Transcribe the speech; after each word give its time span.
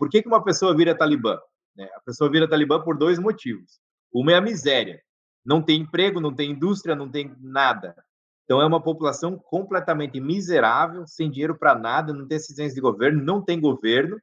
por 0.00 0.08
que, 0.08 0.22
que 0.22 0.28
uma 0.28 0.42
pessoa 0.42 0.74
vira 0.74 0.96
talibã? 0.96 1.38
Né? 1.76 1.86
A 1.94 2.00
pessoa 2.00 2.30
vira 2.30 2.48
talibã 2.48 2.80
por 2.80 2.96
dois 2.96 3.18
motivos. 3.18 3.78
Uma 4.10 4.32
é 4.32 4.36
a 4.36 4.40
miséria. 4.40 4.98
Não 5.44 5.60
tem 5.60 5.82
emprego, 5.82 6.22
não 6.22 6.34
tem 6.34 6.52
indústria, 6.52 6.94
não 6.94 7.06
tem 7.06 7.36
nada. 7.38 7.94
Então, 8.44 8.62
é 8.62 8.66
uma 8.66 8.82
população 8.82 9.36
completamente 9.36 10.18
miserável, 10.18 11.06
sem 11.06 11.30
dinheiro 11.30 11.54
para 11.54 11.74
nada, 11.74 12.14
não 12.14 12.26
tem 12.26 12.36
assistência 12.36 12.74
de 12.74 12.80
governo, 12.80 13.22
não 13.22 13.44
tem 13.44 13.60
governo. 13.60 14.18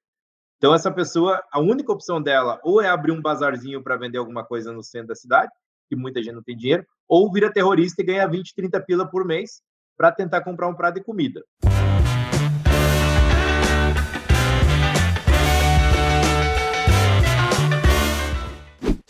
Então, 0.57 0.73
essa 0.73 0.91
pessoa, 0.91 1.43
a 1.51 1.59
única 1.59 1.91
opção 1.91 2.19
dela 2.19 2.59
ou 2.63 2.81
é 2.81 2.89
abrir 2.89 3.11
um 3.11 3.21
bazarzinho 3.21 3.83
para 3.83 3.97
vender 3.97 4.17
alguma 4.17 4.43
coisa 4.43 4.73
no 4.73 4.81
centro 4.81 5.09
da 5.09 5.15
cidade, 5.15 5.51
que 5.87 5.95
muita 5.95 6.23
gente 6.23 6.33
não 6.33 6.43
tem 6.43 6.57
dinheiro, 6.57 6.83
ou 7.07 7.31
vira 7.31 7.53
terrorista 7.53 8.01
e 8.01 8.05
ganha 8.05 8.27
20, 8.27 8.55
30 8.55 8.81
pila 8.81 9.07
por 9.07 9.23
mês 9.23 9.61
para 9.95 10.11
tentar 10.11 10.41
comprar 10.41 10.67
um 10.67 10.75
prato 10.75 10.95
de 10.95 11.03
comida. 11.03 11.43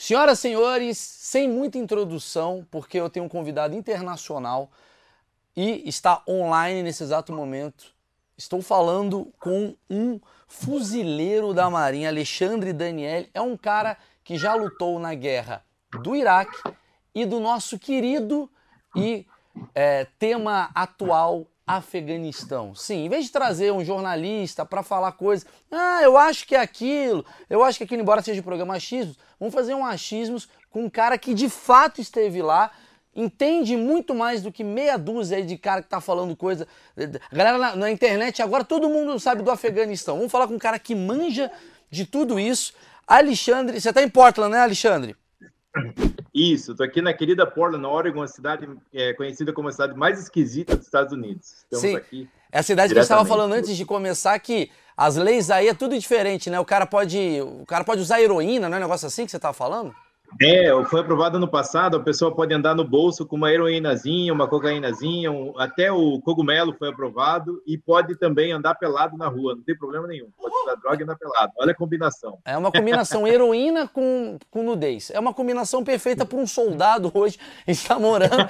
Senhoras 0.07 0.39
e 0.39 0.41
senhores, 0.41 0.97
sem 0.97 1.49
muita 1.49 1.77
introdução, 1.77 2.66
porque 2.71 2.97
eu 2.97 3.09
tenho 3.09 3.25
um 3.25 3.27
convidado 3.27 3.75
internacional 3.75 4.71
e 5.53 5.83
está 5.85 6.23
online 6.25 6.81
nesse 6.81 7.03
exato 7.03 7.33
momento. 7.33 7.93
Estou 8.38 8.61
falando 8.61 9.33
com 9.38 9.75
um 9.89 10.17
fuzileiro 10.47 11.53
da 11.53 11.70
Marinha, 11.70 12.07
Alexandre 12.07 12.71
Daniel. 12.71 13.25
É 13.33 13.41
um 13.41 13.57
cara 13.57 13.97
que 14.23 14.38
já 14.38 14.53
lutou 14.55 14.97
na 14.97 15.13
guerra 15.13 15.66
do 16.02 16.16
Iraque 16.16 16.58
e 17.13 17.25
do 17.25 17.41
nosso 17.41 17.77
querido 17.77 18.49
e 18.95 19.27
é, 19.75 20.08
tema 20.17 20.71
atual 20.73 21.45
Afeganistão. 21.67 22.73
Sim, 22.73 23.05
em 23.05 23.09
vez 23.09 23.26
de 23.26 23.31
trazer 23.31 23.73
um 23.73 23.84
jornalista 23.84 24.66
para 24.66 24.81
falar 24.81 25.12
coisas, 25.12 25.45
ah, 25.70 26.02
eu 26.02 26.17
acho 26.17 26.48
que 26.48 26.55
é 26.55 26.62
aquilo, 26.62 27.25
eu 27.49 27.62
acho 27.62 27.77
que 27.77 27.84
aquilo, 27.84 28.02
embora 28.02 28.21
seja 28.21 28.41
programa 28.41 28.75
achismos, 28.75 29.17
vamos 29.38 29.53
fazer 29.53 29.75
um 29.75 29.85
achismos 29.85 30.48
com 30.72 30.86
um 30.86 30.89
cara 30.89 31.17
que 31.17 31.33
de 31.33 31.50
fato 31.50 32.00
esteve 32.00 32.41
lá, 32.41 32.72
entende 33.14 33.75
muito 33.75 34.16
mais 34.16 34.41
do 34.41 34.52
que 34.52 34.64
meia 34.64 34.97
dúzia 34.97 35.44
de 35.44 35.58
cara 35.58 35.81
que 35.81 35.89
tá 35.89 36.00
falando 36.00 36.36
coisa. 36.38 36.66
A 36.95 37.36
galera 37.36 37.58
na, 37.58 37.75
na 37.75 37.91
internet, 37.91 38.41
agora 38.41 38.63
todo 38.63 38.88
mundo 38.88 39.19
sabe 39.19 39.41
do 39.41 39.52
Afeganistão. 39.52 40.16
Vamos 40.16 40.31
falar 40.31 40.47
com 40.47 40.53
um 40.53 40.59
cara 40.59 40.80
que 40.80 40.95
manja 40.95 41.52
de 41.89 42.06
tudo 42.06 42.39
isso. 42.39 42.73
Alexandre, 43.06 43.81
você 43.81 43.91
tá 43.91 44.02
em 44.02 44.09
Portland, 44.09 44.52
né, 44.52 44.59
Alexandre? 44.59 45.16
Isso, 46.38 46.73
estou 46.73 46.85
aqui 46.85 47.02
na 47.02 47.11
querida 47.13 47.47
Portland, 47.47 47.83
Oregon, 47.83 48.19
uma 48.19 48.27
cidade 48.27 48.69
é, 48.93 49.11
conhecida 49.13 49.52
como 49.52 49.69
a 49.69 49.71
cidade 49.71 49.97
mais 49.97 50.19
esquisita 50.19 50.75
dos 50.75 50.85
Estados 50.85 51.11
Unidos. 51.11 51.63
Estamos 51.63 51.81
Sim. 51.81 51.95
aqui. 51.95 52.29
É 52.52 52.59
a 52.59 52.63
cidade 52.63 52.94
que 52.94 52.99
a 52.99 53.02
gente 53.02 53.11
estava 53.11 53.25
falando 53.25 53.53
antes 53.53 53.75
de 53.75 53.83
começar 53.83 54.38
que 54.38 54.69
as 54.95 55.16
leis 55.16 55.49
aí 55.49 55.67
é 55.67 55.73
tudo 55.73 55.97
diferente, 55.97 56.52
né? 56.52 56.59
O 56.59 56.66
cara 56.66 56.85
pode, 56.85 57.41
o 57.41 57.66
cara 57.66 57.83
pode 57.83 58.02
usar 58.02 58.21
heroína, 58.21 58.69
não 58.69 58.77
é 58.77 58.79
um 58.79 58.83
negócio 58.83 59.07
assim 59.07 59.25
que 59.25 59.31
você 59.31 59.38
estava 59.38 59.53
falando? 59.53 59.95
É, 60.42 60.70
foi 60.86 61.00
aprovado 61.00 61.39
no 61.39 61.47
passado, 61.47 61.97
a 61.97 62.00
pessoa 62.00 62.36
pode 62.36 62.53
andar 62.53 62.75
no 62.75 62.83
bolso 62.83 63.25
com 63.25 63.36
uma 63.36 63.52
heroínazinha, 63.52 64.34
uma 64.34 64.47
cocaínazinha, 64.47 65.31
um, 65.31 65.58
até 65.58 65.92
o 65.92 66.19
cogumelo 66.22 66.75
foi 66.78 66.89
aprovado 66.89 67.61
e 67.66 67.78
pode 67.78 68.16
também 68.16 68.52
andar 68.52 68.75
pelado 68.75 69.17
na 69.17 69.28
rua, 69.28 69.56
não 69.56 69.64
tem 69.64 69.75
problema 69.75 70.06
nenhum. 70.06 70.30
Pode 70.38 70.53
usar 70.64 70.75
droga 70.75 71.02
e 71.02 71.03
andar 71.03 71.16
pelado. 71.16 71.53
Olha 71.58 71.72
a 71.72 71.75
combinação. 71.75 72.38
É 72.45 72.58
uma 72.58 72.72
combinação 72.72 73.25
heroína 73.25 73.88
com, 73.88 74.38
com 74.52 74.64
nudez. 74.64 75.09
É 75.11 75.19
uma 75.19 75.34
combinação 75.34 75.84
perfeita 75.84 76.25
para 76.25 76.38
um 76.38 76.45
soldado 76.45 77.09
hoje 77.14 77.39
estar 77.66 77.97
morando 77.97 78.50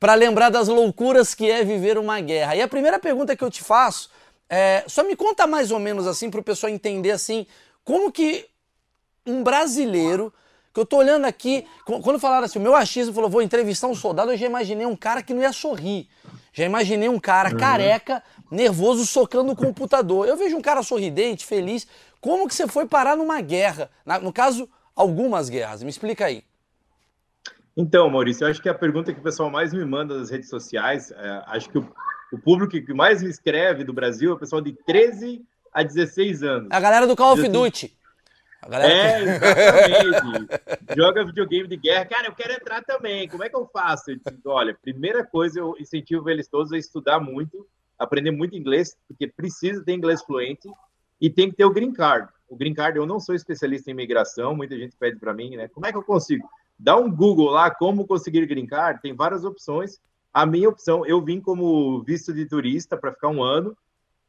para 0.00 0.14
lembrar 0.14 0.48
das 0.50 0.66
loucuras 0.66 1.34
que 1.34 1.48
é 1.50 1.62
viver 1.62 1.98
uma 1.98 2.20
guerra. 2.20 2.56
E 2.56 2.62
a 2.62 2.68
primeira 2.68 2.98
pergunta 2.98 3.36
que 3.36 3.44
eu 3.44 3.50
te 3.50 3.62
faço 3.62 4.10
é, 4.48 4.82
só 4.86 5.04
me 5.04 5.14
conta 5.14 5.46
mais 5.46 5.70
ou 5.70 5.78
menos 5.78 6.06
assim 6.06 6.30
para 6.30 6.40
o 6.40 6.44
pessoal 6.44 6.72
entender 6.72 7.10
assim, 7.10 7.46
como 7.84 8.10
que 8.10 8.46
um 9.26 9.42
brasileiro 9.42 10.32
eu 10.80 10.86
tô 10.86 10.98
olhando 10.98 11.24
aqui, 11.24 11.66
quando 11.84 12.18
falaram 12.18 12.44
assim, 12.44 12.58
o 12.58 12.62
meu 12.62 12.74
achismo 12.74 13.14
falou, 13.14 13.30
vou 13.30 13.42
entrevistar 13.42 13.86
um 13.88 13.94
soldado, 13.94 14.32
eu 14.32 14.36
já 14.36 14.46
imaginei 14.46 14.86
um 14.86 14.96
cara 14.96 15.22
que 15.22 15.34
não 15.34 15.42
ia 15.42 15.52
sorrir. 15.52 16.08
Já 16.52 16.64
imaginei 16.64 17.08
um 17.08 17.20
cara 17.20 17.50
uhum. 17.50 17.56
careca, 17.56 18.22
nervoso, 18.50 19.06
socando 19.06 19.52
o 19.52 19.56
computador. 19.56 20.26
Eu 20.26 20.36
vejo 20.36 20.56
um 20.56 20.60
cara 20.60 20.82
sorridente, 20.82 21.46
feliz. 21.46 21.86
Como 22.20 22.48
que 22.48 22.54
você 22.54 22.66
foi 22.66 22.86
parar 22.86 23.16
numa 23.16 23.40
guerra? 23.40 23.90
Na, 24.04 24.18
no 24.18 24.32
caso, 24.32 24.68
algumas 24.96 25.48
guerras. 25.48 25.82
Me 25.82 25.90
explica 25.90 26.26
aí. 26.26 26.42
Então, 27.76 28.10
Maurício, 28.10 28.44
eu 28.44 28.50
acho 28.50 28.60
que 28.60 28.68
a 28.68 28.74
pergunta 28.74 29.12
que 29.12 29.20
o 29.20 29.22
pessoal 29.22 29.48
mais 29.50 29.72
me 29.72 29.84
manda 29.84 30.18
nas 30.18 30.30
redes 30.30 30.48
sociais, 30.48 31.12
é, 31.12 31.42
acho 31.46 31.70
que 31.70 31.78
o, 31.78 31.88
o, 32.32 32.38
público 32.38 32.72
que 32.72 32.92
mais 32.92 33.22
me 33.22 33.30
escreve 33.30 33.84
do 33.84 33.92
Brasil 33.92 34.32
é 34.32 34.34
o 34.34 34.38
pessoal 34.38 34.60
de 34.60 34.72
13 34.84 35.44
a 35.72 35.84
16 35.84 36.42
anos. 36.42 36.68
A 36.72 36.80
galera 36.80 37.06
do 37.06 37.14
Call 37.14 37.34
of 37.34 37.48
Duty. 37.48 37.96
É, 38.66 39.22
exatamente. 39.22 40.96
Joga 40.96 41.24
videogame 41.24 41.68
de 41.68 41.76
guerra. 41.76 42.06
Cara, 42.06 42.26
eu 42.26 42.34
quero 42.34 42.52
entrar 42.52 42.82
também. 42.82 43.28
Como 43.28 43.44
é 43.44 43.48
que 43.48 43.56
eu 43.56 43.66
faço? 43.66 44.10
Eu 44.10 44.16
digo, 44.16 44.50
olha, 44.50 44.76
primeira 44.80 45.24
coisa, 45.24 45.60
eu 45.60 45.76
incentivo 45.78 46.28
eles 46.28 46.48
todos 46.48 46.72
a 46.72 46.78
estudar 46.78 47.20
muito, 47.20 47.66
aprender 47.98 48.30
muito 48.30 48.56
inglês, 48.56 48.96
porque 49.06 49.28
precisa 49.28 49.84
ter 49.84 49.92
inglês 49.92 50.22
fluente 50.22 50.68
e 51.20 51.30
tem 51.30 51.50
que 51.50 51.56
ter 51.56 51.64
o 51.64 51.72
green 51.72 51.92
card. 51.92 52.28
O 52.48 52.56
green 52.56 52.74
card, 52.74 52.98
eu 52.98 53.06
não 53.06 53.20
sou 53.20 53.34
especialista 53.34 53.90
em 53.90 53.94
imigração, 53.94 54.56
muita 54.56 54.76
gente 54.76 54.96
pede 54.96 55.18
para 55.18 55.34
mim, 55.34 55.56
né? 55.56 55.68
Como 55.68 55.86
é 55.86 55.92
que 55.92 55.98
eu 55.98 56.02
consigo? 56.02 56.48
Dá 56.78 56.96
um 56.96 57.14
Google 57.14 57.50
lá, 57.50 57.70
como 57.70 58.06
conseguir 58.06 58.46
green 58.46 58.66
card, 58.66 59.00
tem 59.00 59.14
várias 59.14 59.44
opções. 59.44 59.98
A 60.32 60.46
minha 60.46 60.68
opção, 60.68 61.04
eu 61.06 61.22
vim 61.22 61.40
como 61.40 62.02
visto 62.02 62.32
de 62.32 62.46
turista 62.46 62.96
para 62.96 63.12
ficar 63.12 63.28
um 63.28 63.42
ano, 63.42 63.76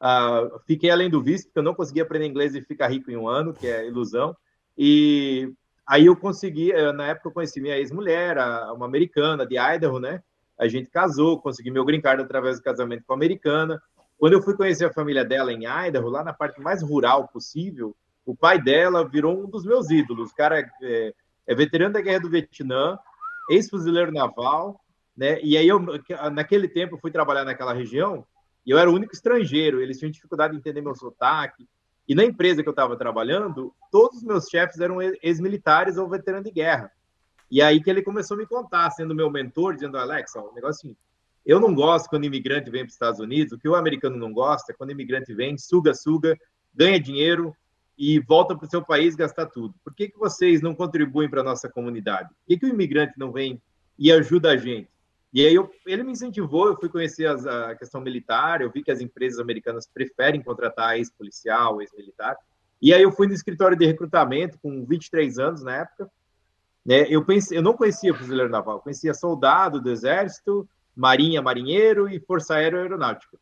Uh, 0.02 0.60
fiquei 0.66 0.90
além 0.90 1.10
do 1.10 1.22
visto, 1.22 1.46
porque 1.48 1.60
eu 1.60 1.64
não 1.64 1.76
consegui 1.76 2.00
aprender 2.00 2.26
inglês 2.26 2.56
e 2.56 2.62
ficar 2.62 2.88
rico 2.88 3.12
em 3.12 3.18
um 3.18 3.28
ano, 3.28 3.54
que 3.54 3.68
é 3.68 3.86
ilusão. 3.86 4.36
E 4.78 5.52
aí 5.86 6.06
eu 6.06 6.16
consegui, 6.16 6.72
eh, 6.72 6.94
na 6.94 7.08
época 7.08 7.28
eu 7.28 7.34
conheci 7.34 7.60
minha 7.60 7.78
ex-mulher, 7.78 8.38
uma 8.74 8.86
americana 8.86 9.46
de 9.46 9.58
Idaho, 9.58 10.00
né? 10.00 10.24
A 10.58 10.68
gente 10.70 10.90
casou, 10.90 11.42
consegui 11.42 11.70
meu 11.70 11.84
green 11.84 12.00
card 12.00 12.24
através 12.24 12.58
do 12.58 12.64
casamento 12.64 13.04
com 13.06 13.12
a 13.12 13.16
americana. 13.16 13.82
Quando 14.18 14.34
eu 14.34 14.42
fui 14.42 14.56
conhecer 14.56 14.86
a 14.86 14.94
família 14.94 15.26
dela 15.26 15.52
em 15.52 15.64
Idaho, 15.66 16.08
lá 16.08 16.24
na 16.24 16.32
parte 16.32 16.62
mais 16.62 16.82
rural 16.82 17.28
possível, 17.28 17.94
o 18.26 18.34
pai 18.34 18.62
dela 18.62 19.08
virou 19.08 19.44
um 19.44 19.50
dos 19.50 19.66
meus 19.66 19.90
ídolos. 19.90 20.32
O 20.32 20.36
cara 20.36 20.60
é, 20.82 21.14
é 21.48 21.56
veterano 21.56 21.94
da 21.94 22.02
Guerra 22.02 22.22
do 22.22 22.30
Vietnã, 22.30 22.98
ex-fuzileiro 23.50 24.14
naval, 24.14 24.80
né? 25.18 25.42
E 25.42 25.58
aí 25.58 25.68
eu, 25.68 25.80
naquele 26.32 26.70
tempo, 26.70 26.96
eu 26.96 27.00
fui 27.00 27.12
trabalhar 27.12 27.44
naquela 27.44 27.74
região 27.74 28.26
e 28.66 28.72
eu 28.72 28.78
era 28.78 28.90
o 28.90 28.94
único 28.94 29.14
estrangeiro, 29.14 29.82
eles 29.82 29.98
tinham 29.98 30.12
dificuldade 30.12 30.54
de 30.54 30.60
entender 30.60 30.82
meu 30.82 30.96
sotaque. 30.96 31.68
E 32.08 32.16
na 32.16 32.24
empresa 32.24 32.62
que 32.64 32.70
eu 32.70 32.72
estava 32.72 32.98
trabalhando, 32.98 33.74
todos 33.92 34.18
os 34.18 34.24
meus 34.24 34.48
chefes 34.48 34.80
eram 34.80 34.98
ex-militares 35.22 35.98
ou 35.98 36.10
veteranos 36.10 36.46
de 36.46 36.52
guerra. 36.52 36.92
E 37.52 37.62
aí 37.62 37.82
que 37.82 37.90
ele 37.90 38.02
começou 38.02 38.36
a 38.36 38.40
me 38.40 38.46
contar, 38.46 38.90
sendo 38.92 39.16
meu 39.16 39.30
mentor, 39.30 39.74
dizendo, 39.74 39.98
Alex, 39.98 40.36
ó, 40.36 40.52
um 40.52 40.68
assim, 40.68 40.96
eu 41.46 41.60
não 41.60 41.74
gosto 41.74 42.10
quando 42.10 42.26
imigrante 42.26 42.70
vem 42.70 42.82
para 42.82 42.90
os 42.90 42.94
Estados 42.94 43.20
Unidos, 43.20 43.54
o 43.54 43.58
que 43.58 43.68
o 43.68 43.76
americano 43.76 44.18
não 44.18 44.32
gosta 44.32 44.72
é 44.72 44.76
quando 44.76 44.92
imigrante 44.92 45.34
vem, 45.34 45.58
suga, 45.58 45.94
suga, 45.94 46.38
ganha 46.74 47.00
dinheiro 47.00 47.56
e 47.98 48.20
volta 48.20 48.56
para 48.56 48.66
o 48.66 48.70
seu 48.70 48.84
país 48.84 49.16
gastar 49.16 49.48
tudo. 49.48 49.74
Por 49.84 49.94
que, 49.94 50.10
que 50.10 50.18
vocês 50.18 50.62
não 50.62 50.76
contribuem 50.76 51.30
para 51.30 51.42
a 51.42 51.44
nossa 51.44 51.68
comunidade? 51.68 52.30
Por 52.30 52.48
que, 52.48 52.60
que 52.60 52.66
o 52.66 52.70
imigrante 52.70 53.14
não 53.18 53.32
vem 53.32 53.62
e 53.98 54.12
ajuda 54.12 54.52
a 54.52 54.58
gente? 54.58 54.90
E 55.32 55.46
aí 55.46 55.54
eu, 55.54 55.70
ele 55.86 56.04
me 56.04 56.12
incentivou, 56.12 56.68
eu 56.68 56.76
fui 56.76 56.90
conhecer 56.90 57.28
as, 57.28 57.46
a 57.46 57.76
questão 57.76 58.02
militar, 58.02 58.62
eu 58.62 58.72
vi 58.72 58.82
que 58.82 58.92
as 58.92 59.00
empresas 59.00 59.40
americanas 59.40 59.88
preferem 59.88 60.42
contratar 60.42 60.98
ex-policial, 60.98 61.82
ex-militar. 61.82 62.36
E 62.82 62.94
aí 62.94 63.04
eu 63.04 63.12
fui 63.12 63.28
no 63.28 63.34
escritório 63.34 63.78
de 63.78 63.86
recrutamento 63.86 64.58
com 64.62 64.86
23 64.86 65.38
anos 65.38 65.64
na 65.64 65.78
época. 65.78 66.10
Né? 66.84 67.06
Eu 67.10 67.24
pensei, 67.24 67.58
eu 67.58 67.62
não 67.62 67.74
conhecia 67.74 68.14
fuzileiro 68.14 68.50
naval, 68.50 68.80
conhecia 68.80 69.14
soldado 69.14 69.80
do 69.80 69.92
exército, 69.92 70.68
marinha, 70.96 71.42
marinheiro 71.42 72.10
e 72.10 72.20
força 72.20 72.56
aérea 72.56 72.82
aeronáutica. 72.82 73.38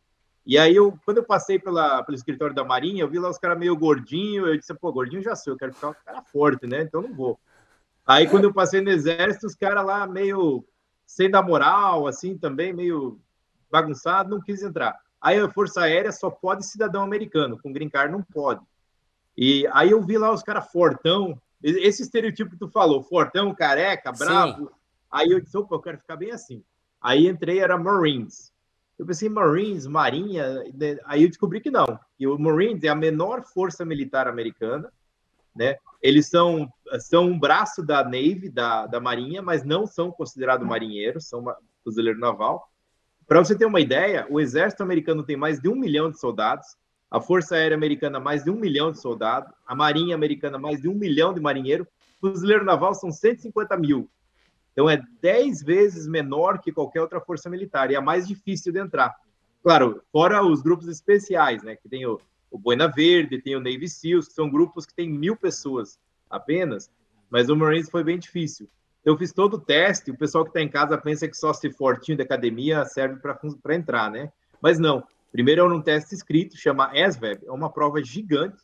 E 0.46 0.58
aí 0.58 0.76
eu, 0.76 0.98
quando 1.06 1.18
eu 1.18 1.24
passei 1.24 1.60
pela, 1.60 2.04
pelo 2.04 2.16
escritório 2.16 2.56
da 2.56 2.64
marinha, 2.64 3.04
eu 3.04 3.10
vi 3.10 3.20
lá 3.20 3.30
os 3.30 3.38
caras 3.38 3.60
meio 3.60 3.76
gordinho, 3.76 4.48
eu 4.48 4.58
disse, 4.58 4.74
pô, 4.74 4.92
gordinho 4.92 5.22
já 5.22 5.36
sou, 5.36 5.54
eu 5.54 5.58
quero 5.58 5.74
ficar 5.74 5.90
um 5.90 5.96
cara 6.06 6.22
forte, 6.22 6.66
né? 6.66 6.82
Então 6.82 7.02
não 7.02 7.14
vou. 7.14 7.40
Aí 8.06 8.28
quando 8.28 8.46
eu 8.46 8.54
passei 8.54 8.80
no 8.80 8.90
exército, 8.90 9.48
os 9.48 9.56
caras 9.56 9.86
lá 9.86 10.08
meio 10.08 10.66
sem 11.08 11.32
dar 11.32 11.42
moral, 11.42 12.06
assim, 12.06 12.38
também 12.38 12.74
meio 12.74 13.20
bagunçado, 13.72 14.30
não 14.30 14.42
quis 14.42 14.62
entrar. 14.62 15.00
Aí 15.20 15.40
a 15.40 15.50
Força 15.50 15.82
Aérea 15.82 16.12
só 16.12 16.30
pode 16.30 16.66
cidadão 16.66 17.02
americano, 17.02 17.58
com 17.60 17.72
green 17.72 17.90
card 17.90 18.12
não 18.12 18.22
pode. 18.22 18.62
E 19.36 19.66
aí 19.72 19.92
eu 19.92 20.02
vi 20.02 20.18
lá 20.18 20.32
os 20.32 20.44
caras 20.44 20.70
fortão, 20.72 21.42
esse 21.64 22.04
estereotipo 22.04 22.52
que 22.52 22.58
tu 22.58 22.68
falou, 22.68 23.02
fortão, 23.02 23.56
careca, 23.56 24.12
bravo. 24.12 24.66
Sim. 24.66 24.72
Aí 25.10 25.32
eu 25.32 25.40
disse, 25.40 25.58
opa, 25.58 25.76
eu 25.76 25.82
quero 25.82 25.98
ficar 25.98 26.18
bem 26.18 26.32
assim. 26.32 26.64
Aí 27.02 27.28
entrei, 27.28 27.60
era 27.60 27.78
Marines. 27.78 28.52
Eu 29.00 29.06
pensei, 29.06 29.30
Marines, 29.30 29.86
Marinha, 29.86 30.64
aí 31.06 31.24
eu 31.24 31.30
descobri 31.30 31.62
que 31.62 31.72
não. 31.72 32.00
E 32.20 32.28
o 32.28 32.38
Marines 32.38 32.84
é 32.84 32.90
a 32.90 32.96
menor 32.96 33.44
força 33.44 33.86
militar 33.86 34.28
americana, 34.28 34.92
né? 35.58 35.76
Eles 36.02 36.30
são, 36.30 36.70
são 37.00 37.26
um 37.26 37.40
braço 37.40 37.84
da 37.84 38.04
Navy, 38.04 38.50
da, 38.50 38.86
da 38.86 39.00
Marinha, 39.00 39.42
mas 39.42 39.64
não 39.64 39.86
são 39.86 40.12
considerados 40.12 40.68
marinheiros, 40.68 41.28
são 41.28 41.44
fuzileiro 41.84 42.20
naval. 42.20 42.70
Para 43.28 43.40
você 43.40 43.58
ter 43.58 43.66
uma 43.66 43.82
ideia, 43.82 44.26
o 44.30 44.40
exército 44.40 44.84
americano 44.84 45.24
tem 45.24 45.36
mais 45.36 45.60
de 45.60 45.68
um 45.68 45.76
milhão 45.76 46.10
de 46.10 46.20
soldados, 46.20 46.78
a 47.10 47.20
Força 47.20 47.56
Aérea 47.56 47.76
Americana 47.76 48.20
mais 48.20 48.44
de 48.44 48.50
um 48.50 48.56
milhão 48.56 48.92
de 48.92 49.00
soldados, 49.00 49.52
a 49.66 49.76
Marinha 49.76 50.16
Americana 50.16 50.58
mais 50.58 50.82
de 50.82 50.88
um 50.88 50.94
milhão 50.94 51.34
de 51.34 51.42
marinheiros, 51.42 51.88
Fuzileiro 52.20 52.66
Naval 52.66 52.94
são 52.94 53.12
150 53.12 53.78
mil. 53.78 54.10
Então 54.72 54.90
é 54.90 55.02
10 55.22 55.64
vezes 55.64 56.08
menor 56.08 56.60
que 56.60 56.72
qualquer 56.72 57.02
outra 57.02 57.20
força 57.20 57.50
militar 57.50 57.90
e 57.90 57.96
é 57.96 57.98
a 57.98 58.02
mais 58.02 58.28
difícil 58.28 58.72
de 58.72 58.80
entrar. 58.80 59.16
Claro, 59.64 60.02
fora 60.12 60.44
os 60.44 60.62
grupos 60.62 60.88
especiais, 60.88 61.64
né? 61.64 61.76
Que 61.76 61.90
tem 61.90 62.06
o, 62.06 62.20
o 62.50 62.58
Boina 62.58 62.88
Verde, 62.88 63.42
tem 63.42 63.56
o 63.56 63.60
Navy 63.60 63.88
SEALs, 63.88 64.28
que 64.28 64.34
são 64.34 64.50
grupos 64.50 64.86
que 64.86 64.94
tem 64.94 65.10
mil 65.10 65.36
pessoas 65.36 66.00
apenas, 66.30 66.90
mas 67.30 67.50
o 67.50 67.56
Marines 67.56 67.90
foi 67.90 68.04
bem 68.04 68.18
difícil. 68.18 68.70
Eu 69.04 69.18
fiz 69.18 69.32
todo 69.32 69.56
o 69.56 69.60
teste, 69.60 70.12
o 70.12 70.18
pessoal 70.18 70.44
que 70.44 70.50
está 70.50 70.62
em 70.62 70.70
casa 70.70 70.98
pensa 70.98 71.28
que 71.28 71.38
só 71.38 71.54
se 71.54 71.72
fortinho 71.72 72.18
da 72.18 72.24
academia 72.24 72.84
serve 72.86 73.20
para 73.22 73.76
entrar, 73.76 74.12
né? 74.12 74.32
Mas 74.62 74.80
não. 74.80 75.04
Primeiro 75.32 75.62
é 75.62 75.74
um 75.74 75.82
teste 75.82 76.16
escrito, 76.16 76.58
chama 76.58 76.92
SVEB, 76.94 77.46
é 77.46 77.52
uma 77.52 77.72
prova 77.72 78.04
gigante, 78.04 78.64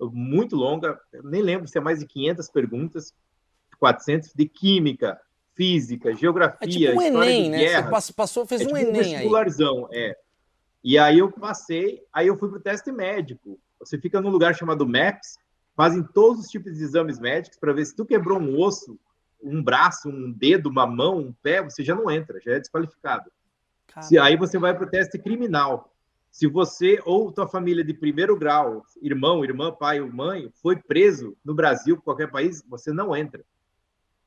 muito 0.00 0.56
longa, 0.56 1.00
nem 1.24 1.42
lembro 1.42 1.68
se 1.68 1.78
é 1.78 1.80
mais 1.80 2.00
de 2.00 2.06
500 2.06 2.48
perguntas, 2.50 3.14
400 3.78 4.32
de 4.34 4.46
química, 4.46 5.20
física, 5.54 6.14
geografia, 6.14 6.58
é 6.60 6.92
tipo 6.92 6.98
um 6.98 7.02
Enem, 7.02 7.50
né? 7.50 7.58
Guerra. 7.58 8.00
Você 8.00 8.12
passou, 8.12 8.46
fez 8.46 8.60
é 8.60 8.64
um 8.64 8.68
tipo 8.68 8.78
Enem 8.78 8.90
um 8.90 8.94
vestibularzão, 8.94 9.88
aí. 9.92 9.98
é. 9.98 10.16
E 10.82 10.98
aí 10.98 11.18
eu 11.18 11.30
passei, 11.30 12.02
aí 12.12 12.26
eu 12.26 12.36
fui 12.36 12.48
para 12.48 12.58
o 12.58 12.62
teste 12.62 12.90
médico. 12.90 13.58
Você 13.78 13.98
fica 13.98 14.20
num 14.20 14.30
lugar 14.30 14.54
chamado 14.54 14.86
MAPS, 14.86 15.38
fazem 15.76 16.02
todos 16.02 16.44
os 16.44 16.50
tipos 16.50 16.76
de 16.76 16.82
exames 16.82 17.18
médicos 17.18 17.58
para 17.58 17.72
ver 17.72 17.84
se 17.84 17.94
tu 17.94 18.04
quebrou 18.04 18.38
um 18.38 18.58
osso, 18.60 18.98
um 19.42 19.62
braço, 19.62 20.08
um 20.08 20.32
dedo, 20.32 20.68
uma 20.68 20.86
mão, 20.86 21.18
um 21.18 21.32
pé, 21.32 21.62
você 21.62 21.84
já 21.84 21.94
não 21.94 22.10
entra, 22.10 22.40
já 22.40 22.52
é 22.52 22.60
desqualificado. 22.60 23.30
Se, 24.00 24.18
aí 24.18 24.36
você 24.36 24.58
vai 24.58 24.74
para 24.74 24.86
o 24.86 24.90
teste 24.90 25.18
criminal. 25.18 25.92
Se 26.30 26.46
você 26.46 26.98
ou 27.04 27.30
tua 27.30 27.46
família 27.46 27.84
de 27.84 27.92
primeiro 27.92 28.36
grau, 28.38 28.86
irmão, 29.02 29.44
irmã, 29.44 29.70
pai 29.70 30.00
ou 30.00 30.10
mãe, 30.10 30.50
foi 30.62 30.76
preso 30.76 31.36
no 31.44 31.54
Brasil, 31.54 32.00
qualquer 32.00 32.30
país, 32.30 32.64
você 32.66 32.90
não 32.90 33.14
entra. 33.14 33.44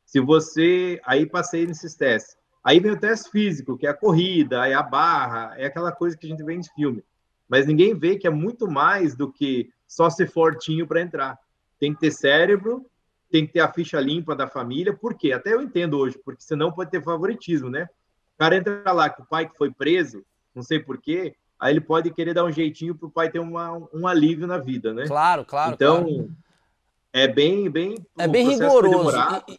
Se 0.05 0.19
você. 0.19 1.01
Aí 1.03 1.25
passei 1.25 1.65
nesses 1.65 1.95
testes. 1.95 2.37
Aí 2.65 2.79
vem 2.79 2.91
o 2.91 2.99
teste 2.99 3.29
físico, 3.29 3.77
que 3.77 3.85
é 3.85 3.91
a 3.91 3.93
corrida, 3.93 4.67
é 4.67 4.73
a 4.73 4.81
barra, 4.81 5.53
é 5.55 5.67
aquela 5.67 5.91
coisa 5.91 6.17
que 6.17 6.25
a 6.25 6.29
gente 6.29 6.43
vê 6.43 6.55
em 6.55 6.63
filme. 6.63 7.03
Mas 7.47 7.67
ninguém 7.67 7.93
vê 7.93 8.17
que 8.17 8.25
é 8.25 8.29
muito 8.31 8.67
mais 8.67 9.15
do 9.15 9.31
que 9.31 9.69
só 9.87 10.09
ser 10.09 10.27
fortinho 10.27 10.87
para 10.87 10.99
entrar. 10.99 11.37
Tem 11.79 11.93
que 11.93 11.99
ter 11.99 12.09
cérebro, 12.09 12.83
tem 13.29 13.45
que 13.45 13.53
ter 13.53 13.59
a 13.59 13.71
ficha 13.71 13.99
limpa 13.99 14.35
da 14.35 14.47
família. 14.47 14.91
Por 14.91 15.13
quê? 15.13 15.31
Até 15.31 15.53
eu 15.53 15.61
entendo 15.61 15.99
hoje, 15.99 16.19
porque 16.25 16.41
senão 16.41 16.71
pode 16.71 16.89
ter 16.89 17.03
favoritismo, 17.03 17.69
né? 17.69 17.87
O 18.33 18.39
cara 18.39 18.57
entra 18.57 18.91
lá 18.91 19.11
com 19.11 19.21
o 19.21 19.27
pai 19.27 19.47
que 19.47 19.55
foi 19.55 19.71
preso, 19.71 20.25
não 20.55 20.63
sei 20.63 20.79
por 20.79 20.97
quê, 20.97 21.35
aí 21.59 21.71
ele 21.71 21.81
pode 21.81 22.09
querer 22.09 22.33
dar 22.33 22.45
um 22.45 22.51
jeitinho 22.51 22.95
para 22.95 23.07
o 23.07 23.11
pai 23.11 23.29
ter 23.29 23.39
uma, 23.39 23.73
um 23.93 24.07
alívio 24.07 24.47
na 24.47 24.57
vida, 24.57 24.91
né? 24.91 25.05
Claro, 25.05 25.45
claro. 25.45 25.75
Então, 25.75 26.03
claro. 26.03 26.31
É 27.15 27.29
bem, 27.29 27.69
bem. 27.69 27.95
É 28.17 28.27
bem 28.27 28.45
rigoroso. 28.45 29.15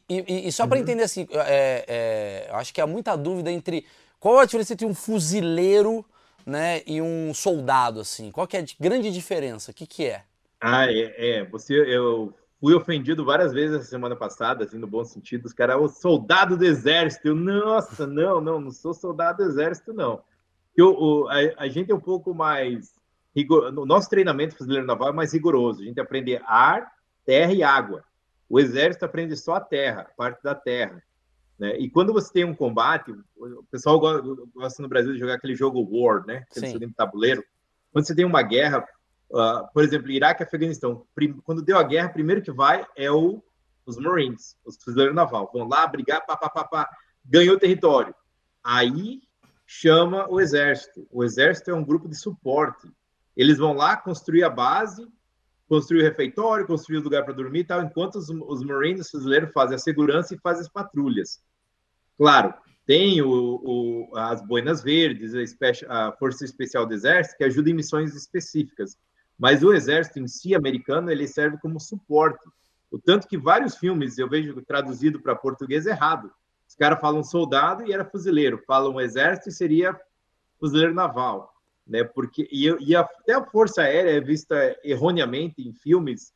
E, 0.06 0.24
e, 0.28 0.48
e, 0.48 0.52
só 0.52 0.66
para 0.66 0.76
uhum. 0.76 0.82
entender 0.82 1.04
assim, 1.04 1.26
é, 1.30 1.84
é, 1.88 2.54
acho 2.54 2.74
que 2.74 2.82
há 2.82 2.86
muita 2.86 3.16
dúvida 3.16 3.50
entre 3.50 3.86
qual 4.20 4.38
a 4.38 4.44
diferença 4.44 4.74
entre 4.74 4.84
um 4.84 4.92
fuzileiro, 4.92 6.04
né, 6.44 6.82
e 6.86 7.00
um 7.00 7.32
soldado 7.32 8.00
assim. 8.00 8.30
Qual 8.30 8.46
que 8.46 8.58
é 8.58 8.60
a 8.60 8.64
grande 8.78 9.10
diferença? 9.10 9.70
O 9.70 9.74
que 9.74 9.86
que 9.86 10.04
é? 10.04 10.22
Ah, 10.60 10.84
é, 10.92 11.38
é. 11.38 11.44
Você, 11.46 11.72
eu 11.72 12.34
fui 12.60 12.74
ofendido 12.74 13.24
várias 13.24 13.54
vezes 13.54 13.80
essa 13.80 13.88
semana 13.88 14.14
passada, 14.14 14.64
assim, 14.64 14.76
no 14.76 14.86
bom 14.86 15.02
sentido. 15.02 15.46
Os 15.46 15.54
caras, 15.54 15.80
o 15.80 15.88
soldado 15.88 16.58
do 16.58 16.64
exército. 16.64 17.28
Eu, 17.28 17.34
Nossa, 17.34 18.06
não, 18.06 18.38
não, 18.38 18.60
não 18.60 18.70
sou 18.70 18.92
soldado 18.92 19.42
do 19.42 19.50
exército, 19.50 19.94
não. 19.94 20.20
Eu, 20.76 20.90
o, 20.90 21.26
a, 21.28 21.64
a, 21.64 21.68
gente 21.68 21.90
é 21.90 21.94
um 21.94 22.00
pouco 22.00 22.34
mais 22.34 22.92
rigor... 23.34 23.72
O 23.74 23.86
nosso 23.86 24.10
treinamento 24.10 24.58
fuzileiro 24.58 24.86
naval 24.86 25.08
é 25.08 25.12
mais 25.12 25.32
rigoroso. 25.32 25.80
A 25.80 25.86
gente 25.86 25.98
aprende 25.98 26.38
ar 26.44 26.94
terra 27.26 27.52
e 27.52 27.62
água. 27.62 28.02
O 28.48 28.60
exército 28.60 29.04
aprende 29.04 29.36
só 29.36 29.56
a 29.56 29.60
terra, 29.60 30.08
parte 30.16 30.42
da 30.42 30.54
terra. 30.54 31.02
Né? 31.58 31.76
E 31.78 31.90
quando 31.90 32.12
você 32.12 32.32
tem 32.32 32.44
um 32.44 32.54
combate, 32.54 33.12
o 33.36 33.64
pessoal 33.70 33.98
gosta 33.98 34.82
no 34.82 34.88
Brasil 34.88 35.12
de 35.12 35.18
jogar 35.18 35.34
aquele 35.34 35.54
jogo 35.54 35.86
War, 35.90 36.24
né? 36.24 36.46
Aquele 36.50 36.68
jogo 36.68 36.86
de 36.86 36.94
tabuleiro. 36.94 37.44
Quando 37.92 38.06
você 38.06 38.14
tem 38.14 38.24
uma 38.24 38.42
guerra, 38.42 38.86
uh, 39.30 39.66
por 39.72 39.82
exemplo, 39.82 40.10
Iraque 40.10 40.42
e 40.42 40.44
Afeganistão, 40.44 41.04
quando 41.44 41.62
deu 41.62 41.78
a 41.78 41.82
guerra, 41.82 42.10
primeiro 42.10 42.42
que 42.42 42.52
vai 42.52 42.86
é 42.94 43.10
o, 43.10 43.42
os 43.84 43.96
Marines, 43.96 44.56
os 44.64 44.76
fuzileiros 44.76 45.14
naval. 45.14 45.50
Vão 45.52 45.66
lá 45.66 45.86
brigar, 45.86 46.24
pá, 46.24 46.36
pá, 46.36 46.48
pá, 46.48 46.64
pá, 46.64 46.90
ganhou 47.24 47.58
território. 47.58 48.14
Aí 48.62 49.22
chama 49.66 50.26
o 50.28 50.40
exército. 50.40 51.06
O 51.10 51.24
exército 51.24 51.70
é 51.70 51.74
um 51.74 51.84
grupo 51.84 52.08
de 52.08 52.16
suporte. 52.16 52.88
Eles 53.36 53.58
vão 53.58 53.72
lá 53.72 53.96
construir 53.96 54.44
a 54.44 54.50
base, 54.50 55.06
construir 55.68 56.00
o 56.00 56.04
refeitório, 56.04 56.66
construir 56.66 56.98
o 56.98 57.02
lugar 57.02 57.24
para 57.24 57.34
dormir 57.34 57.60
e 57.60 57.64
tal, 57.64 57.82
enquanto 57.82 58.16
os, 58.16 58.28
os 58.28 58.62
Marines 58.62 59.10
fuzileiros 59.10 59.50
fazem 59.52 59.74
a 59.74 59.78
segurança 59.78 60.34
e 60.34 60.38
fazem 60.38 60.62
as 60.62 60.68
patrulhas. 60.68 61.40
Claro, 62.16 62.54
tem 62.86 63.20
o, 63.20 63.28
o, 63.28 64.16
as 64.16 64.40
Boinas 64.46 64.82
Verdes, 64.82 65.34
a, 65.34 66.08
a, 66.08 66.12
Força 66.12 66.44
Especial 66.44 66.86
do 66.86 66.94
Exército, 66.94 67.36
que 67.36 67.44
ajuda 67.44 67.70
em 67.70 67.74
missões 67.74 68.14
específicas. 68.14 68.96
Mas 69.38 69.62
o 69.62 69.72
Exército 69.72 70.20
em 70.20 70.28
si, 70.28 70.54
americano, 70.54 71.10
ele 71.10 71.26
serve 71.26 71.58
como 71.58 71.80
suporte. 71.80 72.44
O 72.90 72.98
tanto 72.98 73.26
que 73.26 73.36
vários 73.36 73.76
filmes 73.76 74.16
eu 74.16 74.28
vejo 74.28 74.62
traduzido 74.62 75.20
para 75.20 75.34
português 75.34 75.84
errado. 75.84 76.30
Os 76.66 76.74
caras 76.74 77.00
falam 77.00 77.22
soldado 77.22 77.84
e 77.84 77.92
era 77.92 78.04
fuzileiro, 78.04 78.62
falam 78.66 79.00
exército 79.00 79.48
e 79.48 79.52
seria 79.52 79.98
fuzileiro 80.58 80.94
naval 80.94 81.55
né? 81.86 82.04
Porque 82.04 82.48
e, 82.50 82.66
e 82.80 82.96
até 82.96 83.34
a 83.34 83.44
Força 83.44 83.82
Aérea 83.82 84.10
é 84.10 84.20
vista 84.20 84.76
erroneamente 84.82 85.66
em 85.66 85.72
filmes 85.72 86.32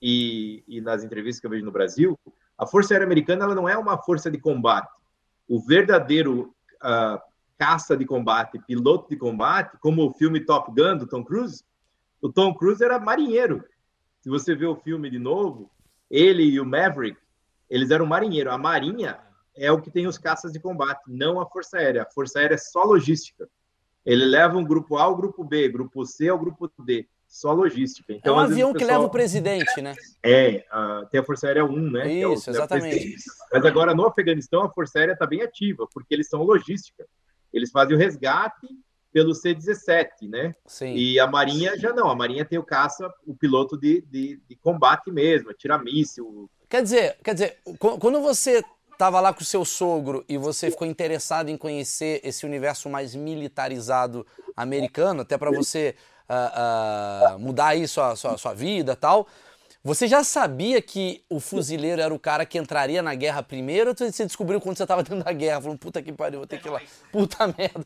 e, 0.00 0.64
e, 0.66 0.80
nas 0.80 1.04
entrevistas 1.04 1.40
que 1.40 1.46
eu 1.46 1.50
vejo 1.50 1.64
no 1.64 1.72
Brasil. 1.72 2.18
A 2.56 2.66
Força 2.66 2.94
Aérea 2.94 3.06
Americana 3.06 3.44
ela 3.44 3.54
não 3.54 3.68
é 3.68 3.76
uma 3.76 3.98
força 3.98 4.30
de 4.30 4.38
combate. 4.38 4.90
O 5.48 5.60
verdadeiro 5.60 6.54
uh, 6.76 7.20
caça 7.58 7.96
de 7.96 8.04
combate, 8.04 8.58
piloto 8.66 9.08
de 9.08 9.16
combate, 9.16 9.76
como 9.78 10.06
o 10.06 10.12
filme 10.14 10.40
Top 10.40 10.70
Gun 10.70 10.96
do 10.96 11.06
Tom 11.06 11.24
Cruise, 11.24 11.64
o 12.20 12.32
Tom 12.32 12.54
Cruise 12.54 12.82
era 12.82 12.98
marinheiro. 12.98 13.64
Se 14.20 14.28
você 14.28 14.54
vê 14.54 14.66
o 14.66 14.76
filme 14.76 15.10
de 15.10 15.18
novo, 15.18 15.70
ele 16.10 16.42
e 16.42 16.58
o 16.58 16.64
Maverick, 16.64 17.18
eles 17.68 17.90
eram 17.90 18.06
marinheiro. 18.06 18.50
A 18.50 18.58
Marinha 18.58 19.18
é 19.54 19.70
o 19.72 19.80
que 19.80 19.90
tem 19.90 20.06
os 20.06 20.18
caças 20.18 20.52
de 20.52 20.60
combate, 20.60 21.02
não 21.06 21.40
a 21.40 21.46
Força 21.46 21.78
Aérea. 21.78 22.02
A 22.02 22.10
Força 22.10 22.38
Aérea 22.38 22.54
é 22.54 22.58
só 22.58 22.84
logística. 22.84 23.48
Ele 24.06 24.24
leva 24.24 24.56
um 24.56 24.64
grupo 24.64 24.96
A 24.96 25.02
ao 25.02 25.16
grupo 25.16 25.42
B, 25.42 25.68
grupo 25.68 26.06
C 26.06 26.28
ao 26.28 26.38
grupo 26.38 26.70
D. 26.78 27.08
Só 27.26 27.52
logística. 27.52 28.12
Então, 28.12 28.34
é 28.34 28.38
um 28.38 28.40
avião 28.40 28.72
pessoal... 28.72 28.74
que 28.74 28.84
leva 28.84 29.04
o 29.04 29.10
presidente, 29.10 29.82
né? 29.82 29.94
É, 30.22 30.64
uh, 30.72 31.06
tem 31.10 31.20
a 31.20 31.24
Força 31.24 31.48
Aérea 31.48 31.64
1, 31.64 31.90
né? 31.90 32.06
É 32.06 32.32
Isso, 32.32 32.48
é 32.48 32.52
o, 32.52 32.56
exatamente. 32.56 33.16
Mas 33.52 33.64
agora 33.64 33.94
no 33.94 34.06
Afeganistão 34.06 34.62
a 34.62 34.70
Força 34.70 35.00
Aérea 35.00 35.14
está 35.14 35.26
bem 35.26 35.42
ativa, 35.42 35.88
porque 35.92 36.14
eles 36.14 36.28
são 36.28 36.44
logística. 36.44 37.04
Eles 37.52 37.72
fazem 37.72 37.96
o 37.96 37.98
resgate 37.98 38.68
pelo 39.12 39.34
C-17, 39.34 40.28
né? 40.28 40.54
Sim. 40.66 40.94
E 40.94 41.18
a 41.18 41.26
Marinha 41.26 41.76
já 41.76 41.92
não. 41.92 42.08
A 42.08 42.14
Marinha 42.14 42.44
tem 42.44 42.58
o 42.58 42.62
caça, 42.62 43.12
o 43.26 43.34
piloto 43.34 43.76
de, 43.76 44.02
de, 44.02 44.40
de 44.48 44.56
combate 44.56 45.10
mesmo, 45.10 45.50
atira 45.50 45.78
míssil. 45.78 46.48
Quer 46.68 46.82
dizer, 46.82 47.16
quer 47.24 47.34
dizer, 47.34 47.58
quando 47.78 48.20
você 48.20 48.62
estava 48.96 49.20
lá 49.20 49.32
com 49.32 49.42
o 49.42 49.44
seu 49.44 49.64
sogro 49.64 50.24
e 50.26 50.38
você 50.38 50.70
ficou 50.70 50.86
interessado 50.86 51.50
em 51.50 51.56
conhecer 51.56 52.20
esse 52.24 52.46
universo 52.46 52.88
mais 52.88 53.14
militarizado 53.14 54.26
americano, 54.56 55.20
até 55.20 55.36
para 55.36 55.50
você 55.50 55.94
uh, 56.28 57.36
uh, 57.36 57.38
mudar 57.38 57.68
aí 57.68 57.86
sua, 57.86 58.16
sua, 58.16 58.38
sua 58.38 58.54
vida 58.54 58.96
tal, 58.96 59.28
você 59.84 60.08
já 60.08 60.24
sabia 60.24 60.82
que 60.82 61.22
o 61.30 61.38
fuzileiro 61.38 62.00
era 62.00 62.12
o 62.12 62.18
cara 62.18 62.44
que 62.44 62.58
entraria 62.58 63.02
na 63.02 63.14
guerra 63.14 63.42
primeiro 63.42 63.90
ou 63.90 63.96
você 63.96 64.24
descobriu 64.24 64.60
quando 64.60 64.76
você 64.76 64.82
estava 64.82 65.02
dentro 65.02 65.22
da 65.22 65.32
guerra? 65.32 65.60
Falando, 65.60 65.78
puta 65.78 66.02
que 66.02 66.12
pariu, 66.12 66.40
vou 66.40 66.46
ter 66.46 66.58
que 66.58 66.66
ir 66.66 66.72
lá. 66.72 66.80
Puta 67.12 67.46
merda. 67.46 67.84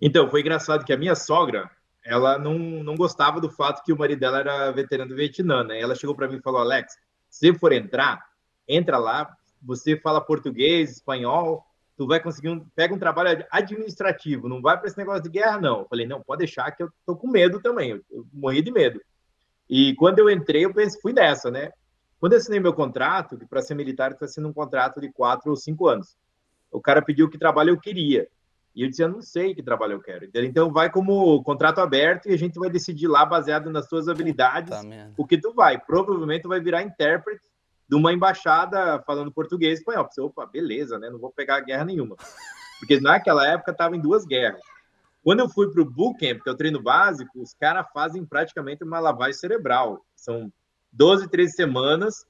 Então, 0.00 0.30
foi 0.30 0.40
engraçado 0.40 0.84
que 0.84 0.92
a 0.92 0.96
minha 0.96 1.14
sogra, 1.14 1.70
ela 2.02 2.38
não, 2.38 2.58
não 2.58 2.94
gostava 2.94 3.38
do 3.40 3.50
fato 3.50 3.84
que 3.84 3.92
o 3.92 3.98
marido 3.98 4.20
dela 4.20 4.38
era 4.38 4.70
veterano 4.70 5.10
do 5.10 5.16
Vietnã, 5.16 5.62
né? 5.62 5.78
Ela 5.78 5.94
chegou 5.94 6.14
para 6.14 6.26
mim 6.26 6.36
e 6.36 6.42
falou, 6.42 6.60
Alex, 6.60 6.94
se 7.28 7.52
for 7.52 7.70
entrar, 7.72 8.24
entra 8.66 8.96
lá, 8.96 9.36
você 9.62 9.96
fala 9.96 10.20
português, 10.20 10.90
espanhol, 10.90 11.64
tu 11.96 12.06
vai 12.06 12.20
conseguir 12.20 12.50
um, 12.50 12.60
pega 12.74 12.94
um 12.94 12.98
trabalho 12.98 13.44
administrativo, 13.50 14.48
não 14.48 14.60
vai 14.60 14.78
para 14.78 14.86
esse 14.86 14.98
negócio 14.98 15.22
de 15.22 15.30
guerra 15.30 15.60
não. 15.60 15.80
Eu 15.80 15.86
falei, 15.88 16.06
não, 16.06 16.20
pode 16.20 16.40
deixar 16.40 16.70
que 16.70 16.82
eu 16.82 16.90
tô 17.04 17.16
com 17.16 17.28
medo 17.28 17.60
também, 17.60 17.90
eu, 17.90 18.04
eu 18.10 18.26
morri 18.32 18.62
de 18.62 18.70
medo. 18.70 19.00
E 19.68 19.94
quando 19.96 20.18
eu 20.18 20.30
entrei, 20.30 20.64
eu 20.64 20.72
pensei, 20.72 21.00
fui 21.00 21.12
nessa, 21.12 21.50
né? 21.50 21.72
Quando 22.20 22.32
eu 22.32 22.38
assinei 22.38 22.60
meu 22.60 22.72
contrato, 22.72 23.36
que 23.36 23.46
para 23.46 23.62
ser 23.62 23.74
militar 23.74 24.12
está 24.12 24.26
sendo 24.26 24.48
um 24.48 24.52
contrato 24.52 25.00
de 25.00 25.10
quatro 25.10 25.50
ou 25.50 25.56
cinco 25.56 25.88
anos, 25.88 26.16
o 26.70 26.80
cara 26.80 27.02
pediu 27.02 27.28
que 27.28 27.38
trabalho 27.38 27.70
eu 27.70 27.80
queria. 27.80 28.28
E 28.74 28.82
eu 28.82 28.88
disse, 28.90 29.02
eu 29.02 29.08
não 29.08 29.22
sei 29.22 29.54
que 29.54 29.62
trabalho 29.62 29.94
eu 29.94 30.00
quero. 30.00 30.28
Então 30.34 30.70
vai 30.70 30.90
como 30.90 31.42
contrato 31.42 31.80
aberto 31.80 32.28
e 32.28 32.34
a 32.34 32.36
gente 32.36 32.58
vai 32.58 32.68
decidir 32.68 33.06
lá, 33.06 33.24
baseado 33.24 33.70
nas 33.70 33.88
suas 33.88 34.06
habilidades, 34.06 34.72
o 35.16 35.26
que 35.26 35.38
tu 35.38 35.52
vai. 35.54 35.78
Provavelmente 35.78 36.42
tu 36.42 36.48
vai 36.48 36.60
virar 36.60 36.82
intérprete 36.82 37.48
de 37.88 37.96
uma 37.96 38.12
embaixada 38.12 39.02
falando 39.06 39.32
português 39.32 39.78
e 39.78 39.80
espanhol. 39.80 40.04
Pensei, 40.04 40.22
opa, 40.24 40.46
beleza, 40.46 40.98
né? 40.98 41.08
Não 41.10 41.18
vou 41.18 41.30
pegar 41.30 41.60
guerra 41.60 41.84
nenhuma. 41.84 42.16
Porque 42.78 43.00
naquela 43.00 43.46
época 43.46 43.72
estava 43.72 43.96
em 43.96 44.00
duas 44.00 44.24
guerras. 44.24 44.60
Quando 45.22 45.40
eu 45.40 45.48
fui 45.48 45.70
para 45.70 45.82
o 45.82 45.84
bootcamp, 45.84 46.42
que 46.42 46.48
é 46.48 46.52
o 46.52 46.56
treino 46.56 46.82
básico, 46.82 47.40
os 47.40 47.52
caras 47.54 47.86
fazem 47.92 48.24
praticamente 48.24 48.84
uma 48.84 49.00
lavagem 49.00 49.34
cerebral. 49.34 50.04
São 50.14 50.52
12, 50.92 51.28
13 51.28 51.52
semanas, 51.52 52.26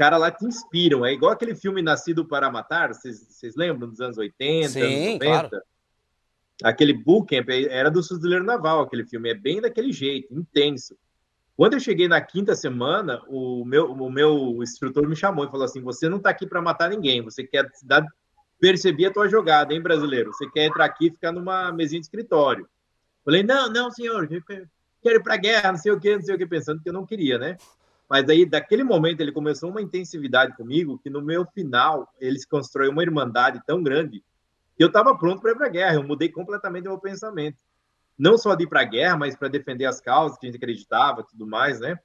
cara 0.00 0.16
lá 0.16 0.30
te 0.30 0.46
inspiram. 0.46 1.04
É 1.04 1.12
igual 1.12 1.32
aquele 1.32 1.54
filme 1.54 1.82
Nascido 1.82 2.24
para 2.24 2.50
Matar, 2.50 2.94
vocês 2.94 3.54
lembram 3.54 3.86
dos 3.86 4.00
anos 4.00 4.16
80, 4.16 4.68
Sim, 4.70 4.80
anos 4.80 4.96
90? 4.96 5.18
Claro. 5.26 5.62
Aquele 6.62 6.94
bootcamp 6.94 7.48
era 7.68 7.90
do 7.90 8.02
Fuzileiro 8.02 8.44
Naval, 8.44 8.80
aquele 8.80 9.04
filme 9.04 9.30
é 9.30 9.34
bem 9.34 9.60
daquele 9.60 9.92
jeito, 9.92 10.32
intenso. 10.32 10.96
Quando 11.60 11.74
eu 11.74 11.80
cheguei 11.80 12.08
na 12.08 12.22
quinta 12.22 12.56
semana, 12.56 13.20
o 13.28 13.66
meu, 13.66 13.92
o 13.92 14.10
meu 14.10 14.62
instrutor 14.62 15.06
me 15.06 15.14
chamou 15.14 15.44
e 15.44 15.50
falou 15.50 15.66
assim: 15.66 15.82
Você 15.82 16.08
não 16.08 16.16
está 16.16 16.30
aqui 16.30 16.46
para 16.46 16.62
matar 16.62 16.88
ninguém, 16.88 17.20
você 17.20 17.44
quer 17.44 17.70
dar, 17.82 18.02
perceber 18.58 19.04
a 19.04 19.12
tua 19.12 19.28
jogada, 19.28 19.74
hein, 19.74 19.82
brasileiro? 19.82 20.32
Você 20.32 20.48
quer 20.48 20.64
entrar 20.64 20.86
aqui 20.86 21.08
e 21.08 21.10
ficar 21.10 21.32
numa 21.32 21.70
mesinha 21.70 22.00
de 22.00 22.06
escritório. 22.06 22.66
Falei: 23.22 23.42
Não, 23.42 23.70
não, 23.70 23.90
senhor, 23.90 24.26
quero 25.02 25.16
ir 25.16 25.22
para 25.22 25.36
guerra, 25.36 25.72
não 25.72 25.78
sei 25.78 25.92
o 25.92 26.00
quê, 26.00 26.16
não 26.16 26.22
sei 26.22 26.34
o 26.34 26.38
que, 26.38 26.46
pensando 26.46 26.80
que 26.80 26.88
eu 26.88 26.94
não 26.94 27.04
queria, 27.04 27.36
né? 27.36 27.58
Mas 28.08 28.26
aí, 28.30 28.46
daquele 28.46 28.82
momento, 28.82 29.20
ele 29.20 29.30
começou 29.30 29.68
uma 29.68 29.82
intensividade 29.82 30.56
comigo 30.56 30.98
que 31.02 31.10
no 31.10 31.20
meu 31.20 31.44
final, 31.44 32.08
eles 32.18 32.46
construíram 32.46 32.94
uma 32.94 33.02
irmandade 33.02 33.60
tão 33.66 33.82
grande 33.82 34.24
que 34.78 34.82
eu 34.82 34.86
estava 34.86 35.14
pronto 35.14 35.42
para 35.42 35.50
ir 35.50 35.56
para 35.56 35.66
a 35.66 35.70
guerra. 35.70 35.96
Eu 35.96 36.04
mudei 36.04 36.30
completamente 36.30 36.86
o 36.86 36.92
meu 36.92 36.98
pensamento 36.98 37.58
não 38.18 38.36
só 38.36 38.54
de 38.54 38.64
ir 38.64 38.66
para 38.66 38.82
a 38.82 38.84
guerra, 38.84 39.16
mas 39.16 39.34
para 39.34 39.48
defender 39.48 39.86
as 39.86 40.00
causas 40.00 40.38
que 40.38 40.46
a 40.46 40.48
gente 40.48 40.58
acreditava, 40.58 41.24
tudo 41.24 41.46
mais, 41.46 41.80
né? 41.80 41.98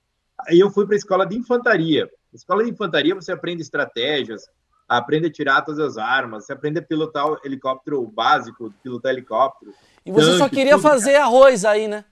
Aí 0.48 0.60
eu 0.60 0.70
fui 0.70 0.86
para 0.86 0.96
a 0.96 0.98
escola 0.98 1.26
de 1.26 1.36
infantaria. 1.36 2.06
Na 2.32 2.38
escola 2.38 2.64
de 2.64 2.70
infantaria 2.70 3.16
você 3.16 3.32
aprende 3.32 3.62
estratégias, 3.62 4.50
aprende 4.88 5.28
a 5.28 5.32
tirar 5.32 5.62
todas 5.62 5.80
as 5.80 5.98
armas, 5.98 6.46
você 6.46 6.54
aprende 6.54 6.80
a 6.80 6.82
pilotar 6.82 7.28
o 7.28 7.38
helicóptero 7.44 8.06
básico, 8.08 8.74
pilotar 8.84 9.12
helicóptero. 9.12 9.74
E 10.06 10.12
você 10.12 10.28
tanque, 10.28 10.38
só 10.38 10.50
queria 10.50 10.74
tudo, 10.74 10.84
fazer 10.84 11.16
arroz 11.16 11.66
aí, 11.66 11.88
né? 11.88 12.06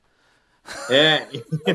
É. 0.90 1.28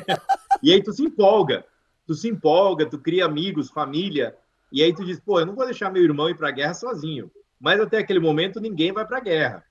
e 0.62 0.72
aí 0.72 0.82
tu 0.82 0.92
se 0.92 1.02
empolga. 1.02 1.64
Tu 2.06 2.14
se 2.14 2.28
empolga, 2.28 2.86
tu 2.86 2.98
cria 2.98 3.26
amigos, 3.26 3.70
família, 3.70 4.34
e 4.72 4.82
aí 4.82 4.94
tu 4.94 5.04
diz, 5.04 5.20
pô, 5.20 5.40
eu 5.40 5.46
não 5.46 5.54
vou 5.54 5.66
deixar 5.66 5.90
meu 5.90 6.02
irmão 6.02 6.28
ir 6.28 6.36
para 6.36 6.48
a 6.48 6.52
guerra 6.52 6.72
sozinho. 6.74 7.30
Mas 7.60 7.80
até 7.80 7.98
aquele 7.98 8.18
momento 8.18 8.60
ninguém 8.60 8.92
vai 8.92 9.06
para 9.06 9.18
a 9.18 9.20
guerra 9.20 9.67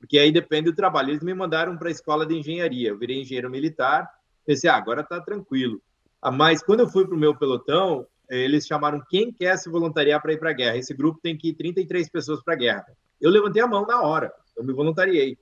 porque 0.00 0.18
aí 0.18 0.32
depende 0.32 0.70
do 0.70 0.74
trabalho. 0.74 1.10
Eles 1.10 1.22
me 1.22 1.34
mandaram 1.34 1.76
para 1.76 1.88
a 1.88 1.92
escola 1.92 2.26
de 2.26 2.34
engenharia, 2.36 2.88
eu 2.88 2.98
virei 2.98 3.20
engenheiro 3.20 3.50
militar, 3.50 4.08
pensei, 4.44 4.68
ah, 4.68 4.76
agora 4.76 5.02
está 5.02 5.20
tranquilo. 5.20 5.80
Ah, 6.20 6.32
mas 6.32 6.62
quando 6.62 6.80
eu 6.80 6.88
fui 6.88 7.06
para 7.06 7.14
o 7.14 7.18
meu 7.18 7.36
pelotão, 7.36 8.06
eles 8.28 8.66
chamaram 8.66 9.02
quem 9.08 9.30
quer 9.30 9.56
se 9.58 9.68
voluntariar 9.68 10.20
para 10.22 10.32
ir 10.32 10.38
para 10.38 10.50
a 10.50 10.54
guerra. 10.54 10.76
Esse 10.78 10.94
grupo 10.94 11.20
tem 11.22 11.36
que 11.36 11.50
ir 11.50 11.54
33 11.54 12.08
pessoas 12.08 12.42
para 12.42 12.54
a 12.54 12.56
guerra. 12.56 12.86
Eu 13.20 13.30
levantei 13.30 13.62
a 13.62 13.66
mão 13.66 13.86
na 13.86 14.00
hora, 14.00 14.32
eu 14.56 14.64
me 14.64 14.72
voluntariei. 14.72 15.36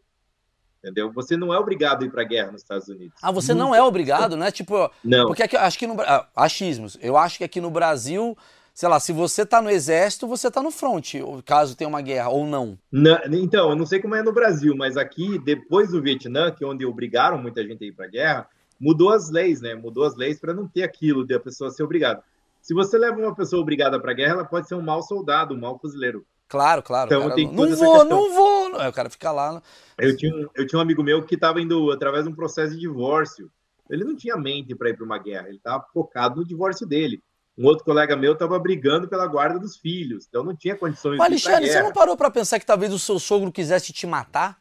Entendeu? 0.83 1.13
Você 1.13 1.37
não 1.37 1.53
é 1.53 1.59
obrigado 1.59 2.03
a 2.03 2.07
ir 2.07 2.11
para 2.11 2.23
a 2.23 2.25
guerra 2.25 2.53
nos 2.53 2.63
Estados 2.63 2.89
Unidos. 2.89 3.19
Ah, 3.23 3.33
você 3.33 3.53
Nunca. 3.53 3.65
não 3.65 3.75
é 3.75 3.83
obrigado, 3.83 4.37
né? 4.37 4.51
Tipo, 4.51 4.91
não. 5.05 5.27
Porque 5.27 5.43
aqui, 5.43 5.57
acho 5.57 5.79
que 5.79 5.87
no 5.87 6.01
ah, 6.01 6.29
achismos. 6.37 6.97
Eu 7.01 7.17
acho 7.17 7.39
que 7.39 7.45
aqui 7.45 7.61
no 7.61 7.71
Brasil 7.71 8.37
sei 8.79 8.89
lá, 8.89 9.01
se 9.01 9.13
você 9.13 9.45
tá 9.45 9.61
no 9.61 9.69
exército, 9.69 10.29
você 10.29 10.49
tá 10.49 10.63
no 10.63 10.71
front, 10.71 11.15
caso 11.45 11.77
tenha 11.77 11.89
uma 11.89 12.01
guerra, 12.01 12.29
ou 12.29 12.47
não? 12.47 12.79
não? 12.93 13.19
Então, 13.33 13.71
eu 13.71 13.75
não 13.75 13.85
sei 13.85 14.01
como 14.01 14.15
é 14.15 14.23
no 14.23 14.33
Brasil, 14.33 14.73
mas 14.77 14.97
aqui, 14.97 15.37
depois 15.41 15.91
do 15.91 16.01
Vietnã, 16.01 16.53
que 16.53 16.63
é 16.63 16.67
onde 16.67 16.87
obrigaram 16.87 17.43
muita 17.43 17.61
gente 17.67 17.83
a 17.83 17.89
ir 17.89 17.93
pra 17.93 18.07
guerra, 18.07 18.49
mudou 18.79 19.11
as 19.11 19.31
leis, 19.31 19.61
né? 19.61 19.75
Mudou 19.75 20.05
as 20.05 20.15
leis 20.15 20.39
para 20.39 20.55
não 20.55 20.69
ter 20.69 20.85
aquilo 20.85 21.27
de 21.27 21.35
a 21.35 21.41
pessoa 21.41 21.73
ser 21.73 21.83
obrigada. 21.83 22.23
Se 22.63 22.73
você 22.73 22.97
leva 22.97 23.19
uma 23.19 23.35
pessoa 23.35 23.61
obrigada 23.61 23.99
para 23.99 24.13
guerra, 24.13 24.35
ela 24.35 24.45
pode 24.45 24.69
ser 24.69 24.77
um 24.77 24.83
mau 24.83 25.03
soldado, 25.03 25.57
um 25.57 25.59
mau 25.59 25.77
fuzileiro. 25.77 26.25
Claro, 26.47 26.81
claro. 26.81 27.13
Então, 27.13 27.35
tem 27.35 27.49
não, 27.49 27.67
não 27.67 27.77
vou, 27.77 28.05
não 28.05 28.33
vou. 28.33 28.69
Não. 28.69 28.89
o 28.89 28.93
cara 28.93 29.11
fica 29.11 29.33
lá. 29.33 29.55
Né? 29.55 29.63
Eu 29.99 30.17
tinha, 30.17 30.49
eu 30.55 30.65
tinha 30.65 30.79
um 30.79 30.83
amigo 30.83 31.03
meu 31.03 31.25
que 31.25 31.35
estava 31.35 31.61
indo 31.61 31.91
através 31.91 32.27
de 32.27 32.31
um 32.31 32.35
processo 32.35 32.75
de 32.75 32.79
divórcio. 32.79 33.51
Ele 33.91 34.05
não 34.05 34.15
tinha 34.15 34.37
mente 34.37 34.73
para 34.73 34.91
ir 34.91 34.97
para 34.97 35.05
uma 35.05 35.19
guerra, 35.19 35.49
ele 35.49 35.57
estava 35.57 35.85
focado 35.93 36.37
no 36.37 36.47
divórcio 36.47 36.87
dele. 36.87 37.21
Um 37.59 37.67
outro 37.67 37.85
colega 37.85 38.15
meu 38.15 38.35
estava 38.35 38.57
brigando 38.57 39.09
pela 39.09 39.27
guarda 39.27 39.59
dos 39.59 39.77
filhos, 39.77 40.27
então 40.29 40.45
não 40.45 40.55
tinha 40.55 40.77
condições 40.77 41.19
Mas, 41.19 41.27
Alexandre, 41.27 41.69
você 41.69 41.83
não 41.83 41.93
parou 41.93 42.17
para 42.17 42.31
pensar 42.31 42.61
que 42.61 42.67
talvez 42.67 42.93
o 42.93 43.01
seu 43.01 43.19
sogro 43.19 43.51
quisesse 43.51 43.93
te 43.93 44.07
matar? 44.07 44.59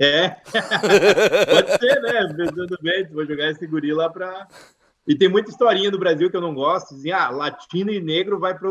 É, 0.00 0.30
pode 1.48 1.70
ser, 1.78 2.00
né? 2.02 2.34
Pensando 2.36 2.76
bem, 2.82 3.06
vou 3.06 3.24
jogar 3.24 3.50
esse 3.52 3.64
guri 3.68 3.92
lá 3.92 4.10
para. 4.10 4.48
E 5.06 5.14
tem 5.14 5.28
muita 5.28 5.50
historinha 5.50 5.92
do 5.92 5.98
Brasil 5.98 6.28
que 6.28 6.36
eu 6.36 6.40
não 6.40 6.54
gosto, 6.54 6.94
dizem, 6.96 7.12
ah, 7.12 7.30
latino 7.30 7.92
e 7.92 8.00
negro 8.00 8.38
vai 8.40 8.58
para 8.58 8.68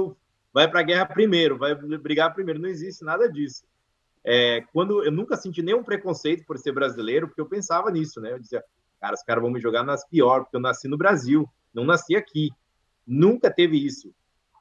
vai 0.54 0.66
a 0.66 0.82
guerra 0.82 1.06
primeiro, 1.06 1.58
vai 1.58 1.74
brigar 1.74 2.34
primeiro. 2.34 2.60
Não 2.60 2.68
existe 2.68 3.06
nada 3.06 3.30
disso. 3.30 3.64
É, 4.26 4.62
quando 4.74 5.06
eu 5.06 5.12
nunca 5.12 5.38
senti 5.38 5.62
nenhum 5.62 5.84
preconceito 5.84 6.46
por 6.46 6.58
ser 6.58 6.74
brasileiro, 6.74 7.28
porque 7.28 7.42
eu 7.42 7.46
pensava 7.46 7.90
nisso, 7.90 8.20
né? 8.20 8.34
Eu 8.34 8.40
dizia, 8.40 8.62
cara, 9.00 9.16
os 9.16 9.24
caras 9.24 9.42
vão 9.42 9.52
me 9.52 9.60
jogar 9.60 9.84
nas 9.84 10.06
pior, 10.06 10.42
porque 10.42 10.58
eu 10.58 10.62
nasci 10.62 10.90
no 10.90 10.98
Brasil, 10.98 11.50
não 11.74 11.86
nasci 11.86 12.16
aqui. 12.16 12.50
Nunca 13.06 13.50
teve 13.50 13.78
isso. 13.78 14.14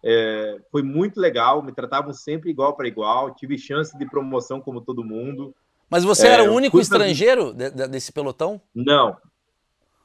É, 0.03 0.59
foi 0.71 0.83
muito 0.83 1.21
legal, 1.21 1.63
me 1.63 1.73
tratavam 1.73 2.13
sempre 2.13 2.51
igual 2.51 2.75
para 2.75 2.89
igual, 2.89 3.35
tive 3.35 3.59
chance 3.59 3.97
de 3.99 4.07
promoção 4.07 4.61
como 4.61 4.81
todo 4.81 5.05
mundo. 5.05 5.55
Mas 5.91 6.05
você 6.05 6.27
é, 6.27 6.33
era 6.33 6.51
o 6.51 6.55
único 6.55 6.81
estrangeiro 6.81 7.53
de, 7.53 7.71
de, 7.71 7.89
desse 7.89 8.13
pelotão? 8.13 8.61
Não. 8.75 9.17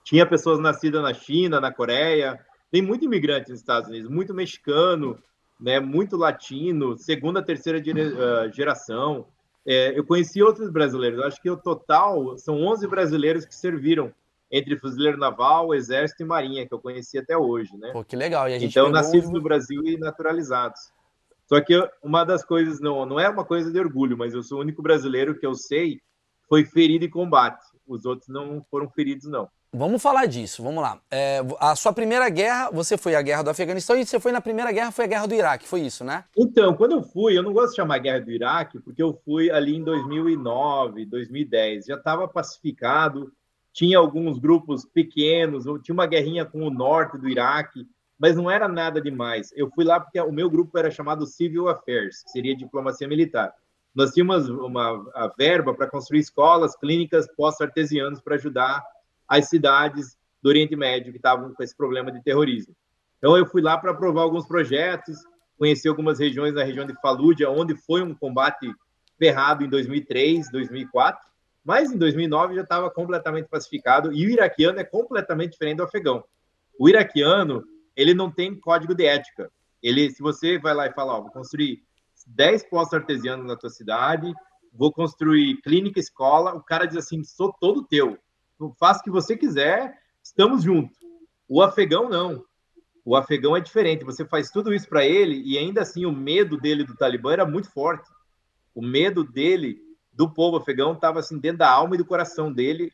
Tinha 0.04 0.26
pessoas 0.26 0.60
nascidas 0.60 1.02
na 1.02 1.14
China, 1.14 1.62
na 1.62 1.72
Coreia, 1.72 2.40
tem 2.72 2.82
muito 2.82 3.06
imigrante 3.06 3.50
nos 3.50 3.60
Estados 3.60 3.90
Unidos, 3.90 4.10
muito 4.10 4.34
mexicano, 4.34 5.18
né, 5.60 5.80
muito 5.80 6.18
latino, 6.18 6.98
segunda, 6.98 7.42
terceira 7.42 7.80
ah, 7.80 8.50
geração. 8.50 9.28
É, 9.66 9.98
eu 9.98 10.06
conheci 10.06 10.44
outros 10.44 10.70
brasileiros, 10.70 11.24
acho 11.24 11.42
que 11.42 11.50
o 11.50 11.58
total 11.58 12.38
são 12.38 12.62
11 12.62 12.88
brasileiros 12.88 13.46
que 13.46 13.56
serviram 13.56 14.12
entre 14.58 14.78
fuzileiro 14.78 15.18
naval, 15.18 15.76
exército 15.76 16.24
e 16.24 16.26
marinha, 16.26 16.66
que 16.66 16.74
eu 16.74 16.80
conheci 16.80 17.18
até 17.18 17.38
hoje, 17.38 17.76
né? 17.76 17.92
Pô, 17.92 18.06
que 18.06 18.16
legal. 18.16 18.48
então, 18.50 18.90
nascidos 18.90 19.30
no 19.30 19.42
Brasil 19.42 19.84
e 19.84 19.98
naturalizados. 19.98 20.80
Só 21.46 21.60
que 21.60 21.78
uma 22.02 22.24
das 22.24 22.44
coisas, 22.44 22.80
não, 22.80 23.06
não 23.06 23.20
é 23.20 23.28
uma 23.28 23.44
coisa 23.44 23.70
de 23.70 23.78
orgulho, 23.78 24.18
mas 24.18 24.34
eu 24.34 24.42
sou 24.42 24.60
o 24.60 24.62
único 24.62 24.82
brasileiro 24.82 25.38
que 25.38 25.46
eu 25.46 25.54
sei 25.54 26.00
foi 26.48 26.64
ferido 26.64 27.04
em 27.04 27.10
combate. 27.10 27.66
Os 27.86 28.06
outros 28.06 28.30
não 28.30 28.66
foram 28.72 28.90
feridos, 28.90 29.28
não. 29.28 29.50
Vamos 29.74 30.02
falar 30.02 30.26
disso, 30.26 30.64
vamos 30.64 30.82
lá. 30.82 31.02
É, 31.12 31.42
a 31.60 31.76
sua 31.76 31.92
primeira 31.92 32.30
guerra, 32.30 32.72
você 32.72 32.98
foi 32.98 33.14
a 33.14 33.22
guerra 33.22 33.44
do 33.44 33.50
Afeganistão 33.50 33.98
e 33.98 34.06
você 34.06 34.22
foi 34.22 34.32
na 34.32 34.40
primeira 34.40 34.72
guerra, 34.72 34.90
foi 34.90 35.04
a 35.04 35.08
guerra 35.08 35.28
do 35.28 35.36
Iraque, 35.36 35.68
foi 35.68 35.82
isso, 35.82 36.06
né? 36.06 36.24
Então, 36.36 36.74
quando 36.76 36.94
eu 36.94 37.04
fui, 37.04 37.38
eu 37.38 37.44
não 37.44 37.52
gosto 37.52 37.72
de 37.72 37.76
chamar 37.76 37.98
guerra 37.98 38.22
do 38.22 38.32
Iraque, 38.32 38.80
porque 38.80 39.04
eu 39.04 39.20
fui 39.26 39.52
ali 39.52 39.76
em 39.76 39.84
2009, 39.84 41.06
2010, 41.06 41.88
já 41.88 41.96
estava 41.96 42.26
pacificado, 42.26 43.34
tinha 43.76 43.98
alguns 43.98 44.40
grupos 44.40 44.86
pequenos, 44.86 45.66
tinha 45.84 45.94
uma 45.94 46.06
guerrinha 46.08 46.46
com 46.46 46.66
o 46.66 46.70
norte 46.70 47.18
do 47.18 47.28
Iraque, 47.28 47.86
mas 48.18 48.38
não 48.38 48.50
era 48.50 48.70
nada 48.70 49.02
demais. 49.02 49.52
Eu 49.54 49.70
fui 49.70 49.84
lá 49.84 50.00
porque 50.00 50.18
o 50.22 50.32
meu 50.32 50.50
grupo 50.50 50.80
era 50.80 50.90
chamado 50.90 51.26
Civil 51.26 51.68
Affairs, 51.68 52.24
que 52.24 52.32
seria 52.32 52.56
diplomacia 52.56 53.06
militar. 53.06 53.54
Nós 53.94 54.12
tínhamos 54.12 54.48
uma 54.48 55.04
verba 55.38 55.74
para 55.74 55.90
construir 55.90 56.20
escolas, 56.22 56.74
clínicas 56.78 57.28
pós-artesianos 57.36 58.22
para 58.22 58.36
ajudar 58.36 58.82
as 59.28 59.50
cidades 59.50 60.18
do 60.42 60.48
Oriente 60.48 60.78
Médio 60.78 61.12
que 61.12 61.18
estavam 61.18 61.54
com 61.54 61.62
esse 61.62 61.76
problema 61.76 62.10
de 62.14 62.24
terrorismo. 62.24 62.74
Então 63.18 63.36
eu 63.36 63.46
fui 63.46 63.62
lá 63.62 63.78
para 63.78 63.92
aprovar 63.92 64.22
alguns 64.22 64.48
projetos, 64.48 65.18
conheci 65.58 65.86
algumas 65.90 66.20
regiões 66.20 66.54
da 66.54 66.64
região 66.64 66.86
de 66.86 66.94
Fallujah, 67.02 67.50
onde 67.50 67.76
foi 67.76 68.02
um 68.02 68.16
combate 68.16 68.74
ferrado 69.20 69.66
em 69.66 69.70
2003, 69.70 70.50
2004, 70.50 71.22
mas 71.66 71.92
em 71.92 71.98
2009 71.98 72.54
já 72.54 72.62
estava 72.62 72.92
completamente 72.92 73.50
pacificado 73.50 74.14
e 74.14 74.28
o 74.28 74.30
iraquiano 74.30 74.80
é 74.80 74.84
completamente 74.84 75.54
diferente 75.54 75.78
do 75.78 75.84
afegão. 75.84 76.24
O 76.80 76.88
iraquiano, 76.88 77.64
ele 77.96 78.14
não 78.14 78.30
tem 78.30 78.58
código 78.60 78.94
de 78.94 79.06
ética. 79.06 79.52
Ele, 79.82 80.12
se 80.12 80.22
você 80.22 80.60
vai 80.60 80.76
lá 80.76 80.86
e 80.86 80.94
fala, 80.94 81.18
ó, 81.18 81.22
vou 81.22 81.32
construir 81.32 81.82
10 82.28 82.70
postos 82.70 82.94
artesianos 82.94 83.48
na 83.48 83.56
tua 83.56 83.72
cidade, 83.72 84.32
vou 84.72 84.92
construir 84.92 85.60
clínica, 85.62 86.00
escola, 86.00 86.54
o 86.54 86.62
cara 86.62 86.86
diz 86.86 86.98
assim, 86.98 87.24
sou 87.24 87.52
todo 87.60 87.88
teu. 87.88 88.18
Faça 88.80 89.00
o 89.00 89.04
que 89.04 89.12
você 89.12 89.36
quiser, 89.36 89.98
estamos 90.24 90.64
juntos. 90.64 90.98
O 91.48 91.64
afegão 91.64 92.08
não. 92.08 92.44
O 93.04 93.16
afegão 93.16 93.56
é 93.56 93.60
diferente. 93.60 94.06
Você 94.06 94.24
faz 94.24 94.52
tudo 94.52 94.72
isso 94.72 94.88
para 94.88 95.04
ele 95.04 95.42
e 95.44 95.58
ainda 95.58 95.82
assim 95.82 96.06
o 96.06 96.12
medo 96.12 96.58
dele 96.58 96.84
do 96.84 96.96
Talibã 96.96 97.34
era 97.34 97.46
muito 97.46 97.72
forte. 97.72 98.08
O 98.74 98.82
medo 98.82 99.24
dele 99.24 99.85
do 100.16 100.30
povo 100.30 100.58
afegão 100.58 100.94
estava 100.94 101.20
assim 101.20 101.38
dentro 101.38 101.60
da 101.60 101.70
alma 101.70 101.96
e 101.96 101.98
do 101.98 102.06
coração 102.06 102.52
dele. 102.52 102.92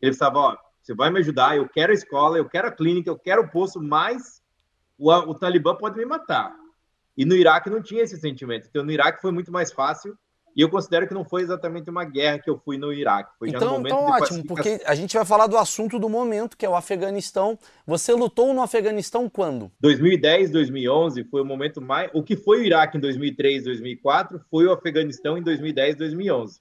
Ele 0.00 0.12
estava, 0.12 0.38
ó, 0.38 0.56
você 0.80 0.94
vai 0.94 1.10
me 1.10 1.18
ajudar, 1.18 1.56
eu 1.56 1.68
quero 1.68 1.90
a 1.90 1.94
escola, 1.94 2.38
eu 2.38 2.48
quero 2.48 2.68
a 2.68 2.72
clínica, 2.72 3.10
eu 3.10 3.18
quero 3.18 3.42
o 3.42 3.50
posto, 3.50 3.82
mas 3.82 4.42
o, 4.98 5.10
o 5.10 5.34
Talibã 5.34 5.74
pode 5.74 5.96
me 5.96 6.04
matar. 6.04 6.54
E 7.16 7.24
no 7.24 7.34
Iraque 7.34 7.70
não 7.70 7.82
tinha 7.82 8.02
esse 8.02 8.18
sentimento. 8.18 8.68
Então 8.68 8.84
no 8.84 8.92
Iraque 8.92 9.20
foi 9.20 9.32
muito 9.32 9.50
mais 9.50 9.72
fácil 9.72 10.16
e 10.56 10.62
eu 10.62 10.68
considero 10.68 11.06
que 11.06 11.14
não 11.14 11.24
foi 11.24 11.42
exatamente 11.42 11.88
uma 11.88 12.04
guerra 12.04 12.38
que 12.38 12.50
eu 12.50 12.58
fui 12.58 12.76
no 12.76 12.92
Iraque. 12.92 13.30
Foi 13.38 13.48
então, 13.48 13.60
já 13.60 13.66
no 13.66 13.72
momento 13.72 13.94
então 13.94 14.06
ótimo, 14.06 14.46
porque 14.46 14.80
a 14.84 14.94
gente 14.94 15.16
vai 15.16 15.24
falar 15.24 15.46
do 15.46 15.56
assunto 15.56 15.98
do 15.98 16.08
momento, 16.08 16.56
que 16.56 16.66
é 16.66 16.68
o 16.68 16.74
Afeganistão. 16.74 17.58
Você 17.86 18.12
lutou 18.12 18.52
no 18.52 18.62
Afeganistão 18.62 19.28
quando? 19.28 19.70
2010, 19.80 20.50
2011 20.50 21.24
foi 21.24 21.40
o 21.40 21.44
momento 21.44 21.80
mais. 21.80 22.10
O 22.12 22.22
que 22.22 22.36
foi 22.36 22.60
o 22.60 22.64
Iraque 22.64 22.98
em 22.98 23.00
2003, 23.00 23.64
2004 23.64 24.40
foi 24.50 24.66
o 24.66 24.72
Afeganistão 24.72 25.38
em 25.38 25.42
2010, 25.42 25.96
2011. 25.96 26.60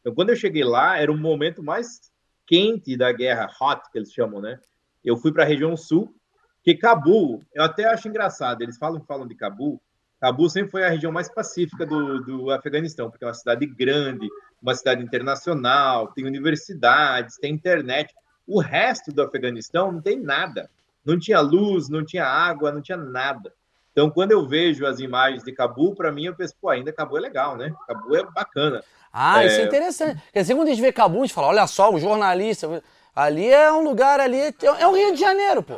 Então, 0.00 0.14
quando 0.14 0.30
eu 0.30 0.36
cheguei 0.36 0.64
lá, 0.64 0.98
era 0.98 1.12
o 1.12 1.16
momento 1.16 1.62
mais 1.62 2.00
quente 2.46 2.96
da 2.96 3.12
guerra, 3.12 3.50
hot, 3.60 3.82
que 3.90 3.98
eles 3.98 4.12
chamam, 4.12 4.40
né? 4.40 4.58
Eu 5.04 5.16
fui 5.16 5.32
para 5.32 5.42
a 5.42 5.46
região 5.46 5.76
sul, 5.76 6.14
que 6.62 6.74
Cabul, 6.74 7.42
eu 7.54 7.62
até 7.62 7.84
acho 7.84 8.08
engraçado, 8.08 8.62
eles 8.62 8.78
falam 8.78 9.00
falam 9.04 9.26
de 9.26 9.34
Cabul, 9.34 9.80
Cabul 10.26 10.50
sempre 10.50 10.72
foi 10.72 10.84
a 10.84 10.88
região 10.88 11.12
mais 11.12 11.28
pacífica 11.28 11.86
do, 11.86 12.20
do 12.20 12.50
Afeganistão, 12.50 13.08
porque 13.08 13.24
é 13.24 13.28
uma 13.28 13.34
cidade 13.34 13.64
grande, 13.64 14.28
uma 14.60 14.74
cidade 14.74 15.00
internacional, 15.00 16.08
tem 16.08 16.26
universidades, 16.26 17.36
tem 17.36 17.54
internet. 17.54 18.12
O 18.44 18.60
resto 18.60 19.12
do 19.12 19.22
Afeganistão 19.22 19.92
não 19.92 20.00
tem 20.00 20.18
nada. 20.18 20.68
Não 21.04 21.16
tinha 21.16 21.38
luz, 21.38 21.88
não 21.88 22.04
tinha 22.04 22.24
água, 22.24 22.72
não 22.72 22.82
tinha 22.82 22.98
nada. 22.98 23.52
Então, 23.92 24.10
quando 24.10 24.32
eu 24.32 24.44
vejo 24.48 24.84
as 24.84 24.98
imagens 24.98 25.44
de 25.44 25.52
Cabul, 25.52 25.94
para 25.94 26.10
mim, 26.10 26.24
eu 26.24 26.34
penso, 26.34 26.56
pô, 26.60 26.70
ainda 26.70 26.92
Cabul 26.92 27.18
é 27.18 27.20
legal, 27.20 27.56
né? 27.56 27.72
Cabul 27.86 28.16
é 28.16 28.24
bacana. 28.24 28.82
Ah, 29.12 29.44
é... 29.44 29.46
isso 29.46 29.60
é 29.60 29.64
interessante. 29.64 30.20
Quer 30.32 30.40
dizer, 30.40 30.56
quando 30.56 30.66
a 30.66 30.70
gente 30.72 30.82
vê 30.82 30.90
Cabul, 30.90 31.22
a 31.22 31.26
gente 31.26 31.34
fala, 31.34 31.46
olha 31.46 31.68
só, 31.68 31.94
o 31.94 32.00
jornalista. 32.00 32.82
Ali 33.14 33.48
é 33.48 33.70
um 33.72 33.84
lugar, 33.84 34.18
ali 34.18 34.40
é, 34.40 34.52
é 34.80 34.86
o 34.88 34.92
Rio 34.92 35.14
de 35.14 35.20
Janeiro, 35.20 35.62
pô. 35.62 35.74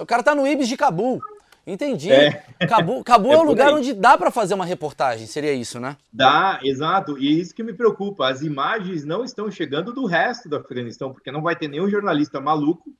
O 0.00 0.06
cara 0.06 0.22
tá 0.22 0.36
no 0.36 0.46
Ibis 0.46 0.68
de 0.68 0.76
Cabul. 0.76 1.20
Entendi. 1.66 2.12
É. 2.12 2.44
Cabu, 2.68 3.02
Cabu 3.02 3.30
é, 3.32 3.34
é 3.34 3.38
um 3.38 3.42
lugar 3.42 3.72
onde 3.72 3.92
dá 3.92 4.16
para 4.16 4.30
fazer 4.30 4.54
uma 4.54 4.64
reportagem, 4.64 5.26
seria 5.26 5.52
isso, 5.52 5.80
né? 5.80 5.96
Dá, 6.12 6.60
exato. 6.62 7.18
E 7.18 7.26
é 7.26 7.30
isso 7.32 7.54
que 7.54 7.62
me 7.62 7.72
preocupa. 7.72 8.28
As 8.28 8.42
imagens 8.42 9.04
não 9.04 9.24
estão 9.24 9.50
chegando 9.50 9.92
do 9.92 10.06
resto 10.06 10.48
do 10.48 10.56
Afeganistão, 10.56 11.12
porque 11.12 11.32
não 11.32 11.42
vai 11.42 11.56
ter 11.56 11.66
nenhum 11.66 11.90
jornalista 11.90 12.40
maluco 12.40 12.94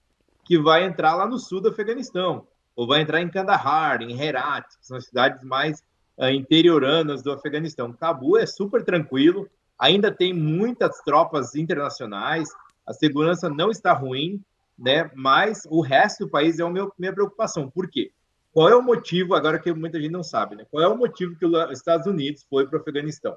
que 0.45 0.59
vai 0.59 0.85
entrar 0.85 1.15
lá 1.15 1.27
no 1.27 1.39
sul 1.39 1.61
do 1.61 1.69
Afeganistão, 1.69 2.47
ou 2.75 2.87
vai 2.87 3.01
entrar 3.01 3.21
em 3.21 3.29
Kandahar, 3.29 4.03
em 4.03 4.21
Herat, 4.21 4.67
que 4.79 4.87
são 4.87 4.97
as 4.97 5.07
cidades 5.07 5.43
mais 5.45 5.83
uh, 6.19 6.29
interioranas 6.29 7.23
do 7.23 7.33
Afeganistão. 7.33 7.93
Cabu 7.93 8.37
é 8.37 8.47
super 8.47 8.85
tranquilo, 8.85 9.49
ainda 9.79 10.11
tem 10.11 10.33
muitas 10.33 11.01
tropas 11.03 11.55
internacionais, 11.55 12.49
a 12.87 12.93
segurança 12.93 13.49
não 13.49 13.71
está 13.71 13.93
ruim, 13.93 14.41
né? 14.79 15.11
Mas 15.15 15.67
o 15.69 15.81
resto 15.81 16.27
do 16.27 16.31
país 16.31 16.59
é 16.59 16.63
a 16.63 16.71
minha 16.71 17.13
preocupação. 17.13 17.69
Por 17.69 17.89
quê? 17.89 18.13
Qual 18.57 18.71
é 18.71 18.75
o 18.75 18.81
motivo, 18.81 19.35
agora 19.35 19.59
que 19.59 19.71
muita 19.71 20.01
gente 20.01 20.11
não 20.11 20.23
sabe, 20.23 20.57
né? 20.57 20.65
Qual 20.71 20.83
é 20.83 20.89
o 20.89 20.97
motivo 20.97 21.37
que 21.37 21.45
os 21.45 21.73
Estados 21.73 22.07
Unidos 22.07 22.43
foi 22.49 22.67
para 22.67 22.79
o 22.79 22.81
Afeganistão? 22.81 23.37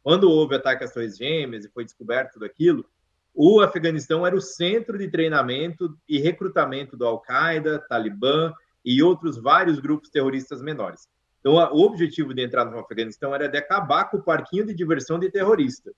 Quando 0.00 0.30
houve 0.30 0.54
ataque 0.54 0.84
às 0.84 0.92
Torres 0.92 1.16
Gêmeas 1.16 1.64
e 1.64 1.70
foi 1.70 1.84
descoberto 1.84 2.34
tudo 2.34 2.44
aquilo, 2.44 2.86
o 3.34 3.60
Afeganistão 3.60 4.24
era 4.24 4.36
o 4.36 4.40
centro 4.40 4.96
de 4.96 5.08
treinamento 5.08 5.98
e 6.08 6.20
recrutamento 6.20 6.96
do 6.96 7.04
Al-Qaeda, 7.04 7.84
Talibã 7.88 8.54
e 8.84 9.02
outros 9.02 9.38
vários 9.38 9.80
grupos 9.80 10.08
terroristas 10.08 10.62
menores. 10.62 11.08
Então, 11.40 11.54
o 11.54 11.82
objetivo 11.82 12.32
de 12.32 12.44
entrar 12.44 12.64
no 12.64 12.78
Afeganistão 12.78 13.34
era 13.34 13.48
de 13.48 13.58
acabar 13.58 14.04
com 14.04 14.18
o 14.18 14.22
parquinho 14.22 14.64
de 14.66 14.72
diversão 14.72 15.18
de 15.18 15.28
terrorista. 15.32 15.90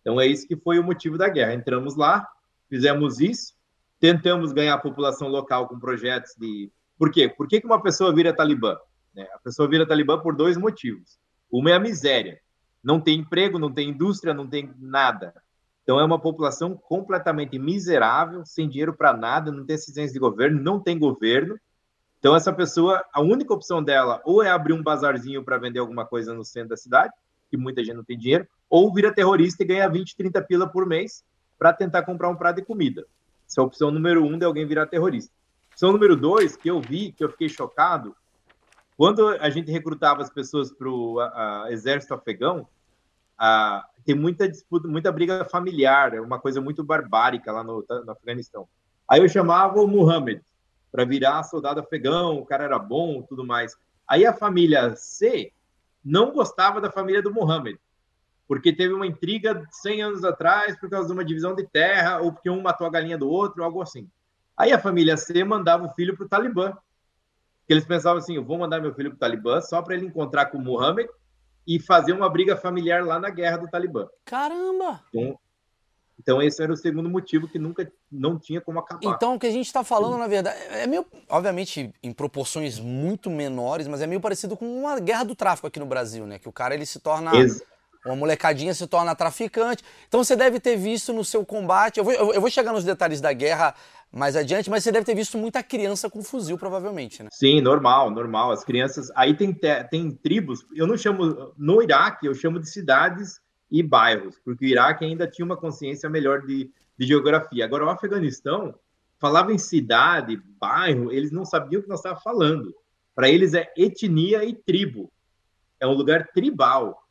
Então, 0.00 0.20
é 0.20 0.28
isso 0.28 0.46
que 0.46 0.54
foi 0.54 0.78
o 0.78 0.84
motivo 0.84 1.18
da 1.18 1.28
guerra. 1.28 1.54
Entramos 1.54 1.96
lá, 1.96 2.24
fizemos 2.70 3.18
isso, 3.18 3.52
tentamos 3.98 4.52
ganhar 4.52 4.74
a 4.74 4.78
população 4.78 5.26
local 5.26 5.66
com 5.66 5.76
projetos 5.76 6.36
de 6.38 6.70
por 7.02 7.10
quê? 7.10 7.28
Por 7.28 7.48
que, 7.48 7.60
que 7.60 7.66
uma 7.66 7.82
pessoa 7.82 8.14
vira 8.14 8.32
talibã? 8.32 8.78
Né? 9.12 9.26
A 9.34 9.38
pessoa 9.40 9.68
vira 9.68 9.84
talibã 9.84 10.20
por 10.20 10.36
dois 10.36 10.56
motivos. 10.56 11.18
Uma 11.50 11.70
é 11.70 11.74
a 11.74 11.80
miséria. 11.80 12.38
Não 12.80 13.00
tem 13.00 13.18
emprego, 13.18 13.58
não 13.58 13.72
tem 13.72 13.88
indústria, 13.88 14.32
não 14.32 14.46
tem 14.46 14.72
nada. 14.78 15.34
Então 15.82 15.98
é 15.98 16.04
uma 16.04 16.20
população 16.20 16.76
completamente 16.76 17.58
miserável, 17.58 18.46
sem 18.46 18.68
dinheiro 18.68 18.94
para 18.94 19.16
nada, 19.16 19.50
não 19.50 19.66
tem 19.66 19.74
assistência 19.74 20.12
de 20.12 20.18
governo, 20.20 20.62
não 20.62 20.78
tem 20.78 20.96
governo. 20.96 21.58
Então 22.20 22.36
essa 22.36 22.52
pessoa, 22.52 23.04
a 23.12 23.20
única 23.20 23.52
opção 23.52 23.82
dela 23.82 24.22
ou 24.24 24.40
é 24.40 24.50
abrir 24.50 24.72
um 24.72 24.80
bazarzinho 24.80 25.42
para 25.42 25.58
vender 25.58 25.80
alguma 25.80 26.06
coisa 26.06 26.32
no 26.32 26.44
centro 26.44 26.68
da 26.68 26.76
cidade, 26.76 27.12
que 27.50 27.56
muita 27.56 27.82
gente 27.82 27.96
não 27.96 28.04
tem 28.04 28.16
dinheiro, 28.16 28.46
ou 28.70 28.94
vira 28.94 29.12
terrorista 29.12 29.64
e 29.64 29.66
ganha 29.66 29.88
20, 29.88 30.14
30 30.14 30.40
pila 30.42 30.68
por 30.68 30.86
mês 30.86 31.24
para 31.58 31.72
tentar 31.72 32.04
comprar 32.04 32.28
um 32.28 32.36
prato 32.36 32.58
de 32.58 32.64
comida. 32.64 33.04
Essa 33.44 33.60
é 33.60 33.62
a 33.62 33.66
opção 33.66 33.90
número 33.90 34.24
um 34.24 34.38
de 34.38 34.44
alguém 34.44 34.64
virar 34.64 34.86
terrorista. 34.86 35.41
Opção 35.82 35.94
número 35.94 36.14
dois, 36.14 36.54
que 36.54 36.70
eu 36.70 36.80
vi, 36.80 37.10
que 37.10 37.24
eu 37.24 37.28
fiquei 37.28 37.48
chocado, 37.48 38.14
quando 38.96 39.26
a 39.26 39.50
gente 39.50 39.68
recrutava 39.68 40.22
as 40.22 40.30
pessoas 40.30 40.72
para 40.72 40.88
o 40.88 41.18
exército 41.70 42.14
afegão, 42.14 42.68
a, 43.36 43.84
tem 44.04 44.14
muita 44.14 44.48
disputa, 44.48 44.86
muita 44.86 45.10
briga 45.10 45.44
familiar, 45.44 46.14
é 46.14 46.20
uma 46.20 46.38
coisa 46.38 46.60
muito 46.60 46.84
barbárica 46.84 47.50
lá 47.50 47.64
no, 47.64 47.84
no 47.88 48.12
Afeganistão. 48.12 48.68
Aí 49.08 49.20
eu 49.20 49.28
chamava 49.28 49.80
o 49.80 49.88
Muhammad 49.88 50.40
para 50.92 51.04
virar 51.04 51.42
soldado 51.42 51.80
afegão, 51.80 52.38
o 52.38 52.46
cara 52.46 52.62
era 52.62 52.78
bom, 52.78 53.20
tudo 53.22 53.44
mais. 53.44 53.76
Aí 54.06 54.24
a 54.24 54.32
família 54.32 54.94
C 54.94 55.52
não 56.04 56.30
gostava 56.30 56.80
da 56.80 56.92
família 56.92 57.20
do 57.20 57.34
Muhammad, 57.34 57.74
porque 58.46 58.72
teve 58.72 58.94
uma 58.94 59.04
intriga 59.04 59.66
100 59.68 60.02
anos 60.02 60.24
atrás 60.24 60.78
por 60.78 60.88
causa 60.88 61.08
de 61.08 61.12
uma 61.12 61.24
divisão 61.24 61.56
de 61.56 61.66
terra, 61.66 62.20
ou 62.20 62.32
porque 62.32 62.48
um 62.48 62.62
matou 62.62 62.86
a 62.86 62.90
galinha 62.90 63.18
do 63.18 63.28
outro, 63.28 63.64
algo 63.64 63.82
assim. 63.82 64.08
Aí 64.56 64.72
a 64.72 64.78
família 64.78 65.16
C 65.16 65.44
mandava 65.44 65.86
o 65.86 65.92
filho 65.92 66.16
para 66.16 66.26
o 66.26 66.28
Talibã. 66.28 66.76
Eles 67.68 67.84
pensavam 67.84 68.18
assim: 68.18 68.36
eu 68.36 68.44
vou 68.44 68.58
mandar 68.58 68.80
meu 68.80 68.94
filho 68.94 69.10
para 69.10 69.16
o 69.16 69.20
Talibã 69.20 69.60
só 69.60 69.80
para 69.82 69.94
ele 69.94 70.06
encontrar 70.06 70.46
com 70.46 70.58
o 70.58 70.62
Mohammed 70.62 71.08
e 71.66 71.80
fazer 71.80 72.12
uma 72.12 72.28
briga 72.28 72.56
familiar 72.56 73.04
lá 73.04 73.18
na 73.18 73.30
guerra 73.30 73.58
do 73.58 73.68
Talibã. 73.68 74.08
Caramba! 74.24 75.00
Então, 75.08 75.38
então 76.18 76.42
esse 76.42 76.62
era 76.62 76.72
o 76.72 76.76
segundo 76.76 77.08
motivo 77.08 77.48
que 77.48 77.58
nunca 77.58 77.90
não 78.10 78.38
tinha 78.38 78.60
como 78.60 78.78
acabar. 78.78 79.14
Então 79.14 79.34
o 79.34 79.38
que 79.38 79.46
a 79.46 79.50
gente 79.50 79.66
está 79.66 79.82
falando, 79.82 80.18
na 80.18 80.26
verdade, 80.26 80.56
é 80.70 80.86
meio, 80.86 81.06
obviamente, 81.28 81.92
em 82.02 82.12
proporções 82.12 82.78
muito 82.78 83.30
menores, 83.30 83.88
mas 83.88 84.02
é 84.02 84.06
meio 84.06 84.20
parecido 84.20 84.56
com 84.56 84.66
uma 84.66 84.98
guerra 85.00 85.24
do 85.24 85.34
tráfico 85.34 85.66
aqui 85.66 85.80
no 85.80 85.86
Brasil, 85.86 86.26
né? 86.26 86.38
Que 86.38 86.48
o 86.48 86.52
cara 86.52 86.74
ele 86.74 86.86
se 86.86 87.00
torna 87.00 87.34
Ex 87.36 87.62
uma 88.04 88.16
molecadinha 88.16 88.74
se 88.74 88.86
torna 88.86 89.14
traficante. 89.14 89.82
Então 90.08 90.22
você 90.22 90.34
deve 90.34 90.58
ter 90.58 90.76
visto 90.76 91.12
no 91.12 91.24
seu 91.24 91.44
combate. 91.44 91.98
Eu 91.98 92.04
vou, 92.04 92.12
eu 92.12 92.40
vou 92.40 92.50
chegar 92.50 92.72
nos 92.72 92.84
detalhes 92.84 93.20
da 93.20 93.32
guerra 93.32 93.74
mais 94.12 94.36
adiante, 94.36 94.68
mas 94.68 94.84
você 94.84 94.92
deve 94.92 95.06
ter 95.06 95.14
visto 95.14 95.38
muita 95.38 95.62
criança 95.62 96.10
com 96.10 96.22
fuzil, 96.22 96.58
provavelmente, 96.58 97.22
né? 97.22 97.28
Sim, 97.32 97.60
normal, 97.60 98.10
normal. 98.10 98.50
As 98.50 98.62
crianças. 98.62 99.10
Aí 99.14 99.34
tem, 99.34 99.56
tem 99.90 100.10
tribos, 100.10 100.66
eu 100.74 100.86
não 100.86 100.96
chamo. 100.96 101.52
No 101.56 101.82
Iraque, 101.82 102.26
eu 102.26 102.34
chamo 102.34 102.60
de 102.60 102.68
cidades 102.68 103.40
e 103.70 103.82
bairros, 103.82 104.38
porque 104.44 104.66
o 104.66 104.68
Iraque 104.68 105.04
ainda 105.04 105.26
tinha 105.26 105.46
uma 105.46 105.56
consciência 105.56 106.10
melhor 106.10 106.42
de, 106.42 106.70
de 106.98 107.06
geografia. 107.06 107.64
Agora, 107.64 107.86
o 107.86 107.88
Afeganistão 107.88 108.74
falava 109.18 109.52
em 109.52 109.58
cidade, 109.58 110.42
bairro, 110.60 111.10
eles 111.10 111.30
não 111.30 111.44
sabiam 111.44 111.80
o 111.80 111.82
que 111.82 111.88
nós 111.88 112.00
estávamos 112.00 112.22
falando. 112.22 112.74
Para 113.14 113.30
eles 113.30 113.54
é 113.54 113.72
etnia 113.76 114.44
e 114.44 114.52
tribo. 114.52 115.10
É 115.80 115.86
um 115.86 115.94
lugar 115.94 116.28
tribal. 116.34 117.01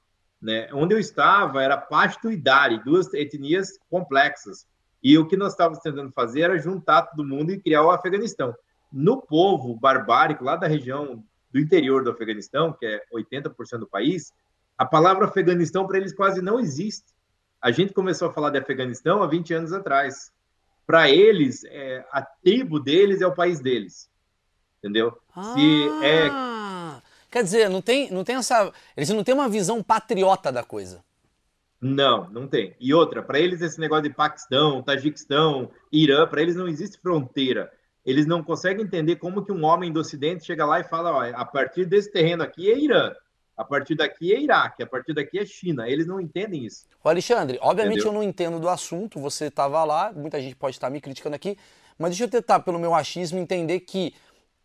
Né? 0.41 0.67
Onde 0.73 0.95
eu 0.95 0.99
estava 0.99 1.61
era 1.61 1.77
Pashto 1.77 2.31
e 2.31 2.37
Dari, 2.37 2.83
duas 2.83 3.13
etnias 3.13 3.77
complexas. 3.89 4.65
E 5.03 5.17
o 5.17 5.27
que 5.27 5.37
nós 5.37 5.53
estávamos 5.53 5.79
tentando 5.83 6.11
fazer 6.11 6.41
era 6.41 6.57
juntar 6.57 7.03
todo 7.03 7.27
mundo 7.27 7.51
e 7.51 7.59
criar 7.59 7.83
o 7.83 7.91
Afeganistão. 7.91 8.55
No 8.91 9.21
povo 9.21 9.75
barbárico, 9.75 10.43
lá 10.43 10.55
da 10.55 10.67
região 10.67 11.23
do 11.51 11.59
interior 11.59 12.03
do 12.03 12.11
Afeganistão, 12.11 12.73
que 12.73 12.85
é 12.85 13.01
80% 13.13 13.79
do 13.79 13.87
país, 13.87 14.33
a 14.77 14.85
palavra 14.85 15.25
Afeganistão 15.25 15.85
para 15.85 15.97
eles 15.97 16.13
quase 16.13 16.41
não 16.41 16.59
existe. 16.59 17.05
A 17.61 17.71
gente 17.71 17.93
começou 17.93 18.29
a 18.29 18.33
falar 18.33 18.49
de 18.49 18.57
Afeganistão 18.57 19.21
há 19.21 19.27
20 19.27 19.53
anos 19.53 19.73
atrás. 19.73 20.31
Para 20.87 21.09
eles, 21.09 21.63
é, 21.65 22.03
a 22.11 22.21
tribo 22.21 22.79
deles 22.79 23.21
é 23.21 23.27
o 23.27 23.35
país 23.35 23.59
deles. 23.59 24.09
Entendeu? 24.79 25.15
Ah, 25.35 25.53
Se 25.53 25.89
é... 26.03 26.27
Quer 27.31 27.43
dizer, 27.43 27.69
não 27.69 27.81
tem, 27.81 28.11
não 28.11 28.25
tem 28.25 28.35
essa. 28.35 28.71
Eles 28.95 29.09
não 29.09 29.23
têm 29.23 29.33
uma 29.33 29.47
visão 29.47 29.81
patriota 29.81 30.51
da 30.51 30.63
coisa. 30.63 31.01
Não, 31.79 32.29
não 32.29 32.45
tem. 32.45 32.75
E 32.79 32.93
outra, 32.93 33.23
para 33.23 33.39
eles 33.39 33.61
esse 33.61 33.79
negócio 33.79 34.03
de 34.03 34.13
Paquistão, 34.13 34.83
Tajiquistão, 34.83 35.71
Irã, 35.91 36.27
para 36.27 36.41
eles 36.41 36.55
não 36.55 36.67
existe 36.67 36.99
fronteira. 36.99 37.71
Eles 38.05 38.27
não 38.27 38.43
conseguem 38.43 38.85
entender 38.85 39.15
como 39.15 39.43
que 39.43 39.51
um 39.51 39.63
homem 39.63 39.91
do 39.91 40.01
Ocidente 40.01 40.45
chega 40.45 40.65
lá 40.65 40.79
e 40.79 40.83
fala, 40.83 41.11
ó, 41.11 41.23
a 41.23 41.45
partir 41.45 41.85
desse 41.85 42.11
terreno 42.11 42.43
aqui 42.43 42.69
é 42.69 42.77
Irã, 42.77 43.13
a 43.55 43.63
partir 43.63 43.95
daqui 43.95 44.33
é 44.33 44.41
Iraque, 44.41 44.83
a 44.83 44.87
partir 44.87 45.13
daqui 45.13 45.39
é 45.39 45.45
China. 45.45 45.87
Eles 45.87 46.05
não 46.05 46.19
entendem 46.19 46.65
isso. 46.65 46.85
Ô 47.03 47.09
Alexandre, 47.09 47.57
obviamente 47.61 47.99
Entendeu? 47.99 48.11
eu 48.11 48.13
não 48.13 48.23
entendo 48.23 48.59
do 48.59 48.67
assunto, 48.67 49.19
você 49.19 49.45
estava 49.45 49.83
lá, 49.83 50.11
muita 50.11 50.39
gente 50.41 50.55
pode 50.55 50.75
estar 50.75 50.89
me 50.89 50.99
criticando 50.99 51.35
aqui, 51.35 51.57
mas 51.97 52.11
deixa 52.11 52.25
eu 52.25 52.29
tentar, 52.29 52.59
pelo 52.59 52.79
meu 52.79 52.93
achismo, 52.93 53.39
entender 53.39 53.81
que 53.81 54.13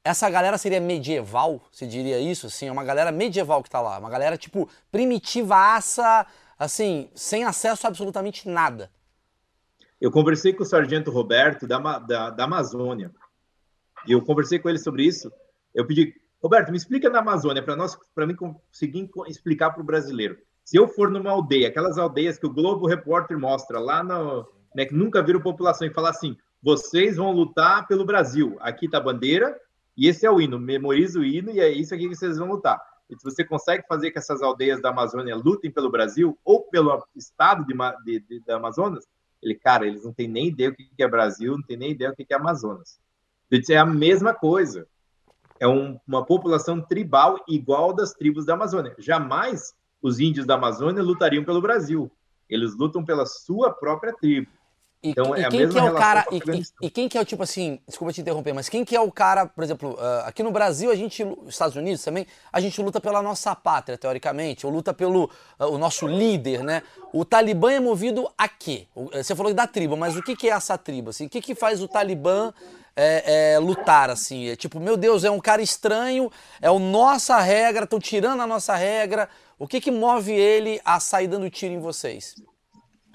essa 0.06 0.30
galera 0.30 0.56
seria 0.56 0.80
medieval, 0.80 1.60
se 1.72 1.84
diria 1.84 2.20
isso, 2.20 2.46
assim, 2.46 2.68
é 2.68 2.72
uma 2.72 2.84
galera 2.84 3.10
medieval 3.10 3.60
que 3.60 3.68
está 3.68 3.80
lá, 3.80 3.98
uma 3.98 4.08
galera 4.08 4.36
tipo 4.38 4.68
primitivaça, 4.90 6.24
assim, 6.56 7.10
sem 7.12 7.44
acesso 7.44 7.86
a 7.86 7.88
absolutamente 7.88 8.48
nada. 8.48 8.88
Eu 10.00 10.12
conversei 10.12 10.52
com 10.52 10.62
o 10.62 10.66
sargento 10.66 11.10
Roberto 11.10 11.66
da, 11.66 11.98
da, 11.98 12.30
da 12.30 12.44
Amazônia. 12.44 13.10
E 14.06 14.12
eu 14.12 14.22
conversei 14.22 14.60
com 14.60 14.68
ele 14.68 14.78
sobre 14.78 15.04
isso. 15.04 15.32
Eu 15.74 15.84
pedi, 15.84 16.14
Roberto, 16.40 16.70
me 16.70 16.76
explica 16.76 17.10
na 17.10 17.18
Amazônia, 17.18 17.62
para 17.62 17.74
nós, 17.74 17.98
para 18.14 18.26
mim 18.26 18.36
conseguir 18.36 19.10
explicar 19.26 19.72
para 19.72 19.82
o 19.82 19.86
brasileiro. 19.86 20.38
Se 20.64 20.76
eu 20.76 20.86
for 20.86 21.10
numa 21.10 21.30
aldeia, 21.30 21.68
aquelas 21.68 21.98
aldeias 21.98 22.38
que 22.38 22.46
o 22.46 22.52
Globo 22.52 22.86
Repórter 22.86 23.38
mostra 23.38 23.80
lá 23.80 24.04
no, 24.04 24.46
né, 24.74 24.84
que 24.84 24.94
nunca 24.94 25.22
viram 25.22 25.40
população 25.40 25.86
e 25.86 25.92
falar 25.92 26.10
assim: 26.10 26.36
vocês 26.62 27.16
vão 27.16 27.32
lutar 27.32 27.88
pelo 27.88 28.04
Brasil. 28.04 28.56
Aqui 28.60 28.86
está 28.86 28.98
a 28.98 29.00
bandeira 29.00 29.58
e 29.96 30.08
esse 30.08 30.26
é 30.26 30.30
o 30.30 30.40
hino. 30.40 30.58
Memoriza 30.58 31.18
o 31.18 31.24
hino 31.24 31.50
e 31.50 31.60
é 31.60 31.68
isso 31.70 31.94
aqui 31.94 32.08
que 32.08 32.14
vocês 32.14 32.38
vão 32.38 32.48
lutar. 32.48 32.80
e 33.08 33.16
se 33.16 33.24
você 33.24 33.44
consegue 33.44 33.86
fazer 33.86 34.10
que 34.10 34.18
essas 34.18 34.42
aldeias 34.42 34.82
da 34.82 34.90
Amazônia 34.90 35.36
lutem 35.36 35.70
pelo 35.70 35.90
Brasil 35.90 36.38
ou 36.44 36.62
pelo 36.62 37.06
estado 37.14 37.64
de, 37.64 37.74
de, 38.04 38.20
de, 38.20 38.40
da 38.40 38.56
Amazonas, 38.56 39.06
ele, 39.42 39.54
cara, 39.54 39.86
eles 39.86 40.04
não 40.04 40.12
têm 40.12 40.26
nem 40.26 40.48
ideia 40.48 40.70
o 40.70 40.74
que 40.74 40.90
é 40.98 41.08
Brasil, 41.08 41.52
não 41.52 41.62
têm 41.62 41.76
nem 41.76 41.90
ideia 41.92 42.10
o 42.10 42.16
que 42.16 42.26
é 42.28 42.34
Amazonas. 42.34 42.98
É 43.70 43.76
a 43.76 43.86
mesma 43.86 44.34
coisa. 44.34 44.86
É 45.60 45.66
um, 45.68 45.98
uma 46.06 46.24
população 46.24 46.80
tribal 46.80 47.42
igual 47.48 47.94
das 47.94 48.12
tribos 48.12 48.44
da 48.44 48.54
Amazônia. 48.54 48.94
Jamais 48.98 49.74
os 50.02 50.20
índios 50.20 50.46
da 50.46 50.54
Amazônia 50.54 51.02
lutariam 51.02 51.44
pelo 51.44 51.60
Brasil. 51.60 52.10
Eles 52.48 52.74
lutam 52.76 53.04
pela 53.04 53.24
sua 53.24 53.72
própria 53.72 54.12
tribo. 54.12 54.50
E, 55.02 55.10
então, 55.10 55.36
e 55.36 55.44
é 55.44 55.48
quem 55.48 55.68
que 55.68 55.78
é 55.78 55.82
o 55.82 55.94
cara. 55.94 56.26
E, 56.32 56.86
e, 56.86 56.90
quem 56.90 57.08
que 57.08 57.18
é 57.18 57.20
o 57.20 57.24
tipo 57.24 57.42
assim, 57.42 57.78
desculpa 57.86 58.12
te 58.12 58.20
interromper, 58.20 58.52
mas 58.52 58.68
quem 58.68 58.84
que 58.84 58.96
é 58.96 59.00
o 59.00 59.12
cara, 59.12 59.46
por 59.46 59.62
exemplo, 59.62 59.92
uh, 59.94 60.26
aqui 60.26 60.42
no 60.42 60.50
Brasil, 60.50 60.90
a 60.90 60.94
gente, 60.94 61.24
Estados 61.46 61.76
Unidos 61.76 62.02
também, 62.02 62.26
a 62.52 62.60
gente 62.60 62.80
luta 62.80 63.00
pela 63.00 63.22
nossa 63.22 63.54
pátria, 63.54 63.98
teoricamente, 63.98 64.66
ou 64.66 64.72
luta 64.72 64.92
pelo 64.94 65.24
uh, 65.58 65.66
o 65.66 65.78
nosso 65.78 66.06
líder, 66.06 66.62
né? 66.64 66.82
O 67.12 67.24
Talibã 67.24 67.72
é 67.72 67.80
movido 67.80 68.28
a 68.36 68.48
quê? 68.48 68.86
Você 69.12 69.34
falou 69.34 69.52
da 69.54 69.66
tribo, 69.66 69.96
mas 69.96 70.16
o 70.16 70.22
que, 70.22 70.34
que 70.34 70.48
é 70.48 70.52
essa 70.52 70.76
tribo? 70.76 71.10
Assim? 71.10 71.26
O 71.26 71.30
que, 71.30 71.40
que 71.40 71.54
faz 71.54 71.82
o 71.82 71.88
Talibã 71.88 72.52
é, 72.96 73.54
é, 73.54 73.58
lutar, 73.58 74.10
assim? 74.10 74.48
É 74.48 74.56
tipo, 74.56 74.80
meu 74.80 74.96
Deus, 74.96 75.24
é 75.24 75.30
um 75.30 75.40
cara 75.40 75.62
estranho, 75.62 76.30
é 76.60 76.68
a 76.68 76.78
nossa 76.78 77.38
regra, 77.38 77.84
estão 77.84 78.00
tirando 78.00 78.40
a 78.40 78.46
nossa 78.46 78.74
regra. 78.74 79.28
O 79.58 79.66
que, 79.66 79.80
que 79.80 79.90
move 79.90 80.32
ele 80.32 80.80
a 80.84 80.98
sair 81.00 81.28
dando 81.28 81.48
tiro 81.48 81.72
em 81.72 81.80
vocês? 81.80 82.34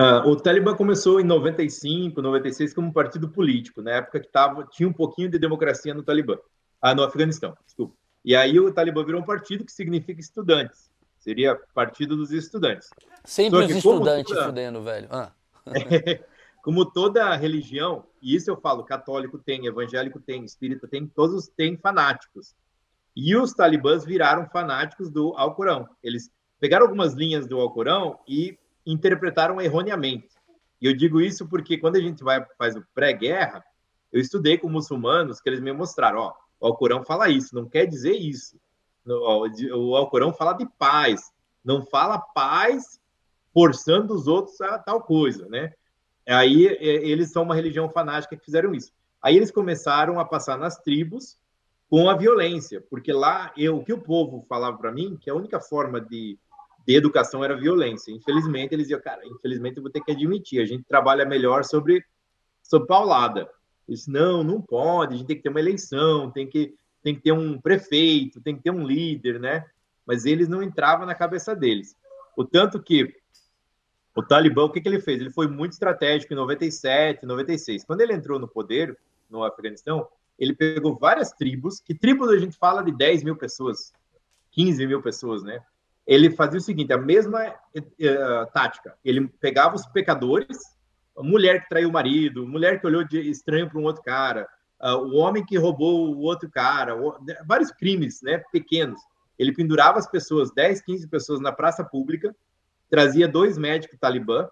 Uh, 0.02 0.28
o 0.30 0.36
Talibã 0.36 0.76
começou 0.76 1.22
em 1.22 1.24
95, 1.24 2.20
96 2.20 2.74
como 2.74 2.88
um 2.88 2.92
partido 2.92 3.30
político, 3.30 3.84
na 3.84 3.92
época 3.92 4.20
que 4.20 4.28
tava, 4.28 4.66
tinha 4.72 4.90
um 4.90 4.94
pouquinho 4.94 5.30
de 5.30 5.38
democracia 5.38 5.94
no 5.94 6.02
Talibã, 6.02 6.40
ah, 6.82 6.96
no 6.96 7.04
Afeganistão, 7.04 7.56
desculpa. 7.64 7.94
E 8.26 8.36
aí 8.36 8.60
o 8.60 8.74
Talibã 8.74 9.06
virou 9.06 9.22
um 9.22 9.26
partido 9.26 9.64
que 9.64 9.72
significa 9.72 10.20
estudantes, 10.20 10.90
seria 11.20 11.56
Partido 11.76 12.16
dos 12.16 12.32
Estudantes. 12.32 12.90
Sempre 13.24 13.66
os 13.66 13.70
estudantes 13.70 14.34
toda... 14.34 14.46
fudendo, 14.48 14.82
velho. 14.82 15.08
Ah. 15.12 15.32
como 16.64 16.84
toda 16.84 17.36
religião, 17.36 18.04
e 18.22 18.36
isso 18.36 18.50
eu 18.50 18.58
falo, 18.58 18.84
católico 18.84 19.38
tem, 19.38 19.68
evangélico 19.68 20.20
tem, 20.20 20.44
espírita 20.44 20.88
tem, 20.88 21.06
todos 21.06 21.48
têm 21.48 21.78
fanáticos. 21.78 22.56
E 23.16 23.36
os 23.36 23.54
talibãs 23.54 24.04
viraram 24.04 24.48
fanáticos 24.48 25.12
do 25.12 25.36
Alcorão. 25.36 25.88
Eles 26.02 26.32
pegaram 26.60 26.86
algumas 26.86 27.14
linhas 27.14 27.46
do 27.46 27.60
Alcorão 27.60 28.20
e 28.28 28.58
interpretaram 28.86 29.62
erroneamente. 29.62 30.30
E 30.82 30.88
eu 30.88 30.96
digo 30.96 31.22
isso 31.22 31.48
porque 31.48 31.78
quando 31.78 31.96
a 31.98 32.02
gente 32.02 32.24
vai 32.24 32.46
faz 32.58 32.76
o 32.76 32.86
pré-guerra, 32.94 33.64
eu 34.12 34.20
estudei 34.20 34.58
com 34.58 34.68
muçulmanos 34.68 35.40
que 35.40 35.50
eles 35.50 35.62
me 35.62 35.72
mostraram, 35.72 36.20
ó, 36.20 36.34
o 36.60 36.68
Alcorão 36.68 37.04
fala 37.04 37.30
isso, 37.30 37.56
não 37.56 37.68
quer 37.68 37.86
dizer 37.86 38.14
isso. 38.14 38.60
O 39.06 39.96
Alcorão 39.96 40.34
fala 40.34 40.54
de 40.54 40.68
paz, 40.78 41.32
não 41.64 41.86
fala 41.86 42.20
paz 42.20 43.00
forçando 43.54 44.14
os 44.14 44.28
outros 44.28 44.60
a 44.62 44.78
tal 44.78 45.02
coisa, 45.02 45.48
né? 45.50 45.74
Aí 46.28 46.66
eles 46.80 47.32
são 47.32 47.44
uma 47.44 47.56
religião 47.56 47.90
fanática 47.90 48.38
que 48.38 48.46
fizeram 48.46 48.74
isso. 48.74 48.92
Aí 49.22 49.36
eles 49.36 49.52
começaram 49.52 50.20
a 50.20 50.26
passar 50.26 50.58
nas 50.58 50.78
tribos 50.78 51.38
com 51.90 52.10
a 52.10 52.16
violência, 52.16 52.82
porque 52.90 53.12
lá 53.12 53.52
eu, 53.58 53.78
o 53.78 53.84
que 53.84 53.92
o 53.92 54.02
povo 54.02 54.46
falava 54.48 54.78
para 54.78 54.92
mim, 54.92 55.18
que 55.20 55.30
a 55.30 55.36
única 55.36 55.60
forma 55.60 56.00
de 56.00 56.40
de 56.86 56.96
educação 56.96 57.44
era 57.44 57.56
violência. 57.56 58.12
Infelizmente, 58.12 58.74
eles 58.74 58.88
diziam, 58.88 59.02
cara, 59.02 59.26
infelizmente 59.26 59.78
eu 59.78 59.84
vou 59.84 59.92
ter 59.92 60.02
que 60.02 60.12
admitir, 60.12 60.62
a 60.62 60.66
gente 60.66 60.84
trabalha 60.84 61.26
melhor 61.26 61.64
sobre, 61.64 62.04
sobre 62.64 62.88
paulada. 62.88 63.50
Isso 63.88 64.12
não, 64.12 64.44
não 64.44 64.62
pode, 64.62 65.14
a 65.14 65.18
gente 65.18 65.28
tem 65.28 65.36
que 65.36 65.44
ter 65.44 65.50
uma 65.50 65.60
eleição, 65.60 66.32
tem 66.32 66.48
que, 66.48 66.76
tem 67.04 67.16
que 67.16 67.22
ter 67.22 67.32
um 67.32 67.60
prefeito, 67.60 68.42
tem 68.42 68.56
que 68.56 68.64
ter 68.64 68.72
um 68.72 68.86
líder, 68.86 69.40
né? 69.40 69.66
Mas 70.06 70.26
eles 70.26 70.48
não 70.48 70.64
entravam 70.64 71.06
na 71.06 71.16
cabeça 71.16 71.56
deles. 71.56 71.96
O 72.36 72.46
tanto 72.46 72.82
que 72.82 73.14
o 74.16 74.24
Talibã, 74.24 74.64
o 74.64 74.70
que, 74.70 74.82
que 74.82 74.90
ele 74.90 75.00
fez? 75.00 75.22
Ele 75.22 75.32
foi 75.32 75.48
muito 75.48 75.74
estratégico 75.74 76.34
em 76.34 76.36
97, 76.36 77.26
96. 77.26 77.84
Quando 77.86 78.02
ele 78.02 78.14
entrou 78.14 78.40
no 78.40 78.48
poder, 78.48 78.98
no 79.30 79.44
Afeganistão, 79.44 80.08
ele 80.38 80.54
pegou 80.54 80.98
várias 80.98 81.32
tribos, 81.32 81.80
que 81.80 81.94
tribos 81.94 82.30
a 82.30 82.38
gente 82.38 82.58
fala 82.58 82.84
de 82.84 82.92
10 82.92 83.24
mil 83.24 83.36
pessoas, 83.36 83.94
15 84.52 84.86
mil 84.88 85.02
pessoas, 85.02 85.44
né? 85.44 85.64
Ele 86.12 86.30
fazia 86.30 86.58
o 86.58 86.62
seguinte, 86.62 86.92
a 86.92 86.98
mesma 86.98 87.40
uh, 87.48 88.52
tática. 88.54 88.98
Ele 89.04 89.30
pegava 89.40 89.78
os 89.78 89.86
pecadores, 89.86 90.58
mulher 91.18 91.62
que 91.62 91.70
traiu 91.70 91.88
o 91.88 91.94
marido, 91.94 92.46
mulher 92.46 92.82
que 92.82 92.86
olhou 92.86 93.06
de 93.06 93.18
estranho 93.30 93.70
para 93.70 93.80
um 93.80 93.84
outro 93.84 94.04
cara, 94.04 94.46
uh, 94.84 94.98
o 94.98 95.16
homem 95.16 95.46
que 95.46 95.58
roubou 95.58 96.14
o 96.14 96.20
outro 96.20 96.50
cara, 96.50 96.98
o, 96.98 97.16
vários 97.48 97.72
crimes 97.72 98.22
né, 98.22 98.44
pequenos. 98.52 99.00
Ele 99.40 99.54
pendurava 99.54 100.00
as 100.00 100.06
pessoas, 100.06 100.52
10, 100.54 100.82
15 100.82 101.08
pessoas 101.08 101.40
na 101.40 101.54
praça 101.54 101.82
pública, 101.82 102.36
trazia 102.90 103.26
dois 103.26 103.58
médicos 103.58 103.98
talibã 103.98 104.50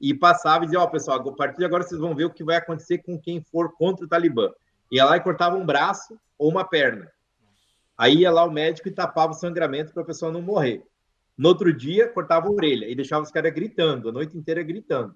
e 0.00 0.12
passava 0.12 0.64
e 0.64 0.66
dizia, 0.66 0.80
ó, 0.80 0.86
oh, 0.86 0.90
pessoal, 0.90 1.20
a 1.20 1.36
partir 1.36 1.58
de 1.58 1.64
agora 1.64 1.84
vocês 1.84 2.00
vão 2.00 2.16
ver 2.16 2.24
o 2.24 2.32
que 2.32 2.42
vai 2.42 2.56
acontecer 2.56 2.98
com 2.98 3.16
quem 3.16 3.40
for 3.40 3.72
contra 3.76 4.04
o 4.04 4.08
talibã. 4.08 4.50
Ia 4.90 5.04
lá 5.04 5.16
e 5.16 5.20
cortava 5.20 5.54
um 5.54 5.64
braço 5.64 6.18
ou 6.36 6.50
uma 6.50 6.64
perna. 6.64 7.08
Aí 7.96 8.22
ia 8.22 8.30
lá 8.32 8.44
o 8.44 8.50
médico 8.50 8.88
e 8.88 8.92
tapava 8.92 9.30
o 9.30 9.36
sangramento 9.36 9.92
para 9.92 10.02
a 10.02 10.06
pessoa 10.06 10.32
não 10.32 10.42
morrer. 10.42 10.82
No 11.36 11.48
outro 11.48 11.72
dia, 11.72 12.08
cortava 12.08 12.48
a 12.48 12.50
orelha 12.50 12.88
e 12.88 12.94
deixava 12.94 13.22
os 13.22 13.30
caras 13.30 13.52
gritando, 13.52 14.08
a 14.08 14.12
noite 14.12 14.36
inteira 14.36 14.62
gritando. 14.62 15.14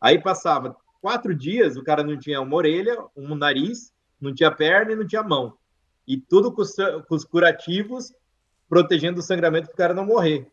Aí 0.00 0.20
passava 0.20 0.76
quatro 1.00 1.34
dias, 1.34 1.76
o 1.76 1.82
cara 1.82 2.02
não 2.02 2.16
tinha 2.16 2.40
uma 2.40 2.56
orelha, 2.56 2.96
um 3.16 3.34
nariz, 3.34 3.92
não 4.20 4.32
tinha 4.32 4.50
perna 4.50 4.92
e 4.92 4.96
não 4.96 5.06
tinha 5.06 5.22
mão. 5.22 5.56
E 6.06 6.16
tudo 6.16 6.52
com 6.52 6.62
os, 6.62 6.74
com 7.08 7.14
os 7.14 7.24
curativos, 7.24 8.14
protegendo 8.68 9.20
o 9.20 9.22
sangramento 9.22 9.66
para 9.66 9.74
o 9.74 9.76
cara 9.76 9.94
não 9.94 10.06
morrer. 10.06 10.50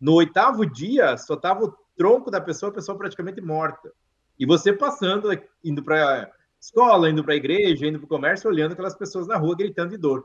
No 0.00 0.14
oitavo 0.14 0.64
dia, 0.64 1.16
só 1.16 1.36
tava 1.36 1.64
o 1.64 1.74
tronco 1.96 2.30
da 2.30 2.40
pessoa, 2.40 2.70
a 2.70 2.74
pessoa 2.74 2.96
praticamente 2.96 3.40
morta. 3.40 3.92
E 4.38 4.46
você 4.46 4.72
passando, 4.72 5.28
indo 5.64 5.82
para 5.82 6.30
escola, 6.60 7.10
indo 7.10 7.24
para 7.24 7.34
a 7.34 7.36
igreja, 7.36 7.86
indo 7.86 7.98
para 7.98 8.06
o 8.06 8.08
comércio, 8.08 8.48
olhando 8.48 8.72
aquelas 8.72 8.96
pessoas 8.96 9.26
na 9.26 9.36
rua 9.36 9.56
gritando 9.56 9.90
de 9.90 9.96
dor. 9.96 10.24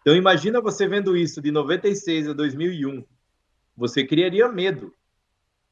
Então 0.00 0.14
imagina 0.14 0.60
você 0.60 0.86
vendo 0.88 1.16
isso 1.16 1.42
de 1.42 1.50
96 1.50 2.30
a 2.30 2.32
2001. 2.32 3.04
Você 3.76 4.04
criaria 4.04 4.48
medo 4.48 4.92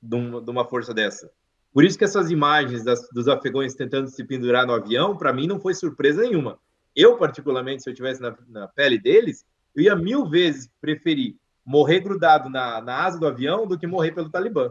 de 0.02 0.16
uma 0.50 0.64
força 0.64 0.92
dessa. 0.92 1.30
Por 1.72 1.84
isso 1.84 1.98
que 1.98 2.04
essas 2.04 2.30
imagens 2.30 2.84
das, 2.84 3.08
dos 3.10 3.26
afegões 3.26 3.74
tentando 3.74 4.08
se 4.08 4.22
pendurar 4.22 4.66
no 4.66 4.74
avião, 4.74 5.16
para 5.16 5.32
mim 5.32 5.46
não 5.46 5.58
foi 5.58 5.74
surpresa 5.74 6.22
nenhuma. 6.22 6.58
Eu, 6.94 7.16
particularmente, 7.16 7.82
se 7.82 7.88
eu 7.88 7.92
estivesse 7.92 8.22
na, 8.22 8.36
na, 8.48 8.68
pele 8.68 8.98
deles, 8.98 9.44
eu 9.74 9.82
ia 9.82 9.96
mil 9.96 10.28
vezes 10.28 10.70
preferir 10.80 11.34
morrer 11.64 12.00
grudado 12.00 12.48
na, 12.48 12.80
na 12.80 13.04
asa 13.04 13.18
do 13.18 13.26
avião 13.26 13.66
do 13.66 13.78
que 13.78 13.86
morrer 13.86 14.12
pelo 14.12 14.30
Talibã. 14.30 14.70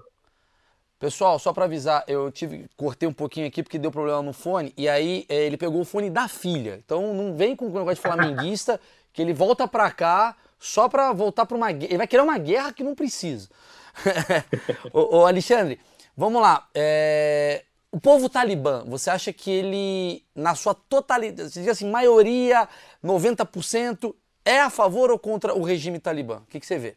Pessoal, 0.99 1.37
só 1.37 1.51
para 1.51 1.65
avisar, 1.65 2.03
eu 2.07 2.31
tive 2.31 2.69
cortei 2.77 3.09
um 3.09 3.13
pouquinho 3.13 3.47
aqui 3.47 3.61
porque 3.61 3.77
deu 3.77 3.91
problema 3.91 4.21
no 4.21 4.31
fone 4.31 4.73
e 4.77 4.87
aí 4.87 5.25
é, 5.27 5.45
ele 5.45 5.57
pegou 5.57 5.81
o 5.81 5.85
fone 5.85 6.09
da 6.09 6.29
filha. 6.29 6.79
Então 6.85 7.13
não 7.13 7.35
vem 7.35 7.55
com 7.55 7.65
o 7.65 7.73
negócio 7.73 7.95
de 7.95 8.01
flamenguista 8.01 8.79
que 9.11 9.21
ele 9.21 9.33
volta 9.33 9.67
para 9.67 9.91
cá 9.91 10.37
só 10.63 10.87
para 10.87 11.11
voltar 11.11 11.45
para 11.45 11.57
uma 11.57 11.69
guerra. 11.73 11.91
Ele 11.91 11.97
vai 11.97 12.07
querer 12.07 12.23
uma 12.23 12.37
guerra 12.37 12.71
que 12.71 12.85
não 12.85 12.95
precisa. 12.95 13.49
ô, 14.93 15.17
ô, 15.17 15.25
Alexandre, 15.25 15.77
vamos 16.15 16.41
lá. 16.41 16.69
É... 16.73 17.65
O 17.91 17.99
povo 17.99 18.29
talibã, 18.29 18.83
você 18.87 19.09
acha 19.09 19.33
que 19.33 19.51
ele, 19.51 20.23
na 20.33 20.55
sua 20.55 20.73
totalidade, 20.73 21.51
você 21.51 21.59
diz 21.59 21.69
assim, 21.69 21.91
maioria, 21.91 22.67
90%, 23.03 24.15
é 24.45 24.61
a 24.61 24.69
favor 24.69 25.11
ou 25.11 25.19
contra 25.19 25.53
o 25.53 25.63
regime 25.63 25.99
talibã? 25.99 26.37
O 26.37 26.45
que, 26.47 26.61
que 26.61 26.65
você 26.65 26.79
vê? 26.79 26.95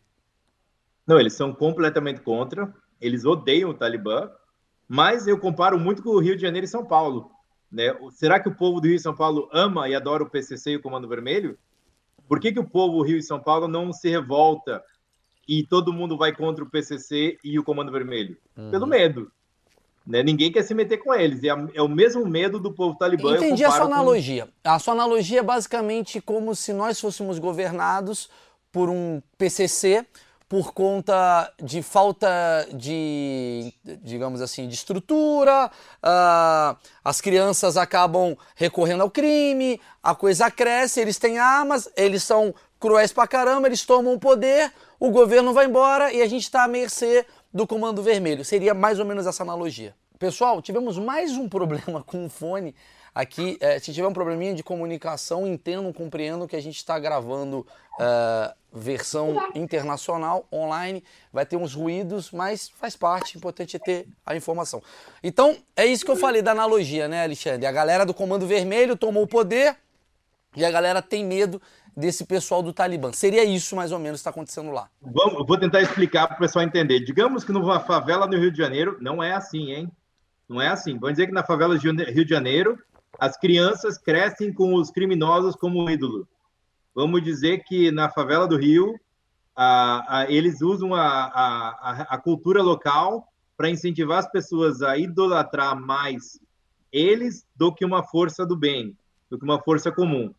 Não, 1.05 1.19
eles 1.19 1.35
são 1.35 1.53
completamente 1.53 2.21
contra. 2.21 2.73
Eles 3.01 3.25
odeiam 3.25 3.71
o 3.71 3.75
Talibã, 3.75 4.31
mas 4.89 5.27
eu 5.27 5.39
comparo 5.39 5.79
muito 5.79 6.03
com 6.03 6.11
o 6.11 6.21
Rio 6.21 6.37
de 6.37 6.43
Janeiro 6.43 6.65
e 6.65 6.69
São 6.69 6.87
Paulo. 6.87 7.31
Né? 7.71 7.95
Será 8.13 8.41
que 8.41 8.49
o 8.49 8.55
povo 8.55 8.81
do 8.81 8.87
Rio 8.87 8.97
e 8.97 9.01
São 9.01 9.15
Paulo 9.15 9.51
ama 9.53 9.89
e 9.89 9.95
adora 9.95 10.23
o 10.23 10.31
PCC 10.31 10.71
e 10.71 10.77
o 10.77 10.83
Comando 10.83 11.09
Vermelho? 11.09 11.59
Por 12.29 12.41
que, 12.41 12.53
que 12.53 12.61
o 12.61 12.69
povo 12.69 13.03
Rio 13.03 13.19
e 13.19 13.23
São 13.23 13.41
Paulo 13.41 13.69
não 13.69 13.93
se 13.93 14.09
revolta 14.09 14.83
e 15.49 15.65
todo 15.65 15.93
mundo 15.93 16.17
vai 16.17 16.35
contra 16.35 16.65
o 16.65 16.69
PCC 16.69 17.39
e 17.43 17.59
o 17.59 17.65
Comando 17.65 17.93
Vermelho? 17.93 18.37
Uhum. 18.57 18.71
Pelo 18.71 18.87
medo. 18.87 19.31
Né? 20.07 20.23
Ninguém 20.23 20.53
quer 20.53 20.63
se 20.63 20.75
meter 20.75 20.99
com 20.99 21.13
eles. 21.13 21.43
É, 21.43 21.49
é 21.75 21.83
o 21.83 21.89
mesmo 21.89 22.25
medo 22.27 22.61
do 22.61 22.73
povo 22.73 22.97
talibã. 22.97 23.37
Entendi 23.37 23.65
a 23.65 23.71
sua 23.71 23.87
analogia. 23.87 24.47
Com... 24.47 24.71
A 24.71 24.79
sua 24.79 24.95
analogia 24.95 25.41
é 25.41 25.43
basicamente 25.43 26.21
como 26.21 26.55
se 26.55 26.73
nós 26.73 27.01
fôssemos 27.01 27.39
governados 27.39 28.31
por 28.71 28.89
um 28.89 29.21
PCC 29.37 30.07
por 30.49 30.73
conta 30.73 31.53
de 31.61 31.83
falta 31.83 32.29
de, 32.73 33.73
digamos 34.03 34.41
assim, 34.41 34.69
de 34.69 34.75
estrutura, 34.75 35.71
uh, 35.99 36.77
as 37.05 37.21
crianças 37.21 37.77
acabam 37.77 38.37
recorrendo 38.55 39.03
ao 39.03 39.11
crime, 39.11 39.81
a 40.03 40.15
coisa 40.15 40.51
cresce, 40.51 41.01
eles 41.01 41.19
têm 41.19 41.39
armas, 41.39 41.89
eles 41.97 42.23
são 42.23 42.55
cruéis 42.79 43.13
pra 43.13 43.27
caramba, 43.27 43.67
eles 43.67 43.85
tomam 43.85 44.15
o 44.15 44.21
poder, 44.21 44.73
o 45.01 45.11
governo 45.11 45.53
vai 45.53 45.67
embora 45.67 46.13
e 46.13 46.23
a 46.23 46.27
gente 46.29 46.43
está 46.43 46.63
à 46.63 46.69
mercê 46.69 47.27
do 47.53 47.67
Comando 47.67 48.03
Vermelho. 48.03 48.45
Seria 48.45 48.73
mais 48.73 49.01
ou 49.01 49.05
menos 49.05 49.27
essa 49.27 49.43
analogia. 49.43 49.95
Pessoal, 50.19 50.63
tivemos 50.63 50.97
mais 50.97 51.33
um 51.33 51.49
problema 51.51 52.03
com 52.05 52.25
o 52.25 52.29
fone 52.29 52.75
aqui, 53.17 53.57
é, 53.61 53.79
se 53.79 53.95
tiver 53.95 54.07
um 54.07 54.13
probleminha 54.13 54.55
de 54.55 54.63
comunicação, 54.63 55.47
entendam, 55.47 55.91
compreendam 55.91 56.47
que 56.47 56.55
a 56.55 56.61
gente 56.61 56.77
está 56.77 56.99
gravando 56.99 57.67
uh, 57.99 58.55
versão 58.77 59.51
internacional, 59.55 60.47
online, 60.53 61.03
vai 61.33 61.47
ter 61.47 61.57
uns 61.57 61.75
ruídos, 61.75 62.31
mas 62.31 62.69
faz 62.69 62.95
parte, 62.95 63.37
importante 63.37 63.77
é 63.77 63.79
ter 63.79 64.07
a 64.25 64.37
informação. 64.37 64.83
Então, 65.23 65.57
é 65.75 65.87
isso 65.87 66.05
que 66.05 66.11
eu 66.11 66.17
falei 66.17 66.43
da 66.43 66.53
analogia, 66.53 67.09
né, 67.09 67.25
Alexandre? 67.25 67.67
A 67.67 67.73
galera 67.73 68.05
do 68.05 68.13
Comando 68.13 68.47
Vermelho 68.47 68.97
tomou 68.97 69.23
o 69.23 69.27
poder 69.27 69.77
e 70.55 70.65
a 70.65 70.71
galera 70.71 71.01
tem 71.01 71.25
medo 71.25 71.61
desse 71.97 72.27
pessoal 72.27 72.63
do 72.63 72.73
Talibã. 72.73 73.11
Seria 73.13 73.45
isso 73.45 73.75
mais 73.75 73.91
ou 73.91 73.99
menos 73.99 74.19
que 74.19 74.21
está 74.21 74.31
acontecendo 74.31 74.71
lá. 74.71 74.89
Vou 75.01 75.59
tentar 75.59 75.81
explicar 75.81 76.29
para 76.29 76.37
o 76.37 76.41
pessoal 76.41 76.65
entender. 76.65 77.01
Digamos 77.01 77.43
que 77.43 77.53
numa 77.53 77.81
favela 77.81 78.27
no 78.27 78.39
Rio 78.39 78.53
de 78.53 78.59
Janeiro, 78.59 78.99
não 79.01 79.23
é 79.23 79.33
assim, 79.33 79.73
hein? 79.73 79.91
Não 80.47 80.61
é 80.61 80.69
assim. 80.69 80.99
Vamos 80.99 81.13
dizer 81.13 81.27
que 81.27 81.33
na 81.33 81.43
favela 81.43 81.75
do 81.75 81.81
Rio 81.81 82.25
de 82.25 82.31
Janeiro, 82.31 82.79
as 83.19 83.37
crianças 83.39 83.97
crescem 83.97 84.53
com 84.53 84.75
os 84.75 84.91
criminosos 84.91 85.57
como 85.57 85.89
ídolo. 85.89 86.29
Vamos 86.97 87.23
dizer 87.23 87.63
que 87.65 87.91
na 87.91 88.09
favela 88.09 88.49
do 88.49 88.57
Rio, 88.57 88.99
a, 89.55 90.21
a, 90.21 90.31
eles 90.33 90.63
usam 90.63 90.95
a, 90.95 92.07
a, 92.09 92.17
cultura 92.17 92.63
local 92.63 93.29
para 93.55 93.69
incentivar 93.69 94.21
as 94.21 94.31
pessoas 94.31 94.81
a 94.81 94.97
idolatrar 94.97 95.79
mais 95.79 96.41
eles 96.91 97.47
do 97.55 97.71
que 97.71 97.85
uma 97.85 98.03
força 98.03 98.47
do 98.47 98.57
bem, 98.57 98.97
do 99.29 99.39
que 99.39 99.45
uma 99.45 99.61
força 99.61 99.93
comum. 99.93 100.33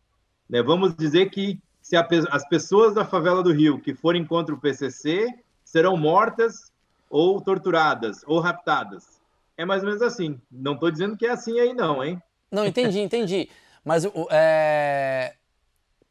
Né? 0.50 0.60
Vamos 0.60 0.96
dizer 0.96 1.30
que 1.30 1.60
se 1.80 1.94
as 1.96 2.48
pessoas 2.48 2.92
da 2.92 3.04
favela 3.04 3.40
do 3.40 3.52
Rio 3.52 3.80
que 3.80 3.94
forem 3.94 4.26
contra 4.26 4.52
o 4.52 4.60
PCC 4.60 5.32
serão 5.64 5.96
mortas 5.96 6.72
ou 7.08 7.40
torturadas 7.40 8.24
ou 8.26 8.40
raptadas. 8.40 9.20
É 9.56 9.64
mais 9.64 9.82
ou 9.84 9.90
menos 9.90 10.02
assim. 10.02 10.40
Não 10.50 10.74
estou 10.74 10.90
dizendo 10.90 11.16
que 11.16 11.24
é 11.24 11.30
assim 11.30 11.60
aí 11.60 11.72
não, 11.72 12.02
hein? 12.02 12.20
Não, 12.50 12.66
entendi, 12.66 12.98
entendi. 12.98 13.48
Mas 13.84 14.04
é... 14.30 15.37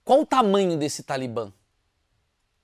qual 0.08 0.22
o 0.22 0.26
tamanho 0.26 0.78
desse 0.78 1.04
Talibã? 1.04 1.52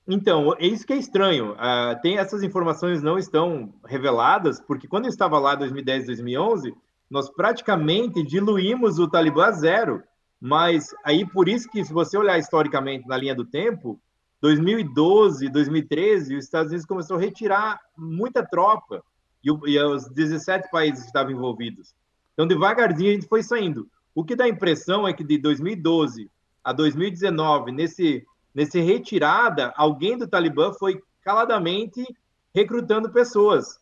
Então, 0.08 0.56
é 0.58 0.66
isso 0.66 0.88
que 0.88 0.94
é 0.94 0.96
estranho. 0.96 1.52
Uh, 1.52 2.02
tem 2.02 2.18
essas 2.18 2.42
informações 2.42 3.04
não 3.04 3.18
estão 3.18 3.74
reveladas, 3.86 4.62
porque 4.62 4.88
quando 4.88 5.06
eu 5.06 5.10
estava 5.10 5.38
lá 5.38 5.54
em 5.54 5.58
2010, 5.58 6.06
2011, 6.06 6.74
nós 7.10 7.30
praticamente 7.30 8.24
diluímos 8.24 8.98
o 8.98 9.10
Talibã 9.10 9.48
a 9.48 9.52
zero. 9.52 10.02
Mas 10.40 10.96
aí 11.04 11.26
por 11.26 11.50
isso 11.50 11.70
que 11.70 11.84
se 11.84 11.92
você 11.92 12.18
olhar 12.18 12.40
historicamente 12.40 13.06
na 13.10 13.18
linha 13.18 13.36
do 13.36 13.44
tempo, 13.44 14.00
2012, 14.42 15.50
2013, 15.50 16.38
os 16.38 16.46
Estados 16.46 16.70
Unidos 16.70 16.86
começou 16.86 17.18
a 17.18 17.20
retirar 17.20 17.78
muita 17.98 18.46
tropa 18.46 19.04
e, 19.44 19.50
e 19.50 19.80
os 19.84 20.08
17 20.08 20.72
países 20.72 21.06
estavam 21.06 21.34
envolvidos. 21.34 21.94
Então 22.34 22.48
devagarzinho 22.48 23.12
a 23.12 23.14
gente 23.14 23.28
foi 23.28 23.44
saindo. 23.44 23.86
O 24.16 24.24
que 24.24 24.34
dá 24.34 24.46
a 24.46 24.50
impressão 24.50 25.06
é 25.06 25.12
que 25.12 25.26
de 25.26 25.38
2012 25.38 26.30
a 26.64 26.72
2019, 26.72 27.72
nesse 27.72 28.26
nesse 28.54 28.80
retirada, 28.80 29.74
alguém 29.76 30.18
do 30.18 30.28
Talibã 30.28 30.72
foi 30.74 31.02
caladamente 31.22 32.06
recrutando 32.54 33.12
pessoas 33.12 33.80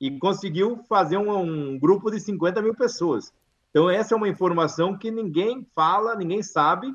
e 0.00 0.10
conseguiu 0.18 0.82
fazer 0.88 1.16
um, 1.16 1.30
um 1.38 1.78
grupo 1.78 2.10
de 2.10 2.18
50 2.18 2.60
mil 2.60 2.74
pessoas. 2.74 3.32
Então, 3.70 3.88
essa 3.88 4.14
é 4.14 4.16
uma 4.16 4.28
informação 4.28 4.96
que 4.96 5.10
ninguém 5.10 5.64
fala, 5.74 6.16
ninguém 6.16 6.42
sabe 6.42 6.92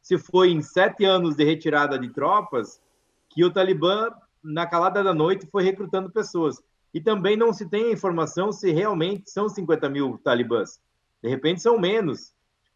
se 0.00 0.16
foi 0.16 0.50
em 0.50 0.62
sete 0.62 1.04
anos 1.04 1.36
de 1.36 1.44
retirada 1.44 1.98
de 1.98 2.08
tropas 2.08 2.80
que 3.28 3.44
o 3.44 3.50
Talibã, 3.50 4.10
na 4.42 4.66
calada 4.66 5.02
da 5.02 5.12
noite, 5.12 5.46
foi 5.50 5.64
recrutando 5.64 6.10
pessoas. 6.10 6.62
E 6.92 7.00
também 7.00 7.36
não 7.36 7.52
se 7.52 7.68
tem 7.68 7.92
informação 7.92 8.52
se 8.52 8.70
realmente 8.70 9.30
são 9.30 9.48
50 9.48 9.88
mil 9.88 10.18
talibãs. 10.18 10.80
De 11.22 11.28
repente 11.28 11.60
são 11.60 11.78
menos. 11.78 12.32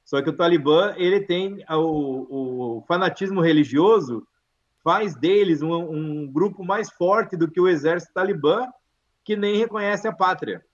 Só 0.08 0.22
que 0.22 0.30
o 0.30 0.32
Talibã, 0.32 0.94
ele 0.96 1.20
tem 1.20 1.62
o, 1.68 2.78
o 2.78 2.84
fanatismo 2.88 3.42
religioso, 3.42 4.26
faz 4.82 5.14
deles 5.14 5.60
um, 5.60 5.74
um 5.74 6.26
grupo 6.26 6.64
mais 6.64 6.90
forte 6.90 7.36
do 7.36 7.46
que 7.46 7.60
o 7.60 7.68
exército 7.68 8.14
talibã, 8.14 8.66
que 9.22 9.36
nem 9.36 9.58
reconhece 9.58 10.08
a 10.08 10.12
pátria. 10.12 10.64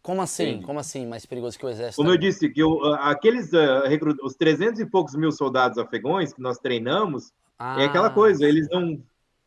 Como 0.00 0.22
assim? 0.22 0.60
Sim. 0.60 0.62
Como 0.62 0.78
assim 0.78 1.06
mais 1.06 1.26
perigoso 1.26 1.58
que 1.58 1.66
o 1.66 1.68
exército? 1.68 1.96
Como 1.96 2.08
eu 2.08 2.16
disse, 2.16 2.48
que 2.48 2.60
eu, 2.60 2.82
aqueles 2.94 3.52
uh, 3.52 3.84
os 4.22 4.34
300 4.34 4.80
e 4.80 4.86
poucos 4.86 5.14
mil 5.14 5.30
soldados 5.30 5.76
afegões 5.76 6.32
que 6.32 6.40
nós 6.40 6.56
treinamos, 6.56 7.34
ah. 7.58 7.82
é 7.82 7.84
aquela 7.84 8.08
coisa, 8.08 8.46
eles 8.46 8.66
não, 8.70 8.98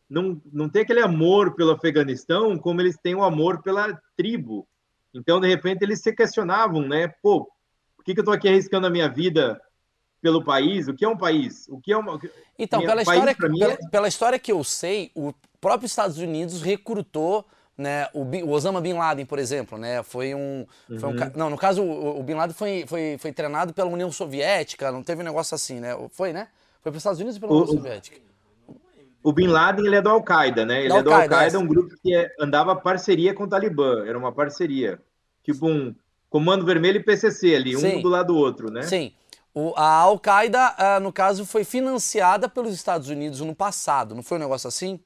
não, 0.08 0.40
não 0.52 0.68
têm 0.68 0.82
aquele 0.82 1.02
amor 1.02 1.56
pelo 1.56 1.72
Afeganistão 1.72 2.56
como 2.56 2.80
eles 2.80 2.96
têm 2.96 3.16
o 3.16 3.24
amor 3.24 3.64
pela 3.64 4.00
tribo. 4.16 4.64
Então, 5.12 5.40
de 5.40 5.48
repente, 5.48 5.82
eles 5.82 6.00
se 6.02 6.14
questionavam, 6.14 6.82
né? 6.82 7.08
Pô, 7.20 7.50
que, 8.08 8.14
que 8.14 8.20
eu 8.20 8.22
estou 8.22 8.34
aqui 8.34 8.48
arriscando 8.48 8.86
a 8.86 8.90
minha 8.90 9.08
vida 9.08 9.60
pelo 10.22 10.42
país? 10.42 10.88
O 10.88 10.94
que 10.94 11.04
é 11.04 11.08
um 11.08 11.16
país? 11.16 11.68
O 11.68 11.78
que 11.78 11.92
é 11.92 11.96
uma... 11.96 12.18
Então, 12.58 12.80
pela 12.80 13.02
história, 13.02 13.34
pela, 13.34 13.72
é... 13.72 13.76
pela 13.90 14.08
história 14.08 14.38
que 14.38 14.50
eu 14.50 14.64
sei, 14.64 15.10
o 15.14 15.34
próprio 15.60 15.86
Estados 15.86 16.18
Unidos 16.18 16.62
recrutou 16.62 17.44
né, 17.76 18.08
o, 18.14 18.22
o, 18.22 18.50
Osama 18.50 18.80
Bin 18.80 18.94
Laden, 18.94 19.26
por 19.26 19.38
exemplo, 19.38 19.78
né, 19.78 20.02
foi 20.02 20.34
um, 20.34 20.66
uhum. 20.88 20.98
foi 20.98 21.08
um 21.10 21.12
uhum. 21.12 21.32
não, 21.36 21.50
no 21.50 21.56
caso 21.56 21.80
o, 21.80 22.18
o, 22.18 22.22
Bin 22.24 22.34
Laden 22.34 22.52
foi, 22.52 22.84
foi, 22.88 23.16
foi 23.20 23.30
treinado 23.30 23.72
pela 23.72 23.88
União 23.88 24.10
Soviética, 24.10 24.90
não 24.90 25.04
teve 25.04 25.20
um 25.20 25.24
negócio 25.24 25.54
assim, 25.54 25.78
né, 25.78 25.96
foi, 26.10 26.32
né, 26.32 26.48
foi 26.82 26.90
para 26.90 26.96
os 26.96 27.02
Estados 27.02 27.20
Unidos 27.20 27.36
e 27.36 27.40
pela 27.40 27.52
União 27.52 27.66
Soviética. 27.68 28.20
O 29.22 29.32
Bin 29.32 29.46
Laden 29.46 29.86
ele 29.86 29.96
é 29.96 30.02
do 30.02 30.08
Al-Qaeda, 30.08 30.64
né? 30.64 30.84
Ele 30.84 30.92
é 30.92 31.02
do 31.02 31.12
Al-Qaeda, 31.12 31.56
é 31.56 31.58
um 31.58 31.66
grupo 31.66 31.94
que 32.02 32.14
é, 32.14 32.34
andava 32.40 32.74
parceria 32.74 33.34
com 33.34 33.44
o 33.44 33.48
Talibã, 33.48 34.04
era 34.06 34.18
uma 34.18 34.32
parceria, 34.32 34.98
tipo 35.44 35.68
um 35.68 35.94
Comando 36.30 36.64
Vermelho 36.64 36.98
e 36.98 37.02
PCC 37.02 37.54
ali, 37.54 37.76
um 37.76 37.80
Sim. 37.80 38.02
do 38.02 38.08
lado 38.08 38.28
do 38.28 38.36
outro, 38.36 38.70
né? 38.70 38.82
Sim. 38.82 39.12
O, 39.54 39.72
a 39.76 39.90
Al-Qaeda, 40.00 40.76
uh, 40.78 41.00
no 41.00 41.12
caso, 41.12 41.44
foi 41.46 41.64
financiada 41.64 42.48
pelos 42.48 42.74
Estados 42.74 43.08
Unidos 43.08 43.40
no 43.40 43.54
passado, 43.54 44.14
não 44.14 44.22
foi 44.22 44.36
um 44.36 44.40
negócio 44.40 44.68
assim? 44.68 45.00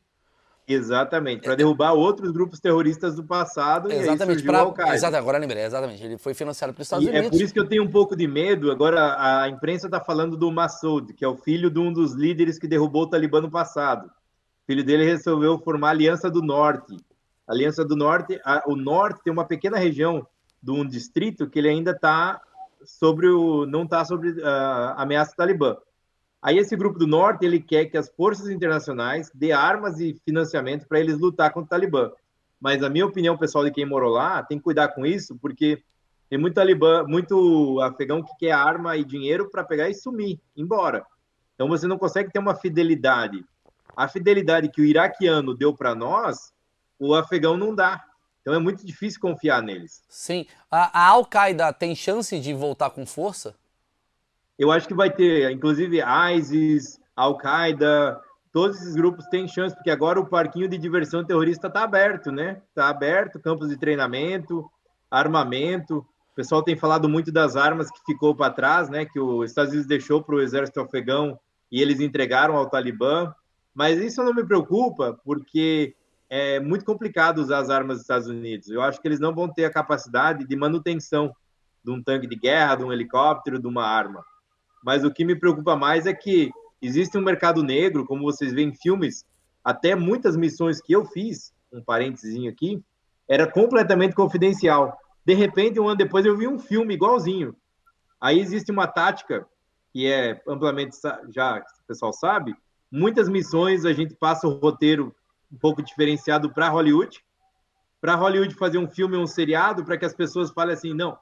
Exatamente, 0.67 1.43
para 1.43 1.57
derrubar 1.57 1.93
outros 1.93 2.31
grupos 2.31 2.61
terroristas 2.61 3.17
do 3.17 3.25
passado 3.25 3.91
exatamente, 3.91 4.45
e 4.45 4.49
aí 4.49 4.57
Al-Qaeda. 4.57 4.95
Exato, 4.95 5.17
agora 5.17 5.39
lembrei, 5.39 5.65
exatamente. 5.65 6.05
Ele 6.05 6.17
foi 6.17 6.35
financiado 6.35 6.73
pelos 6.73 6.87
Estados 6.87 7.05
e 7.05 7.11
Unidos. 7.11 7.27
É 7.27 7.31
por 7.31 7.43
isso 7.43 7.53
que 7.53 7.59
eu 7.59 7.69
tenho 7.69 7.83
um 7.83 7.91
pouco 7.91 8.15
de 8.15 8.29
medo. 8.29 8.71
Agora 8.71 9.17
a 9.19 9.49
imprensa 9.49 9.87
está 9.87 10.01
falando 10.01 10.37
do 10.37 10.53
Massoud, 10.53 11.13
que 11.15 11.25
é 11.25 11.29
o 11.29 11.37
filho 11.37 11.69
de 11.69 11.81
um 11.81 11.93
dos 11.93 12.13
líderes 12.13 12.59
que 12.59 12.69
derrubou 12.69 13.03
o 13.03 13.07
Talibã 13.09 13.41
no 13.41 13.51
passado. 13.51 14.07
O 14.07 14.67
filho 14.67 14.85
dele 14.85 15.05
resolveu 15.05 15.59
formar 15.59 15.89
a 15.89 15.91
Aliança 15.91 16.31
do 16.31 16.41
Norte. 16.41 16.97
A 17.47 17.53
Aliança 17.53 17.85
do 17.85 17.97
Norte, 17.97 18.41
a, 18.45 18.63
o 18.67 18.77
Norte 18.77 19.21
tem 19.25 19.33
uma 19.33 19.45
pequena 19.45 19.77
região 19.77 20.25
de 20.63 20.71
um 20.71 20.87
distrito 20.87 21.49
que 21.49 21.59
ele 21.59 21.69
ainda 21.69 21.91
está 21.91 22.41
sobre 22.85 23.29
o, 23.29 23.67
não 23.67 23.83
está 23.85 24.05
sobre 24.05 24.43
a 24.43 25.03
ameaça 25.03 25.35
talibã. 25.37 25.77
Aí 26.43 26.59
esse 26.59 26.75
grupo 26.77 26.99
do 26.99 27.07
norte 27.07 27.45
ele 27.45 27.61
quer 27.61 27.87
que 27.87 27.97
as 27.97 28.09
forças 28.09 28.49
internacionais 28.51 29.31
dê 29.33 29.53
armas 29.53 30.01
e 30.01 30.21
financiamento 30.25 30.89
para 30.89 30.99
eles 30.99 31.19
lutar 31.19 31.53
contra 31.53 31.67
o 31.67 31.69
Talibã. 31.69 32.11
Mas 32.61 32.83
a 32.83 32.91
minha 32.91 33.07
opinião 33.07 33.39
pessoal 33.39 33.65
de 33.65 33.71
quem 33.71 33.87
morou 33.87 34.11
lá 34.11 34.43
tem 34.43 34.59
que 34.59 34.65
cuidar 34.65 34.89
com 34.89 35.07
isso, 35.07 35.37
porque 35.41 35.83
tem 36.29 36.39
muito 36.39 36.55
talibã, 36.55 37.05
muito 37.05 37.81
afegão 37.81 38.23
que 38.23 38.37
quer 38.39 38.53
arma 38.53 38.97
e 38.97 39.05
dinheiro 39.05 39.51
para 39.51 39.63
pegar 39.63 39.89
e 39.89 39.95
sumir, 39.95 40.41
embora. 40.57 41.05
Então 41.55 41.69
você 41.69 41.87
não 41.87 41.99
consegue 41.99 42.33
ter 42.33 42.39
uma 42.39 42.55
fidelidade. 42.55 43.45
A 43.97 44.09
fidelidade 44.09 44.69
que 44.69 44.81
o 44.81 44.85
iraquiano 44.85 45.55
deu 45.55 45.75
para 45.75 45.95
nós, 45.95 46.53
o 46.99 47.15
afegão 47.15 47.57
não 47.57 47.75
dá. 47.75 48.03
Então 48.43 48.53
é 48.55 48.59
muito 48.59 48.85
difícil 48.85 49.21
confiar 49.21 49.63
neles. 49.63 50.03
Sim. 50.09 50.47
A, 50.71 51.01
a 51.01 51.09
Al-Qaeda 51.09 51.73
tem 51.73 51.95
chance 51.95 52.39
de 52.39 52.53
voltar 52.53 52.91
com 52.91 53.07
força? 53.07 53.55
eu 54.63 54.71
acho 54.71 54.87
que 54.87 54.95
vai 54.95 55.11
ter, 55.11 55.51
inclusive, 55.51 56.01
ISIS, 56.37 57.01
Al-Qaeda, 57.17 58.21
todos 58.53 58.81
esses 58.81 58.95
grupos 58.95 59.27
têm 59.27 59.49
chance, 59.49 59.75
porque 59.75 59.91
agora 59.91 60.21
o 60.21 60.27
parquinho 60.27 60.69
de 60.69 60.79
diversão 60.79 61.25
terrorista 61.25 61.67
está 61.67 61.83
aberto, 61.83 62.31
né? 62.31 62.63
Está 62.69 62.89
aberto, 62.89 63.41
campos 63.41 63.69
de 63.69 63.77
treinamento, 63.77 64.71
armamento. 65.11 65.99
O 65.99 66.35
pessoal 66.37 66.63
tem 66.63 66.77
falado 66.77 67.09
muito 67.09 67.33
das 67.33 67.57
armas 67.57 67.91
que 67.91 67.99
ficou 68.07 68.35
para 68.37 68.53
trás, 68.53 68.89
né? 68.89 69.05
Que 69.05 69.19
os 69.19 69.51
Estados 69.51 69.73
Unidos 69.73 69.89
deixou 69.89 70.23
para 70.23 70.37
o 70.37 70.41
exército 70.41 70.81
afegão 70.81 71.39
e 71.71 71.83
eles 71.83 71.99
entregaram 72.01 72.57
ao 72.57 72.71
Talibã. 72.71 73.35
Mas 73.75 73.99
isso 73.99 74.23
não 74.23 74.35
me 74.35 74.45
preocupa, 74.45 75.19
porque 75.25 75.95
é 76.35 76.61
muito 76.61 76.85
complicado 76.85 77.39
usar 77.39 77.59
as 77.59 77.69
armas 77.69 77.97
dos 77.97 78.03
Estados 78.03 78.29
Unidos. 78.29 78.69
Eu 78.69 78.81
acho 78.81 79.01
que 79.01 79.07
eles 79.07 79.21
não 79.21 79.35
vão 79.35 79.53
ter 79.53 79.67
a 79.67 79.73
capacidade 79.73 80.47
de 80.47 80.57
manutenção 80.57 81.35
de 81.85 81.91
um 81.91 82.03
tanque 82.03 82.27
de 82.27 82.37
guerra, 82.37 82.77
de 82.77 82.85
um 82.85 82.93
helicóptero, 82.93 83.61
de 83.61 83.67
uma 83.67 83.85
arma 83.85 84.25
mas 84.83 85.05
o 85.05 85.11
que 85.11 85.25
me 85.25 85.37
preocupa 85.37 85.77
mais 85.77 86.07
é 86.07 86.13
que 86.13 86.51
existe 86.81 87.17
um 87.17 87.23
mercado 87.23 87.63
negro, 87.63 88.05
como 88.05 88.25
vocês 88.25 88.53
veem 88.53 88.71
em 88.71 88.75
filmes, 88.75 89.25
até 89.63 89.95
muitas 89.95 90.37
missões 90.37 90.81
que 90.81 90.93
eu 90.93 91.05
fiz, 91.05 91.55
um 91.73 91.81
parênteses 91.81 92.37
aqui, 92.49 92.83
era 93.29 93.51
completamente 93.51 94.15
confidencial. 94.15 94.99
De 95.25 95.35
repente, 95.35 95.79
um 95.79 95.87
ano 95.87 95.97
depois, 95.97 96.27
eu 96.27 96.37
vi 96.37 96.49
um 96.49 96.59
filme 96.59 96.95
igualzinho. 96.95 97.55
Aí 98.21 98.41
existe 98.41 98.73
uma 98.73 98.89
tática 98.89 99.47
que 99.93 100.11
é 100.11 100.43
amplamente, 100.49 100.97
já 101.29 101.59
o 101.59 101.87
pessoal 101.87 102.13
sabe, 102.13 102.55
muitas 102.91 103.29
missões 103.29 103.85
a 103.85 103.93
gente 103.93 104.15
passa 104.15 104.49
o 104.49 104.59
roteiro 104.59 105.15
um 105.53 105.57
pouco 105.59 105.83
diferenciado 105.83 106.53
para 106.53 106.69
Hollywood, 106.69 107.23
para 108.01 108.15
Hollywood 108.15 108.55
fazer 108.55 108.79
um 108.79 108.89
filme 108.89 109.17
ou 109.17 109.23
um 109.23 109.27
seriado, 109.27 109.85
para 109.85 109.97
que 109.97 110.05
as 110.05 110.15
pessoas 110.15 110.51
falem 110.51 110.75
assim, 110.75 110.95
não, 110.95 111.17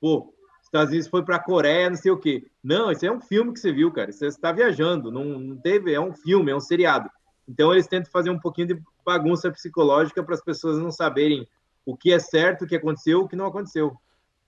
pô, 0.00 0.34
Estados 0.62 0.90
Unidos 0.90 1.08
foi 1.08 1.24
para 1.24 1.36
a 1.36 1.42
Coreia, 1.42 1.88
não 1.88 1.96
sei 1.96 2.10
o 2.10 2.18
quê. 2.18 2.44
Não, 2.62 2.90
esse 2.90 3.06
é 3.06 3.12
um 3.12 3.20
filme 3.20 3.52
que 3.52 3.60
você 3.60 3.72
viu, 3.72 3.90
cara. 3.92 4.12
Você 4.12 4.26
está 4.26 4.50
viajando, 4.50 5.12
não, 5.12 5.24
não 5.24 5.56
teve, 5.56 5.94
é 5.94 6.00
um 6.00 6.12
filme, 6.12 6.50
é 6.50 6.56
um 6.56 6.60
seriado. 6.60 7.08
Então 7.48 7.72
eles 7.72 7.86
tentam 7.86 8.10
fazer 8.10 8.30
um 8.30 8.38
pouquinho 8.38 8.66
de 8.66 8.82
bagunça 9.04 9.50
psicológica 9.50 10.22
para 10.22 10.34
as 10.34 10.42
pessoas 10.42 10.78
não 10.78 10.90
saberem 10.90 11.46
o 11.84 11.96
que 11.96 12.12
é 12.12 12.18
certo, 12.18 12.64
o 12.64 12.66
que 12.66 12.74
aconteceu, 12.74 13.20
o 13.20 13.28
que 13.28 13.36
não 13.36 13.46
aconteceu. 13.46 13.96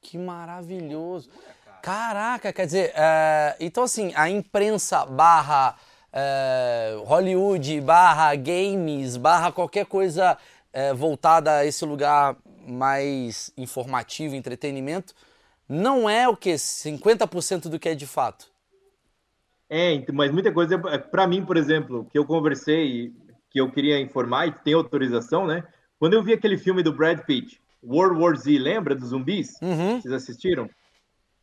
Que 0.01 0.18
maravilhoso. 0.18 1.31
Caraca, 1.83 2.53
quer 2.53 2.66
dizer, 2.66 2.92
é, 2.96 3.57
então 3.61 3.85
assim, 3.85 4.12
a 4.16 4.29
imprensa 4.29 5.07
barra 5.07 5.77
é, 6.12 6.97
Hollywood, 7.05 7.81
barra 7.81 8.35
games, 8.35 9.16
barra 9.16 9.53
qualquer 9.53 9.87
coisa 9.87 10.37
é, 10.73 10.92
voltada 10.94 11.59
a 11.59 11.66
esse 11.66 11.85
lugar 11.85 12.37
mais 12.66 13.53
informativo, 13.57 14.35
entretenimento, 14.35 15.14
não 15.68 16.09
é 16.09 16.29
o 16.29 16.37
que? 16.37 16.55
50% 16.55 17.68
do 17.68 17.79
que 17.79 17.88
é 17.88 17.94
de 17.94 18.07
fato? 18.07 18.51
É, 19.68 20.03
mas 20.12 20.33
muita 20.33 20.51
coisa, 20.53 20.81
é, 20.88 20.99
para 20.99 21.27
mim, 21.27 21.44
por 21.44 21.57
exemplo, 21.57 22.07
que 22.11 22.18
eu 22.18 22.25
conversei, 22.25 23.12
que 23.51 23.61
eu 23.61 23.71
queria 23.71 24.01
informar 24.01 24.47
e 24.47 24.53
tem 24.53 24.75
autorização, 24.75 25.47
né? 25.47 25.62
Quando 25.99 26.14
eu 26.14 26.23
vi 26.23 26.33
aquele 26.33 26.57
filme 26.57 26.83
do 26.83 26.92
Brad 26.92 27.21
Pitt, 27.21 27.61
World 27.83 28.21
War 28.21 28.37
Z, 28.37 28.59
lembra 28.59 28.94
dos 28.94 29.11
zumbis? 29.11 29.57
Uhum. 29.61 30.01
Vocês 30.01 30.14
assistiram? 30.14 30.71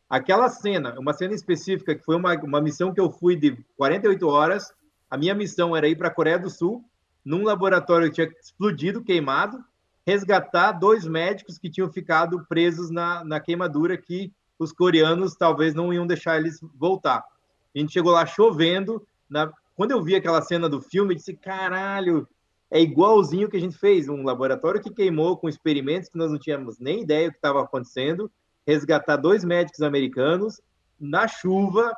Aquela 0.08 0.48
cena, 0.48 0.94
uma 0.98 1.12
cena 1.12 1.34
específica, 1.34 1.94
que 1.94 2.04
foi 2.04 2.14
uma, 2.14 2.34
uma 2.36 2.60
missão 2.60 2.94
que 2.94 3.00
eu 3.00 3.10
fui 3.10 3.34
de 3.34 3.56
48 3.76 4.28
horas. 4.28 4.72
A 5.10 5.16
minha 5.16 5.34
missão 5.34 5.76
era 5.76 5.88
ir 5.88 5.96
para 5.96 6.08
a 6.08 6.14
Coreia 6.14 6.38
do 6.38 6.48
Sul, 6.48 6.84
num 7.24 7.42
laboratório 7.42 8.08
que 8.08 8.14
tinha 8.14 8.30
explodido, 8.40 9.02
queimado, 9.02 9.58
resgatar 10.06 10.72
dois 10.72 11.04
médicos 11.04 11.58
que 11.58 11.68
tinham 11.68 11.92
ficado 11.92 12.46
presos 12.48 12.88
na, 12.88 13.24
na 13.24 13.40
queimadura, 13.40 13.96
que 13.96 14.32
os 14.58 14.72
coreanos 14.72 15.34
talvez 15.34 15.74
não 15.74 15.92
iam 15.92 16.06
deixar 16.06 16.38
eles 16.38 16.60
voltar. 16.76 17.24
A 17.74 17.78
gente 17.78 17.92
chegou 17.92 18.12
lá 18.12 18.24
chovendo. 18.24 19.04
Na... 19.28 19.52
Quando 19.74 19.90
eu 19.90 20.02
vi 20.02 20.14
aquela 20.14 20.40
cena 20.40 20.68
do 20.68 20.80
filme, 20.80 21.14
eu 21.14 21.18
disse: 21.18 21.34
caralho, 21.34 22.28
é 22.70 22.80
igualzinho 22.80 23.50
que 23.50 23.56
a 23.56 23.60
gente 23.60 23.76
fez. 23.76 24.08
Um 24.08 24.22
laboratório 24.22 24.80
que 24.80 24.90
queimou 24.90 25.36
com 25.36 25.48
experimentos 25.48 26.08
que 26.08 26.16
nós 26.16 26.30
não 26.30 26.38
tínhamos 26.38 26.78
nem 26.78 27.02
ideia 27.02 27.28
do 27.28 27.32
que 27.32 27.38
estava 27.38 27.60
acontecendo 27.60 28.30
resgatar 28.66 29.16
dois 29.16 29.44
médicos 29.44 29.80
americanos 29.80 30.60
na 30.98 31.28
chuva, 31.28 31.94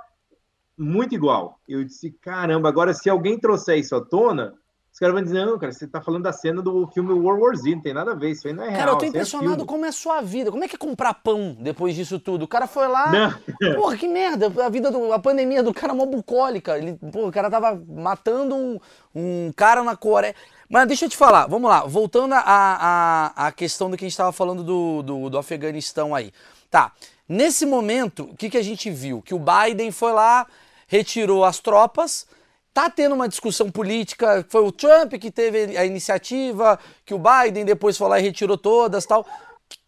muito 0.76 1.14
igual. 1.14 1.58
Eu 1.68 1.84
disse, 1.84 2.10
caramba, 2.20 2.68
agora 2.68 2.92
se 2.92 3.08
alguém 3.08 3.38
trouxer 3.38 3.78
isso 3.78 3.96
à 3.96 4.00
tona, 4.00 4.54
os 4.92 4.98
caras 4.98 5.14
vão 5.14 5.22
dizer, 5.22 5.46
não, 5.46 5.56
cara, 5.56 5.70
você 5.70 5.86
tá 5.86 6.00
falando 6.00 6.24
da 6.24 6.32
cena 6.32 6.60
do 6.60 6.88
filme 6.88 7.12
World 7.12 7.40
War 7.40 7.54
Z, 7.54 7.72
não 7.72 7.80
tem 7.80 7.94
nada 7.94 8.10
a 8.10 8.14
ver, 8.16 8.30
isso 8.30 8.48
aí 8.48 8.52
não 8.52 8.64
é 8.64 8.68
real. 8.68 8.78
Cara, 8.80 8.90
eu 8.90 8.96
tô 8.96 9.04
é 9.04 9.08
impressionado 9.08 9.62
é 9.62 9.66
como 9.66 9.84
é 9.84 9.88
a 9.88 9.92
sua 9.92 10.20
vida. 10.20 10.50
Como 10.50 10.64
é 10.64 10.66
que 10.66 10.74
é 10.74 10.78
comprar 10.78 11.14
pão 11.14 11.56
depois 11.60 11.94
disso 11.94 12.18
tudo? 12.18 12.44
O 12.44 12.48
cara 12.48 12.66
foi 12.66 12.88
lá. 12.88 13.12
Não. 13.12 13.74
Porra, 13.76 13.96
que 13.96 14.08
merda. 14.08 14.52
A 14.60 14.68
vida 14.68 14.90
do, 14.90 15.12
a 15.12 15.18
pandemia 15.20 15.62
do 15.62 15.72
cara 15.72 15.92
é 15.92 15.96
mó 15.96 16.04
bucólica. 16.04 16.76
Ele, 16.76 16.94
porra, 17.12 17.28
o 17.28 17.32
cara 17.32 17.48
tava 17.48 17.80
matando 17.86 18.56
um, 18.56 18.80
um 19.14 19.52
cara 19.54 19.84
na 19.84 19.96
Coreia. 19.96 20.34
Mas 20.68 20.88
deixa 20.88 21.04
eu 21.04 21.08
te 21.08 21.16
falar, 21.16 21.46
vamos 21.46 21.70
lá, 21.70 21.86
voltando 21.86 22.34
à 22.34 22.40
a, 22.40 23.32
a, 23.36 23.46
a, 23.46 23.52
questão 23.52 23.88
do 23.88 23.96
que 23.96 24.04
a 24.04 24.06
gente 24.06 24.12
estava 24.12 24.32
falando 24.32 24.64
do, 24.64 25.02
do, 25.02 25.30
do 25.30 25.38
Afeganistão 25.38 26.12
aí. 26.12 26.32
Tá. 26.70 26.92
Nesse 27.28 27.66
momento, 27.66 28.24
o 28.24 28.36
que, 28.36 28.48
que 28.50 28.56
a 28.56 28.62
gente 28.62 28.90
viu? 28.90 29.20
Que 29.22 29.34
o 29.34 29.40
Biden 29.40 29.90
foi 29.90 30.12
lá, 30.12 30.46
retirou 30.86 31.44
as 31.44 31.58
tropas, 31.58 32.26
tá 32.72 32.88
tendo 32.88 33.14
uma 33.14 33.28
discussão 33.28 33.70
política, 33.70 34.46
foi 34.48 34.62
o 34.62 34.72
Trump 34.72 35.14
que 35.14 35.30
teve 35.30 35.76
a 35.76 35.84
iniciativa, 35.84 36.78
que 37.04 37.12
o 37.12 37.18
Biden 37.18 37.64
depois 37.64 37.98
foi 37.98 38.08
lá 38.08 38.18
e 38.18 38.22
retirou 38.22 38.56
todas 38.56 39.04
tal. 39.04 39.22
O 39.22 39.26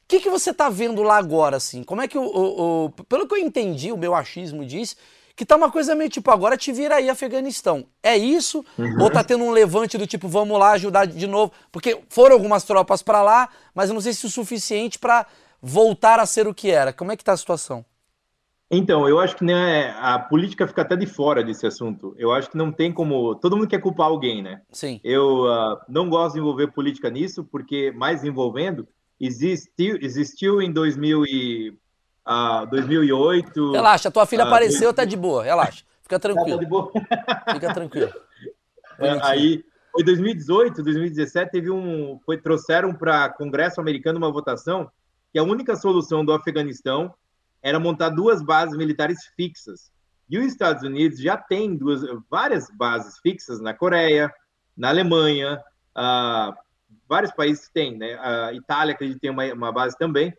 que, 0.09 0.21
que 0.21 0.29
você 0.29 0.53
tá 0.53 0.69
vendo 0.69 1.03
lá 1.03 1.16
agora, 1.16 1.57
assim? 1.57 1.85
Como 1.85 2.03
é 2.03 2.09
que 2.09 2.19
o, 2.19 2.23
o, 2.23 2.85
o, 2.87 2.90
Pelo 3.05 3.29
que 3.29 3.35
eu 3.35 3.38
entendi, 3.38 3.93
o 3.93 3.97
meu 3.97 4.14
achismo 4.14 4.64
diz 4.64 4.97
que 5.37 5.47
tá 5.47 5.57
uma 5.57 5.71
coisa 5.71 5.95
meio 5.95 6.11
tipo, 6.11 6.31
agora 6.31 6.55
te 6.55 6.71
vira 6.71 6.97
aí 6.97 7.09
Afeganistão. 7.09 7.87
É 8.03 8.14
isso? 8.14 8.62
Uhum. 8.77 9.05
Ou 9.05 9.11
tá 9.11 9.25
tendo 9.25 9.43
um 9.45 9.51
levante 9.51 9.97
do 9.97 10.07
tipo, 10.07 10.29
vamos 10.29 10.59
lá 10.59 10.73
ajudar 10.73 11.07
de 11.07 11.27
novo? 11.27 11.51
Porque 11.73 11.99
foram 12.11 12.35
algumas 12.35 12.64
tropas 12.64 13.01
para 13.01 13.23
lá, 13.23 13.49
mas 13.75 13.88
eu 13.88 13.95
não 13.95 14.03
sei 14.03 14.12
se 14.12 14.27
o 14.27 14.29
suficiente 14.29 14.99
para 14.99 15.25
voltar 15.61 16.18
a 16.18 16.27
ser 16.27 16.46
o 16.46 16.55
que 16.55 16.70
era? 16.70 16.92
Como 16.92 17.12
é 17.12 17.16
que 17.16 17.23
está 17.23 17.33
a 17.33 17.37
situação? 17.37 17.85
Então, 18.70 19.09
eu 19.09 19.18
acho 19.18 19.35
que 19.35 19.44
né, 19.44 19.90
a 19.99 20.16
política 20.16 20.66
fica 20.66 20.83
até 20.83 20.94
de 20.94 21.05
fora 21.05 21.42
desse 21.42 21.66
assunto. 21.66 22.14
Eu 22.16 22.33
acho 22.33 22.49
que 22.51 22.57
não 22.57 22.70
tem 22.70 22.92
como. 22.92 23.35
Todo 23.35 23.57
mundo 23.57 23.68
quer 23.68 23.81
culpar 23.81 24.07
alguém, 24.07 24.42
né? 24.42 24.62
Sim. 24.70 25.01
Eu 25.03 25.44
uh, 25.46 25.77
não 25.88 26.09
gosto 26.09 26.35
de 26.35 26.40
envolver 26.40 26.68
política 26.68 27.11
nisso, 27.11 27.42
porque, 27.42 27.90
mais 27.90 28.23
envolvendo, 28.23 28.87
existiu, 29.18 29.99
existiu 30.01 30.62
em 30.62 30.70
2000 30.70 31.25
e, 31.25 31.70
uh, 32.25 32.64
2008. 32.70 33.73
Relaxa, 33.73 34.09
tua 34.09 34.25
filha 34.25 34.44
uh, 34.44 34.46
apareceu, 34.46 34.92
2000... 34.92 34.94
tá 34.94 35.05
de 35.05 35.16
boa, 35.16 35.42
relaxa. 35.42 35.85
Fica 36.03 36.18
tranquilo. 36.20 36.59
Tá 36.59 36.64
de 36.64 36.70
boa. 36.70 36.92
Fica 37.53 37.75
tranquilo. 37.75 38.12
É, 39.01 39.18
aí, 39.23 39.64
foi 39.90 40.05
2018, 40.05 40.81
2017, 40.81 41.51
teve 41.51 41.70
um. 41.73 42.20
Foi, 42.25 42.38
trouxeram 42.38 42.94
para 42.94 43.31
Congresso 43.31 43.81
americano 43.81 44.18
uma 44.18 44.31
votação 44.31 44.88
que 45.33 45.38
a 45.38 45.43
única 45.43 45.77
solução 45.77 46.25
do 46.25 46.33
Afeganistão 46.33 47.14
era 47.62 47.79
montar 47.79 48.11
duas 48.11 48.43
bases 48.43 48.77
militares 48.77 49.27
fixas. 49.37 49.90
E 50.29 50.38
os 50.38 50.47
Estados 50.47 50.83
Unidos 50.83 51.21
já 51.21 51.37
tem 51.37 51.77
duas, 51.77 52.03
várias 52.31 52.71
bases 52.71 53.19
fixas 53.19 53.61
na 53.61 53.75
Coreia, 53.75 54.33
na 54.77 54.88
Alemanha, 54.88 55.61
uh, 55.97 56.55
vários 57.09 57.33
países 57.33 57.69
têm, 57.69 57.99
né? 57.99 58.14
A 58.21 58.53
Itália, 58.55 58.95
que 58.95 59.19
tem 59.19 59.31
uma, 59.31 59.45
uma 59.53 59.73
base 59.73 59.97
também. 59.99 60.33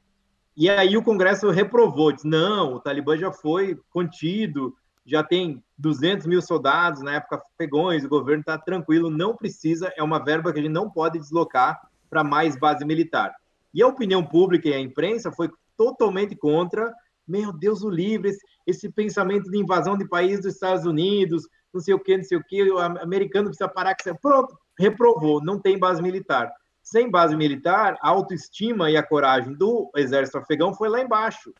E 0.56 0.70
aí 0.70 0.98
o 0.98 1.04
Congresso 1.04 1.50
reprovou, 1.50 2.12
disse, 2.12 2.28
não, 2.28 2.76
o 2.76 2.80
Talibã 2.80 3.18
já 3.18 3.32
foi 3.32 3.80
contido, 3.90 4.76
já 5.06 5.24
tem 5.24 5.64
200 5.78 6.28
mil 6.28 6.42
soldados, 6.42 7.02
na 7.02 7.16
época 7.16 7.42
pegões, 7.58 8.04
o 8.04 8.10
governo 8.10 8.42
está 8.42 8.58
tranquilo, 8.58 9.10
não 9.10 9.36
precisa, 9.36 9.92
é 9.96 10.04
uma 10.04 10.24
verba 10.24 10.52
que 10.52 10.60
a 10.60 10.62
gente 10.62 10.72
não 10.72 10.90
pode 10.90 11.20
deslocar 11.20 11.80
para 12.10 12.24
mais 12.24 12.58
base 12.58 12.86
militar. 12.86 13.34
E 13.74 13.82
a 13.82 13.88
opinião 13.88 14.26
pública 14.26 14.70
e 14.70 14.74
a 14.74 14.80
imprensa 14.80 15.32
foi 15.32 15.50
totalmente 15.78 16.36
contra. 16.36 16.94
Meu 17.28 17.54
Deus, 17.54 17.84
o 17.84 17.90
livre, 17.90 18.32
esse, 18.68 18.90
pensamento 18.92 19.50
de 19.50 19.58
invasão 19.58 19.98
de 19.98 20.08
países 20.08 20.44
dos 20.44 20.54
Estados 20.54 20.86
Unidos, 20.86 21.48
não 21.74 21.80
sei 21.80 21.94
o 21.94 22.00
que, 22.00 22.18
não 22.18 22.24
sei 22.24 22.38
o 22.38 22.44
que, 22.44 22.70
o 22.70 22.78
americano 22.78 23.48
precisa 23.48 23.70
parar 23.70 23.96
que 23.96 24.14
pronto, 24.16 24.58
reprovou, 24.78 25.42
não 25.44 25.60
tem 25.60 25.78
base 25.78 26.02
militar. 26.02 26.52
Sem 26.84 27.10
base 27.10 27.36
militar, 27.36 27.98
a 28.02 28.10
autoestima 28.10 28.90
e 28.90 28.98
a 28.98 29.04
coragem 29.04 29.54
do 29.54 29.90
exército 29.96 30.40
afegão 30.40 30.74
foi 30.74 30.90
lá 30.90 31.00
embaixo. 31.00 31.54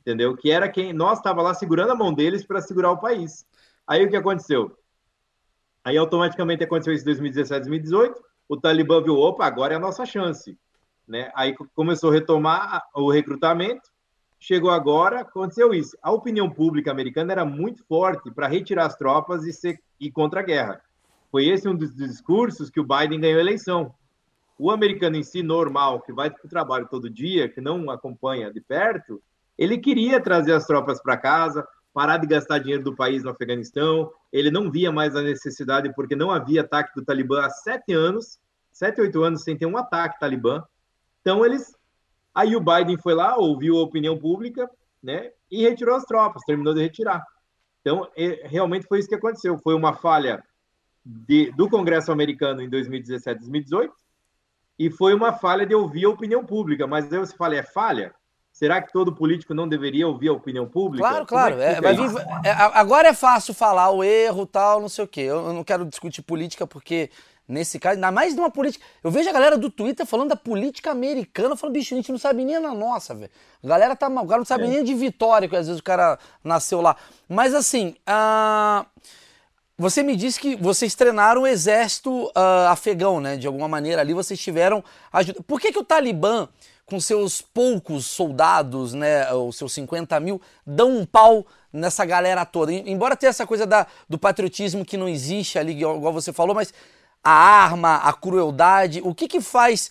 Entendeu? 0.00 0.36
Que 0.36 0.50
era 0.50 0.68
quem 0.68 0.92
nós 0.92 1.18
estava 1.18 1.40
lá 1.40 1.54
segurando 1.54 1.92
a 1.92 1.96
mão 1.96 2.12
deles 2.12 2.44
para 2.44 2.60
segurar 2.60 2.90
o 2.90 3.00
país. 3.00 3.46
Aí 3.86 4.04
o 4.04 4.10
que 4.10 4.16
aconteceu? 4.16 4.76
Aí 5.82 5.96
automaticamente 5.96 6.64
aconteceu 6.64 6.92
isso 6.92 7.04
em 7.04 7.06
2017, 7.06 7.60
2018. 7.60 8.22
O 8.48 8.60
Talibã 8.60 9.02
viu, 9.02 9.16
opa, 9.16 9.46
agora 9.46 9.74
é 9.74 9.76
a 9.76 9.80
nossa 9.80 10.04
chance. 10.04 10.58
Né? 11.06 11.30
Aí 11.34 11.54
começou 11.74 12.10
a 12.10 12.14
retomar 12.14 12.82
o 12.94 13.10
recrutamento, 13.10 13.90
chegou 14.38 14.70
agora, 14.70 15.20
aconteceu 15.20 15.72
isso. 15.74 15.96
A 16.02 16.10
opinião 16.12 16.50
pública 16.50 16.90
americana 16.90 17.32
era 17.32 17.44
muito 17.44 17.84
forte 17.84 18.30
para 18.30 18.48
retirar 18.48 18.86
as 18.86 18.96
tropas 18.96 19.44
e 19.44 19.52
ser, 19.52 19.80
ir 20.00 20.10
contra 20.10 20.40
a 20.40 20.42
guerra. 20.42 20.80
Foi 21.30 21.46
esse 21.46 21.68
um 21.68 21.74
dos 21.74 21.94
discursos 21.94 22.70
que 22.70 22.80
o 22.80 22.86
Biden 22.86 23.20
ganhou 23.20 23.38
a 23.38 23.42
eleição. 23.42 23.94
O 24.58 24.70
americano 24.70 25.16
em 25.16 25.22
si, 25.22 25.42
normal, 25.42 26.00
que 26.00 26.12
vai 26.12 26.30
para 26.30 26.44
o 26.44 26.48
trabalho 26.48 26.86
todo 26.88 27.10
dia, 27.10 27.48
que 27.48 27.60
não 27.60 27.90
acompanha 27.90 28.52
de 28.52 28.60
perto, 28.60 29.20
ele 29.58 29.78
queria 29.78 30.20
trazer 30.20 30.52
as 30.52 30.66
tropas 30.66 31.00
para 31.00 31.16
casa, 31.16 31.66
parar 31.92 32.18
de 32.18 32.26
gastar 32.26 32.58
dinheiro 32.58 32.82
do 32.82 32.94
país 32.94 33.22
no 33.22 33.30
Afeganistão. 33.30 34.10
Ele 34.32 34.50
não 34.50 34.70
via 34.70 34.90
mais 34.90 35.14
a 35.14 35.22
necessidade, 35.22 35.92
porque 35.94 36.16
não 36.16 36.30
havia 36.30 36.62
ataque 36.62 36.92
do 36.94 37.04
Talibã 37.04 37.44
há 37.44 37.50
sete 37.50 37.92
anos, 37.92 38.38
sete, 38.72 39.00
oito 39.00 39.22
anos 39.22 39.42
sem 39.42 39.56
ter 39.56 39.66
um 39.66 39.76
ataque 39.76 40.18
talibã. 40.18 40.62
Então 41.24 41.44
eles. 41.44 41.74
Aí 42.34 42.54
o 42.54 42.60
Biden 42.60 42.98
foi 42.98 43.14
lá, 43.14 43.36
ouviu 43.36 43.78
a 43.78 43.82
opinião 43.82 44.18
pública, 44.18 44.68
né? 45.02 45.30
E 45.50 45.62
retirou 45.62 45.96
as 45.96 46.04
tropas, 46.04 46.42
terminou 46.44 46.74
de 46.74 46.82
retirar. 46.82 47.24
Então, 47.80 48.06
é, 48.16 48.46
realmente 48.46 48.86
foi 48.86 48.98
isso 48.98 49.08
que 49.08 49.14
aconteceu. 49.14 49.56
Foi 49.58 49.74
uma 49.74 49.94
falha 49.94 50.42
de, 51.04 51.50
do 51.52 51.68
Congresso 51.70 52.12
americano 52.12 52.60
em 52.60 52.68
2017, 52.68 53.40
2018, 53.40 53.94
e 54.78 54.90
foi 54.90 55.14
uma 55.14 55.32
falha 55.32 55.64
de 55.64 55.74
ouvir 55.74 56.04
a 56.04 56.10
opinião 56.10 56.44
pública. 56.44 56.86
Mas 56.86 57.10
aí 57.10 57.18
você 57.18 57.36
fala, 57.36 57.54
é 57.54 57.62
falha? 57.62 58.14
Será 58.52 58.80
que 58.80 58.92
todo 58.92 59.14
político 59.14 59.52
não 59.52 59.68
deveria 59.68 60.06
ouvir 60.06 60.28
a 60.28 60.32
opinião 60.32 60.66
pública? 60.66 61.08
Claro, 61.08 61.26
claro. 61.26 61.60
É, 61.60 61.72
é, 61.72 62.48
é, 62.48 62.52
agora 62.52 63.08
é 63.08 63.14
fácil 63.14 63.52
falar 63.52 63.90
o 63.90 64.02
erro, 64.02 64.46
tal, 64.46 64.80
não 64.80 64.88
sei 64.88 65.04
o 65.04 65.08
quê. 65.08 65.22
Eu 65.22 65.52
não 65.52 65.64
quero 65.64 65.84
discutir 65.84 66.22
política 66.22 66.66
porque 66.66 67.10
nesse 67.46 67.78
caso, 67.78 67.96
ainda 67.96 68.10
mais 68.10 68.34
de 68.34 68.40
uma 68.40 68.50
política. 68.50 68.84
Eu 69.02 69.10
vejo 69.10 69.28
a 69.28 69.32
galera 69.32 69.56
do 69.56 69.70
Twitter 69.70 70.06
falando 70.06 70.30
da 70.30 70.36
política 70.36 70.90
americana, 70.90 71.56
falando, 71.56 71.74
bicho, 71.74 71.94
a 71.94 71.96
gente 71.96 72.10
não 72.10 72.18
sabe 72.18 72.44
nem 72.44 72.58
na 72.58 72.74
nossa, 72.74 73.14
velho. 73.14 73.30
A 73.62 73.66
galera 73.66 73.94
tá 73.96 74.08
mal, 74.08 74.24
o 74.24 74.28
cara 74.28 74.38
não 74.38 74.46
sabe 74.46 74.64
é. 74.64 74.68
nem 74.68 74.84
de 74.84 74.94
Vitória, 74.94 75.48
que 75.48 75.56
às 75.56 75.66
vezes 75.66 75.80
o 75.80 75.84
cara 75.84 76.18
nasceu 76.42 76.80
lá. 76.80 76.96
Mas 77.28 77.54
assim, 77.54 77.94
uh, 78.08 78.86
você 79.76 80.02
me 80.02 80.16
disse 80.16 80.40
que 80.40 80.56
vocês 80.56 80.94
treinaram 80.94 81.42
o 81.42 81.46
exército 81.46 82.26
uh, 82.26 82.68
afegão, 82.68 83.20
né? 83.20 83.36
De 83.36 83.46
alguma 83.46 83.68
maneira 83.68 84.00
ali 84.00 84.14
vocês 84.14 84.40
tiveram 84.40 84.82
ajuda. 85.12 85.42
Por 85.46 85.60
que, 85.60 85.72
que 85.72 85.78
o 85.78 85.84
Talibã 85.84 86.48
com 86.86 87.00
seus 87.00 87.40
poucos 87.40 88.06
soldados, 88.06 88.92
né, 88.92 89.32
os 89.32 89.56
seus 89.56 89.72
50 89.72 90.20
mil, 90.20 90.40
dão 90.66 90.98
um 90.98 91.06
pau 91.06 91.46
nessa 91.72 92.04
galera 92.04 92.44
toda. 92.44 92.72
Embora 92.72 93.16
tenha 93.16 93.30
essa 93.30 93.46
coisa 93.46 93.66
da, 93.66 93.86
do 94.08 94.18
patriotismo 94.18 94.84
que 94.84 94.96
não 94.96 95.08
existe 95.08 95.58
ali, 95.58 95.72
igual 95.72 96.12
você 96.12 96.32
falou, 96.32 96.54
mas 96.54 96.72
a 97.24 97.32
arma, 97.32 97.96
a 97.96 98.12
crueldade, 98.12 99.00
o 99.02 99.14
que 99.14 99.26
que 99.26 99.40
faz 99.40 99.90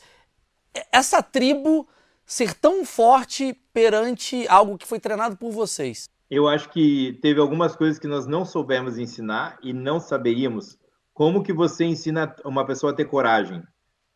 essa 0.92 1.24
tribo 1.24 1.88
ser 2.26 2.54
tão 2.54 2.86
forte 2.86 3.54
perante 3.74 4.48
algo 4.48 4.78
que 4.78 4.88
foi 4.88 5.00
treinado 5.00 5.36
por 5.36 5.52
vocês? 5.52 6.10
Eu 6.30 6.48
acho 6.48 6.70
que 6.70 7.20
teve 7.22 7.40
algumas 7.40 7.76
coisas 7.76 8.00
que 8.00 8.08
nós 8.08 8.26
não 8.28 8.46
soubemos 8.46 8.98
ensinar 8.98 9.58
e 9.62 9.74
não 9.74 10.00
saberíamos. 10.00 10.78
Como 11.14 11.44
que 11.44 11.54
você 11.54 11.86
ensina 11.86 12.36
uma 12.46 12.66
pessoa 12.66 12.92
a 12.92 12.96
ter 12.96 13.06
coragem? 13.06 13.64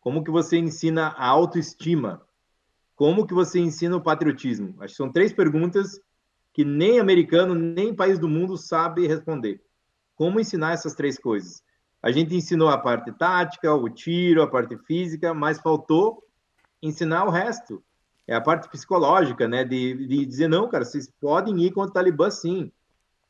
Como 0.00 0.24
que 0.24 0.30
você 0.30 0.56
ensina 0.56 1.08
a 1.16 1.26
autoestima? 1.26 2.22
Como 2.96 3.26
que 3.26 3.34
você 3.34 3.60
ensina 3.60 3.96
o 3.96 4.00
patriotismo? 4.00 4.74
Acho 4.80 4.94
que 4.94 4.96
são 4.96 5.12
três 5.12 5.32
perguntas 5.32 6.00
que 6.52 6.64
nem 6.64 6.98
americano, 6.98 7.54
nem 7.54 7.94
país 7.94 8.18
do 8.18 8.28
mundo 8.28 8.56
sabe 8.56 9.06
responder. 9.06 9.60
Como 10.16 10.40
ensinar 10.40 10.72
essas 10.72 10.94
três 10.94 11.16
coisas? 11.16 11.62
A 12.02 12.10
gente 12.10 12.34
ensinou 12.34 12.68
a 12.68 12.78
parte 12.78 13.12
tática, 13.12 13.74
o 13.74 13.88
tiro, 13.88 14.42
a 14.42 14.46
parte 14.46 14.76
física, 14.78 15.34
mas 15.34 15.60
faltou 15.60 16.22
ensinar 16.82 17.24
o 17.24 17.30
resto 17.30 17.82
é 18.28 18.34
a 18.34 18.40
parte 18.42 18.68
psicológica, 18.68 19.48
né? 19.48 19.64
De, 19.64 20.06
de 20.06 20.26
dizer, 20.26 20.48
não, 20.48 20.68
cara, 20.68 20.84
vocês 20.84 21.10
podem 21.18 21.58
ir 21.62 21.72
contra 21.72 21.90
o 21.90 21.94
Talibã 21.94 22.30
sim. 22.30 22.70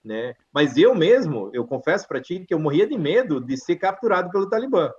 Né? 0.04 0.34
Mas 0.52 0.76
eu 0.76 0.94
mesmo, 0.94 1.50
eu 1.52 1.64
confesso 1.64 2.06
para 2.08 2.20
ti 2.20 2.40
que 2.40 2.52
eu 2.52 2.58
morria 2.58 2.86
de 2.86 2.98
medo 2.98 3.40
de 3.40 3.56
ser 3.56 3.76
capturado 3.76 4.30
pelo 4.30 4.48
Talibã. 4.48 4.90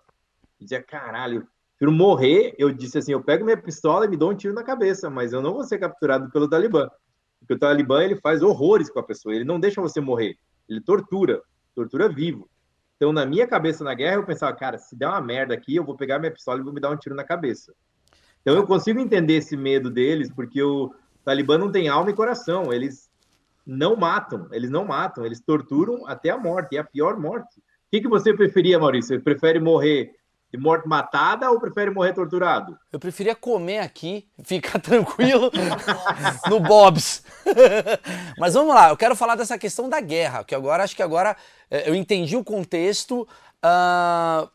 Dizia, 0.57 0.81
caralho, 0.81 1.45
prefiro 1.77 1.91
morrer. 1.91 2.55
Eu 2.57 2.71
disse 2.71 2.97
assim: 2.97 3.11
eu 3.11 3.21
pego 3.21 3.43
minha 3.43 3.57
pistola 3.61 4.05
e 4.05 4.07
me 4.07 4.15
dou 4.15 4.31
um 4.31 4.35
tiro 4.35 4.53
na 4.53 4.63
cabeça, 4.63 5.09
mas 5.09 5.33
eu 5.33 5.41
não 5.41 5.53
vou 5.53 5.65
ser 5.65 5.77
capturado 5.77 6.31
pelo 6.31 6.49
Talibã. 6.49 6.89
Porque 7.39 7.53
o 7.55 7.59
Talibã 7.59 8.01
ele 8.01 8.15
faz 8.15 8.41
horrores 8.41 8.89
com 8.89 8.99
a 8.99 9.03
pessoa, 9.03 9.35
ele 9.35 9.43
não 9.43 9.59
deixa 9.59 9.81
você 9.81 9.99
morrer, 9.99 10.37
ele 10.69 10.79
tortura, 10.79 11.41
tortura 11.75 12.07
vivo. 12.07 12.49
Então, 12.99 13.13
na 13.13 13.25
minha 13.25 13.47
cabeça 13.47 13.81
na 13.81 13.93
guerra, 13.93 14.15
eu 14.17 14.25
pensava, 14.25 14.53
cara, 14.53 14.77
se 14.77 14.93
der 14.93 15.07
uma 15.07 15.21
merda 15.21 15.53
aqui, 15.53 15.73
eu 15.73 15.85
vou 15.85 15.95
pegar 15.95 16.19
minha 16.19 16.33
pistola 16.33 16.59
e 16.59 16.63
vou 16.63 16.73
me 16.73 16.81
dar 16.81 16.89
um 16.89 16.97
tiro 16.97 17.15
na 17.15 17.23
cabeça. 17.23 17.73
Então 18.41 18.53
eu 18.55 18.67
consigo 18.67 18.99
entender 18.99 19.35
esse 19.35 19.55
medo 19.55 19.89
deles, 19.89 20.29
porque 20.29 20.61
o 20.61 20.93
Talibã 21.23 21.57
não 21.57 21.71
tem 21.71 21.87
alma 21.87 22.09
e 22.09 22.13
coração, 22.13 22.73
eles 22.73 23.09
não 23.65 23.95
matam, 23.95 24.49
eles 24.51 24.69
não 24.69 24.83
matam, 24.83 25.25
eles 25.25 25.39
torturam 25.39 26.05
até 26.07 26.29
a 26.29 26.37
morte, 26.37 26.75
é 26.75 26.79
a 26.79 26.83
pior 26.83 27.17
morte. 27.17 27.59
O 27.59 27.63
que, 27.89 28.01
que 28.01 28.07
você 28.09 28.33
preferia, 28.33 28.77
Maurício? 28.77 29.15
Você 29.15 29.23
prefere 29.23 29.61
morrer 29.61 30.13
de 30.51 30.57
morte 30.57 30.87
matada 30.87 31.49
ou 31.51 31.59
prefere 31.59 31.91
morrer 31.91 32.13
torturado? 32.13 32.77
Eu 32.91 32.99
preferia 32.99 33.35
comer 33.35 33.79
aqui, 33.79 34.27
ficar 34.43 34.79
tranquilo 34.79 35.51
no 36.49 36.59
Bob's. 36.59 37.23
Mas 38.37 38.53
vamos 38.53 38.73
lá, 38.73 38.89
eu 38.89 38.97
quero 38.97 39.15
falar 39.15 39.35
dessa 39.35 39.57
questão 39.57 39.87
da 39.87 40.01
guerra, 40.01 40.43
que 40.43 40.55
agora 40.55 40.83
acho 40.83 40.95
que 40.95 41.03
agora 41.03 41.35
é, 41.69 41.89
eu 41.89 41.95
entendi 41.95 42.35
o 42.35 42.43
contexto. 42.43 43.27
Uh, 43.63 44.49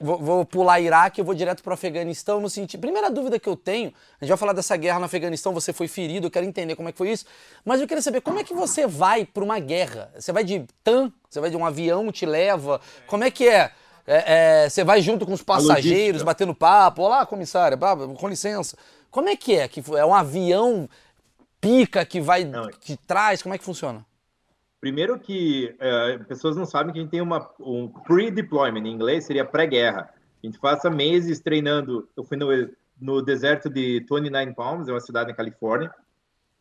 vou, 0.00 0.18
vou, 0.18 0.44
pular 0.44 0.80
Iraque, 0.80 1.20
eu 1.20 1.24
vou 1.24 1.34
direto 1.34 1.62
para 1.62 1.70
o 1.70 1.74
Afeganistão 1.74 2.40
no 2.40 2.50
sentido. 2.50 2.80
Primeira 2.80 3.08
dúvida 3.10 3.38
que 3.38 3.48
eu 3.48 3.56
tenho, 3.56 3.94
a 4.20 4.24
gente 4.24 4.30
vai 4.30 4.36
falar 4.36 4.52
dessa 4.52 4.76
guerra 4.76 4.98
no 4.98 5.04
Afeganistão, 5.04 5.54
você 5.54 5.72
foi 5.72 5.86
ferido, 5.86 6.26
eu 6.26 6.30
quero 6.30 6.44
entender 6.44 6.74
como 6.74 6.88
é 6.88 6.92
que 6.92 6.98
foi 6.98 7.10
isso. 7.10 7.24
Mas 7.64 7.80
eu 7.80 7.86
queria 7.86 8.02
saber 8.02 8.20
como 8.20 8.40
é 8.40 8.44
que 8.44 8.52
você 8.52 8.86
vai 8.86 9.24
para 9.24 9.44
uma 9.44 9.58
guerra? 9.58 10.12
Você 10.18 10.32
vai 10.32 10.42
de 10.42 10.66
TAM? 10.82 11.12
Você 11.28 11.40
vai 11.40 11.48
de 11.48 11.56
um 11.56 11.64
avião, 11.64 12.10
te 12.10 12.26
leva? 12.26 12.80
Como 13.06 13.22
é 13.22 13.30
que 13.30 13.48
é? 13.48 13.70
É, 14.10 14.64
é 14.64 14.68
você 14.68 14.82
vai 14.82 15.00
junto 15.00 15.24
com 15.24 15.32
os 15.32 15.42
passageiros, 15.42 16.22
batendo 16.22 16.54
papo? 16.54 17.02
Olá, 17.02 17.24
comissária, 17.24 17.78
com 17.78 18.28
licença. 18.28 18.76
Como 19.10 19.28
é 19.28 19.36
que 19.36 19.54
é? 19.54 19.68
Que 19.68 19.82
é 19.96 20.04
um 20.04 20.14
avião 20.14 20.88
pica 21.60 22.04
que 22.04 22.20
vai, 22.20 22.44
Não. 22.44 22.68
que 22.68 22.96
traz? 22.96 23.42
Como 23.42 23.54
é 23.54 23.58
que 23.58 23.64
funciona? 23.64 24.04
Primeiro 24.80 25.18
que 25.18 25.76
é, 25.78 26.18
pessoas 26.18 26.56
não 26.56 26.64
sabem 26.64 26.92
que 26.92 26.98
a 26.98 27.02
gente 27.02 27.10
tem 27.10 27.20
uma, 27.20 27.50
um 27.60 27.88
pre-deployment, 27.88 28.80
em 28.80 28.92
inglês 28.92 29.26
seria 29.26 29.44
pré-guerra. 29.44 30.12
A 30.42 30.46
gente 30.46 30.58
passa 30.58 30.88
meses 30.88 31.38
treinando. 31.38 32.08
Eu 32.16 32.24
fui 32.24 32.36
no, 32.36 32.48
no 32.98 33.20
deserto 33.20 33.68
de 33.68 34.04
29 34.10 34.54
Palms, 34.54 34.88
é 34.88 34.92
uma 34.92 35.00
cidade 35.00 35.30
na 35.30 35.36
Califórnia. 35.36 35.94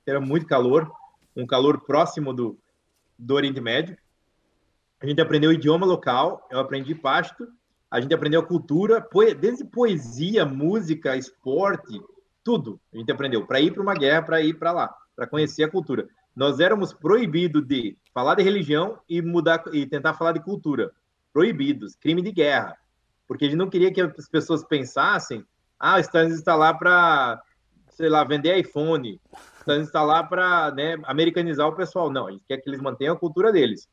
Era 0.05 0.19
muito 0.19 0.45
calor, 0.45 0.91
um 1.35 1.47
calor 1.47 1.79
próximo 1.81 2.33
do, 2.33 2.57
do 3.17 3.35
Oriente 3.35 3.61
Médio. 3.61 3.97
A 5.01 5.07
gente 5.07 5.21
aprendeu 5.21 5.49
o 5.49 5.53
idioma 5.53 5.85
local, 5.85 6.47
eu 6.51 6.59
aprendi 6.59 6.93
pasto, 6.93 7.47
a 7.89 7.99
gente 8.01 8.13
aprendeu 8.13 8.45
cultura, 8.45 9.05
desde 9.39 9.63
poesia, 9.63 10.45
música, 10.45 11.15
esporte, 11.15 12.01
tudo 12.43 12.79
a 12.93 12.97
gente 12.97 13.11
aprendeu 13.11 13.45
para 13.45 13.59
ir 13.59 13.71
para 13.71 13.81
uma 13.81 13.93
guerra, 13.93 14.21
para 14.21 14.41
ir 14.41 14.53
para 14.53 14.71
lá, 14.71 14.95
para 15.15 15.27
conhecer 15.27 15.63
a 15.63 15.69
cultura 15.69 16.07
nós 16.39 16.61
éramos 16.61 16.93
proibidos 16.93 17.67
de 17.67 17.97
falar 18.13 18.35
de 18.35 18.43
religião 18.43 18.97
e 19.09 19.21
mudar 19.21 19.61
e 19.73 19.85
tentar 19.85 20.13
falar 20.13 20.31
de 20.31 20.39
cultura. 20.39 20.89
Proibidos, 21.33 21.97
crime 21.97 22.21
de 22.21 22.31
guerra. 22.31 22.77
Porque 23.27 23.43
a 23.43 23.47
gente 23.49 23.57
não 23.57 23.69
queria 23.69 23.91
que 23.91 23.99
as 23.99 24.29
pessoas 24.29 24.63
pensassem, 24.63 25.45
ah, 25.77 25.99
Estados 25.99 26.27
Unidos 26.27 26.39
está 26.39 26.55
lá 26.55 26.73
para, 26.73 27.41
sei 27.89 28.07
lá, 28.07 28.23
vender 28.23 28.57
iPhone, 28.57 29.19
Estados 29.33 29.67
Unidos 29.67 29.87
está 29.87 30.01
lá 30.01 30.23
para 30.23 30.71
né, 30.71 30.95
americanizar 31.03 31.67
o 31.67 31.75
pessoal. 31.75 32.09
Não, 32.09 32.27
a 32.27 32.31
gente 32.31 32.45
quer 32.47 32.57
que 32.57 32.69
eles 32.69 32.79
mantenham 32.79 33.15
a 33.15 33.19
cultura 33.19 33.51
deles. 33.51 33.89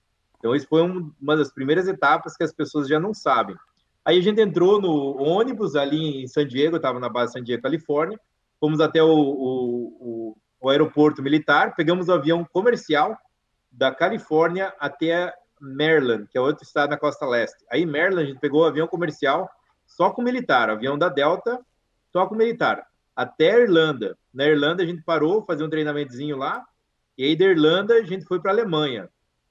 Então, 0.47 0.57
isso 0.57 0.69
foi 0.69 0.83
um, 0.83 1.13
uma 1.21 1.37
das 1.37 1.53
primeiras 1.53 1.89
etapas 1.89 2.37
que 2.37 2.45
as 2.45 2.53
pessoas 2.53 2.89
já 2.89 3.01
não 3.01 3.13
sabem. 3.13 3.57
Aí 4.05 4.19
a 4.19 4.23
gente 4.23 4.41
entrou 4.41 4.81
no 4.81 5.17
ônibus 5.21 5.75
ali 5.75 6.23
em 6.23 6.29
San 6.29 6.47
Diego, 6.47 6.77
estava 6.77 7.01
na 7.01 7.09
base 7.09 7.33
San 7.33 7.43
Diego, 7.43 7.63
Califórnia, 7.63 8.21
fomos 8.61 8.81
até 8.81 9.03
o, 9.03 9.09
o, 9.09 9.97
o 10.01 10.37
o 10.61 10.71
aeroporto 10.71 11.23
militar, 11.23 11.75
pegamos 11.77 12.09
o 12.09 12.13
avião 12.13 12.45
comercial 12.45 13.17
da 13.71 13.95
Califórnia 13.95 14.75
até 14.81 15.33
Maryland, 15.61 16.27
que 16.27 16.37
é 16.37 16.41
outro 16.41 16.65
estado 16.65 16.91
na 16.91 16.97
costa 16.97 17.27
leste. 17.27 17.65
Aí, 17.71 17.85
Maryland, 17.87 18.23
a 18.23 18.27
gente 18.27 18.41
pegou 18.41 18.63
o 18.63 18.65
avião 18.65 18.89
comercial 18.89 19.49
só 19.87 20.11
com 20.11 20.23
militar, 20.23 20.69
avião 20.69 20.99
da 20.99 21.09
Delta, 21.09 21.61
só 22.13 22.27
com 22.27 22.35
militar, 22.35 22.87
até 23.15 23.53
a 23.53 23.61
Irlanda. 23.61 24.19
Na 24.33 24.45
Irlanda, 24.45 24.83
a 24.83 24.87
gente 24.87 25.03
parou, 25.03 25.45
fazer 25.45 25.63
um 25.63 25.71
treinamentozinho 25.71 26.37
lá, 26.37 26.65
e 27.17 27.25
aí 27.25 27.37
da 27.37 27.45
Irlanda, 27.45 27.95
a 27.95 28.03
gente 28.03 28.25
foi 28.25 28.41
para 28.41 28.51
a 28.51 28.55
Alemanha. 28.55 29.09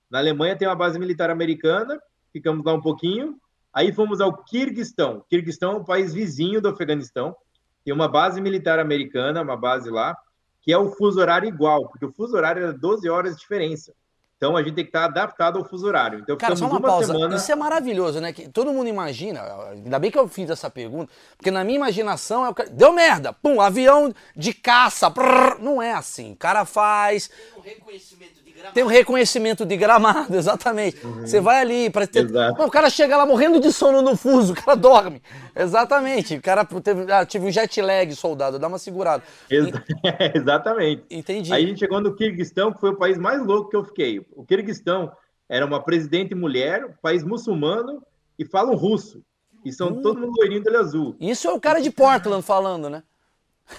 Na 0.09 0.19
Alemanha 0.19 0.55
tem 0.55 0.67
uma 0.67 0.75
base 0.75 0.99
militar 0.99 1.29
americana, 1.29 1.99
ficamos 2.31 2.65
lá 2.65 2.73
um 2.73 2.81
pouquinho, 2.81 3.39
aí 3.73 3.93
fomos 3.93 4.21
ao 4.21 4.43
Kirguistão. 4.43 5.25
Kirguistão 5.29 5.73
é 5.73 5.75
um 5.77 5.83
país 5.83 6.13
vizinho 6.13 6.61
do 6.61 6.69
Afeganistão, 6.69 7.35
tem 7.83 7.93
uma 7.93 8.07
base 8.07 8.41
militar 8.41 8.79
americana, 8.79 9.41
uma 9.41 9.57
base 9.57 9.89
lá, 9.89 10.17
que 10.61 10.73
é 10.73 10.77
o 10.77 10.91
fuso 10.91 11.19
horário 11.19 11.47
igual, 11.47 11.87
porque 11.87 12.05
o 12.05 12.11
fuso 12.11 12.35
horário 12.35 12.65
é 12.65 12.73
12 12.73 13.07
horas 13.07 13.35
de 13.35 13.41
diferença. 13.41 13.93
Então 14.37 14.57
a 14.57 14.61
gente 14.61 14.75
tem 14.75 14.83
que 14.83 14.89
estar 14.89 15.05
adaptado 15.05 15.57
ao 15.57 15.63
fuso 15.63 15.87
horário. 15.87 16.19
Então 16.19 16.35
Cara, 16.35 16.55
só 16.55 16.65
uma, 16.65 16.73
uma 16.73 16.81
pausa. 16.81 17.13
Semana... 17.13 17.35
Isso 17.35 17.51
é 17.51 17.55
maravilhoso, 17.55 18.19
né? 18.19 18.33
Que 18.33 18.49
todo 18.49 18.73
mundo 18.73 18.87
imagina, 18.87 19.41
ainda 19.71 19.97
bem 19.97 20.11
que 20.11 20.19
eu 20.19 20.27
fiz 20.27 20.49
essa 20.49 20.69
pergunta, 20.69 21.11
porque 21.37 21.51
na 21.51 21.63
minha 21.63 21.77
imaginação 21.77 22.45
é 22.45 22.49
o 22.49 22.53
cara. 22.53 22.69
Deu 22.69 22.91
merda! 22.91 23.31
Pum, 23.31 23.61
avião 23.61 24.13
de 24.35 24.53
caça. 24.53 25.09
Prrr, 25.09 25.57
não 25.61 25.81
é 25.81 25.93
assim. 25.93 26.33
O 26.33 26.35
cara 26.35 26.65
faz. 26.65 27.29
Tem 27.29 27.57
um 27.57 27.61
reconhecimento 27.61 28.43
tem 28.73 28.83
um 28.83 28.87
reconhecimento 28.87 29.65
de 29.65 29.75
gramado, 29.77 30.35
exatamente. 30.37 31.05
Uhum. 31.05 31.21
Você 31.21 31.39
vai 31.39 31.61
ali 31.61 31.89
para 31.89 32.07
ter. 32.07 32.29
Não, 32.29 32.65
o 32.65 32.71
cara 32.71 32.89
chega 32.89 33.17
lá 33.17 33.25
morrendo 33.25 33.59
de 33.59 33.71
sono 33.71 34.01
no 34.01 34.15
fuso, 34.15 34.53
o 34.53 34.55
cara 34.55 34.75
dorme. 34.75 35.21
Exatamente. 35.55 36.35
O 36.35 36.41
cara 36.41 36.65
teve, 36.65 37.11
ah, 37.11 37.25
tive 37.25 37.47
um 37.47 37.51
jet 37.51 37.81
lag, 37.81 38.13
soldado, 38.15 38.59
dá 38.59 38.67
uma 38.67 38.79
segurada. 38.79 39.23
Ex 39.49 39.67
exatamente. 40.33 41.03
Entendi. 41.09 41.53
Aí 41.53 41.63
a 41.63 41.67
gente 41.67 41.79
chegou 41.79 41.99
no 41.99 42.15
Kirguistão, 42.15 42.71
que 42.71 42.79
foi 42.79 42.91
o 42.91 42.97
país 42.97 43.17
mais 43.17 43.45
louco 43.45 43.69
que 43.69 43.75
eu 43.75 43.83
fiquei. 43.83 44.25
O 44.35 44.45
Kirguistão 44.45 45.11
era 45.47 45.65
uma 45.65 45.83
presidente 45.83 46.33
mulher, 46.33 46.97
país 47.01 47.23
muçulmano, 47.23 48.01
e 48.37 48.45
falam 48.45 48.75
russo. 48.75 49.21
E 49.63 49.71
são 49.71 49.89
uh. 49.89 50.01
todo 50.01 50.19
mundo 50.19 50.37
loirinho 50.37 50.63
olho 50.65 50.79
azul. 50.79 51.15
Isso 51.19 51.47
é 51.47 51.51
o 51.51 51.59
cara 51.59 51.81
de 51.81 51.89
Portland 51.89 52.43
falando, 52.43 52.89
né? 52.89 53.03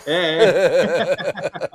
É, 0.05 0.45
é. 0.45 1.71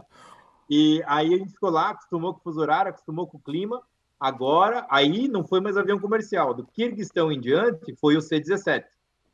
E 0.73 1.03
aí 1.05 1.33
a 1.33 1.37
gente 1.37 1.51
ficou 1.51 1.69
lá, 1.69 1.89
acostumou 1.89 2.33
com 2.33 2.39
o 2.39 2.43
fuso 2.43 2.61
horário, 2.61 2.91
acostumou 2.91 3.27
com 3.27 3.37
o 3.37 3.41
clima. 3.41 3.81
Agora, 4.17 4.87
aí 4.89 5.27
não 5.27 5.45
foi 5.45 5.59
mais 5.59 5.75
avião 5.75 5.99
comercial. 5.99 6.53
Do 6.53 6.65
Kirguistão 6.65 7.29
em 7.29 7.41
diante, 7.41 7.93
foi 7.97 8.15
o 8.15 8.21
C-17. 8.21 8.85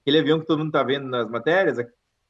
Aquele 0.01 0.17
avião 0.17 0.39
que 0.39 0.47
todo 0.47 0.57
mundo 0.57 0.69
está 0.69 0.81
vendo 0.81 1.07
nas 1.07 1.29
matérias, 1.29 1.77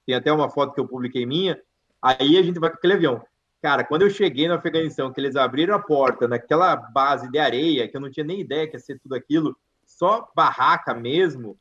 tem 0.05 0.13
até 0.13 0.29
uma 0.29 0.49
foto 0.49 0.73
que 0.73 0.81
eu 0.81 0.87
publiquei 0.89 1.25
minha. 1.25 1.57
Aí 2.01 2.37
a 2.37 2.41
gente 2.41 2.59
vai 2.59 2.69
com 2.69 2.75
aquele 2.75 2.95
avião. 2.95 3.23
Cara, 3.61 3.85
quando 3.85 4.01
eu 4.01 4.09
cheguei 4.09 4.45
no 4.45 4.55
Afeganistão, 4.55 5.13
que 5.13 5.21
eles 5.21 5.37
abriram 5.37 5.73
a 5.73 5.79
porta 5.79 6.27
naquela 6.27 6.75
base 6.75 7.31
de 7.31 7.39
areia, 7.39 7.87
que 7.87 7.95
eu 7.95 8.01
não 8.01 8.11
tinha 8.11 8.25
nem 8.25 8.41
ideia 8.41 8.67
que 8.67 8.75
ia 8.75 8.79
ser 8.81 8.99
tudo 8.99 9.15
aquilo, 9.15 9.55
só 9.85 10.29
barraca 10.35 10.93
mesmo, 10.93 11.57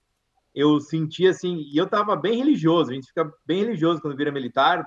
eu 0.52 0.80
senti 0.80 1.28
assim, 1.28 1.58
e 1.72 1.76
eu 1.76 1.84
estava 1.84 2.16
bem 2.16 2.38
religioso, 2.38 2.90
a 2.90 2.94
gente 2.94 3.06
fica 3.06 3.32
bem 3.46 3.60
religioso 3.60 4.02
quando 4.02 4.16
vira 4.16 4.32
militar, 4.32 4.84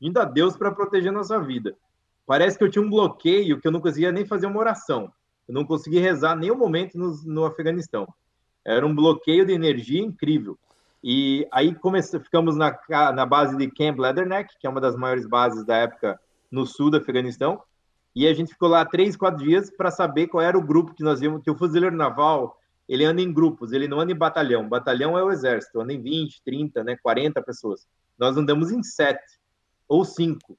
indo 0.00 0.20
a 0.20 0.24
Deus 0.24 0.56
para 0.56 0.70
proteger 0.70 1.08
a 1.08 1.12
nossa 1.12 1.40
vida 1.40 1.76
parece 2.26 2.58
que 2.58 2.64
eu 2.64 2.70
tinha 2.70 2.84
um 2.84 2.90
bloqueio 2.90 3.60
que 3.60 3.66
eu 3.66 3.72
não 3.72 3.80
conseguia 3.80 4.12
nem 4.12 4.26
fazer 4.26 4.46
uma 4.46 4.58
oração. 4.58 5.12
Eu 5.48 5.54
não 5.54 5.64
conseguia 5.64 6.00
rezar 6.00 6.36
nenhum 6.36 6.56
momento 6.56 6.98
no, 6.98 7.14
no 7.24 7.44
Afeganistão. 7.44 8.06
Era 8.64 8.84
um 8.84 8.94
bloqueio 8.94 9.46
de 9.46 9.52
energia 9.52 10.02
incrível. 10.02 10.58
E 11.02 11.46
aí 11.52 11.72
comece... 11.74 12.18
ficamos 12.18 12.56
na, 12.56 12.76
na 13.14 13.24
base 13.24 13.56
de 13.56 13.70
Camp 13.70 13.98
Leatherneck, 13.98 14.58
que 14.58 14.66
é 14.66 14.70
uma 14.70 14.80
das 14.80 14.96
maiores 14.96 15.26
bases 15.26 15.64
da 15.64 15.76
época 15.76 16.20
no 16.50 16.66
sul 16.66 16.90
do 16.90 16.96
Afeganistão. 16.96 17.62
E 18.14 18.26
a 18.26 18.34
gente 18.34 18.52
ficou 18.52 18.68
lá 18.68 18.84
três, 18.84 19.16
quatro 19.16 19.44
dias 19.44 19.70
para 19.70 19.90
saber 19.90 20.26
qual 20.26 20.42
era 20.42 20.58
o 20.58 20.62
grupo 20.62 20.94
que 20.94 21.04
nós 21.04 21.22
íamos. 21.22 21.42
Que 21.42 21.50
o 21.50 21.56
fuzileiro 21.56 21.94
naval 21.94 22.58
ele 22.88 23.04
anda 23.04 23.20
em 23.20 23.32
grupos, 23.32 23.72
ele 23.72 23.88
não 23.88 24.00
anda 24.00 24.12
em 24.12 24.16
batalhão. 24.16 24.68
Batalhão 24.68 25.18
é 25.18 25.22
o 25.22 25.30
exército, 25.30 25.80
anda 25.80 25.92
em 25.92 26.00
20, 26.00 26.42
30, 26.44 26.84
né, 26.84 26.96
40 27.02 27.42
pessoas. 27.42 27.86
Nós 28.18 28.36
andamos 28.36 28.70
em 28.70 28.82
sete 28.82 29.38
ou 29.88 30.04
cinco 30.04 30.56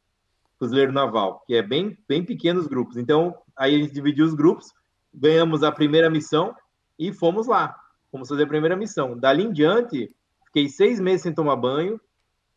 fuzileiro 0.58 0.92
naval, 0.92 1.44
que 1.46 1.56
é 1.56 1.62
bem, 1.62 1.98
bem 2.08 2.24
pequenos 2.24 2.68
grupos. 2.68 2.98
Então, 2.98 3.36
aí 3.56 3.76
a 3.76 3.78
gente 3.78 3.94
dividiu 3.94 4.26
os 4.26 4.34
grupos, 4.34 4.74
ganhamos 5.14 5.64
a 5.64 5.72
primeira 5.72 6.10
missão 6.10 6.56
e 6.98 7.14
fomos 7.14 7.48
lá. 7.48 7.76
Fomos 8.12 8.30
fazer 8.30 8.44
a 8.44 8.48
primeira 8.48 8.76
missão. 8.76 9.18
Dali 9.18 9.44
em 9.44 9.52
diante, 9.52 10.14
fiquei 10.46 10.68
seis 10.68 11.00
meses 11.00 11.22
sem 11.22 11.34
tomar 11.34 11.56
banho, 11.56 12.00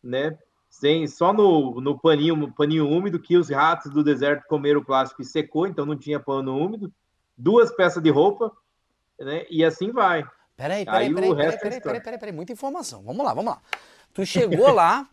né? 0.02 0.38
sem, 0.70 1.06
só 1.08 1.32
no, 1.32 1.80
no 1.80 1.98
paninho, 1.98 2.52
paninho 2.52 2.88
úmido, 2.88 3.18
que 3.18 3.36
os 3.36 3.50
ratos 3.50 3.92
do 3.92 4.04
deserto 4.04 4.46
comeram 4.46 4.80
o 4.80 4.84
plástico 4.84 5.20
e 5.20 5.24
secou, 5.24 5.66
então 5.66 5.84
não 5.84 5.98
tinha 5.98 6.20
pano 6.20 6.56
úmido, 6.56 6.92
duas 7.36 7.74
peças 7.74 8.00
de 8.00 8.08
roupa, 8.08 8.52
né? 9.18 9.44
E 9.50 9.64
assim 9.64 9.90
vai. 9.90 10.22
Peraí, 10.56 10.84
peraí, 10.84 11.06
Aí, 11.06 11.14
peraí, 11.14 11.34
peraí, 11.34 11.54
é 11.54 11.56
peraí, 11.58 11.80
peraí, 11.80 12.00
peraí, 12.00 12.18
peraí, 12.18 12.32
muita 12.32 12.52
informação. 12.52 13.02
Vamos 13.02 13.24
lá, 13.26 13.34
vamos 13.34 13.52
lá. 13.52 13.60
Tu 14.14 14.24
chegou 14.24 14.70
lá, 14.72 15.08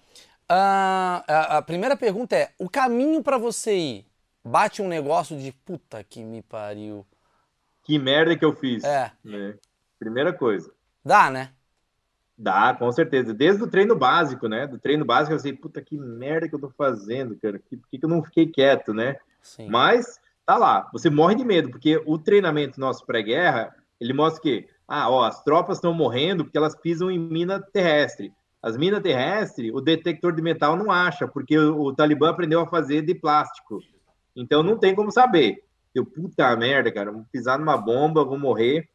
uh, 0.51 1.23
a, 1.27 1.57
a 1.57 1.61
primeira 1.61 1.95
pergunta 1.95 2.35
é, 2.35 2.51
o 2.57 2.69
caminho 2.69 3.21
para 3.23 3.37
você 3.37 3.75
ir, 3.75 4.05
bate 4.43 4.81
um 4.81 4.87
negócio 4.87 5.37
de 5.37 5.51
puta 5.51 6.03
que 6.03 6.23
me 6.23 6.41
pariu. 6.41 7.05
Que 7.83 7.97
merda 7.97 8.37
que 8.37 8.43
eu 8.43 8.53
fiz. 8.53 8.83
É. 8.83 9.11
Né? 9.23 9.55
Primeira 9.99 10.33
coisa. 10.33 10.71
Dá, 11.03 11.29
né? 11.29 11.51
Dá, 12.37 12.73
com 12.73 12.91
certeza. 12.91 13.33
Desde 13.33 13.63
o 13.63 13.67
treino 13.67 13.95
básico, 13.95 14.47
né? 14.47 14.67
Do 14.67 14.77
treino 14.77 15.03
básico 15.03 15.33
eu 15.33 15.39
sei, 15.39 15.53
puta 15.53 15.81
que 15.81 15.97
merda 15.97 16.47
que 16.47 16.53
eu 16.53 16.59
tô 16.59 16.69
fazendo, 16.69 17.35
cara. 17.37 17.59
Por 17.59 17.87
que, 17.89 17.97
que 17.97 18.05
eu 18.05 18.09
não 18.09 18.23
fiquei 18.23 18.45
quieto, 18.45 18.93
né? 18.93 19.17
Sim. 19.41 19.69
Mas 19.69 20.19
tá 20.45 20.57
lá, 20.57 20.87
você 20.93 21.09
morre 21.09 21.35
de 21.35 21.43
medo, 21.43 21.69
porque 21.69 22.01
o 22.05 22.17
treinamento 22.17 22.79
nosso 22.79 23.05
pré-guerra, 23.05 23.75
ele 23.99 24.13
mostra 24.13 24.41
que, 24.41 24.67
ah, 24.87 25.09
ó, 25.09 25.23
as 25.23 25.43
tropas 25.43 25.77
estão 25.77 25.93
morrendo 25.93 26.43
porque 26.43 26.57
elas 26.57 26.75
pisam 26.75 27.09
em 27.09 27.17
mina 27.17 27.59
terrestre. 27.59 28.33
As 28.61 28.75
minas 28.75 29.01
terrestres, 29.01 29.71
o 29.73 29.79
detector 29.79 30.33
de 30.33 30.41
metal 30.41 30.75
não 30.75 30.91
acha, 30.91 31.27
porque 31.27 31.57
o, 31.57 31.81
o 31.81 31.95
Talibã 31.95 32.29
aprendeu 32.29 32.59
a 32.59 32.67
fazer 32.67 33.01
de 33.01 33.13
plástico. 33.13 33.79
Então 34.35 34.63
não 34.63 34.77
tem 34.77 34.95
como 34.95 35.11
saber. 35.11 35.63
Eu, 35.93 36.05
puta 36.05 36.55
merda, 36.55 36.91
cara, 36.91 37.11
vou 37.11 37.25
pisar 37.31 37.57
numa 37.57 37.77
bomba, 37.77 38.23
vou 38.23 38.37
morrer. 38.37 38.89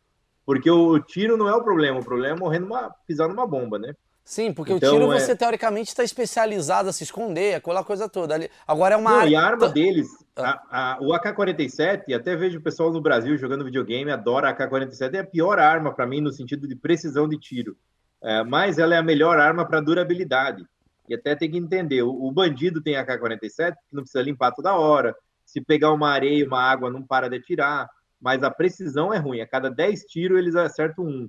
Porque 0.44 0.70
o 0.70 0.98
tiro 0.98 1.36
não 1.36 1.48
é 1.48 1.54
o 1.54 1.62
problema, 1.62 2.00
o 2.00 2.04
problema 2.04 2.36
é 2.36 2.38
morrer 2.38 2.58
numa, 2.58 2.90
pisar 3.06 3.28
numa 3.28 3.46
bomba, 3.46 3.78
né? 3.78 3.94
Sim, 4.24 4.52
porque 4.52 4.72
então, 4.72 4.88
o 4.88 4.92
tiro 4.92 5.12
é... 5.12 5.18
você 5.18 5.34
teoricamente 5.34 5.88
está 5.88 6.04
especializado 6.04 6.88
a 6.88 6.92
se 6.92 7.02
esconder, 7.02 7.54
aquela 7.54 7.82
coisa 7.82 8.08
toda. 8.08 8.48
Agora 8.66 8.94
é 8.94 8.96
uma. 8.96 9.10
Não, 9.10 9.18
área... 9.18 9.30
E 9.30 9.36
a 9.36 9.42
arma 9.42 9.68
deles, 9.68 10.08
ah. 10.36 10.62
a, 10.70 10.92
a, 10.94 10.98
o 11.00 11.12
AK-47, 11.12 12.14
até 12.14 12.36
vejo 12.36 12.58
o 12.58 12.62
pessoal 12.62 12.92
no 12.92 13.00
Brasil 13.00 13.36
jogando 13.36 13.64
videogame, 13.64 14.10
adora 14.10 14.48
a 14.48 14.52
AK-47, 14.52 15.14
é 15.14 15.18
a 15.20 15.24
pior 15.24 15.58
arma 15.58 15.92
para 15.92 16.06
mim 16.06 16.20
no 16.20 16.32
sentido 16.32 16.68
de 16.68 16.76
precisão 16.76 17.28
de 17.28 17.38
tiro. 17.38 17.76
É, 18.22 18.42
mas 18.44 18.78
ela 18.78 18.94
é 18.94 18.98
a 18.98 19.02
melhor 19.02 19.38
arma 19.38 19.66
para 19.66 19.80
durabilidade. 19.80 20.64
E 21.08 21.14
até 21.14 21.34
tem 21.34 21.50
que 21.50 21.58
entender: 21.58 22.02
o, 22.02 22.24
o 22.24 22.30
bandido 22.30 22.80
tem 22.80 22.96
AK-47, 22.96 23.72
que 23.72 23.94
não 23.94 24.02
precisa 24.02 24.22
limpar 24.22 24.52
toda 24.52 24.74
hora. 24.74 25.14
Se 25.44 25.60
pegar 25.60 25.92
uma 25.92 26.10
areia, 26.10 26.46
uma 26.46 26.60
água, 26.60 26.90
não 26.90 27.02
para 27.02 27.28
de 27.28 27.36
atirar 27.36 27.88
mas 28.22 28.44
a 28.44 28.50
precisão 28.50 29.12
é 29.12 29.18
ruim. 29.18 29.40
A 29.40 29.46
cada 29.46 29.68
10 29.68 30.04
tiros 30.04 30.38
eles 30.38 30.54
acertam 30.54 31.04
um. 31.04 31.28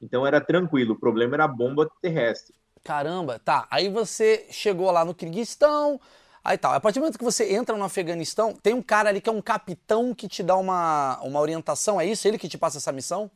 Então 0.00 0.24
era 0.24 0.40
tranquilo, 0.40 0.94
o 0.94 0.98
problema 0.98 1.34
era 1.34 1.44
a 1.44 1.48
bomba 1.48 1.90
terrestre. 2.00 2.54
Caramba, 2.84 3.40
tá. 3.40 3.66
Aí 3.68 3.88
você 3.88 4.46
chegou 4.48 4.88
lá 4.92 5.04
no 5.04 5.12
Kirguistão, 5.12 6.00
aí 6.44 6.56
tal. 6.56 6.72
A 6.72 6.78
partir 6.78 7.00
do 7.00 7.02
momento 7.02 7.18
que 7.18 7.24
você 7.24 7.52
entra 7.52 7.76
no 7.76 7.82
Afeganistão, 7.82 8.54
tem 8.54 8.72
um 8.72 8.80
cara 8.80 9.08
ali 9.08 9.20
que 9.20 9.28
é 9.28 9.32
um 9.32 9.42
capitão 9.42 10.14
que 10.14 10.28
te 10.28 10.44
dá 10.44 10.56
uma, 10.56 11.20
uma 11.22 11.40
orientação, 11.40 12.00
é 12.00 12.06
isso? 12.06 12.28
Ele 12.28 12.38
que 12.38 12.48
te 12.48 12.56
passa 12.56 12.78
essa 12.78 12.92
missão? 12.92 13.28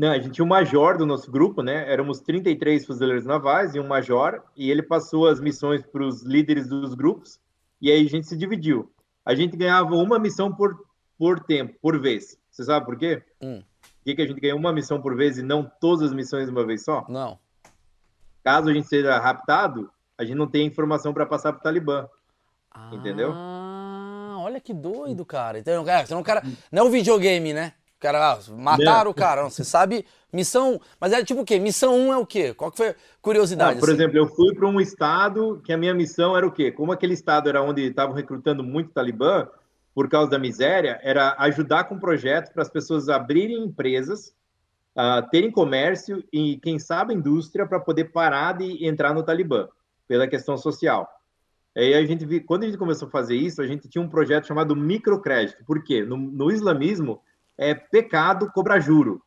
Não, 0.00 0.12
a 0.12 0.18
gente 0.18 0.30
tinha 0.30 0.44
um 0.46 0.48
major 0.48 0.96
do 0.96 1.04
nosso 1.04 1.30
grupo, 1.30 1.62
né? 1.62 1.92
Éramos 1.92 2.20
33 2.20 2.86
fuzileiros 2.86 3.26
navais 3.26 3.74
e 3.74 3.80
um 3.80 3.86
major, 3.86 4.42
e 4.56 4.70
ele 4.70 4.82
passou 4.82 5.28
as 5.28 5.38
missões 5.38 5.84
para 5.84 6.02
os 6.02 6.22
líderes 6.22 6.66
dos 6.68 6.94
grupos, 6.94 7.38
e 7.82 7.90
aí 7.90 8.06
a 8.06 8.08
gente 8.08 8.26
se 8.26 8.34
dividiu. 8.34 8.90
A 9.26 9.34
gente 9.34 9.58
ganhava 9.58 9.94
uma 9.94 10.18
missão 10.18 10.50
por 10.50 10.74
por 11.18 11.40
tempo, 11.40 11.74
por 11.82 12.00
vez. 12.00 12.38
Você 12.50 12.64
sabe 12.64 12.86
por 12.86 12.96
quê? 12.96 13.22
Hum. 13.42 13.62
Por 13.82 14.04
que, 14.04 14.14
que 14.14 14.22
a 14.22 14.26
gente 14.26 14.40
ganha 14.40 14.56
uma 14.56 14.72
missão 14.72 15.02
por 15.02 15.14
vez 15.14 15.36
e 15.36 15.42
não 15.42 15.70
todas 15.78 16.06
as 16.06 16.14
missões 16.14 16.46
de 16.46 16.50
uma 16.50 16.64
vez 16.64 16.82
só? 16.82 17.04
Não. 17.06 17.38
Caso 18.42 18.70
a 18.70 18.72
gente 18.72 18.88
seja 18.88 19.18
raptado, 19.18 19.90
a 20.16 20.24
gente 20.24 20.36
não 20.38 20.46
tem 20.46 20.66
informação 20.66 21.12
para 21.12 21.26
passar 21.26 21.52
para 21.52 21.60
o 21.60 21.62
Talibã. 21.62 22.08
Ah, 22.70 22.90
entendeu? 22.94 23.34
Olha 23.34 24.58
que 24.58 24.72
doido, 24.72 25.26
cara. 25.26 25.58
Então, 25.58 25.84
cara, 25.84 26.06
não, 26.08 26.22
cara, 26.22 26.42
não 26.72 26.84
é 26.84 26.86
um 26.86 26.90
videogame, 26.90 27.52
né? 27.52 27.74
O 28.00 28.02
cara, 28.02 28.32
ah, 28.32 28.38
mataram 28.56 29.04
não. 29.04 29.10
o 29.10 29.14
cara. 29.14 29.42
Não, 29.42 29.50
você 29.50 29.62
sabe, 29.62 30.06
missão. 30.32 30.80
Mas 30.98 31.12
é 31.12 31.22
tipo 31.22 31.42
o 31.42 31.44
quê? 31.44 31.58
Missão 31.58 31.94
1 31.94 32.12
é 32.14 32.16
o 32.16 32.24
quê? 32.24 32.54
Qual 32.54 32.70
que 32.70 32.78
foi 32.78 32.88
a 32.88 32.94
curiosidade? 33.20 33.74
Não, 33.74 33.80
por 33.80 33.90
assim? 33.90 33.98
exemplo, 33.98 34.16
eu 34.16 34.26
fui 34.26 34.54
para 34.54 34.66
um 34.66 34.80
estado 34.80 35.60
que 35.62 35.70
a 35.70 35.76
minha 35.76 35.92
missão 35.92 36.34
era 36.34 36.46
o 36.46 36.50
quê? 36.50 36.72
Como 36.72 36.92
aquele 36.92 37.12
estado 37.12 37.50
era 37.50 37.62
onde 37.62 37.82
estavam 37.82 38.14
recrutando 38.14 38.64
muito 38.64 38.90
Talibã, 38.90 39.46
por 39.94 40.08
causa 40.08 40.30
da 40.30 40.38
miséria 40.38 40.98
era 41.02 41.36
ajudar 41.40 41.84
com 41.84 41.98
projetos 41.98 42.50
para 42.50 42.62
as 42.62 42.70
pessoas 42.70 43.10
abrirem 43.10 43.64
empresas, 43.64 44.34
uh, 44.96 45.28
terem 45.30 45.50
comércio 45.50 46.24
e, 46.32 46.56
quem 46.56 46.78
sabe, 46.78 47.12
indústria 47.12 47.66
para 47.66 47.78
poder 47.78 48.04
parar 48.04 48.56
de 48.56 48.86
entrar 48.86 49.12
no 49.12 49.22
Talibã, 49.22 49.68
pela 50.08 50.26
questão 50.26 50.56
social. 50.56 51.06
Aí 51.76 51.92
a 51.92 52.02
gente, 52.06 52.40
quando 52.40 52.62
a 52.62 52.66
gente 52.66 52.78
começou 52.78 53.08
a 53.08 53.10
fazer 53.10 53.36
isso, 53.36 53.60
a 53.60 53.66
gente 53.66 53.90
tinha 53.90 54.00
um 54.00 54.08
projeto 54.08 54.46
chamado 54.46 54.74
microcrédito. 54.74 55.62
Por 55.66 55.84
quê? 55.84 56.02
No, 56.02 56.16
no 56.16 56.50
islamismo, 56.50 57.20
é 57.60 57.74
pecado 57.74 58.50
cobrar 58.50 58.80
juro. 58.80 59.22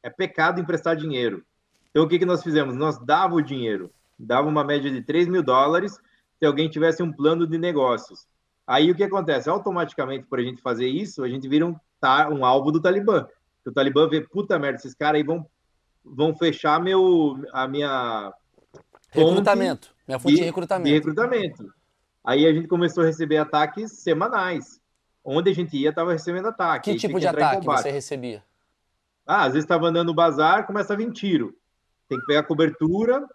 É 0.00 0.08
pecado 0.08 0.60
emprestar 0.60 0.94
dinheiro. 0.94 1.44
Então, 1.90 2.04
o 2.04 2.08
que, 2.08 2.16
que 2.16 2.24
nós 2.24 2.40
fizemos? 2.40 2.76
Nós 2.76 2.96
dava 3.04 3.34
o 3.34 3.42
dinheiro. 3.42 3.90
Dava 4.16 4.48
uma 4.48 4.62
média 4.62 4.88
de 4.88 5.02
3 5.02 5.26
mil 5.26 5.42
dólares 5.42 5.98
se 6.38 6.46
alguém 6.46 6.70
tivesse 6.70 7.02
um 7.02 7.12
plano 7.12 7.44
de 7.44 7.58
negócios. 7.58 8.28
Aí 8.64 8.88
o 8.88 8.94
que 8.94 9.02
acontece? 9.02 9.50
Automaticamente, 9.50 10.26
por 10.26 10.38
a 10.38 10.42
gente 10.42 10.62
fazer 10.62 10.86
isso, 10.86 11.24
a 11.24 11.28
gente 11.28 11.48
vira 11.48 11.66
um, 11.66 11.74
tá, 12.00 12.28
um 12.28 12.44
alvo 12.44 12.70
do 12.70 12.80
Talibã. 12.80 13.26
O 13.66 13.72
Talibã 13.72 14.08
vê, 14.08 14.20
puta 14.20 14.56
merda, 14.60 14.78
esses 14.78 14.94
caras 14.94 15.18
aí 15.18 15.26
vão, 15.26 15.44
vão 16.04 16.36
fechar 16.36 16.80
meu, 16.80 17.36
a 17.52 17.66
minha. 17.66 18.32
Recrutamento. 19.10 19.92
Minha 20.06 20.20
fonte 20.20 20.34
de, 20.34 20.40
de 20.40 20.46
recrutamento. 20.46 20.88
De 20.88 20.94
recrutamento. 20.94 21.74
Aí 22.24 22.46
a 22.46 22.52
gente 22.52 22.68
começou 22.68 23.02
a 23.02 23.06
receber 23.06 23.38
ataques 23.38 23.90
semanais. 23.90 24.80
Onde 25.28 25.50
a 25.50 25.54
gente 25.54 25.76
ia, 25.76 25.90
estava 25.90 26.12
recebendo 26.12 26.46
ataque. 26.46 26.92
Que 26.92 26.98
tipo 26.98 27.18
de 27.18 27.26
ataque 27.26 27.66
você 27.66 27.90
recebia? 27.90 28.44
Ah, 29.26 29.42
às 29.42 29.54
vezes 29.54 29.64
estava 29.64 29.88
andando 29.88 30.06
no 30.06 30.14
bazar, 30.14 30.64
começa 30.64 30.92
a 30.92 30.96
vir 30.96 31.10
tiro. 31.10 31.52
Tem 32.08 32.16
que 32.20 32.26
pegar 32.26 32.44
cobertura, 32.44 33.26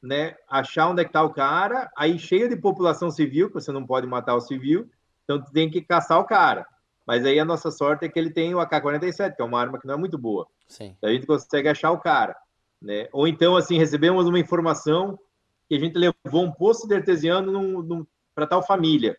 né, 0.00 0.36
achar 0.48 0.88
onde 0.88 1.02
é 1.02 1.04
que 1.04 1.12
tá 1.12 1.24
o 1.24 1.30
cara, 1.30 1.90
aí 1.96 2.16
cheio 2.20 2.48
de 2.48 2.54
população 2.54 3.10
civil, 3.10 3.48
que 3.48 3.54
você 3.54 3.72
não 3.72 3.84
pode 3.84 4.06
matar 4.06 4.36
o 4.36 4.40
civil, 4.40 4.88
então 5.24 5.42
tem 5.42 5.68
que 5.68 5.82
caçar 5.82 6.20
o 6.20 6.24
cara. 6.24 6.64
Mas 7.04 7.26
aí 7.26 7.40
a 7.40 7.44
nossa 7.44 7.72
sorte 7.72 8.04
é 8.04 8.08
que 8.08 8.16
ele 8.16 8.30
tem 8.30 8.54
o 8.54 8.60
AK-47, 8.60 9.34
que 9.34 9.42
é 9.42 9.44
uma 9.44 9.60
arma 9.60 9.80
que 9.80 9.86
não 9.88 9.94
é 9.94 9.96
muito 9.96 10.16
boa. 10.16 10.46
Sim. 10.68 10.94
Então 10.96 11.10
a 11.10 11.12
gente 11.12 11.26
consegue 11.26 11.68
achar 11.68 11.90
o 11.90 11.98
cara, 11.98 12.36
né? 12.80 13.08
Ou 13.12 13.26
então, 13.26 13.56
assim, 13.56 13.76
recebemos 13.76 14.28
uma 14.28 14.38
informação 14.38 15.18
que 15.68 15.74
a 15.74 15.80
gente 15.80 15.98
levou 15.98 16.44
um 16.44 16.52
posto 16.52 16.86
de 16.86 16.94
artesiano 16.94 18.06
para 18.32 18.46
tal 18.46 18.62
família. 18.62 19.18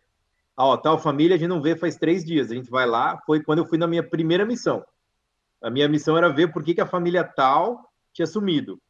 Ó, 0.56 0.76
tal 0.76 0.98
família 0.98 1.36
a 1.36 1.38
gente 1.38 1.48
não 1.48 1.62
vê 1.62 1.76
faz 1.76 1.96
três 1.96 2.24
dias. 2.24 2.50
A 2.50 2.54
gente 2.54 2.70
vai 2.70 2.86
lá, 2.86 3.20
foi 3.26 3.42
quando 3.42 3.58
eu 3.58 3.66
fui 3.66 3.78
na 3.78 3.86
minha 3.86 4.02
primeira 4.02 4.44
missão. 4.44 4.84
A 5.62 5.70
minha 5.70 5.88
missão 5.88 6.16
era 6.16 6.28
ver 6.28 6.52
por 6.52 6.62
que, 6.62 6.74
que 6.74 6.80
a 6.80 6.86
família 6.86 7.24
tal 7.24 7.90
tinha 8.12 8.26
sumido. 8.26 8.80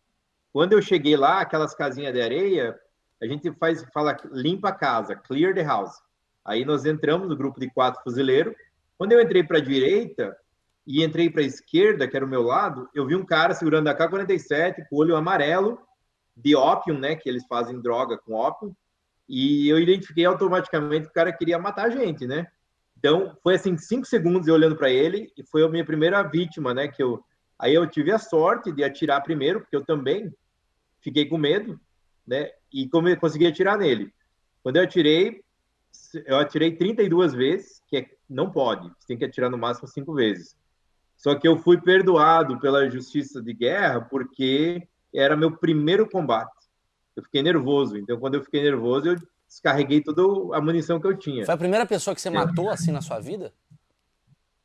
Quando 0.52 0.72
eu 0.72 0.82
cheguei 0.82 1.16
lá, 1.16 1.40
aquelas 1.40 1.74
casinhas 1.74 2.12
de 2.12 2.20
areia, 2.20 2.78
a 3.22 3.26
gente 3.26 3.52
faz, 3.52 3.84
fala, 3.92 4.16
limpa 4.32 4.70
a 4.70 4.74
casa, 4.74 5.14
clear 5.14 5.54
the 5.54 5.62
house. 5.62 5.94
Aí 6.44 6.64
nós 6.64 6.84
entramos 6.84 7.28
no 7.28 7.36
grupo 7.36 7.60
de 7.60 7.70
quatro 7.70 8.02
fuzileiros. 8.02 8.54
Quando 8.98 9.12
eu 9.12 9.20
entrei 9.20 9.44
para 9.44 9.58
a 9.58 9.62
direita 9.62 10.36
e 10.86 11.04
entrei 11.04 11.30
para 11.30 11.42
a 11.42 11.46
esquerda, 11.46 12.08
que 12.08 12.16
era 12.16 12.26
o 12.26 12.28
meu 12.28 12.42
lado, 12.42 12.88
eu 12.94 13.06
vi 13.06 13.14
um 13.14 13.24
cara 13.24 13.54
segurando 13.54 13.88
a 13.88 13.94
K-47 13.94 14.88
com 14.88 14.96
o 14.96 14.98
olho 14.98 15.16
amarelo 15.16 15.78
de 16.36 16.56
ópio, 16.56 16.98
né? 16.98 17.14
Que 17.14 17.28
eles 17.28 17.46
fazem 17.46 17.80
droga 17.80 18.18
com 18.18 18.32
ópio. 18.32 18.76
E 19.28 19.68
eu 19.68 19.78
identifiquei 19.78 20.24
automaticamente 20.24 21.06
que 21.06 21.10
o 21.10 21.14
cara 21.14 21.32
queria 21.32 21.58
matar 21.58 21.86
a 21.86 21.90
gente, 21.90 22.26
né? 22.26 22.46
Então, 22.98 23.36
foi 23.42 23.54
assim, 23.54 23.76
cinco 23.76 24.06
segundos 24.06 24.46
eu 24.46 24.54
olhando 24.54 24.76
para 24.76 24.90
ele 24.90 25.32
e 25.36 25.42
foi 25.42 25.64
a 25.64 25.68
minha 25.68 25.84
primeira 25.84 26.22
vítima, 26.22 26.72
né? 26.72 26.88
Que 26.88 27.02
eu, 27.02 27.22
aí 27.58 27.74
eu 27.74 27.86
tive 27.86 28.12
a 28.12 28.18
sorte 28.18 28.70
de 28.70 28.84
atirar 28.84 29.22
primeiro, 29.22 29.60
porque 29.60 29.74
eu 29.74 29.84
também 29.84 30.32
fiquei 31.00 31.26
com 31.26 31.36
medo, 31.36 31.80
né? 32.26 32.50
E 32.72 32.88
como 32.88 33.14
consegui 33.16 33.46
atirar 33.46 33.76
nele. 33.76 34.12
Quando 34.62 34.76
eu 34.76 34.84
atirei, 34.84 35.42
eu 36.26 36.38
atirei 36.38 36.76
32 36.76 37.34
vezes, 37.34 37.82
que 37.88 37.96
é, 37.96 38.10
não 38.28 38.50
pode, 38.50 38.88
você 38.88 39.06
tem 39.08 39.18
que 39.18 39.24
atirar 39.24 39.50
no 39.50 39.58
máximo 39.58 39.88
cinco 39.88 40.14
vezes. 40.14 40.56
Só 41.16 41.34
que 41.34 41.46
eu 41.46 41.56
fui 41.56 41.80
perdoado 41.80 42.58
pela 42.60 42.88
justiça 42.88 43.42
de 43.42 43.52
guerra 43.52 44.00
porque 44.00 44.86
era 45.14 45.36
meu 45.36 45.56
primeiro 45.56 46.08
combate. 46.08 46.61
Eu 47.16 47.22
fiquei 47.22 47.42
nervoso. 47.42 47.96
Então, 47.96 48.18
quando 48.18 48.34
eu 48.34 48.42
fiquei 48.42 48.62
nervoso, 48.62 49.08
eu 49.08 49.16
descarreguei 49.46 50.00
toda 50.00 50.56
a 50.56 50.60
munição 50.60 51.00
que 51.00 51.06
eu 51.06 51.16
tinha. 51.16 51.44
Foi 51.44 51.54
a 51.54 51.58
primeira 51.58 51.86
pessoa 51.86 52.14
que 52.14 52.20
você 52.20 52.30
matou 52.30 52.70
assim 52.70 52.90
na 52.90 53.02
sua 53.02 53.20
vida? 53.20 53.52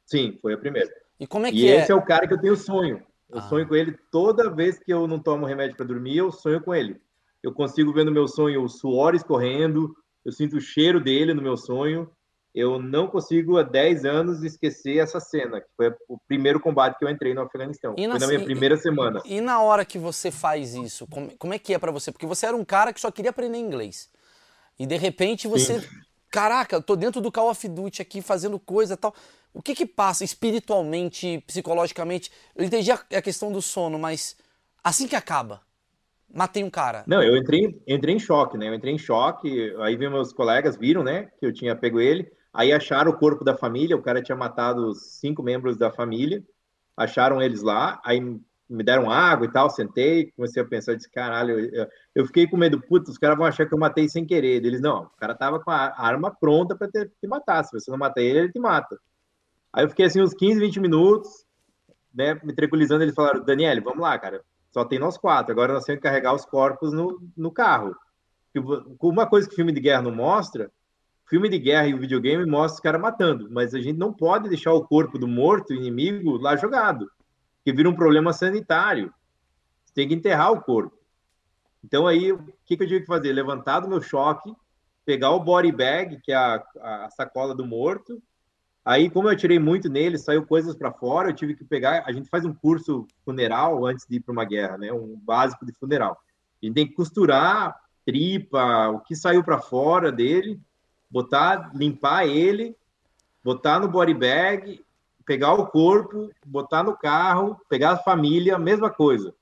Sim, 0.05 0.37
foi 0.41 0.53
a 0.53 0.57
primeira. 0.57 0.89
E 1.19 1.27
como 1.27 1.45
é 1.45 1.51
que 1.51 1.57
e 1.57 1.67
é? 1.67 1.81
esse 1.81 1.91
é 1.91 1.95
o 1.95 2.01
cara 2.01 2.27
que 2.27 2.33
eu 2.33 2.39
tenho 2.39 2.55
sonho. 2.55 3.03
Eu 3.29 3.39
Ah. 3.39 3.41
sonho 3.41 3.67
com 3.67 3.75
ele 3.75 3.97
toda 4.09 4.49
vez 4.49 4.79
que 4.79 4.93
eu 4.93 5.05
não 5.07 5.19
tomo 5.19 5.45
remédio 5.45 5.75
para 5.75 5.85
dormir, 5.85 6.17
eu 6.17 6.31
sonho 6.31 6.61
com 6.61 6.73
ele. 6.73 7.01
Eu 7.43 7.51
consigo 7.53 7.91
ver 7.93 8.05
no 8.05 8.11
meu 8.11 8.27
sonho 8.27 8.63
o 8.63 8.69
suor 8.69 9.15
escorrendo, 9.15 9.93
eu 10.23 10.31
sinto 10.31 10.57
o 10.57 10.61
cheiro 10.61 11.01
dele 11.01 11.33
no 11.33 11.41
meu 11.41 11.57
sonho. 11.57 12.09
Eu 12.59 12.81
não 12.81 13.07
consigo 13.07 13.59
há 13.59 13.61
10 13.63 14.03
anos 14.03 14.41
esquecer 14.43 14.97
essa 14.97 15.19
cena, 15.19 15.61
que 15.61 15.67
foi 15.77 15.93
o 16.07 16.17
primeiro 16.27 16.59
combate 16.59 16.97
que 16.97 17.05
eu 17.05 17.09
entrei 17.09 17.31
no 17.31 17.41
Afeganistão. 17.41 17.93
E 17.95 18.07
na- 18.07 18.13
Foi 18.13 18.19
na 18.21 18.27
minha 18.27 18.39
e- 18.39 18.45
primeira 18.45 18.75
semana. 18.77 19.21
E 19.25 19.39
na 19.39 19.61
hora 19.61 19.85
que 19.85 19.99
você 19.99 20.31
faz 20.31 20.73
isso, 20.73 21.05
como, 21.05 21.37
como 21.37 21.53
é 21.53 21.59
que 21.59 21.71
é 21.75 21.77
pra 21.77 21.91
você? 21.91 22.11
Porque 22.11 22.25
você 22.25 22.47
era 22.47 22.55
um 22.55 22.65
cara 22.65 22.91
que 22.91 22.99
só 22.99 23.11
queria 23.11 23.29
aprender 23.29 23.59
inglês. 23.59 24.09
E 24.79 24.87
de 24.87 24.97
repente 24.97 25.47
você. 25.47 25.87
Caraca, 26.31 26.75
eu 26.75 26.81
tô 26.81 26.95
dentro 26.95 27.21
do 27.21 27.31
Call 27.31 27.49
of 27.51 27.67
Duty 27.67 28.01
aqui 28.01 28.21
fazendo 28.23 28.57
coisa 28.59 28.95
e 28.95 28.97
tal. 28.97 29.13
O 29.53 29.61
que 29.61 29.75
que 29.75 29.85
passa 29.85 30.23
espiritualmente, 30.23 31.43
psicologicamente? 31.45 32.31
Eu 32.55 32.65
entendi 32.65 32.91
a, 32.91 32.95
a 32.95 33.21
questão 33.21 33.51
do 33.51 33.61
sono, 33.61 33.97
mas 33.99 34.35
assim 34.83 35.07
que 35.07 35.15
acaba, 35.15 35.61
matei 36.33 36.63
um 36.63 36.69
cara. 36.69 37.03
Não, 37.07 37.21
eu 37.23 37.37
entrei, 37.37 37.79
entrei 37.87 38.15
em 38.15 38.19
choque, 38.19 38.57
né? 38.57 38.67
Eu 38.67 38.73
entrei 38.73 38.93
em 38.93 38.97
choque, 38.97 39.73
aí 39.79 39.95
vi 39.95 40.09
meus 40.09 40.33
colegas, 40.33 40.75
viram, 40.75 41.03
né, 41.03 41.29
que 41.39 41.45
eu 41.45 41.53
tinha 41.53 41.75
pego 41.75 41.99
ele, 41.99 42.29
aí 42.57 42.73
acharam 42.73 43.11
o 43.11 43.15
corpo 43.15 43.43
da 43.43 43.55
família, 43.55 43.95
o 43.95 44.01
cara 44.01 44.19
tinha 44.19 44.35
matado 44.35 44.95
cinco 44.95 45.43
membros 45.43 45.77
da 45.77 45.91
família, 45.91 46.43
acharam 46.97 47.39
eles 47.39 47.61
lá, 47.61 48.01
aí 48.03 48.19
me 48.19 48.83
deram 48.83 49.11
água 49.11 49.45
e 49.45 49.51
tal, 49.51 49.69
sentei, 49.69 50.31
comecei 50.31 50.63
a 50.63 50.65
pensar, 50.65 50.95
disse, 50.95 51.09
caralho, 51.11 51.59
eu, 51.59 51.87
eu 52.15 52.25
fiquei 52.25 52.47
com 52.47 52.57
medo, 52.57 52.81
putz, 52.81 53.09
os 53.09 53.17
caras 53.19 53.37
vão 53.37 53.45
achar 53.45 53.67
que 53.67 53.73
eu 53.75 53.77
matei 53.77 54.09
sem 54.09 54.25
querer. 54.25 54.65
Eles, 54.65 54.81
não, 54.81 55.03
o 55.03 55.17
cara 55.19 55.35
tava 55.35 55.59
com 55.59 55.69
a 55.69 55.93
arma 56.01 56.31
pronta 56.31 56.75
para 56.75 56.87
te, 56.87 57.05
te 57.05 57.27
matar, 57.27 57.63
se 57.63 57.71
você 57.71 57.91
não 57.91 57.97
matar 57.97 58.21
ele, 58.21 58.39
ele 58.39 58.51
te 58.51 58.59
mata. 58.59 58.99
Aí 59.71 59.85
eu 59.85 59.89
fiquei 59.89 60.07
assim 60.07 60.19
uns 60.19 60.33
15, 60.33 60.59
20 60.59 60.79
minutos, 60.79 61.45
né, 62.11 62.39
me 62.43 62.55
tranquilizando, 62.55 63.03
eles 63.03 63.13
falaram, 63.13 63.45
Daniel, 63.45 63.83
vamos 63.83 63.99
lá, 63.99 64.17
cara, 64.17 64.41
só 64.71 64.83
tem 64.83 64.97
nós 64.97 65.15
quatro, 65.15 65.51
agora 65.51 65.73
nós 65.73 65.85
temos 65.85 66.01
que 66.01 66.07
carregar 66.07 66.33
os 66.33 66.43
corpos 66.43 66.91
no, 66.91 67.21
no 67.37 67.51
carro. 67.51 67.95
Uma 68.99 69.27
coisa 69.27 69.47
que 69.47 69.55
filme 69.55 69.71
de 69.71 69.79
guerra 69.79 70.01
não 70.01 70.11
mostra, 70.11 70.71
filme 71.27 71.49
de 71.49 71.59
guerra 71.59 71.87
e 71.87 71.93
o 71.93 71.99
videogame 71.99 72.45
mostra 72.45 72.75
os 72.75 72.79
caras 72.79 73.01
matando, 73.01 73.49
mas 73.51 73.73
a 73.73 73.79
gente 73.79 73.97
não 73.97 74.13
pode 74.13 74.49
deixar 74.49 74.73
o 74.73 74.85
corpo 74.85 75.17
do 75.17 75.27
morto, 75.27 75.73
inimigo, 75.73 76.37
lá 76.37 76.55
jogado, 76.55 77.09
que 77.63 77.73
vira 77.73 77.89
um 77.89 77.95
problema 77.95 78.33
sanitário. 78.33 79.13
Você 79.85 79.93
tem 79.93 80.07
que 80.07 80.13
enterrar 80.13 80.51
o 80.51 80.61
corpo. 80.61 80.97
Então 81.83 82.07
aí, 82.07 82.31
o 82.31 82.39
que, 82.65 82.77
que 82.77 82.83
eu 82.83 82.87
tive 82.87 83.01
que 83.01 83.07
fazer? 83.07 83.33
Levantar 83.33 83.81
do 83.81 83.89
meu 83.89 84.01
choque, 84.01 84.53
pegar 85.05 85.31
o 85.31 85.39
body 85.39 85.71
bag, 85.71 86.19
que 86.21 86.31
é 86.31 86.35
a, 86.35 86.63
a 86.81 87.09
sacola 87.09 87.53
do 87.53 87.65
morto, 87.65 88.21
Aí, 88.87 89.09
como 89.09 89.29
eu 89.29 89.35
tirei 89.35 89.59
muito 89.59 89.89
nele, 89.89 90.17
saiu 90.17 90.45
coisas 90.45 90.73
para 90.73 90.93
fora, 90.93 91.29
eu 91.29 91.35
tive 91.35 91.53
que 91.53 91.65
pegar. 91.65 92.05
A 92.05 92.11
gente 92.13 92.29
faz 92.29 92.45
um 92.45 92.53
curso 92.53 93.05
funeral 93.25 93.85
antes 93.85 94.05
de 94.07 94.15
ir 94.15 94.21
para 94.21 94.31
uma 94.31 94.45
guerra, 94.45 94.77
né? 94.77 94.93
Um 94.93 95.19
básico 95.19 95.65
de 95.65 95.73
funeral. 95.73 96.17
A 96.63 96.65
gente 96.65 96.73
tem 96.73 96.87
que 96.87 96.93
costurar 96.93 97.75
tripa, 98.05 98.87
o 98.87 99.01
que 99.01 99.13
saiu 99.13 99.43
para 99.43 99.59
fora 99.59 100.09
dele, 100.09 100.57
botar, 101.09 101.71
limpar 101.73 102.27
ele, 102.27 102.75
botar 103.43 103.79
no 103.79 103.87
body 103.87 104.13
bag, 104.13 104.85
pegar 105.25 105.53
o 105.53 105.67
corpo, 105.67 106.29
botar 106.45 106.83
no 106.83 106.95
carro, 106.95 107.59
pegar 107.69 107.91
a 107.91 107.97
família, 107.97 108.57
mesma 108.57 108.89
coisa. 108.89 109.33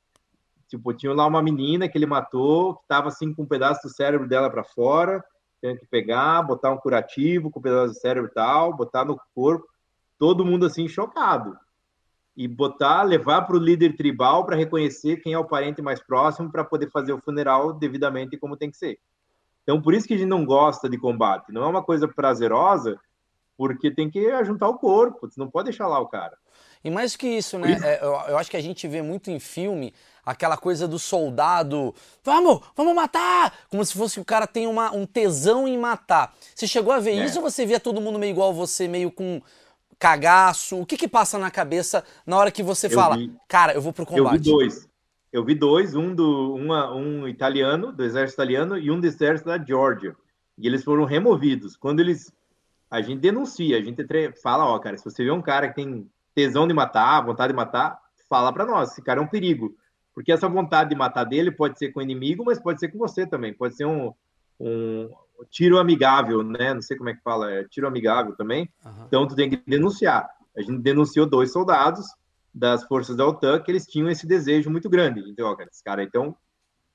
Tipo, 0.68 0.94
tinha 0.94 1.14
lá 1.14 1.26
uma 1.26 1.42
menina 1.42 1.88
que 1.88 1.98
ele 1.98 2.06
matou, 2.06 2.76
que 2.76 2.82
estava 2.84 3.10
assim 3.10 3.34
com 3.34 3.44
um 3.44 3.48
pedaço 3.48 3.84
do 3.84 3.94
cérebro 3.94 4.28
dela 4.28 4.50
para 4.50 4.64
fora 4.64 5.24
tem 5.66 5.78
que 5.78 5.86
pegar, 5.88 6.44
botar 6.44 6.72
um 6.72 6.78
curativo 6.78 7.50
com 7.50 7.62
pedaço 7.62 7.94
do 7.94 8.00
cérebro 8.00 8.30
e 8.30 8.34
tal, 8.34 8.76
botar 8.76 9.04
no 9.04 9.20
corpo, 9.34 9.68
todo 10.20 10.46
mundo 10.46 10.66
assim 10.66 10.88
chocado. 10.88 11.58
E 12.38 12.48
botar, 12.48 13.04
levar 13.04 13.44
para 13.44 13.56
o 13.56 13.60
líder 13.60 13.96
tribal 13.96 14.46
para 14.46 14.58
reconhecer 14.58 15.18
quem 15.18 15.34
é 15.34 15.40
o 15.40 15.46
parente 15.46 15.82
mais 15.82 16.02
próximo 16.02 16.52
para 16.52 16.64
poder 16.64 16.92
fazer 16.92 17.14
o 17.14 17.22
funeral 17.22 17.74
devidamente 17.74 18.38
como 18.38 18.58
tem 18.58 18.70
que 18.70 18.78
ser. 18.78 19.00
Então, 19.66 19.82
por 19.82 19.96
isso 19.96 20.08
que 20.08 20.14
a 20.14 20.18
gente 20.18 20.28
não 20.30 20.46
gosta 20.46 20.88
de 20.88 20.96
combate. 20.98 21.52
Não 21.52 21.64
é 21.64 21.68
uma 21.68 21.84
coisa 21.84 22.08
prazerosa, 22.08 23.00
porque 23.58 23.90
tem 23.90 24.10
que 24.10 24.28
ajuntar 24.30 24.70
o 24.70 24.78
corpo, 24.78 25.28
você 25.28 25.40
não 25.40 25.50
pode 25.50 25.66
deixar 25.70 25.88
lá 25.88 26.00
o 26.00 26.08
cara. 26.08 26.38
E 26.84 26.92
mais 26.92 27.16
que 27.16 27.28
isso, 27.28 27.58
né? 27.58 27.80
É, 27.84 28.06
eu, 28.06 28.12
eu 28.30 28.38
acho 28.38 28.52
que 28.52 28.58
a 28.58 28.62
gente 28.62 28.88
vê 28.88 29.02
muito 29.02 29.32
em 29.32 29.40
filme 29.40 29.92
aquela 30.24 30.56
coisa 30.56 30.88
do 30.88 31.00
soldado, 31.00 31.96
vamos, 32.24 32.60
vamos 32.76 32.94
matar! 32.94 33.54
Como 33.70 33.84
se 33.84 33.98
fosse 33.98 34.16
que 34.16 34.22
o 34.22 34.26
cara 34.26 34.46
tem 34.46 34.68
uma, 34.68 34.92
um 34.94 35.04
tesão 35.06 35.68
em 35.68 35.78
matar. 35.80 36.36
Você 36.54 36.68
chegou 36.68 36.94
a 36.94 37.00
ver 37.00 37.18
É. 37.18 37.26
isso 37.26 37.40
ou 37.40 37.50
você 37.50 37.66
via 37.66 37.80
todo 37.80 38.00
mundo 38.00 38.20
meio 38.20 38.30
igual 38.32 38.54
você, 38.54 38.88
meio 38.88 39.12
com 39.12 39.42
cagaço? 39.98 40.80
O 40.80 40.86
que 40.86 40.98
que 40.98 41.08
passa 41.08 41.38
na 41.40 41.50
cabeça 41.50 42.04
na 42.26 42.38
hora 42.38 42.52
que 42.52 42.62
você 42.62 42.86
Eu 42.86 42.92
fala, 42.92 43.18
vi. 43.18 43.34
cara, 43.48 43.74
eu 43.74 43.82
vou 43.82 43.92
pro 43.94 44.04
Eu 44.04 44.08
vi 44.10 44.22
combate? 44.22 44.44
dois. 44.44 44.88
Eu 45.36 45.44
vi 45.44 45.54
dois, 45.54 45.94
um 45.94 46.16
do 46.16 46.56
uma, 46.56 46.96
um 46.96 47.28
italiano, 47.28 47.92
do 47.92 48.06
exército 48.06 48.42
italiano, 48.42 48.78
e 48.78 48.90
um 48.90 49.02
do 49.02 49.06
exército 49.06 49.50
da 49.50 49.62
Geórgia. 49.62 50.16
E 50.58 50.66
eles 50.66 50.82
foram 50.82 51.04
removidos. 51.04 51.76
Quando 51.76 52.00
eles. 52.00 52.34
A 52.90 53.02
gente 53.02 53.20
denuncia, 53.20 53.78
a 53.78 53.82
gente 53.82 54.02
fala, 54.42 54.66
ó, 54.66 54.80
cara, 54.80 54.98
se 54.98 55.04
você 55.04 55.26
vê 55.26 55.32
um 55.32 55.42
cara 55.42 55.68
que 55.68 55.76
tem 55.76 56.10
tesão 56.34 56.66
de 56.66 56.74
matar, 56.74 57.20
vontade 57.20 57.52
de 57.52 57.58
matar, 57.58 58.00
fala 58.30 58.54
para 58.54 58.66
nós, 58.66 58.92
esse 58.92 59.02
cara 59.02 59.20
é 59.20 59.24
um 59.24 59.28
perigo. 59.28 59.76
Porque 60.14 60.32
essa 60.32 60.48
vontade 60.48 60.92
de 60.92 60.96
matar 60.96 61.26
dele 61.26 61.52
pode 61.52 61.78
ser 61.78 61.92
com 61.92 62.00
o 62.00 62.04
inimigo, 62.04 62.46
mas 62.46 62.58
pode 62.58 62.80
ser 62.80 62.88
com 62.88 62.98
você 62.98 63.28
também. 63.28 63.54
Pode 63.54 63.76
ser 63.76 63.86
um, 63.86 64.14
um 64.58 65.10
tiro 65.52 65.78
amigável, 65.78 66.44
né? 66.44 66.74
Não 66.74 66.82
sei 66.82 66.96
como 66.96 67.10
é 67.10 67.14
que 67.14 67.22
fala, 67.22 67.52
é 67.52 67.66
tiro 67.66 67.88
amigável 67.88 68.38
também. 68.38 68.70
Aham. 68.86 69.04
Então 69.06 69.28
tu 69.28 69.36
tem 69.36 69.50
que 69.50 69.62
denunciar. 69.68 70.30
A 70.56 70.62
gente 70.62 70.78
denunciou 70.78 71.26
dois 71.26 71.52
soldados 71.52 72.06
das 72.58 72.86
forças 72.86 73.18
da 73.18 73.28
OTAN 73.28 73.60
que 73.60 73.70
eles 73.70 73.86
tinham 73.86 74.10
esse 74.10 74.26
desejo 74.26 74.70
muito 74.70 74.90
grande. 74.90 75.20
Então, 75.30 75.46
ó, 75.48 75.56
cara, 75.56 75.70
esses 75.70 75.82
caras 75.82 76.06
então 76.08 76.34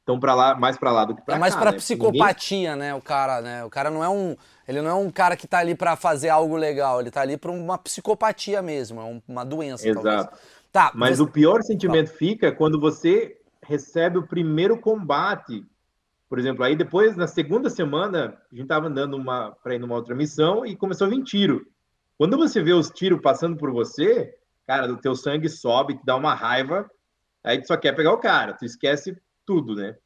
estão 0.00 0.18
para 0.18 0.34
lá, 0.34 0.54
mais 0.54 0.78
para 0.78 0.90
lá 0.90 1.04
do 1.04 1.14
que 1.14 1.20
para 1.22 1.34
É 1.34 1.36
cá. 1.36 1.40
mais 1.40 1.54
pra 1.54 1.70
né? 1.70 1.76
psicopatia, 1.76 2.74
né? 2.74 2.94
O 2.94 3.02
cara, 3.02 3.42
né? 3.42 3.62
O 3.64 3.68
cara 3.68 3.90
não 3.90 4.02
é 4.02 4.08
um. 4.08 4.34
Ele 4.66 4.80
não 4.80 4.90
é 4.90 4.94
um 4.94 5.10
cara 5.10 5.36
que 5.36 5.46
tá 5.46 5.58
ali 5.58 5.74
pra 5.74 5.96
fazer 5.96 6.30
algo 6.30 6.56
legal, 6.56 7.00
ele 7.00 7.10
tá 7.10 7.20
ali 7.20 7.36
pra 7.36 7.50
uma 7.50 7.76
psicopatia 7.76 8.62
mesmo, 8.62 9.00
é 9.00 9.04
um- 9.04 9.20
uma 9.28 9.44
doença, 9.44 9.86
Ninguém... 9.86 10.02
talvez. 10.02 10.20
Exato. 10.22 10.38
Tá, 10.72 10.92
Mas 10.94 11.18
você- 11.18 11.22
o 11.24 11.26
pior 11.26 11.62
sentimento 11.62 12.10
fica 12.10 12.50
quando 12.52 12.80
você 12.80 13.36
recebe 13.62 14.16
o 14.18 14.26
primeiro 14.26 14.78
combate. 14.78 15.66
Por 16.28 16.38
exemplo, 16.38 16.64
aí 16.64 16.76
depois, 16.76 17.16
na 17.16 17.26
segunda 17.26 17.68
semana, 17.68 18.38
a 18.50 18.54
gente 18.56 18.68
tava 18.68 18.86
andando 18.86 19.14
uma, 19.14 19.50
para 19.62 19.74
ir 19.74 19.80
numa 19.80 19.96
outra 19.96 20.14
missão 20.14 20.64
e 20.64 20.76
começou 20.76 21.08
a 21.08 21.10
vir 21.10 21.22
tiro. 21.24 21.66
Quando 22.16 22.36
você 22.38 22.62
vê 22.62 22.72
os 22.72 22.88
tiros 22.88 23.20
passando 23.20 23.56
por 23.56 23.72
você, 23.72 24.32
cara, 24.66 24.92
o 24.92 24.96
teu 24.96 25.14
sangue 25.14 25.48
sobe, 25.48 25.96
te 25.96 26.04
dá 26.04 26.16
uma 26.16 26.34
raiva, 26.34 26.90
aí 27.42 27.60
tu 27.60 27.66
só 27.66 27.76
quer 27.76 27.92
pegar 27.94 28.12
o 28.12 28.18
cara, 28.18 28.54
tu 28.54 28.64
esquece 28.64 29.16
tudo, 29.44 29.74
né? 29.74 29.96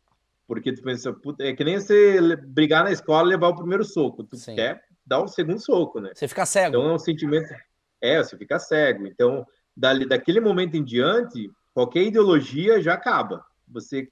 Porque 0.46 0.72
tu 0.72 0.82
pensa, 0.82 1.12
puta, 1.12 1.42
é 1.44 1.55
que 1.55 1.64
nem 1.64 1.78
você 1.78 2.36
brigar 2.36 2.84
na 2.84 2.92
escola 2.92 3.28
e 3.28 3.30
levar 3.30 3.48
o 3.48 3.57
primeiro 3.57 3.84
soco, 3.84 4.24
tu 4.24 4.36
Sim. 4.36 4.57
quer 4.57 4.84
dar 5.07 5.20
o 5.20 5.28
segundo 5.28 5.61
soco, 5.61 6.00
né? 6.00 6.11
você 6.14 6.28
fica 6.28 6.46
cego. 6.46 6.68
Então 6.68 6.90
é 6.90 6.94
um 6.94 6.98
sentimento. 6.98 7.55
É, 8.00 8.22
você 8.22 8.36
fica 8.36 8.59
cego. 8.59 9.07
Então, 9.07 9.46
dali, 9.76 10.07
daquele 10.07 10.40
momento 10.40 10.76
em 10.76 10.84
diante, 10.84 11.50
qualquer 11.72 12.02
ideologia 12.02 12.80
já 12.80 12.94
acaba. 12.94 13.44
Você 13.68 14.09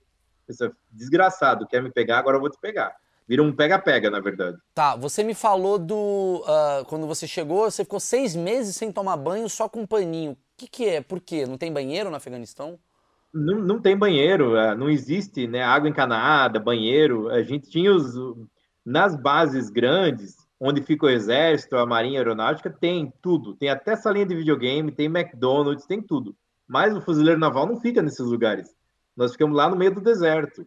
pensa, 0.46 0.74
desgraçado, 0.90 1.66
quer 1.66 1.82
me 1.82 1.90
pegar, 1.90 2.18
agora 2.18 2.36
eu 2.36 2.40
vou 2.40 2.50
te 2.50 2.58
pegar. 2.58 2.94
Vira 3.32 3.42
um 3.42 3.50
pega-pega, 3.50 4.10
na 4.10 4.20
verdade. 4.20 4.58
Tá, 4.74 4.94
você 4.94 5.24
me 5.24 5.32
falou 5.32 5.78
do. 5.78 6.44
ah, 6.46 6.84
quando 6.86 7.06
você 7.06 7.26
chegou, 7.26 7.62
você 7.70 7.82
ficou 7.82 7.98
seis 7.98 8.36
meses 8.36 8.76
sem 8.76 8.92
tomar 8.92 9.16
banho 9.16 9.48
só 9.48 9.70
com 9.70 9.80
um 9.80 9.86
paninho. 9.86 10.32
O 10.32 10.36
que, 10.54 10.66
que 10.66 10.86
é? 10.86 11.00
Por 11.00 11.18
quê? 11.18 11.46
Não 11.46 11.56
tem 11.56 11.72
banheiro 11.72 12.10
no 12.10 12.16
Afeganistão? 12.16 12.78
Não, 13.32 13.58
não 13.58 13.80
tem 13.80 13.96
banheiro, 13.96 14.54
é, 14.54 14.74
não 14.74 14.90
existe 14.90 15.46
né, 15.46 15.62
água 15.62 15.88
encanada, 15.88 16.60
banheiro. 16.60 17.30
A 17.30 17.42
gente 17.42 17.70
tinha 17.70 17.90
os. 17.94 18.12
Nas 18.84 19.16
bases 19.16 19.70
grandes, 19.70 20.36
onde 20.60 20.82
fica 20.82 21.06
o 21.06 21.08
exército, 21.08 21.76
a 21.76 21.86
marinha 21.86 22.20
aeronáutica, 22.20 22.68
tem 22.68 23.10
tudo. 23.22 23.56
Tem 23.56 23.70
até 23.70 23.96
salinha 23.96 24.26
de 24.26 24.34
videogame, 24.34 24.92
tem 24.92 25.06
McDonald's, 25.06 25.86
tem 25.86 26.02
tudo. 26.02 26.36
Mas 26.68 26.94
o 26.94 27.00
fuzileiro 27.00 27.40
naval 27.40 27.66
não 27.66 27.80
fica 27.80 28.02
nesses 28.02 28.26
lugares. 28.26 28.68
Nós 29.16 29.32
ficamos 29.32 29.56
lá 29.56 29.70
no 29.70 29.76
meio 29.76 29.94
do 29.94 30.02
deserto. 30.02 30.66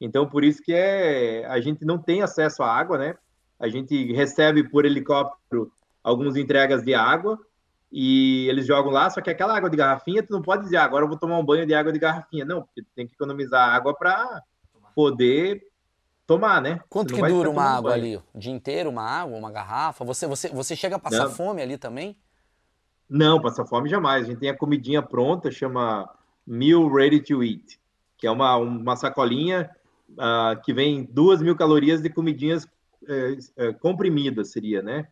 Então, 0.00 0.28
por 0.28 0.44
isso 0.44 0.62
que 0.62 0.72
é, 0.72 1.46
a 1.46 1.60
gente 1.60 1.84
não 1.84 1.98
tem 1.98 2.22
acesso 2.22 2.62
à 2.62 2.72
água, 2.72 2.98
né? 2.98 3.16
A 3.58 3.68
gente 3.68 4.12
recebe 4.12 4.68
por 4.68 4.84
helicóptero 4.84 5.72
algumas 6.04 6.36
entregas 6.36 6.82
de 6.82 6.94
água 6.94 7.38
e 7.90 8.46
eles 8.48 8.66
jogam 8.66 8.92
lá, 8.92 9.08
só 9.08 9.20
que 9.20 9.30
aquela 9.30 9.56
água 9.56 9.70
de 9.70 9.76
garrafinha, 9.76 10.22
tu 10.22 10.32
não 10.32 10.42
pode 10.42 10.64
dizer, 10.64 10.76
"Ah, 10.76 10.84
agora 10.84 11.04
eu 11.04 11.08
vou 11.08 11.18
tomar 11.18 11.38
um 11.38 11.44
banho 11.44 11.66
de 11.66 11.74
água 11.74 11.92
de 11.92 11.98
garrafinha. 11.98 12.44
Não, 12.44 12.62
porque 12.62 12.82
tu 12.82 12.88
tem 12.94 13.06
que 13.06 13.14
economizar 13.14 13.74
água 13.74 13.94
para 13.94 14.42
poder 14.94 15.62
tomar, 16.26 16.60
né? 16.60 16.80
Quanto 16.88 17.14
que 17.14 17.22
dura 17.22 17.48
uma 17.48 17.62
água 17.62 17.92
banho. 17.92 18.02
ali? 18.02 18.16
O 18.34 18.38
dia 18.38 18.52
inteiro, 18.52 18.90
uma 18.90 19.02
água, 19.02 19.38
uma 19.38 19.50
garrafa? 19.50 20.04
Você, 20.04 20.26
você, 20.26 20.48
você 20.48 20.76
chega 20.76 20.96
a 20.96 20.98
passar 20.98 21.24
Não. 21.24 21.30
fome 21.30 21.62
ali 21.62 21.78
também? 21.78 22.16
Não, 23.08 23.40
passar 23.40 23.64
fome 23.64 23.88
jamais. 23.88 24.24
A 24.24 24.26
gente 24.26 24.40
tem 24.40 24.50
a 24.50 24.56
comidinha 24.56 25.00
pronta, 25.00 25.50
chama 25.50 26.10
Meal 26.46 26.92
Ready 26.92 27.20
to 27.20 27.42
Eat, 27.42 27.78
que 28.18 28.26
que 28.26 28.26
é 28.26 28.30
uma, 28.30 28.56
uma 28.56 28.96
sacolinha 28.96 29.70
uh, 30.10 30.60
que 30.62 30.72
vem 30.72 31.08
duas 31.10 31.40
mil 31.42 31.56
calorias 31.56 32.00
de 32.00 32.10
comidinhas 32.10 32.64
uh, 32.64 33.78
comprimidas, 33.80 34.52
seria, 34.52 34.82
né? 34.82 35.06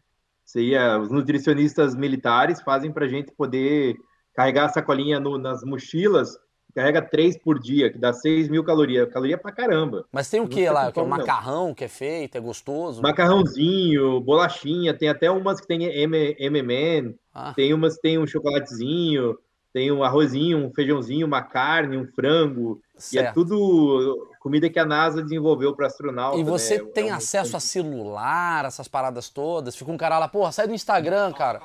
Seria, 0.45 0.99
os 0.99 1.11
nutricionistas 1.11 1.95
militares 1.95 2.61
fazem 2.61 2.93
para 2.93 3.07
a 3.07 3.09
gente 3.09 3.33
poder 3.33 3.97
carregar 4.35 4.67
a 4.67 4.69
sacolinha 4.69 5.19
no, 5.19 5.39
nas 5.39 5.63
mochilas 5.65 6.37
carrega 6.75 7.01
três 7.01 7.39
por 7.39 7.59
dia, 7.59 7.91
que 7.91 7.99
dá 7.99 8.13
6 8.13 8.49
mil 8.49 8.65
calorias. 8.65 9.09
Caloria 9.13 9.39
pra 9.39 9.53
caramba. 9.53 10.05
Mas 10.11 10.29
tem 10.29 10.41
o 10.41 10.49
que 10.49 10.69
lá? 10.69 10.91
Que 10.91 10.99
é 10.99 11.03
o 11.03 11.09
macarrão 11.09 11.73
que 11.73 11.85
é 11.85 11.89
feito, 11.89 12.37
é 12.37 12.41
gostoso? 12.41 13.01
Macarrãozinho, 13.01 14.21
bolachinha, 14.21 14.93
tem 14.93 15.09
até 15.09 15.31
umas 15.31 15.61
que 15.61 15.69
tem 15.69 15.85
M&M, 15.85 17.17
ah. 17.33 17.55
tem 17.55 17.73
umas 17.73 17.95
que 17.95 18.03
tem 18.03 18.19
um 18.19 18.27
chocolatezinho, 18.27 19.39
tem 19.73 19.93
um 19.93 20.03
arrozinho, 20.03 20.59
um 20.59 20.73
feijãozinho, 20.73 21.27
uma 21.27 21.43
carne, 21.43 21.97
um 21.97 22.07
frango. 22.07 22.81
Certo. 22.97 23.25
E 23.25 23.29
é 23.29 23.33
tudo 23.33 24.29
comida 24.39 24.71
que 24.71 24.79
a 24.79 24.85
NASA 24.85 25.23
desenvolveu 25.23 25.75
para 25.75 25.87
astronauta. 25.87 26.39
E 26.39 26.45
você 26.45 26.79
né? 26.79 26.91
tem 26.95 27.09
é 27.09 27.13
acesso 27.13 27.57
a 27.57 27.61
celular, 27.61 28.65
essas 28.65 28.87
paradas 28.87 29.29
todas? 29.29 29.75
Fica 29.75 29.91
um 29.91 29.97
cara 29.97 30.19
lá, 30.19 30.29
porra, 30.29 30.53
sai 30.53 30.69
do 30.69 30.75
Instagram, 30.75 31.33
cara. 31.33 31.61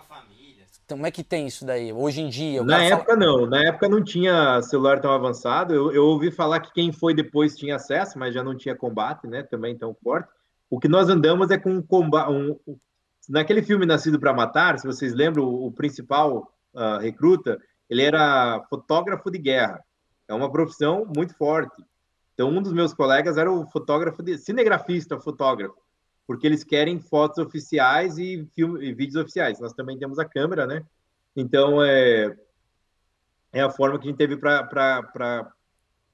Então, 0.86 0.98
como 0.98 1.06
é 1.06 1.12
que 1.12 1.24
tem 1.24 1.46
isso 1.46 1.66
daí 1.66 1.94
hoje 1.94 2.20
em 2.20 2.30
dia? 2.30 2.64
Na 2.64 2.84
época 2.84 3.14
fala... 3.14 3.20
não, 3.20 3.46
na 3.46 3.64
época 3.64 3.88
não 3.88 4.04
tinha 4.04 4.60
celular 4.64 5.00
tão 5.00 5.12
avançado. 5.12 5.72
Eu, 5.72 5.92
eu, 5.92 6.04
ouvi 6.06 6.32
falar 6.32 6.62
que 6.62 6.74
quem 6.74 6.92
foi 6.92 7.14
depois 7.14 7.56
tinha 7.56 7.76
acesso, 7.76 8.18
mas 8.18 8.34
já 8.34 8.44
não 8.44 8.58
tinha 8.58 8.76
combate, 8.76 9.28
né? 9.28 9.44
Também 9.44 9.78
tão 9.78 9.94
forte. 9.94 10.28
O 10.68 10.80
que 10.80 10.88
nós 10.88 11.08
andamos 11.08 11.52
é 11.52 11.60
com 11.60 11.70
um 11.70 11.82
combate. 11.82 12.32
Um, 12.32 12.58
naquele 13.30 13.62
filme 13.62 13.86
Nascido 13.86 14.20
para 14.20 14.34
Matar, 14.34 14.80
se 14.80 14.88
vocês 14.88 15.14
lembram, 15.14 15.44
o, 15.44 15.68
o 15.68 15.72
principal 15.72 16.52
uh, 16.74 16.98
recruta, 17.00 17.60
ele 17.88 18.02
era 18.02 18.66
fotógrafo 18.68 19.30
de 19.30 19.38
guerra. 19.38 19.80
É 20.30 20.34
uma 20.34 20.50
profissão 20.50 21.06
muito 21.14 21.36
forte. 21.36 21.84
Então, 22.34 22.50
um 22.50 22.62
dos 22.62 22.72
meus 22.72 22.94
colegas 22.94 23.36
era 23.38 23.52
o 23.52 23.70
fotógrafo, 23.70 24.24
de, 24.24 24.38
cinegrafista, 24.38 25.20
fotógrafo 25.20 25.76
porque 26.30 26.46
eles 26.46 26.64
querem 26.64 27.00
fotos 27.00 27.40
oficiais 27.40 28.20
e, 28.20 28.48
filme, 28.54 28.86
e 28.86 28.94
vídeos 28.94 29.16
oficiais. 29.16 29.60
Nós 29.60 29.74
também 29.74 29.98
temos 29.98 30.20
a 30.20 30.26
câmera, 30.26 30.68
né? 30.68 30.86
Então, 31.36 31.84
é, 31.84 32.38
é 33.52 33.62
a 33.62 33.70
forma 33.72 33.98
que 33.98 34.08
a 34.08 34.12
gente 34.12 34.20
teve 34.20 34.38
para 34.38 35.52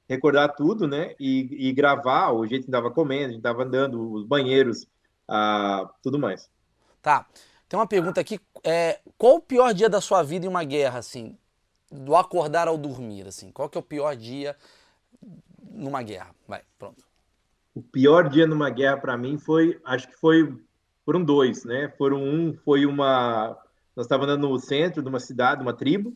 recordar 0.07 0.55
tudo, 0.55 0.87
né? 0.87 1.13
E, 1.19 1.67
e, 1.67 1.73
gravar 1.73 2.31
o 2.31 2.47
jeito 2.47 2.63
que 2.63 2.69
estava 2.69 2.89
comendo, 2.89 3.25
a 3.25 3.27
gente 3.27 3.39
estava 3.39 3.63
andando, 3.63 4.13
os 4.13 4.25
banheiros, 4.25 4.87
ah, 5.27 5.89
tudo 6.01 6.17
mais. 6.17 6.49
Tá. 7.01 7.25
Tem 7.67 7.77
uma 7.77 7.85
pergunta 7.85 8.21
aqui. 8.21 8.39
É, 8.63 9.01
qual 9.17 9.35
o 9.35 9.41
pior 9.41 9.73
dia 9.73 9.89
da 9.89 9.99
sua 9.99 10.23
vida 10.23 10.45
em 10.45 10.49
uma 10.49 10.63
guerra, 10.63 10.99
assim? 10.99 11.37
Do 11.91 12.15
acordar 12.15 12.67
ao 12.67 12.77
dormir, 12.77 13.27
assim? 13.27 13.51
Qual 13.51 13.69
que 13.69 13.77
é 13.77 13.81
o 13.81 13.83
pior 13.83 14.15
dia 14.15 14.55
numa 15.71 16.01
guerra? 16.01 16.35
Vai, 16.47 16.61
pronto 16.77 17.05
o 17.75 17.83
pior 17.83 18.29
dia 18.29 18.47
numa 18.47 18.69
guerra 18.69 18.97
para 18.97 19.17
mim 19.17 19.37
foi, 19.37 19.77
acho 19.83 20.07
que 20.07 20.15
foi, 20.15 20.55
foram 21.03 21.21
dois, 21.21 21.65
né? 21.65 21.91
Foram 21.97 22.23
um, 22.23 22.53
foi 22.63 22.85
uma, 22.85 23.57
nós 23.93 24.05
estávamos 24.05 24.33
andando 24.33 24.49
no 24.49 24.57
centro 24.57 25.03
de 25.03 25.09
uma 25.09 25.19
cidade, 25.19 25.61
uma 25.61 25.73
tribo, 25.73 26.15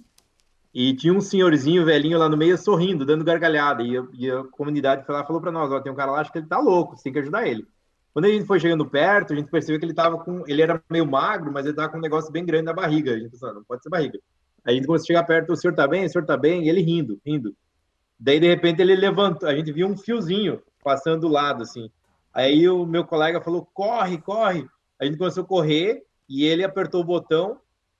e 0.74 0.96
tinha 0.96 1.14
um 1.14 1.20
senhorzinho 1.20 1.84
velhinho 1.84 2.18
lá 2.18 2.30
no 2.30 2.38
meio 2.38 2.58
sorrindo, 2.58 3.06
dando 3.06 3.26
gargalhada, 3.26 3.84
e, 3.84 4.02
e 4.14 4.32
a 4.32 4.44
comunidade 4.46 5.06
foi 5.06 5.14
lá, 5.14 5.26
falou 5.26 5.42
para 5.42 5.52
nós, 5.52 5.70
ó, 5.70 5.82
tem 5.82 5.92
um 5.92 5.96
cara 5.96 6.12
lá, 6.12 6.22
acho 6.22 6.32
que 6.32 6.38
ele 6.38 6.48
tá 6.48 6.60
louco, 6.60 6.96
você 6.96 7.04
tem 7.04 7.14
que 7.14 7.20
ajudar 7.20 7.46
ele. 7.46 7.68
Quando 8.14 8.26
a 8.26 8.30
gente 8.30 8.46
foi 8.46 8.60
chegando 8.60 8.86
perto, 8.86 9.34
a 9.34 9.36
gente 9.36 9.52
percebeu 9.52 9.80
que 9.80 9.86
ele 9.86 9.94
tava 9.94 10.18
com, 10.18 10.44
ele 10.48 10.62
era 10.62 10.82
meio 10.90 11.06
magro, 11.06 11.52
mas 11.52 11.66
ele 11.66 11.76
tava 11.76 11.90
com 11.90 11.98
um 11.98 12.02
negócio 12.02 12.32
bem 12.32 12.46
grande 12.46 12.66
na 12.66 12.74
barriga, 12.74 13.14
a 13.14 13.20
gente 13.20 13.32
pensou, 13.32 13.54
não 13.54 13.64
pode 13.66 13.84
ser 13.84 13.90
barriga. 13.90 14.18
A 14.66 14.72
gente 14.72 14.86
começou 14.86 15.06
a 15.06 15.08
chegar 15.08 15.24
perto, 15.24 15.54
o 15.54 15.56
senhor 15.56 15.74
tá 15.74 15.88
bem? 15.88 16.06
O 16.06 16.10
senhor 16.10 16.26
tá 16.26 16.38
bem? 16.38 16.66
E 16.66 16.70
ele 16.70 16.82
rindo, 16.82 17.20
rindo. 17.26 17.56
Daí, 18.20 18.40
de 18.40 18.48
repente, 18.48 18.82
ele 18.82 18.96
levantou, 18.96 19.48
a 19.48 19.56
gente 19.56 19.72
viu 19.72 19.88
um 19.88 19.98
fiozinho 19.98 20.62
passando 20.84 21.22
do 21.22 21.28
lado, 21.28 21.64
assim. 21.64 21.90
Aí 22.34 22.68
o 22.70 22.86
meu 22.86 23.06
colega 23.06 23.42
falou: 23.42 23.68
corre, 23.74 24.18
corre. 24.18 24.68
A 25.00 25.06
gente 25.06 25.18
começou 25.18 25.44
a 25.44 25.48
correr 25.48 26.04
e 26.28 26.46
ele 26.46 26.64
apertou 26.64 27.02
o 27.02 27.06
botão, 27.06 27.60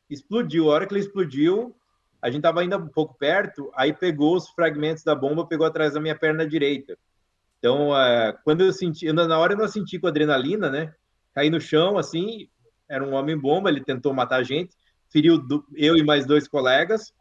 explodiu. 0.10 0.70
A 0.70 0.74
hora 0.76 0.86
que 0.86 0.94
ele 0.94 1.02
explodiu, 1.02 1.76
a 2.22 2.28
gente 2.28 2.40
estava 2.40 2.62
ainda 2.62 2.78
um 2.78 2.88
pouco 2.88 3.18
perto, 3.18 3.72
aí 3.74 3.94
pegou 3.94 4.36
os 4.36 4.50
fragmentos 4.50 5.04
da 5.04 5.16
bomba, 5.16 5.48
pegou 5.48 5.66
atrás 5.66 5.94
da 5.94 6.02
minha 6.02 6.18
perna 6.18 6.46
direita. 6.46 6.98
Então, 7.58 7.92
uh, 7.92 8.38
quando 8.44 8.62
eu 8.62 8.72
senti, 8.72 9.12
na 9.12 9.38
hora 9.38 9.54
eu 9.54 9.58
não 9.58 9.68
senti 9.68 10.00
com 10.00 10.08
adrenalina, 10.08 10.70
né? 10.70 10.94
Caí 11.34 11.50
no 11.50 11.60
chão, 11.60 11.98
assim, 11.98 12.50
era 12.90 13.04
um 13.04 13.14
homem-bomba, 13.14 13.70
ele 13.70 13.84
tentou 13.84 14.14
matar 14.14 14.38
a 14.38 14.44
gente, 14.44 14.76
feriu 15.12 15.42
eu 15.76 15.96
e 15.98 16.04
mais 16.04 16.26
dois 16.26 16.48
colegas, 16.48 17.14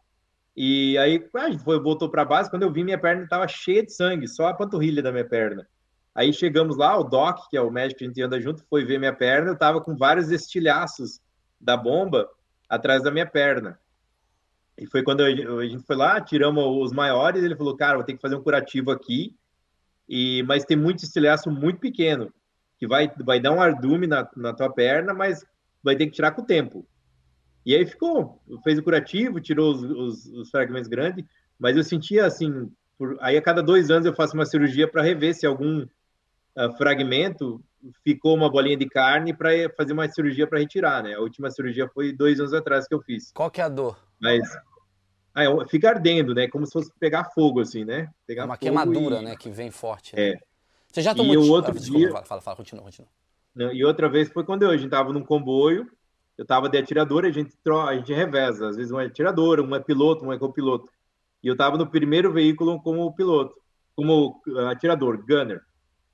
e 0.61 0.97
aí 0.97 1.25
a 1.35 1.49
gente 1.49 1.63
foi, 1.63 1.79
voltou 1.79 2.09
para 2.09 2.25
base. 2.25 2.49
Quando 2.49 2.63
eu 2.63 2.71
vi, 2.71 2.83
minha 2.83 2.97
perna 2.97 3.23
estava 3.23 3.47
cheia 3.47 3.81
de 3.81 3.93
sangue, 3.93 4.27
só 4.27 4.47
a 4.47 4.53
panturrilha 4.53 5.01
da 5.01 5.11
minha 5.11 5.23
perna. 5.23 5.67
Aí 6.13 6.33
chegamos 6.33 6.75
lá, 6.75 6.97
o 6.97 7.03
Doc, 7.03 7.49
que 7.49 7.55
é 7.55 7.61
o 7.61 7.71
médico 7.71 7.99
que 7.99 8.03
a 8.03 8.07
gente 8.07 8.21
anda 8.21 8.41
junto, 8.41 8.65
foi 8.69 8.83
ver 8.83 8.99
minha 8.99 9.13
perna. 9.13 9.51
Eu 9.51 9.53
estava 9.53 9.79
com 9.79 9.95
vários 9.95 10.31
estilhaços 10.31 11.21
da 11.61 11.77
bomba 11.77 12.27
atrás 12.67 13.01
da 13.01 13.09
minha 13.09 13.25
perna. 13.25 13.79
E 14.77 14.85
foi 14.85 15.01
quando 15.01 15.21
a 15.21 15.65
gente 15.65 15.83
foi 15.85 15.95
lá, 15.95 16.19
tiramos 16.19 16.63
os 16.63 16.91
maiores. 16.91 17.41
Ele 17.41 17.55
falou: 17.55 17.77
Cara, 17.77 17.95
vou 17.95 18.05
ter 18.05 18.15
que 18.15 18.21
fazer 18.21 18.35
um 18.35 18.43
curativo 18.43 18.91
aqui. 18.91 19.37
E, 20.09 20.43
mas 20.43 20.65
tem 20.65 20.75
muito 20.75 21.03
estilhaço 21.03 21.49
muito 21.51 21.79
pequeno, 21.79 22.33
que 22.77 22.85
vai, 22.85 23.09
vai 23.23 23.39
dar 23.39 23.51
um 23.51 23.61
ardume 23.61 24.07
na, 24.07 24.27
na 24.35 24.53
tua 24.53 24.69
perna, 24.69 25.13
mas 25.13 25.45
vai 25.83 25.95
ter 25.95 26.07
que 26.07 26.13
tirar 26.13 26.31
com 26.31 26.41
o 26.41 26.45
tempo. 26.45 26.85
E 27.65 27.75
aí 27.75 27.85
ficou, 27.85 28.41
fez 28.63 28.79
o 28.79 28.83
curativo, 28.83 29.39
tirou 29.39 29.71
os, 29.71 29.83
os, 29.83 30.25
os 30.27 30.49
fragmentos 30.49 30.87
grandes, 30.87 31.25
mas 31.59 31.75
eu 31.75 31.83
sentia 31.83 32.25
assim, 32.25 32.71
por, 32.97 33.17
aí 33.21 33.37
a 33.37 33.41
cada 33.41 33.61
dois 33.61 33.89
anos 33.89 34.05
eu 34.05 34.15
faço 34.15 34.33
uma 34.33 34.45
cirurgia 34.45 34.87
para 34.87 35.01
rever 35.01 35.33
se 35.35 35.45
algum 35.45 35.81
uh, 35.81 36.77
fragmento 36.77 37.61
ficou 38.03 38.35
uma 38.35 38.49
bolinha 38.49 38.77
de 38.77 38.87
carne 38.87 39.33
para 39.33 39.51
fazer 39.75 39.93
uma 39.93 40.07
cirurgia 40.09 40.47
para 40.47 40.59
retirar, 40.59 41.03
né? 41.03 41.13
A 41.13 41.19
última 41.19 41.49
cirurgia 41.49 41.87
foi 41.93 42.11
dois 42.11 42.39
anos 42.39 42.53
atrás 42.53 42.87
que 42.87 42.93
eu 42.93 43.01
fiz. 43.01 43.31
Qual 43.31 43.49
que 43.49 43.61
é 43.61 43.63
a 43.63 43.69
dor? 43.69 43.97
Mas 44.19 44.41
ah, 45.33 45.65
fica 45.69 45.89
ardendo, 45.89 46.33
né? 46.33 46.47
Como 46.47 46.65
se 46.65 46.73
fosse 46.73 46.91
pegar 46.99 47.31
fogo, 47.33 47.61
assim, 47.61 47.85
né? 47.85 48.09
Pegar 48.27 48.43
é 48.43 48.45
uma 48.45 48.57
queimadura, 48.57 49.17
e... 49.17 49.23
né? 49.23 49.35
Que 49.37 49.49
vem 49.49 49.71
forte. 49.71 50.15
Né? 50.15 50.31
É. 50.31 50.39
Você 50.91 51.01
já 51.01 51.13
tomou... 51.13 51.33
E 51.33 51.37
o 51.37 51.49
outro 51.49 51.71
ah, 51.71 51.73
desculpa, 51.73 51.99
dia... 51.99 52.11
Fala, 52.11 52.25
fala, 52.25 52.41
fala, 52.41 52.57
continua, 52.57 52.83
continua. 52.83 53.09
E 53.73 53.83
outra 53.83 54.09
vez 54.09 54.29
foi 54.29 54.43
quando 54.43 54.63
eu, 54.63 54.69
a 54.69 54.77
gente 54.77 54.89
tava 54.89 55.13
num 55.13 55.23
comboio, 55.23 55.89
eu 56.39 56.43
estava 56.43 56.69
de 56.69 56.77
atirador, 56.77 57.25
a 57.25 57.31
gente, 57.31 57.53
a 57.85 57.95
gente 57.95 58.13
reveza, 58.13 58.69
às 58.69 58.77
vezes 58.77 58.93
um 58.93 58.99
é 59.01 59.07
atirador, 59.07 59.59
um 59.59 59.75
é 59.75 59.79
piloto, 59.81 60.23
um 60.23 60.31
é 60.31 60.39
copiloto. 60.39 60.89
E 61.43 61.47
eu 61.49 61.51
estava 61.51 61.77
no 61.77 61.85
primeiro 61.85 62.31
veículo 62.31 62.81
como 62.81 63.13
piloto, 63.13 63.53
como 63.93 64.41
ah, 64.55 64.71
atirador, 64.71 65.17
gunner. 65.27 65.61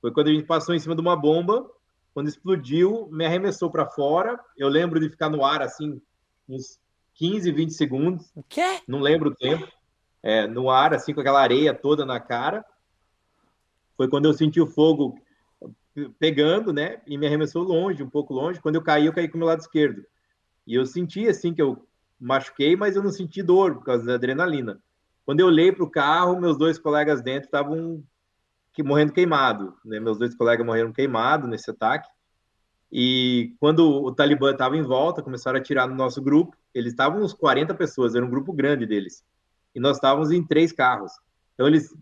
Foi 0.00 0.10
quando 0.10 0.26
a 0.26 0.32
gente 0.32 0.44
passou 0.44 0.74
em 0.74 0.80
cima 0.80 0.96
de 0.96 1.00
uma 1.00 1.14
bomba, 1.14 1.70
quando 2.12 2.26
explodiu, 2.26 3.08
me 3.08 3.24
arremessou 3.24 3.70
para 3.70 3.86
fora. 3.86 4.36
Eu 4.56 4.68
lembro 4.68 4.98
de 4.98 5.08
ficar 5.08 5.30
no 5.30 5.44
ar 5.44 5.62
assim, 5.62 6.02
uns 6.48 6.80
15, 7.14 7.52
20 7.52 7.70
segundos. 7.70 8.28
O 8.34 8.42
quê? 8.42 8.80
Não 8.88 8.98
lembro 8.98 9.30
o 9.30 9.34
tempo. 9.34 9.68
É, 10.24 10.44
no 10.48 10.68
ar, 10.70 10.92
assim, 10.92 11.14
com 11.14 11.20
aquela 11.20 11.40
areia 11.40 11.72
toda 11.72 12.04
na 12.04 12.18
cara. 12.18 12.64
Foi 13.96 14.08
quando 14.08 14.24
eu 14.24 14.34
senti 14.34 14.60
o 14.60 14.66
fogo 14.66 15.16
pegando, 16.18 16.72
né? 16.72 17.00
E 17.06 17.16
me 17.16 17.28
arremessou 17.28 17.62
longe, 17.62 18.02
um 18.02 18.10
pouco 18.10 18.34
longe. 18.34 18.60
Quando 18.60 18.74
eu 18.74 18.82
caí, 18.82 19.06
eu 19.06 19.12
caí 19.12 19.28
com 19.28 19.36
o 19.36 19.38
meu 19.38 19.46
lado 19.46 19.60
esquerdo. 19.60 20.04
E 20.66 20.74
eu 20.74 20.84
senti 20.84 21.28
assim 21.28 21.54
que 21.54 21.62
eu 21.62 21.86
machuquei, 22.18 22.74
mas 22.74 22.96
eu 22.96 23.02
não 23.02 23.10
senti 23.10 23.42
dor 23.42 23.76
por 23.76 23.84
causa 23.84 24.04
da 24.04 24.14
adrenalina. 24.14 24.80
Quando 25.24 25.40
eu 25.40 25.46
olhei 25.46 25.72
para 25.72 25.84
o 25.84 25.90
carro, 25.90 26.40
meus 26.40 26.56
dois 26.56 26.78
colegas 26.78 27.22
dentro 27.22 27.46
estavam 27.46 28.02
que, 28.72 28.82
morrendo 28.82 29.12
queimado. 29.12 29.74
Né? 29.84 29.98
Meus 30.00 30.18
dois 30.18 30.34
colegas 30.34 30.64
morreram 30.64 30.92
queimados 30.92 31.48
nesse 31.48 31.70
ataque. 31.70 32.08
E 32.90 33.54
quando 33.58 34.04
o 34.04 34.12
Talibã 34.14 34.52
estava 34.52 34.76
em 34.76 34.82
volta, 34.82 35.22
começaram 35.22 35.58
a 35.58 35.60
atirar 35.60 35.88
no 35.88 35.94
nosso 35.94 36.22
grupo. 36.22 36.56
Eles 36.72 36.92
estavam 36.92 37.22
uns 37.22 37.32
40 37.32 37.74
pessoas, 37.74 38.14
era 38.14 38.24
um 38.24 38.30
grupo 38.30 38.52
grande 38.52 38.86
deles. 38.86 39.24
E 39.74 39.80
nós 39.80 39.96
estávamos 39.96 40.30
em 40.30 40.46
três 40.46 40.72
carros. 40.72 41.12
Então 41.54 41.66
eles 41.66 41.94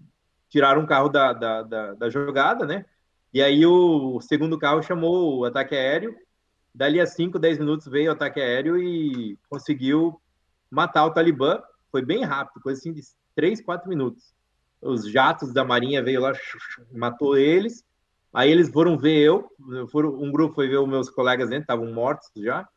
tiraram 0.51 0.83
um 0.83 0.87
carro 0.87 1.09
da, 1.09 1.33
da, 1.33 1.63
da, 1.63 1.95
da 1.95 2.11
jogada, 2.11 2.67
né? 2.67 2.85
E 3.33 3.43
aí 3.43 3.65
o 3.67 4.21
segundo 4.21 4.59
carro 4.59 4.83
chamou 4.83 5.39
o 5.39 5.45
ataque 5.45 5.75
aéreo 5.75 6.15
Dali 6.75 7.01
a 7.01 7.07
5, 7.07 7.39
10 7.39 7.59
minutos 7.59 7.87
veio 7.87 8.11
o 8.11 8.13
ataque 8.13 8.41
aéreo 8.41 8.77
e 8.77 9.39
conseguiu 9.49 10.21
matar 10.71 11.07
o 11.07 11.13
Talibã. 11.13 11.63
Foi 11.93 12.05
bem 12.05 12.25
rápido, 12.25 12.63
coisa 12.63 12.81
assim 12.81 12.93
de 12.93 13.01
3, 13.37 13.61
4 13.63 13.89
minutos. 13.89 14.35
Os 14.83 15.09
jatos 15.09 15.53
da 15.53 15.65
Marinha 15.65 16.03
veio 16.03 16.21
lá, 16.21 16.33
matou 16.93 17.39
eles. 17.39 17.85
Aí 18.33 18.51
eles 18.51 18.69
foram 18.69 18.99
ver 18.99 19.17
eu, 19.19 19.49
foram, 19.91 20.21
um 20.21 20.33
grupo 20.33 20.57
foi 20.57 20.69
ver 20.69 20.79
os 20.79 20.89
meus 20.89 21.09
colegas 21.09 21.49
dentro, 21.49 21.63
estavam 21.63 21.93
mortos 21.93 22.29
já. 22.37 22.69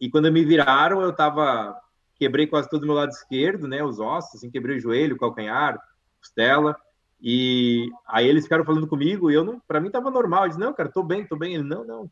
E 0.00 0.08
quando 0.08 0.32
me 0.32 0.44
viraram, 0.44 1.02
eu 1.02 1.14
tava 1.14 1.78
quebrei 2.16 2.46
quase 2.46 2.68
todo 2.70 2.84
o 2.84 2.86
meu 2.86 2.94
lado 2.94 3.10
esquerdo, 3.10 3.68
né, 3.68 3.84
os 3.84 3.98
ossos, 3.98 4.36
assim, 4.36 4.50
quebrei 4.50 4.78
o 4.78 4.80
joelho, 4.80 5.16
o 5.16 5.18
calcanhar, 5.18 5.78
costela. 6.20 6.76
E 7.20 7.90
aí 8.06 8.26
eles 8.26 8.44
ficaram 8.44 8.64
falando 8.64 8.86
comigo, 8.86 9.30
e 9.30 9.34
eu 9.34 9.44
não, 9.44 9.60
para 9.66 9.80
mim 9.80 9.90
tava 9.90 10.10
normal. 10.10 10.44
Eu 10.44 10.48
disse: 10.48 10.60
"Não, 10.60 10.72
cara, 10.72 10.90
tô 10.90 11.02
bem, 11.02 11.26
tô 11.26 11.36
bem". 11.36 11.54
Ele: 11.54 11.64
"Não, 11.64 11.84
não, 11.84 12.10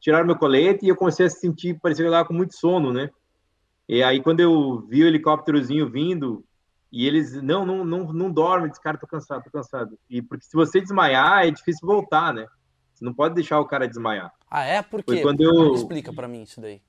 tiraram 0.00 0.26
meu 0.26 0.36
colete 0.36 0.84
e 0.84 0.88
eu 0.88 0.96
comecei 0.96 1.26
a 1.26 1.30
sentir, 1.30 1.78
parecia 1.80 2.04
que 2.04 2.08
eu 2.08 2.12
estava 2.12 2.28
com 2.28 2.34
muito 2.34 2.54
sono, 2.54 2.92
né? 2.92 3.10
E 3.88 4.02
aí, 4.02 4.22
quando 4.22 4.40
eu 4.40 4.80
vi 4.88 5.02
o 5.02 5.06
helicópterozinho 5.06 5.90
vindo, 5.90 6.44
E 6.90 7.06
eles, 7.06 7.34
não, 7.42 7.66
não, 7.66 7.84
não, 7.84 8.12
não 8.12 8.30
dorme, 8.30 8.70
diz, 8.70 8.78
cara, 8.78 8.96
tô 8.96 9.06
cansado, 9.06 9.44
tô 9.44 9.50
cansado. 9.50 9.98
E 10.08 10.22
porque 10.22 10.46
se 10.46 10.56
você 10.56 10.80
desmaiar, 10.80 11.46
é 11.46 11.50
difícil 11.50 11.86
voltar, 11.86 12.32
né? 12.32 12.46
Você 12.94 13.04
não 13.04 13.12
pode 13.12 13.34
deixar 13.34 13.60
o 13.60 13.66
cara 13.66 13.86
desmaiar. 13.86 14.32
Ah, 14.50 14.64
é? 14.64 14.82
Por 14.82 15.02
quê? 15.02 15.20
quando 15.20 15.42
eu... 15.42 15.74
Explica 15.74 16.12
para 16.12 16.26
mim 16.26 16.42
isso 16.42 16.60
daí. 16.60 16.80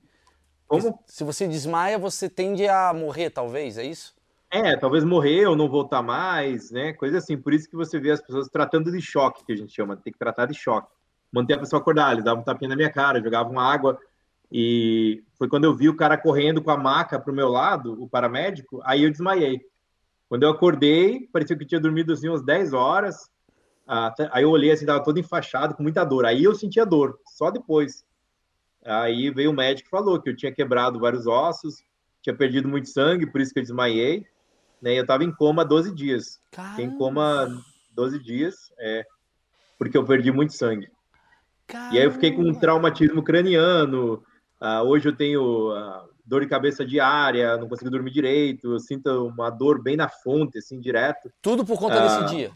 Como? 0.66 0.98
Se 1.06 1.22
você 1.22 1.46
desmaia, 1.46 1.98
você 1.98 2.28
tende 2.28 2.66
a 2.66 2.92
morrer, 2.94 3.30
talvez, 3.30 3.76
é 3.76 3.84
isso? 3.84 4.14
É, 4.50 4.76
talvez 4.76 5.04
morrer 5.04 5.46
ou 5.46 5.54
não 5.54 5.68
voltar 5.68 6.02
mais, 6.02 6.70
né? 6.70 6.92
Coisa 6.94 7.18
assim. 7.18 7.36
Por 7.36 7.52
isso 7.52 7.68
que 7.68 7.76
você 7.76 8.00
vê 8.00 8.10
as 8.10 8.20
pessoas 8.20 8.48
tratando 8.48 8.90
de 8.90 9.00
choque, 9.00 9.44
que 9.44 9.52
a 9.52 9.56
gente 9.56 9.72
chama, 9.72 9.96
tem 9.96 10.12
que 10.12 10.18
tratar 10.18 10.46
de 10.46 10.54
choque. 10.54 10.90
Manter 11.32 11.54
a 11.54 11.58
pessoa 11.58 11.80
acordada, 11.80 12.12
eles 12.12 12.24
davam 12.24 12.42
um 12.42 12.44
tapinha 12.44 12.68
na 12.68 12.76
minha 12.76 12.90
cara, 12.90 13.22
jogavam 13.22 13.58
água. 13.58 13.98
E 14.50 15.22
foi 15.38 15.48
quando 15.48 15.64
eu 15.64 15.74
vi 15.74 15.88
o 15.88 15.96
cara 15.96 16.16
correndo 16.16 16.62
com 16.62 16.70
a 16.70 16.76
maca 16.76 17.20
pro 17.20 17.32
meu 17.32 17.48
lado, 17.48 18.02
o 18.02 18.08
paramédico, 18.08 18.80
aí 18.84 19.04
eu 19.04 19.10
desmaiei. 19.10 19.60
Quando 20.28 20.42
eu 20.42 20.50
acordei, 20.50 21.28
parecia 21.32 21.56
que 21.56 21.64
tinha 21.64 21.80
dormido 21.80 22.12
assim 22.12 22.28
umas 22.28 22.44
10 22.44 22.72
horas. 22.72 23.30
Aí 24.32 24.44
eu 24.44 24.50
olhei 24.50 24.70
assim, 24.70 24.86
tava 24.86 25.02
todo 25.02 25.18
enfaixado, 25.18 25.74
com 25.74 25.82
muita 25.82 26.04
dor. 26.04 26.24
Aí 26.24 26.44
eu 26.44 26.54
sentia 26.54 26.86
dor, 26.86 27.18
só 27.26 27.50
depois. 27.50 28.04
Aí 28.84 29.30
veio 29.30 29.50
o 29.50 29.54
médico 29.54 29.88
e 29.88 29.90
falou 29.90 30.20
que 30.20 30.30
eu 30.30 30.36
tinha 30.36 30.52
quebrado 30.52 31.00
vários 31.00 31.26
ossos, 31.26 31.82
tinha 32.22 32.34
perdido 32.34 32.68
muito 32.68 32.88
sangue, 32.88 33.26
por 33.26 33.40
isso 33.40 33.52
que 33.52 33.58
eu 33.58 33.64
desmaiei 33.64 34.24
né? 34.80 34.94
Eu 34.96 35.02
estava 35.02 35.24
em 35.24 35.32
coma 35.32 35.64
12 35.64 35.94
dias. 35.94 36.40
Fiquei 36.70 36.86
em 36.86 36.96
coma 36.96 37.46
12 37.92 38.18
dias, 38.18 38.72
é, 38.78 39.04
porque 39.78 39.96
eu 39.96 40.04
perdi 40.04 40.32
muito 40.32 40.54
sangue. 40.54 40.90
Caramba. 41.70 41.94
E 41.94 41.98
aí 41.98 42.04
eu 42.04 42.12
fiquei 42.12 42.32
com 42.32 42.42
um 42.42 42.54
traumatismo 42.54 43.22
craniano. 43.22 44.22
Uh, 44.60 44.84
hoje 44.86 45.08
eu 45.08 45.16
tenho 45.16 45.72
uh, 45.72 46.08
dor 46.26 46.42
de 46.42 46.48
cabeça 46.48 46.84
diária, 46.84 47.56
não 47.56 47.68
consigo 47.68 47.90
dormir 47.90 48.10
direito, 48.10 48.72
eu 48.72 48.80
sinto 48.80 49.08
uma 49.28 49.48
dor 49.50 49.80
bem 49.82 49.96
na 49.96 50.08
fonte, 50.08 50.58
assim, 50.58 50.78
direto. 50.80 51.32
Tudo 51.40 51.64
por 51.64 51.78
conta 51.78 51.98
uh, 51.98 52.02
desse 52.02 52.34
dia? 52.34 52.52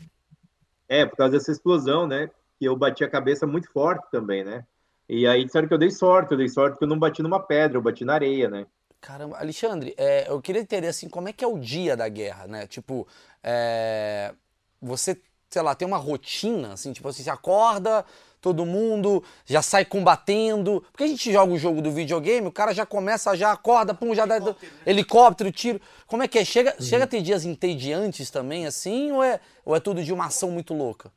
É, 0.88 1.06
por 1.06 1.16
causa 1.16 1.32
dessa 1.32 1.52
explosão, 1.52 2.06
né? 2.06 2.28
Que 2.58 2.66
eu 2.66 2.76
bati 2.76 3.04
a 3.04 3.08
cabeça 3.08 3.46
muito 3.46 3.70
forte 3.70 4.04
também, 4.10 4.44
né? 4.44 4.64
E 5.08 5.26
aí 5.26 5.44
disseram 5.44 5.68
que 5.68 5.74
eu 5.74 5.78
dei 5.78 5.90
sorte, 5.90 6.32
eu 6.32 6.38
dei 6.38 6.48
sorte 6.48 6.78
que 6.78 6.84
eu 6.84 6.88
não 6.88 6.98
bati 6.98 7.22
numa 7.22 7.40
pedra, 7.40 7.76
eu 7.76 7.82
bati 7.82 8.04
na 8.04 8.14
areia, 8.14 8.48
né? 8.48 8.66
Caramba, 9.00 9.38
Alexandre, 9.38 9.94
é, 9.98 10.30
eu 10.30 10.40
queria 10.40 10.62
entender 10.62 10.88
assim, 10.88 11.08
como 11.08 11.28
é 11.28 11.32
que 11.32 11.44
é 11.44 11.48
o 11.48 11.58
dia 11.58 11.94
da 11.94 12.08
guerra, 12.08 12.46
né? 12.46 12.66
Tipo, 12.66 13.06
é, 13.42 14.34
você, 14.80 15.20
sei 15.50 15.60
lá, 15.60 15.74
tem 15.74 15.86
uma 15.86 15.98
rotina, 15.98 16.72
assim, 16.72 16.92
tipo 16.92 17.06
assim, 17.06 17.22
você 17.22 17.28
acorda, 17.28 18.04
todo 18.44 18.66
mundo 18.66 19.24
já 19.46 19.62
sai 19.62 19.84
combatendo. 19.84 20.84
Porque 20.92 21.04
a 21.04 21.06
gente 21.08 21.32
joga 21.32 21.52
o 21.52 21.58
jogo 21.58 21.80
do 21.80 21.90
videogame, 21.90 22.46
o 22.46 22.52
cara 22.52 22.72
já 22.74 22.84
começa, 22.84 23.34
já 23.34 23.50
acorda, 23.50 23.94
pum, 23.94 24.14
já 24.14 24.26
dá 24.26 24.36
helicóptero, 24.36 24.72
né? 24.72 24.80
helicóptero 24.86 25.52
tiro. 25.52 25.80
Como 26.06 26.22
é 26.22 26.28
que 26.28 26.38
é? 26.38 26.44
Chega, 26.44 26.74
uhum. 26.78 26.84
chega 26.84 27.04
a 27.04 27.06
ter 27.06 27.22
dias 27.22 27.44
entediantes 27.44 28.30
também, 28.30 28.66
assim, 28.66 29.10
ou 29.10 29.24
é, 29.24 29.40
ou 29.64 29.74
é 29.74 29.80
tudo 29.80 30.04
de 30.04 30.12
uma 30.12 30.26
ação 30.26 30.50
muito 30.50 30.74
louca? 30.74 31.10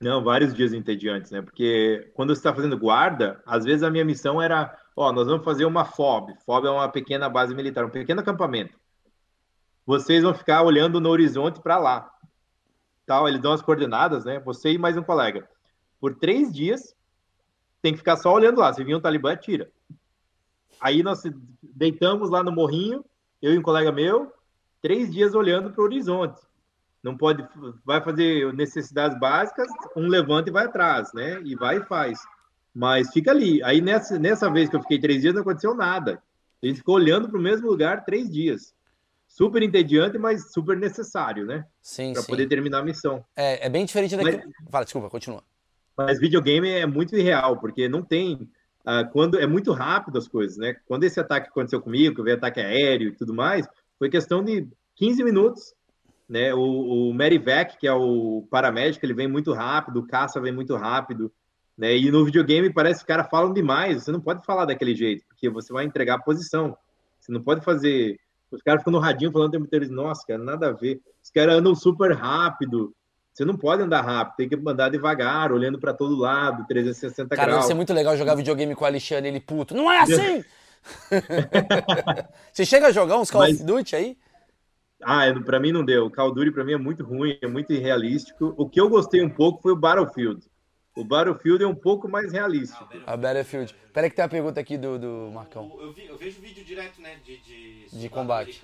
Não, 0.00 0.24
vários 0.24 0.54
dias 0.54 0.72
entediantes, 0.72 1.30
né? 1.30 1.42
Porque 1.42 2.10
quando 2.14 2.34
você 2.34 2.40
está 2.40 2.54
fazendo 2.54 2.78
guarda, 2.78 3.42
às 3.46 3.64
vezes 3.64 3.82
a 3.82 3.90
minha 3.90 4.04
missão 4.04 4.40
era 4.40 4.76
Ó, 4.96 5.12
nós 5.12 5.26
vamos 5.26 5.44
fazer 5.44 5.64
uma 5.64 5.84
FOB. 5.84 6.34
FOB 6.46 6.66
é 6.66 6.70
uma 6.70 6.88
pequena 6.88 7.28
base 7.28 7.54
militar, 7.54 7.84
um 7.84 7.90
pequeno 7.90 8.20
acampamento. 8.20 8.78
Vocês 9.84 10.22
vão 10.22 10.32
ficar 10.32 10.62
olhando 10.62 11.00
no 11.00 11.10
horizonte 11.10 11.60
para 11.60 11.76
lá. 11.76 12.10
Tal, 13.04 13.28
eles 13.28 13.40
dão 13.40 13.52
as 13.52 13.60
coordenadas, 13.60 14.24
né? 14.24 14.38
Você 14.40 14.72
e 14.72 14.78
mais 14.78 14.96
um 14.96 15.02
colega. 15.02 15.48
Por 16.00 16.14
três 16.16 16.52
dias, 16.52 16.94
tem 17.80 17.92
que 17.92 17.98
ficar 17.98 18.16
só 18.16 18.32
olhando 18.32 18.60
lá. 18.60 18.72
Se 18.72 18.82
vir 18.82 18.96
um 18.96 19.00
talibã, 19.00 19.36
tira. 19.36 19.70
Aí 20.80 21.02
nós 21.02 21.22
deitamos 21.62 22.30
lá 22.30 22.42
no 22.42 22.52
morrinho, 22.52 23.04
eu 23.40 23.54
e 23.54 23.58
um 23.58 23.62
colega 23.62 23.92
meu, 23.92 24.32
três 24.80 25.10
dias 25.10 25.34
olhando 25.34 25.70
para 25.70 25.80
o 25.80 25.84
horizonte. 25.84 26.40
Não 27.02 27.16
pode, 27.16 27.46
vai 27.84 28.02
fazer 28.02 28.52
necessidades 28.54 29.18
básicas, 29.18 29.68
um 29.94 30.08
levanta 30.08 30.48
e 30.48 30.52
vai 30.52 30.64
atrás, 30.64 31.12
né? 31.12 31.40
E 31.44 31.54
vai 31.54 31.76
e 31.76 31.84
faz. 31.84 32.18
Mas 32.74 33.12
fica 33.12 33.30
ali. 33.30 33.62
Aí 33.62 33.80
nessa, 33.82 34.18
nessa 34.18 34.50
vez 34.50 34.70
que 34.70 34.76
eu 34.76 34.80
fiquei 34.80 34.98
três 34.98 35.20
dias, 35.20 35.34
não 35.34 35.42
aconteceu 35.42 35.74
nada. 35.74 36.22
A 36.62 36.66
gente 36.66 36.78
ficou 36.78 36.94
olhando 36.94 37.28
para 37.28 37.38
o 37.38 37.42
mesmo 37.42 37.68
lugar 37.68 38.04
três 38.06 38.30
dias. 38.30 38.74
Super 39.28 39.62
entediante, 39.62 40.16
mas 40.16 40.52
super 40.52 40.76
necessário, 40.78 41.44
né? 41.44 41.66
Sim, 41.82 42.14
Para 42.14 42.22
poder 42.22 42.46
terminar 42.46 42.78
a 42.78 42.84
missão. 42.84 43.22
É, 43.36 43.66
é 43.66 43.68
bem 43.68 43.84
diferente 43.84 44.16
daquilo. 44.16 44.42
Mas, 44.46 44.70
Fala, 44.70 44.84
desculpa, 44.84 45.10
continua. 45.10 45.42
Mas 45.96 46.18
videogame 46.18 46.68
é 46.68 46.86
muito 46.86 47.16
irreal, 47.16 47.58
porque 47.58 47.88
não 47.88 48.02
tem. 48.02 48.50
Uh, 48.86 49.08
quando 49.12 49.38
é 49.38 49.46
muito 49.46 49.72
rápido 49.72 50.18
as 50.18 50.28
coisas, 50.28 50.58
né? 50.58 50.74
Quando 50.86 51.04
esse 51.04 51.18
ataque 51.18 51.48
aconteceu 51.48 51.80
comigo, 51.80 52.14
que 52.14 52.20
eu 52.20 52.24
vi 52.24 52.32
ataque 52.32 52.60
aéreo 52.60 53.08
e 53.08 53.16
tudo 53.16 53.32
mais, 53.32 53.66
foi 53.98 54.10
questão 54.10 54.44
de 54.44 54.68
15 54.96 55.24
minutos. 55.24 55.74
Né? 56.28 56.54
O, 56.54 57.10
o 57.10 57.16
que 57.78 57.86
é 57.86 57.92
o 57.92 58.46
paramédico, 58.50 59.04
ele 59.04 59.14
vem 59.14 59.28
muito 59.28 59.52
rápido, 59.52 60.00
o 60.00 60.06
caça 60.06 60.40
vem 60.40 60.52
muito 60.52 60.74
rápido. 60.76 61.32
Né? 61.76 61.96
E 61.96 62.10
no 62.10 62.24
videogame 62.24 62.72
parece 62.72 63.00
que 63.00 63.04
os 63.04 63.06
caras 63.06 63.30
falam 63.30 63.52
demais. 63.52 64.02
Você 64.02 64.12
não 64.12 64.20
pode 64.20 64.44
falar 64.44 64.64
daquele 64.64 64.94
jeito, 64.94 65.24
porque 65.28 65.48
você 65.48 65.72
vai 65.72 65.84
entregar 65.84 66.16
a 66.16 66.22
posição. 66.22 66.76
Você 67.20 67.32
não 67.32 67.42
pode 67.42 67.64
fazer. 67.64 68.18
Os 68.50 68.62
caras 68.62 68.82
ficam 68.82 68.92
no 68.92 68.98
radinho 68.98 69.32
falando 69.32 69.48
o 69.48 69.52
tempo 69.52 69.66
inteiro, 69.66 69.90
nossa, 69.90 70.24
cara, 70.26 70.42
nada 70.42 70.68
a 70.68 70.72
ver. 70.72 71.00
Os 71.22 71.30
caras 71.30 71.56
andam 71.56 71.74
super 71.74 72.12
rápido. 72.12 72.94
Você 73.34 73.44
não 73.44 73.56
pode 73.56 73.82
andar 73.82 74.00
rápido, 74.02 74.36
tem 74.36 74.48
que 74.48 74.54
andar 74.54 74.88
devagar, 74.88 75.50
olhando 75.50 75.76
para 75.76 75.92
todo 75.92 76.14
lado, 76.14 76.64
360 76.68 77.34
cara, 77.34 77.48
graus. 77.48 77.62
Cara, 77.62 77.72
é 77.72 77.76
muito 77.76 77.92
legal 77.92 78.16
jogar 78.16 78.36
videogame 78.36 78.76
com 78.76 78.84
o 78.84 78.86
Alexandre, 78.86 79.28
ele 79.28 79.40
puto. 79.40 79.74
Não 79.74 79.90
é 79.90 80.02
assim! 80.02 80.44
você 82.52 82.64
chega 82.64 82.86
a 82.86 82.92
jogar 82.92 83.18
uns 83.18 83.32
Call 83.32 83.40
Mas... 83.40 83.56
of 83.56 83.64
Duty 83.64 83.96
aí? 83.96 84.16
Ah, 85.02 85.26
é, 85.26 85.32
para 85.34 85.58
mim 85.58 85.72
não 85.72 85.84
deu. 85.84 86.06
O 86.06 86.10
Call 86.12 86.28
of 86.28 86.36
Duty 86.36 86.52
para 86.52 86.62
mim 86.62 86.74
é 86.74 86.78
muito 86.78 87.02
ruim, 87.02 87.36
é 87.42 87.48
muito 87.48 87.72
irrealístico. 87.72 88.54
O 88.56 88.68
que 88.68 88.80
eu 88.80 88.88
gostei 88.88 89.20
um 89.20 89.30
pouco 89.30 89.60
foi 89.60 89.72
o 89.72 89.76
Battlefield. 89.76 90.40
O 90.96 91.04
Battlefield 91.04 91.64
é 91.64 91.66
um 91.66 91.74
pouco 91.74 92.08
mais 92.08 92.32
realista. 92.32 92.86
Ah, 93.04 93.14
a 93.14 93.16
Battlefield. 93.16 93.74
Peraí 93.92 94.08
que 94.10 94.14
tem 94.14 94.22
uma 94.22 94.28
pergunta 94.28 94.60
aqui 94.60 94.78
do, 94.78 94.96
do 94.96 95.30
Marcão. 95.34 95.76
Eu, 95.80 95.92
vi, 95.92 96.06
eu 96.06 96.16
vejo 96.16 96.40
vídeo 96.40 96.64
direto, 96.64 97.00
né, 97.00 97.16
de... 97.24 97.38
De, 97.38 97.98
de 97.98 98.08
combate. 98.08 98.60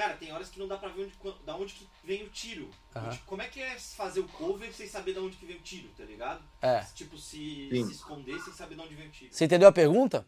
Cara, 0.00 0.14
tem 0.14 0.32
horas 0.32 0.48
que 0.48 0.58
não 0.58 0.66
dá 0.66 0.78
pra 0.78 0.88
ver 0.88 1.02
onde, 1.02 1.36
da 1.44 1.54
onde 1.54 1.74
que 1.74 1.86
vem 2.02 2.22
o 2.22 2.28
tiro. 2.30 2.70
Uhum. 2.96 3.18
Como 3.26 3.42
é 3.42 3.48
que 3.48 3.60
é 3.60 3.76
fazer 3.78 4.20
o 4.20 4.28
cover 4.28 4.72
sem 4.72 4.86
saber 4.86 5.12
de 5.12 5.18
onde 5.18 5.36
que 5.36 5.44
vem 5.44 5.56
o 5.56 5.60
tiro, 5.60 5.90
tá 5.94 6.04
ligado? 6.04 6.40
É. 6.62 6.80
Tipo, 6.94 7.18
se, 7.18 7.68
se 7.70 7.92
esconder 7.92 8.40
sem 8.40 8.50
saber 8.54 8.76
de 8.76 8.80
onde 8.80 8.94
vem 8.94 9.08
o 9.08 9.10
tiro. 9.10 9.30
Você 9.30 9.44
entendeu 9.44 9.68
a 9.68 9.72
pergunta? 9.72 10.24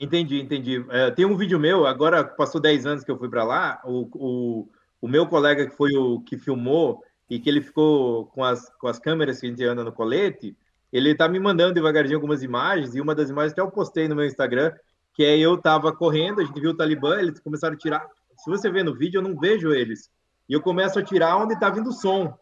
Entendi, 0.00 0.40
entendi. 0.40 0.82
É, 0.88 1.10
tem 1.10 1.26
um 1.26 1.36
vídeo 1.36 1.60
meu, 1.60 1.86
agora 1.86 2.24
passou 2.24 2.58
10 2.58 2.86
anos 2.86 3.04
que 3.04 3.10
eu 3.10 3.18
fui 3.18 3.28
para 3.28 3.44
lá, 3.44 3.82
o, 3.84 4.08
o, 4.14 4.68
o 5.02 5.06
meu 5.06 5.26
colega 5.26 5.68
que 5.68 5.76
foi 5.76 5.94
o 5.94 6.22
que 6.22 6.38
filmou, 6.38 7.04
e 7.28 7.38
que 7.38 7.50
ele 7.50 7.60
ficou 7.60 8.24
com 8.28 8.42
as, 8.42 8.66
com 8.78 8.88
as 8.88 8.98
câmeras 8.98 9.38
que 9.38 9.46
a 9.46 9.50
gente 9.50 9.62
anda 9.62 9.84
no 9.84 9.92
colete, 9.92 10.56
ele 10.90 11.14
tá 11.14 11.28
me 11.28 11.38
mandando 11.38 11.74
devagarzinho 11.74 12.16
algumas 12.16 12.42
imagens, 12.42 12.94
e 12.94 13.00
uma 13.02 13.14
das 13.14 13.28
imagens 13.28 13.52
até 13.52 13.60
eu 13.60 13.70
postei 13.70 14.08
no 14.08 14.16
meu 14.16 14.24
Instagram, 14.24 14.72
que 15.12 15.22
é 15.22 15.36
eu 15.38 15.58
tava 15.58 15.94
correndo, 15.94 16.40
a 16.40 16.44
gente 16.44 16.58
viu 16.58 16.70
o 16.70 16.76
Talibã, 16.76 17.18
eles 17.18 17.38
começaram 17.40 17.74
a 17.74 17.78
tirar. 17.78 18.08
Se 18.38 18.50
você 18.50 18.70
vê 18.70 18.82
no 18.82 18.96
vídeo, 18.96 19.18
eu 19.18 19.22
não 19.22 19.38
vejo 19.38 19.72
eles. 19.72 20.10
E 20.48 20.52
eu 20.52 20.62
começo 20.62 20.98
a 20.98 21.02
tirar 21.02 21.36
onde 21.36 21.58
tá 21.58 21.70
vindo 21.70 21.88
o 21.90 21.92
som. 21.92 22.36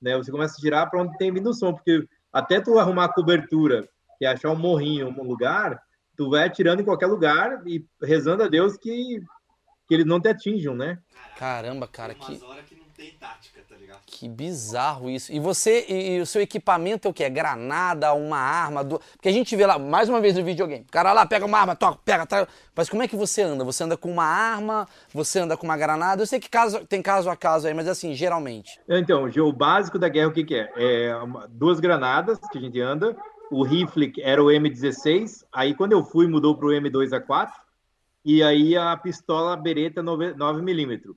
Né? 0.00 0.16
Você 0.16 0.30
começa 0.30 0.54
a 0.56 0.60
tirar 0.60 0.86
para 0.86 1.02
onde 1.02 1.16
tem 1.18 1.32
vindo 1.32 1.50
o 1.50 1.54
som, 1.54 1.72
porque 1.72 2.06
até 2.32 2.60
tu 2.60 2.78
arrumar 2.78 3.06
a 3.06 3.12
cobertura, 3.12 3.88
que 4.18 4.24
é 4.24 4.28
achar 4.28 4.50
um 4.50 4.56
morrinho, 4.56 5.08
um 5.08 5.24
lugar, 5.24 5.80
tu 6.16 6.30
vai 6.30 6.44
atirando 6.44 6.82
em 6.82 6.84
qualquer 6.84 7.06
lugar 7.06 7.62
e 7.66 7.84
rezando 8.02 8.42
a 8.42 8.48
Deus 8.48 8.76
que, 8.76 9.20
que 9.88 9.94
eles 9.94 10.06
não 10.06 10.20
te 10.20 10.28
atinjam, 10.28 10.74
né? 10.74 10.98
Caramba, 11.36 11.88
cara, 11.88 12.14
que... 12.14 12.40
tem 13.00 13.12
tática. 13.18 13.60
Que 14.06 14.28
bizarro 14.28 15.08
isso. 15.08 15.32
E 15.32 15.40
você, 15.40 15.86
e, 15.88 16.16
e, 16.16 16.20
o 16.20 16.26
seu 16.26 16.42
equipamento 16.42 17.08
é 17.08 17.10
o 17.10 17.14
que? 17.14 17.24
É 17.24 17.30
granada, 17.30 18.12
uma 18.12 18.36
arma? 18.36 18.84
Do... 18.84 19.00
Porque 19.12 19.28
a 19.28 19.32
gente 19.32 19.56
vê 19.56 19.64
lá, 19.64 19.78
mais 19.78 20.08
uma 20.08 20.20
vez 20.20 20.36
no 20.36 20.44
videogame, 20.44 20.84
o 20.86 20.92
cara 20.92 21.12
lá 21.12 21.24
pega 21.24 21.46
uma 21.46 21.58
arma, 21.58 21.74
toca, 21.74 21.98
pega, 22.04 22.26
tá... 22.26 22.46
Mas 22.76 22.90
como 22.90 23.02
é 23.02 23.08
que 23.08 23.16
você 23.16 23.40
anda? 23.40 23.64
Você 23.64 23.84
anda 23.84 23.96
com 23.96 24.10
uma 24.10 24.24
arma, 24.24 24.86
você 25.14 25.38
anda 25.38 25.56
com 25.56 25.64
uma 25.64 25.78
granada? 25.78 26.20
Eu 26.20 26.26
sei 26.26 26.38
que 26.38 26.50
caso, 26.50 26.84
tem 26.86 27.00
caso 27.00 27.30
a 27.30 27.36
caso 27.36 27.66
aí, 27.66 27.72
mas 27.72 27.88
assim, 27.88 28.14
geralmente. 28.14 28.78
Então, 28.86 29.24
o 29.24 29.52
básico 29.52 29.98
da 29.98 30.08
guerra, 30.08 30.28
o 30.28 30.32
que, 30.32 30.44
que 30.44 30.54
é? 30.54 30.70
É 30.76 31.16
uma, 31.16 31.48
duas 31.48 31.80
granadas 31.80 32.38
que 32.52 32.58
a 32.58 32.60
gente 32.60 32.78
anda, 32.80 33.16
o 33.50 33.64
rifle 33.64 34.12
era 34.20 34.42
o 34.42 34.48
M16, 34.48 35.44
aí 35.52 35.74
quando 35.74 35.92
eu 35.92 36.04
fui 36.04 36.26
mudou 36.26 36.54
para 36.54 36.66
o 36.66 36.70
M2A4, 36.70 37.50
e 38.24 38.42
aí 38.42 38.76
a 38.76 38.94
pistola 38.96 39.56
Beretta 39.56 40.02
9mm. 40.02 41.14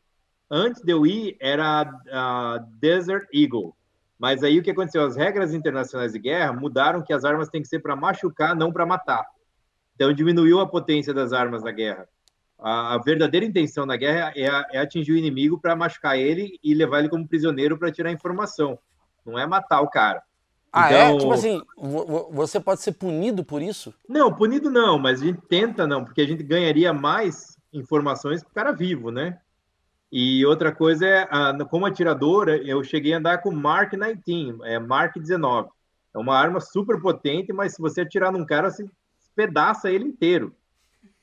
Antes 0.55 0.83
de 0.83 0.91
eu 0.91 1.03
ir, 1.03 1.35
era 1.39 1.81
a 2.11 2.63
Desert 2.79 3.27
Eagle. 3.33 3.75
Mas 4.19 4.43
aí 4.43 4.59
o 4.59 4.61
que 4.61 4.69
aconteceu? 4.69 5.03
As 5.03 5.15
regras 5.15 5.51
internacionais 5.51 6.13
de 6.13 6.19
guerra 6.19 6.53
mudaram 6.53 7.01
que 7.01 7.11
as 7.11 7.25
armas 7.25 7.49
têm 7.49 7.63
que 7.63 7.67
ser 7.67 7.79
para 7.79 7.95
machucar, 7.95 8.55
não 8.55 8.71
para 8.71 8.85
matar. 8.85 9.25
Então 9.95 10.13
diminuiu 10.13 10.59
a 10.59 10.67
potência 10.67 11.11
das 11.11 11.33
armas 11.33 11.63
na 11.63 11.71
guerra. 11.71 12.07
A, 12.59 12.99
verdadeira 13.03 13.43
intenção 13.43 13.83
na 13.83 13.97
guerra 13.97 14.31
é, 14.35 14.77
é 14.77 14.79
atingir 14.79 15.13
o 15.13 15.17
inimigo 15.17 15.59
para 15.59 15.75
machucar 15.75 16.19
ele 16.19 16.59
e 16.63 16.75
levar 16.75 16.99
ele 16.99 17.09
como 17.09 17.27
prisioneiro 17.27 17.75
para 17.75 17.91
tirar 17.91 18.11
informação. 18.11 18.77
Não 19.25 19.39
é 19.39 19.47
matar 19.47 19.81
o 19.81 19.89
cara. 19.89 20.21
Ah, 20.71 20.93
é? 20.93 21.05
então... 21.05 21.15
é? 21.15 21.19
Tipo 21.19 21.33
assim, 21.33 21.61
você 22.31 22.59
pode 22.59 22.81
ser 22.81 22.91
punido 22.91 23.43
por 23.43 23.59
isso? 23.59 23.91
Não, 24.07 24.31
punido 24.31 24.69
não, 24.69 24.99
mas 24.99 25.19
a 25.19 25.25
gente 25.25 25.41
tenta 25.49 25.87
não, 25.87 26.05
porque 26.05 26.21
a 26.21 26.27
gente 26.27 26.43
ganharia 26.43 26.93
mais 26.93 27.57
informações 27.73 28.43
para 28.43 28.51
o 28.51 28.53
cara 28.53 28.71
vivo, 28.71 29.09
né? 29.09 29.39
E 30.15 30.45
outra 30.45 30.71
coisa 30.71 31.07
é, 31.07 31.27
como 31.71 31.87
atiradora, 31.87 32.55
eu 32.57 32.83
cheguei 32.83 33.15
a 33.15 33.17
andar 33.17 33.39
com 33.39 33.49
Mark 33.49 33.93
19, 33.93 34.59
é 34.63 34.77
Mark 34.77 35.17
19. 35.17 35.69
É 36.13 36.19
uma 36.19 36.37
arma 36.37 36.59
super 36.59 37.01
potente, 37.01 37.51
mas 37.51 37.73
se 37.73 37.81
você 37.81 38.01
atirar 38.01 38.31
num 38.31 38.45
cara, 38.45 38.69
você 38.69 38.85
pedaça 39.35 39.89
ele 39.89 40.05
inteiro. 40.05 40.55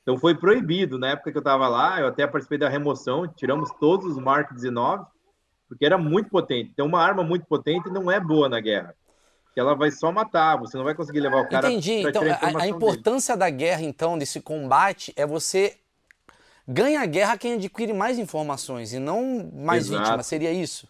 Então 0.03 0.19
foi 0.19 0.35
proibido. 0.35 0.99
Na 0.99 1.11
época 1.11 1.31
que 1.31 1.39
eu 1.39 1.41
estava 1.41 1.69
lá, 1.69 2.01
eu 2.01 2.09
até 2.09 2.27
participei 2.27 2.59
da 2.59 2.69
remoção, 2.69 3.29
tiramos 3.29 3.71
todos 3.79 4.07
os 4.07 4.19
Mark 4.19 4.53
19, 4.53 5.05
porque 5.69 5.87
era 5.87 5.97
muito 5.97 6.29
potente. 6.29 6.71
Então 6.73 6.87
uma 6.87 7.01
arma 7.01 7.23
muito 7.23 7.47
potente 7.47 7.89
não 7.91 8.11
é 8.11 8.19
boa 8.19 8.49
na 8.49 8.59
guerra. 8.59 8.93
Que 9.55 9.61
ela 9.61 9.77
vai 9.77 9.93
só 9.93 10.11
matar, 10.11 10.57
você 10.57 10.77
não 10.77 10.83
vai 10.83 10.97
conseguir 10.97 11.21
levar 11.21 11.43
o 11.43 11.49
cara. 11.49 11.71
Entendi. 11.71 12.09
Então 12.09 12.23
a, 12.25 12.63
a, 12.65 12.67
importância 12.67 13.37
dele. 13.37 13.53
da 13.53 13.57
guerra, 13.57 13.83
então, 13.83 14.19
desse 14.19 14.41
combate, 14.41 15.13
é 15.15 15.25
você 15.25 15.77
ganha 16.71 17.01
a 17.01 17.07
guerra 17.07 17.37
quem 17.37 17.55
adquire 17.55 17.93
mais 17.93 18.19
informações 18.19 18.93
e 18.93 18.99
não 18.99 19.51
mais 19.53 19.87
Exato. 19.87 20.03
vítimas. 20.03 20.27
Seria 20.27 20.53
isso? 20.53 20.89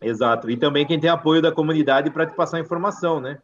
Exato. 0.00 0.50
E 0.50 0.56
também 0.56 0.86
quem 0.86 1.00
tem 1.00 1.08
apoio 1.08 1.40
da 1.40 1.50
comunidade 1.50 2.10
para 2.10 2.26
te 2.26 2.34
passar 2.34 2.60
informação, 2.60 3.20
né? 3.20 3.38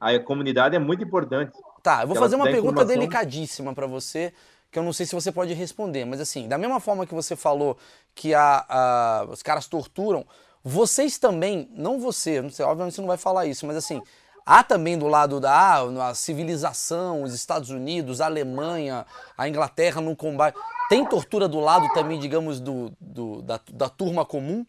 A 0.00 0.18
comunidade 0.18 0.76
é 0.76 0.78
muito 0.78 1.02
importante. 1.02 1.52
Tá, 1.82 2.02
eu 2.02 2.06
vou 2.06 2.16
fazer 2.16 2.36
uma 2.36 2.44
pergunta 2.44 2.82
informação... 2.82 2.94
delicadíssima 2.94 3.74
para 3.74 3.86
você, 3.86 4.32
que 4.70 4.78
eu 4.78 4.82
não 4.82 4.92
sei 4.92 5.06
se 5.06 5.14
você 5.14 5.30
pode 5.30 5.52
responder, 5.52 6.04
mas 6.04 6.20
assim, 6.20 6.48
da 6.48 6.58
mesma 6.58 6.80
forma 6.80 7.06
que 7.06 7.14
você 7.14 7.36
falou 7.36 7.76
que 8.14 8.34
a, 8.34 8.64
a, 8.68 9.26
os 9.30 9.42
caras 9.42 9.66
torturam, 9.66 10.26
vocês 10.62 11.18
também, 11.18 11.68
não 11.74 12.00
você, 12.00 12.40
não 12.40 12.50
sei, 12.50 12.64
obviamente 12.64 12.94
você 12.94 13.00
não 13.00 13.08
vai 13.08 13.18
falar 13.18 13.46
isso, 13.46 13.66
mas 13.66 13.76
assim, 13.76 14.02
há 14.44 14.62
também 14.62 14.98
do 14.98 15.06
lado 15.06 15.40
da 15.40 15.82
a 16.08 16.14
civilização, 16.14 17.22
os 17.22 17.34
Estados 17.34 17.70
Unidos, 17.70 18.20
a 18.20 18.26
Alemanha, 18.26 19.06
a 19.36 19.48
Inglaterra 19.48 20.00
no 20.00 20.14
combate. 20.14 20.58
Tem 20.88 21.04
tortura 21.04 21.48
do 21.48 21.60
lado 21.60 21.88
também, 21.94 22.18
digamos, 22.18 22.60
do, 22.60 22.92
do 23.00 23.40
da, 23.42 23.60
da 23.72 23.88
turma 23.88 24.24
comum? 24.24 24.66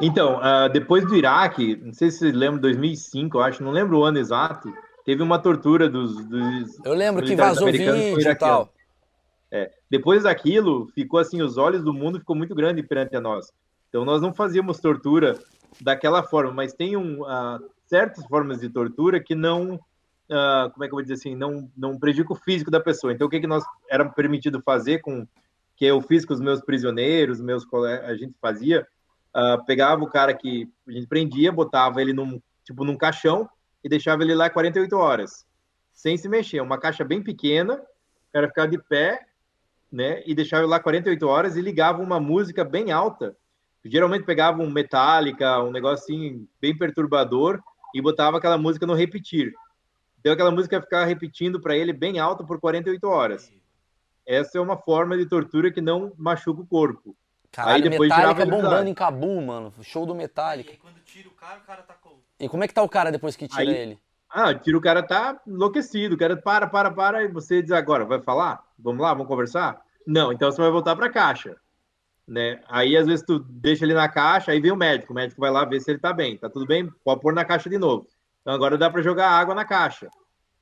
Então, 0.00 0.38
uh, 0.38 0.68
depois 0.70 1.06
do 1.06 1.16
Iraque, 1.16 1.76
não 1.82 1.92
sei 1.92 2.10
se 2.10 2.18
vocês 2.18 2.34
lembram, 2.34 2.60
2005, 2.60 3.38
eu 3.38 3.42
acho, 3.42 3.62
não 3.62 3.70
lembro 3.70 3.98
o 3.98 4.04
ano 4.04 4.18
exato, 4.18 4.72
teve 5.04 5.22
uma 5.22 5.38
tortura 5.38 5.88
dos. 5.88 6.22
dos 6.26 6.84
eu 6.84 6.92
lembro 6.92 7.24
que 7.24 7.34
vazou 7.34 7.72
vídeo 7.72 8.20
e 8.20 8.34
tal. 8.34 8.72
É. 9.50 9.70
Depois 9.88 10.24
daquilo, 10.24 10.88
ficou 10.94 11.20
assim, 11.20 11.40
os 11.40 11.56
olhos 11.56 11.82
do 11.82 11.94
mundo 11.94 12.18
ficou 12.18 12.36
muito 12.36 12.54
grande 12.54 12.82
perante 12.82 13.16
a 13.16 13.20
nós. 13.20 13.52
Então, 13.88 14.04
nós 14.04 14.20
não 14.20 14.34
fazíamos 14.34 14.78
tortura 14.78 15.38
daquela 15.80 16.22
forma, 16.22 16.52
mas 16.52 16.74
tem 16.74 16.96
um, 16.96 17.22
uh, 17.22 17.60
certas 17.86 18.24
formas 18.26 18.60
de 18.60 18.68
tortura 18.68 19.20
que 19.20 19.34
não, 19.34 19.74
uh, 19.74 20.70
como 20.72 20.84
é 20.84 20.88
que 20.88 20.92
eu 20.92 20.96
vou 20.96 21.02
dizer 21.02 21.14
assim, 21.14 21.34
não, 21.34 21.70
não 21.76 21.98
prejudica 21.98 22.32
o 22.32 22.36
físico 22.36 22.70
da 22.70 22.80
pessoa. 22.80 23.12
Então, 23.12 23.26
o 23.26 23.30
que, 23.30 23.40
que 23.40 23.46
nós 23.46 23.64
era 23.88 24.04
permitido 24.08 24.60
fazer 24.62 25.00
com 25.00 25.26
que 25.76 25.84
eu 25.84 26.00
fiz 26.00 26.24
com 26.24 26.32
os 26.32 26.40
meus 26.40 26.60
prisioneiros, 26.60 27.40
meus 27.40 27.64
colegas, 27.64 28.08
a 28.08 28.16
gente 28.16 28.34
fazia, 28.40 28.86
uh, 29.34 29.64
pegava 29.66 30.02
o 30.02 30.10
cara 30.10 30.32
que 30.32 30.68
a 30.88 30.92
gente 30.92 31.06
prendia, 31.06 31.52
botava 31.52 32.00
ele 32.00 32.12
num 32.12 32.40
tipo 32.64 32.84
num 32.84 32.96
caixão 32.96 33.48
e 33.84 33.88
deixava 33.88 34.22
ele 34.22 34.34
lá 34.34 34.50
48 34.50 34.96
horas, 34.96 35.46
sem 35.92 36.16
se 36.16 36.28
mexer. 36.28 36.60
Uma 36.60 36.78
caixa 36.78 37.04
bem 37.04 37.22
pequena, 37.22 37.74
o 37.74 38.32
cara 38.32 38.48
ficava 38.48 38.68
de 38.68 38.78
pé, 38.78 39.24
né, 39.92 40.22
e 40.26 40.34
deixava 40.34 40.64
ele 40.64 40.70
lá 40.70 40.80
48 40.80 41.26
horas 41.28 41.56
e 41.56 41.60
ligava 41.60 42.02
uma 42.02 42.18
música 42.18 42.64
bem 42.64 42.90
alta. 42.90 43.36
Geralmente 43.84 44.24
pegava 44.24 44.60
um 44.60 44.70
Metallica, 44.70 45.62
um 45.62 45.86
assim 45.86 46.48
bem 46.60 46.76
perturbador 46.76 47.62
e 47.96 48.02
botava 48.02 48.36
aquela 48.36 48.58
música 48.58 48.86
no 48.86 48.92
repetir. 48.92 49.54
Então 50.20 50.30
aquela 50.30 50.50
música 50.50 50.82
ficava 50.82 51.06
repetindo 51.06 51.58
para 51.58 51.74
ele 51.74 51.94
bem 51.94 52.18
alto 52.18 52.44
por 52.44 52.60
48 52.60 53.08
horas. 53.08 53.50
Essa 54.26 54.58
é 54.58 54.60
uma 54.60 54.76
forma 54.76 55.16
de 55.16 55.24
tortura 55.24 55.70
que 55.70 55.80
não 55.80 56.12
machuca 56.18 56.60
o 56.60 56.66
corpo. 56.66 57.16
Caralho, 57.50 57.84
aí 57.84 57.90
depois 57.90 58.10
Metallica 58.10 58.44
bombando 58.44 58.90
em 58.90 58.94
Cabum, 58.94 59.46
mano. 59.46 59.72
Show 59.80 60.04
do 60.04 60.14
Metallica. 60.14 60.70
E 60.70 60.72
aí, 60.74 60.78
quando 60.78 61.00
tira 61.04 61.28
o 61.28 61.30
cara, 61.30 61.58
o 61.58 61.62
cara 61.62 61.82
tá 61.82 61.94
com... 61.94 62.18
E 62.38 62.48
como 62.50 62.64
é 62.64 62.68
que 62.68 62.74
tá 62.74 62.82
o 62.82 62.88
cara 62.88 63.10
depois 63.10 63.34
que 63.34 63.48
tira 63.48 63.62
aí, 63.62 63.74
ele? 63.74 63.98
Ah, 64.28 64.52
tira 64.52 64.76
o 64.76 64.80
cara 64.80 65.02
tá 65.02 65.40
enlouquecido. 65.46 66.16
O 66.16 66.18
cara 66.18 66.36
para, 66.36 66.66
para, 66.66 66.90
para. 66.90 67.22
E 67.22 67.28
você 67.28 67.62
diz 67.62 67.72
agora, 67.72 68.04
vai 68.04 68.20
falar? 68.20 68.62
Vamos 68.78 69.00
lá, 69.00 69.14
vamos 69.14 69.28
conversar? 69.28 69.80
Não, 70.06 70.32
então 70.32 70.50
você 70.52 70.60
vai 70.60 70.70
voltar 70.70 70.94
pra 70.96 71.08
caixa. 71.08 71.56
Né? 72.26 72.60
Aí 72.68 72.96
às 72.96 73.06
vezes 73.06 73.24
tu 73.24 73.38
deixa 73.38 73.84
ele 73.84 73.94
na 73.94 74.08
caixa, 74.08 74.52
aí 74.52 74.60
vem 74.60 74.72
o 74.72 74.76
médico. 74.76 75.12
O 75.12 75.16
médico 75.16 75.40
vai 75.40 75.50
lá 75.50 75.64
ver 75.64 75.80
se 75.80 75.90
ele 75.90 75.98
tá 75.98 76.12
bem. 76.12 76.36
Tá 76.36 76.48
tudo 76.50 76.66
bem? 76.66 76.90
Pode 77.04 77.20
pôr 77.20 77.32
na 77.32 77.44
caixa 77.44 77.70
de 77.70 77.78
novo. 77.78 78.06
Então 78.40 78.52
agora 78.52 78.76
dá 78.76 78.90
para 78.90 79.02
jogar 79.02 79.30
água 79.30 79.54
na 79.54 79.64
caixa. 79.64 80.08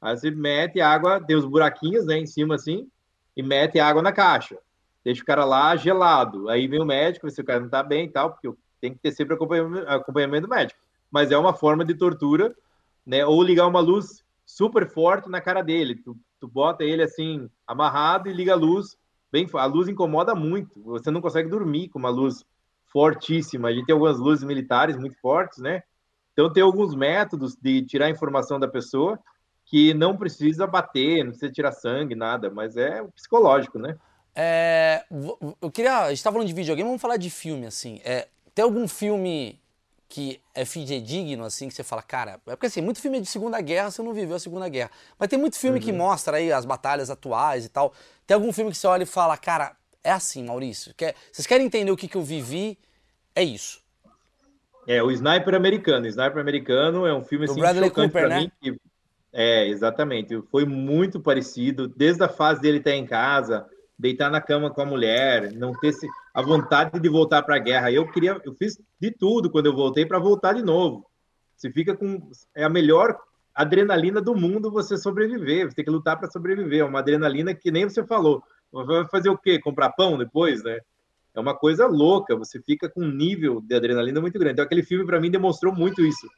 Aí 0.00 0.16
você 0.16 0.30
mete 0.30 0.80
água, 0.80 1.20
tem 1.20 1.36
os 1.36 1.46
buraquinhos 1.46 2.06
né, 2.06 2.18
em 2.18 2.26
cima 2.26 2.56
assim, 2.56 2.88
e 3.36 3.42
mete 3.42 3.80
água 3.80 4.02
na 4.02 4.12
caixa 4.12 4.58
deixa 5.04 5.22
o 5.22 5.26
cara 5.26 5.44
lá 5.44 5.76
gelado. 5.76 6.48
Aí 6.48 6.66
vem 6.66 6.80
o 6.80 6.86
médico, 6.86 7.30
se 7.30 7.40
o 7.40 7.44
cara 7.44 7.60
não 7.60 7.68
tá 7.68 7.82
bem 7.82 8.06
e 8.06 8.10
tal, 8.10 8.32
porque 8.32 8.50
tem 8.80 8.94
que 8.94 9.00
ter 9.00 9.12
sempre 9.12 9.34
acompanhamento, 9.34 9.86
acompanhamento 9.88 10.48
médico. 10.48 10.80
Mas 11.10 11.30
é 11.30 11.36
uma 11.36 11.52
forma 11.52 11.84
de 11.84 11.94
tortura, 11.94 12.54
né? 13.06 13.24
Ou 13.26 13.42
ligar 13.42 13.66
uma 13.66 13.80
luz 13.80 14.24
super 14.46 14.88
forte 14.88 15.28
na 15.28 15.40
cara 15.40 15.62
dele. 15.62 15.96
Tu, 15.96 16.16
tu 16.40 16.48
bota 16.48 16.82
ele 16.82 17.02
assim, 17.02 17.48
amarrado 17.66 18.28
e 18.28 18.32
liga 18.32 18.54
a 18.54 18.56
luz. 18.56 18.96
Bem, 19.34 19.48
a 19.54 19.64
luz 19.64 19.88
incomoda 19.88 20.32
muito. 20.32 20.80
Você 20.84 21.10
não 21.10 21.20
consegue 21.20 21.48
dormir 21.48 21.88
com 21.88 21.98
uma 21.98 22.08
luz 22.08 22.44
fortíssima. 22.86 23.66
A 23.66 23.72
gente 23.72 23.84
tem 23.84 23.92
algumas 23.92 24.16
luzes 24.16 24.44
militares 24.44 24.96
muito 24.96 25.18
fortes, 25.18 25.58
né? 25.58 25.82
Então 26.32 26.52
tem 26.52 26.62
alguns 26.62 26.94
métodos 26.94 27.56
de 27.60 27.82
tirar 27.82 28.06
a 28.06 28.10
informação 28.10 28.60
da 28.60 28.68
pessoa 28.68 29.18
que 29.64 29.92
não 29.92 30.16
precisa 30.16 30.68
bater, 30.68 31.24
não 31.24 31.32
precisa 31.32 31.50
tirar 31.50 31.72
sangue, 31.72 32.14
nada, 32.14 32.48
mas 32.48 32.76
é 32.76 33.02
psicológico, 33.16 33.76
né? 33.76 33.96
É, 34.36 35.04
eu 35.60 35.68
queria. 35.68 36.02
A 36.02 36.10
gente 36.10 36.22
tá 36.22 36.30
falando 36.30 36.46
de 36.46 36.54
videogame, 36.54 36.86
vamos 36.86 37.02
falar 37.02 37.16
de 37.16 37.28
filme, 37.28 37.66
assim. 37.66 38.00
É, 38.04 38.28
tem 38.54 38.64
algum 38.64 38.86
filme 38.86 39.60
que 40.14 40.40
é 40.54 40.64
fidedigno, 40.64 41.44
assim, 41.44 41.66
que 41.66 41.74
você 41.74 41.82
fala, 41.82 42.00
cara. 42.00 42.40
É 42.46 42.54
porque 42.54 42.66
assim, 42.66 42.80
muito 42.80 43.00
filme 43.00 43.20
de 43.20 43.26
Segunda 43.26 43.60
Guerra, 43.60 43.90
você 43.90 44.00
não 44.00 44.14
viveu 44.14 44.36
a 44.36 44.38
Segunda 44.38 44.68
Guerra. 44.68 44.92
Mas 45.18 45.28
tem 45.28 45.36
muito 45.36 45.58
filme 45.58 45.80
uhum. 45.80 45.84
que 45.84 45.92
mostra 45.92 46.36
aí 46.36 46.52
as 46.52 46.64
batalhas 46.64 47.10
atuais 47.10 47.64
e 47.64 47.68
tal. 47.68 47.92
Tem 48.24 48.36
algum 48.36 48.52
filme 48.52 48.70
que 48.70 48.76
você 48.76 48.86
olha 48.86 49.02
e 49.02 49.06
fala, 49.06 49.36
cara, 49.36 49.72
é 50.04 50.12
assim, 50.12 50.44
Maurício. 50.44 50.94
Quer, 50.96 51.16
vocês 51.32 51.48
querem 51.48 51.66
entender 51.66 51.90
o 51.90 51.96
que, 51.96 52.06
que 52.06 52.16
eu 52.16 52.22
vivi? 52.22 52.78
É 53.34 53.42
isso. 53.42 53.82
É, 54.86 55.02
o 55.02 55.10
Sniper 55.10 55.52
Americano. 55.52 56.04
O 56.06 56.08
Sniper 56.08 56.40
Americano 56.40 57.08
é 57.08 57.12
um 57.12 57.24
filme 57.24 57.46
assim, 57.46 57.58
Bradley 57.58 57.88
chocante 57.88 58.12
Cooper, 58.12 58.28
né? 58.28 58.40
mim. 58.42 58.52
Que... 58.62 58.80
É, 59.32 59.66
exatamente. 59.66 60.40
Foi 60.48 60.64
muito 60.64 61.18
parecido, 61.18 61.88
desde 61.88 62.22
a 62.22 62.28
fase 62.28 62.60
dele 62.60 62.78
estar 62.78 62.94
em 62.94 63.04
casa, 63.04 63.66
deitar 63.98 64.30
na 64.30 64.40
cama 64.40 64.70
com 64.70 64.80
a 64.80 64.86
mulher, 64.86 65.50
não 65.54 65.72
ter 65.72 65.92
se, 65.92 66.06
a 66.34 66.42
vontade 66.42 66.98
de 66.98 67.08
voltar 67.08 67.42
para 67.44 67.54
a 67.54 67.60
guerra. 67.60 67.92
Eu 67.92 68.10
queria, 68.10 68.40
eu 68.44 68.52
fiz 68.54 68.76
de 69.00 69.12
tudo 69.12 69.48
quando 69.48 69.66
eu 69.66 69.74
voltei 69.74 70.04
para 70.04 70.18
voltar 70.18 70.54
de 70.54 70.62
novo. 70.62 71.06
Você 71.56 71.70
fica 71.70 71.96
com 71.96 72.28
é 72.56 72.64
a 72.64 72.68
melhor 72.68 73.16
adrenalina 73.54 74.20
do 74.20 74.34
mundo 74.34 74.68
você 74.68 74.96
sobreviver, 74.98 75.70
você 75.70 75.76
tem 75.76 75.84
que 75.84 75.90
lutar 75.92 76.18
para 76.18 76.28
sobreviver, 76.28 76.80
é 76.80 76.84
uma 76.84 76.98
adrenalina 76.98 77.54
que 77.54 77.70
nem 77.70 77.88
você 77.88 78.04
falou. 78.04 78.42
Vai 78.72 79.06
fazer 79.06 79.28
o 79.28 79.38
quê? 79.38 79.60
Comprar 79.60 79.90
pão 79.90 80.18
depois, 80.18 80.64
né? 80.64 80.80
É 81.32 81.38
uma 81.38 81.54
coisa 81.54 81.86
louca, 81.86 82.34
você 82.36 82.60
fica 82.60 82.88
com 82.88 83.02
um 83.02 83.10
nível 83.10 83.60
de 83.60 83.76
adrenalina 83.76 84.20
muito 84.20 84.36
grande. 84.36 84.54
Então 84.54 84.64
aquele 84.64 84.82
filme 84.82 85.06
para 85.06 85.20
mim 85.20 85.30
demonstrou 85.30 85.72
muito 85.72 86.02
isso. 86.02 86.28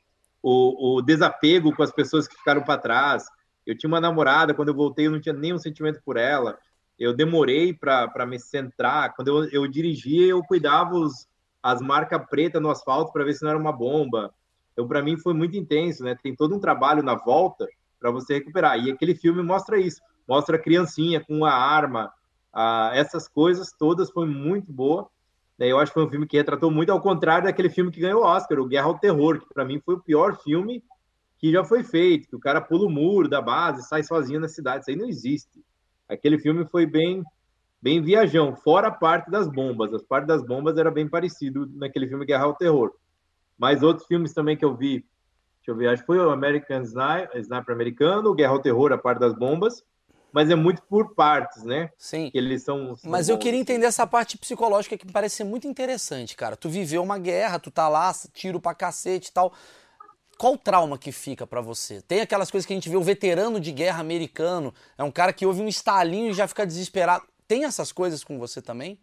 O, 0.43 0.99
o 0.99 1.03
desapego 1.03 1.75
com 1.75 1.83
as 1.83 1.91
pessoas 1.91 2.29
que 2.29 2.37
ficaram 2.37 2.63
para 2.63 2.81
trás. 2.81 3.25
Eu 3.65 3.77
tinha 3.77 3.89
uma 3.89 4.01
namorada, 4.01 4.53
quando 4.53 4.69
eu 4.69 4.75
voltei 4.75 5.07
eu 5.07 5.11
não 5.11 5.21
tinha 5.21 5.35
nenhum 5.35 5.59
sentimento 5.59 6.01
por 6.05 6.19
ela 6.19 6.59
eu 6.99 7.15
demorei 7.15 7.75
para 7.75 8.27
me 8.27 8.39
centrar. 8.39 9.15
Quando 9.15 9.29
eu, 9.29 9.51
eu 9.51 9.69
dirigia, 9.69 10.27
eu 10.27 10.43
cuidava 10.43 10.95
os, 10.95 11.27
as 11.63 11.81
marcas 11.81 12.25
pretas 12.29 12.63
no 12.63 12.71
asfalto 12.71 13.13
para 13.13 13.25
ver 13.25 13.35
se 13.35 13.43
não 13.43 13.51
era 13.51 13.59
uma 13.59 13.73
bomba. 13.73 14.33
Então, 14.73 14.87
para 14.87 15.03
mim, 15.03 15.17
foi 15.17 15.35
muito 15.35 15.57
intenso, 15.57 16.05
né? 16.05 16.17
Tem 16.23 16.35
todo 16.35 16.55
um 16.55 16.61
trabalho 16.61 17.03
na 17.03 17.15
volta 17.15 17.67
para 17.99 18.11
você 18.11 18.35
recuperar. 18.35 18.79
E 18.79 18.91
aquele 18.91 19.15
filme 19.15 19.43
mostra 19.43 19.79
isso. 19.79 20.01
Mostra 20.29 20.57
a 20.57 20.59
criancinha 20.61 21.21
com 21.21 21.45
a 21.45 21.53
arma. 21.53 22.13
Ah, 22.53 22.91
essas 22.95 23.29
coisas 23.29 23.73
todas 23.73 24.11
foi 24.11 24.27
muito 24.27 24.73
boa. 24.73 25.09
Né? 25.59 25.69
Eu 25.69 25.79
acho 25.79 25.91
que 25.91 25.95
foi 25.95 26.07
um 26.07 26.11
filme 26.11 26.27
que 26.27 26.37
retratou 26.37 26.71
muito, 26.71 26.91
ao 26.91 27.01
contrário 27.01 27.45
daquele 27.45 27.71
filme 27.71 27.91
que 27.91 28.01
ganhou 28.01 28.23
o 28.23 28.27
Oscar, 28.27 28.59
o 28.59 28.67
Guerra 28.67 28.87
ao 28.87 28.99
Terror, 28.99 29.41
que 29.41 29.53
para 29.53 29.65
mim 29.65 29.81
foi 29.85 29.95
o 29.95 30.01
pior 30.01 30.37
filme 30.37 30.83
que 31.39 31.53
já 31.53 31.65
foi 31.65 31.83
feito. 31.83 32.29
Que 32.29 32.37
o 32.37 32.41
cara 32.41 32.61
pula 32.61 32.87
o 32.87 32.91
muro 32.91 33.29
da 33.29 33.41
base, 33.41 33.87
sai 33.87 34.03
sozinho 34.03 34.41
na 34.41 34.49
cidade. 34.49 34.83
Isso 34.83 34.91
aí 34.91 34.97
não 34.97 35.09
existe. 35.09 35.65
Aquele 36.09 36.39
filme 36.39 36.65
foi 36.67 36.87
bem 36.87 37.25
bem 37.81 38.03
viajão, 38.03 38.57
fora 38.57 38.89
a 38.89 38.91
parte 38.91 39.31
das 39.31 39.49
bombas. 39.49 39.93
As 39.93 40.03
partes 40.03 40.27
das 40.27 40.45
bombas 40.45 40.77
era 40.77 40.91
bem 40.91 41.09
parecido 41.09 41.71
naquele 41.75 42.09
filme 42.09 42.25
Guerra 42.25 42.45
ao 42.45 42.55
Terror. 42.55 42.93
Mas 43.57 43.83
outros 43.83 44.07
filmes 44.07 44.33
também 44.33 44.57
que 44.57 44.65
eu 44.65 44.75
vi, 44.75 45.05
deixa 45.59 45.69
eu 45.71 45.77
ver, 45.77 45.89
acho 45.89 46.03
que 46.03 46.07
foi 46.07 46.19
o 46.19 46.31
American 46.31 46.83
Sniper, 46.83 47.31
Sniper 47.37 47.75
Americano, 47.75 48.35
Guerra 48.35 48.53
ao 48.53 48.61
Terror, 48.61 48.93
a 48.93 48.99
parte 48.99 49.19
das 49.21 49.35
bombas, 49.35 49.85
mas 50.33 50.51
é 50.51 50.55
muito 50.55 50.83
por 50.83 51.15
partes, 51.15 51.63
né? 51.63 51.91
Sim. 51.97 52.31
Que 52.31 52.39
eles 52.39 52.63
são, 52.63 52.97
são 52.97 53.11
Mas 53.11 53.27
bons. 53.27 53.35
eu 53.35 53.39
queria 53.39 53.61
entender 53.61 53.87
essa 53.87 54.07
parte 54.07 54.37
psicológica 54.37 54.99
que 54.99 55.07
me 55.07 55.13
parece 55.13 55.37
ser 55.37 55.45
muito 55.45 55.67
interessante, 55.69 56.37
cara. 56.37 56.57
Tu 56.57 56.69
viveu 56.69 57.03
uma 57.03 57.19
guerra, 57.19 57.59
tu 57.59 57.71
tá 57.71 57.89
lá, 57.89 58.13
tiro 58.33 58.61
pra 58.61 58.75
cacete 58.75 59.31
e 59.31 59.33
tal 59.33 59.53
qual 60.39 60.55
o 60.55 60.59
trauma 60.59 60.99
que 60.99 61.13
fica 61.13 61.47
para 61.47 61.61
você? 61.61 62.03
Tem 62.03 62.21
aquelas 62.21 62.51
coisas 62.51 62.67
que 62.67 62.73
a 62.73 62.77
gente 62.77 62.89
vê 62.89 62.97
o 62.97 63.03
veterano 63.03 63.59
de 63.59 63.73
guerra 63.73 64.01
americano, 64.01 64.73
é 64.97 65.03
um 65.03 65.11
cara 65.11 65.33
que 65.33 65.47
ouve 65.47 65.63
um 65.63 65.69
estalinho 65.69 66.31
e 66.31 66.35
já 66.35 66.47
fica 66.47 66.67
desesperado. 66.67 67.25
Tem 67.49 67.65
essas 67.65 67.93
coisas 67.93 68.23
com 68.23 68.39
você 68.39 68.61
também? 68.61 68.99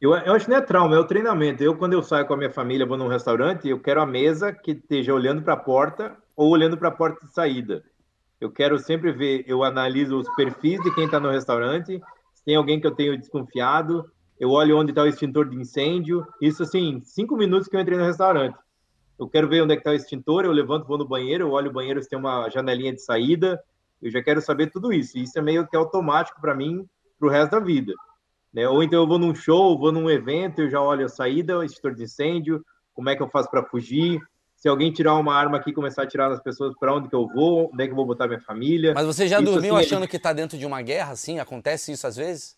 Eu, 0.00 0.14
eu 0.14 0.34
acho 0.34 0.46
que 0.46 0.50
não 0.50 0.58
é 0.58 0.60
trauma, 0.60 0.96
é 0.96 0.98
o 0.98 1.06
treinamento. 1.06 1.62
Eu, 1.62 1.76
quando 1.76 1.92
eu 1.92 2.02
saio 2.02 2.26
com 2.26 2.34
a 2.34 2.36
minha 2.36 2.50
família, 2.50 2.86
vou 2.86 2.98
num 2.98 3.08
restaurante, 3.08 3.68
eu 3.68 3.80
quero 3.80 4.00
a 4.00 4.06
mesa 4.06 4.52
que 4.52 4.72
esteja 4.72 5.14
olhando 5.14 5.42
para 5.42 5.54
a 5.54 5.56
porta 5.58 6.16
ou 6.36 6.50
olhando 6.50 6.76
para 6.76 6.88
a 6.88 6.92
porta 6.92 7.26
de 7.26 7.32
saída. 7.32 7.82
Eu 8.40 8.50
quero 8.50 8.78
sempre 8.78 9.12
ver, 9.12 9.44
eu 9.46 9.62
analiso 9.62 10.18
os 10.18 10.28
perfis 10.34 10.82
de 10.82 10.94
quem 10.94 11.04
está 11.04 11.20
no 11.20 11.30
restaurante, 11.30 12.02
se 12.34 12.44
tem 12.44 12.56
alguém 12.56 12.80
que 12.80 12.86
eu 12.86 12.94
tenho 12.94 13.16
desconfiado, 13.16 14.04
eu 14.38 14.50
olho 14.50 14.76
onde 14.76 14.90
está 14.90 15.02
o 15.02 15.06
extintor 15.06 15.48
de 15.48 15.56
incêndio. 15.56 16.26
Isso, 16.40 16.62
assim, 16.62 17.00
cinco 17.00 17.36
minutos 17.36 17.68
que 17.68 17.76
eu 17.76 17.80
entrei 17.80 17.96
no 17.96 18.04
restaurante. 18.04 18.58
Eu 19.18 19.28
quero 19.28 19.48
ver 19.48 19.62
onde 19.62 19.72
é 19.72 19.76
que 19.76 19.80
está 19.80 19.90
o 19.90 19.94
extintor, 19.94 20.44
eu 20.44 20.52
levanto, 20.52 20.86
vou 20.86 20.98
no 20.98 21.06
banheiro, 21.06 21.44
eu 21.44 21.50
olho 21.50 21.70
o 21.70 21.72
banheiro 21.72 22.02
se 22.02 22.08
tem 22.08 22.18
uma 22.18 22.48
janelinha 22.50 22.92
de 22.92 23.02
saída, 23.02 23.62
eu 24.02 24.10
já 24.10 24.22
quero 24.22 24.40
saber 24.40 24.70
tudo 24.70 24.92
isso. 24.92 25.16
Isso 25.18 25.38
é 25.38 25.42
meio 25.42 25.66
que 25.66 25.76
automático 25.76 26.40
para 26.40 26.54
mim 26.54 26.86
para 27.18 27.28
o 27.28 27.30
resto 27.30 27.52
da 27.52 27.60
vida. 27.60 27.94
Né? 28.52 28.68
Ou 28.68 28.82
então 28.82 29.00
eu 29.00 29.06
vou 29.06 29.18
num 29.18 29.34
show, 29.34 29.78
vou 29.78 29.92
num 29.92 30.10
evento, 30.10 30.62
eu 30.62 30.70
já 30.70 30.80
olho 30.80 31.06
a 31.06 31.08
saída, 31.08 31.58
o 31.58 31.62
extintor 31.62 31.94
de 31.94 32.04
incêndio, 32.04 32.64
como 32.92 33.08
é 33.08 33.16
que 33.16 33.22
eu 33.22 33.28
faço 33.28 33.50
para 33.50 33.64
fugir, 33.64 34.20
se 34.56 34.68
alguém 34.68 34.92
tirar 34.92 35.14
uma 35.16 35.34
arma 35.34 35.58
aqui 35.58 35.70
e 35.70 35.74
começar 35.74 36.04
a 36.04 36.06
tirar 36.06 36.30
as 36.30 36.42
pessoas, 36.42 36.74
para 36.78 36.94
onde 36.94 37.08
que 37.08 37.14
eu 37.14 37.28
vou, 37.28 37.70
onde 37.72 37.82
é 37.82 37.86
que 37.86 37.92
eu 37.92 37.96
vou 37.96 38.06
botar 38.06 38.26
minha 38.26 38.40
família. 38.40 38.94
Mas 38.94 39.04
você 39.04 39.28
já 39.28 39.40
isso, 39.40 39.52
dormiu 39.52 39.76
assim, 39.76 39.86
achando 39.86 40.04
é... 40.04 40.06
que 40.06 40.16
está 40.16 40.32
dentro 40.32 40.56
de 40.56 40.64
uma 40.64 40.80
guerra, 40.80 41.12
assim? 41.12 41.38
Acontece 41.38 41.92
isso 41.92 42.06
às 42.06 42.16
vezes? 42.16 42.56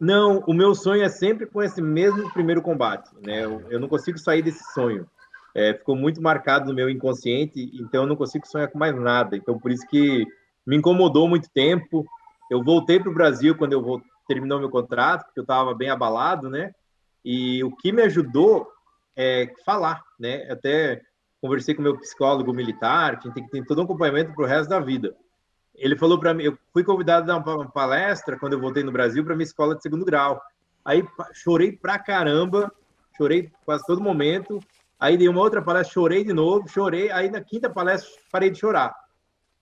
Não, 0.00 0.42
o 0.48 0.52
meu 0.52 0.74
sonho 0.74 1.04
é 1.04 1.08
sempre 1.08 1.46
com 1.46 1.62
esse 1.62 1.80
mesmo 1.80 2.32
primeiro 2.32 2.60
combate, 2.60 3.08
né? 3.20 3.44
Eu, 3.44 3.62
eu 3.70 3.78
não 3.78 3.86
consigo 3.86 4.18
sair 4.18 4.42
desse 4.42 4.64
sonho. 4.72 5.06
É, 5.54 5.74
ficou 5.74 5.94
muito 5.94 6.22
marcado 6.22 6.66
no 6.66 6.74
meu 6.74 6.88
inconsciente, 6.88 7.70
então 7.74 8.02
eu 8.02 8.06
não 8.06 8.16
consigo 8.16 8.46
sonhar 8.46 8.68
com 8.68 8.78
mais 8.78 8.94
nada. 8.94 9.36
Então 9.36 9.58
por 9.58 9.70
isso 9.70 9.86
que 9.86 10.26
me 10.66 10.76
incomodou 10.76 11.28
muito 11.28 11.50
tempo. 11.50 12.06
Eu 12.50 12.62
voltei 12.62 12.98
para 12.98 13.10
o 13.10 13.14
Brasil 13.14 13.56
quando 13.56 13.72
eu 13.72 13.82
vou, 13.82 14.00
terminou 14.26 14.58
meu 14.58 14.70
contrato, 14.70 15.24
porque 15.24 15.40
eu 15.40 15.44
estava 15.44 15.74
bem 15.74 15.90
abalado, 15.90 16.48
né? 16.48 16.74
E 17.24 17.62
o 17.64 17.74
que 17.74 17.92
me 17.92 18.02
ajudou 18.02 18.68
é 19.16 19.52
falar, 19.64 20.02
né? 20.18 20.50
Até 20.50 21.02
conversei 21.40 21.74
com 21.74 21.82
meu 21.82 21.98
psicólogo 21.98 22.52
militar, 22.52 23.18
que 23.18 23.30
tem 23.50 23.64
todo 23.64 23.80
um 23.80 23.84
acompanhamento 23.84 24.32
para 24.32 24.44
o 24.44 24.48
resto 24.48 24.70
da 24.70 24.78
vida. 24.78 25.14
Ele 25.74 25.96
falou 25.96 26.18
para 26.18 26.32
mim, 26.32 26.44
eu 26.44 26.58
fui 26.72 26.84
convidado 26.84 27.30
a 27.30 27.38
dar 27.38 27.54
uma 27.54 27.70
palestra 27.70 28.38
quando 28.38 28.52
eu 28.52 28.60
voltei 28.60 28.82
no 28.82 28.92
Brasil 28.92 29.24
para 29.24 29.34
minha 29.34 29.44
escola 29.44 29.74
de 29.74 29.82
segundo 29.82 30.04
grau. 30.04 30.40
Aí 30.84 31.04
chorei 31.32 31.72
pra 31.72 31.98
caramba, 31.98 32.70
chorei 33.16 33.50
quase 33.64 33.84
todo 33.86 34.00
momento. 34.00 34.60
Aí 35.02 35.16
dei 35.16 35.28
uma 35.28 35.40
outra 35.40 35.60
palestra, 35.60 35.94
chorei 35.94 36.22
de 36.22 36.32
novo, 36.32 36.68
chorei. 36.68 37.10
Aí 37.10 37.28
na 37.28 37.40
quinta 37.40 37.68
palestra 37.68 38.08
parei 38.30 38.50
de 38.50 38.60
chorar, 38.60 38.94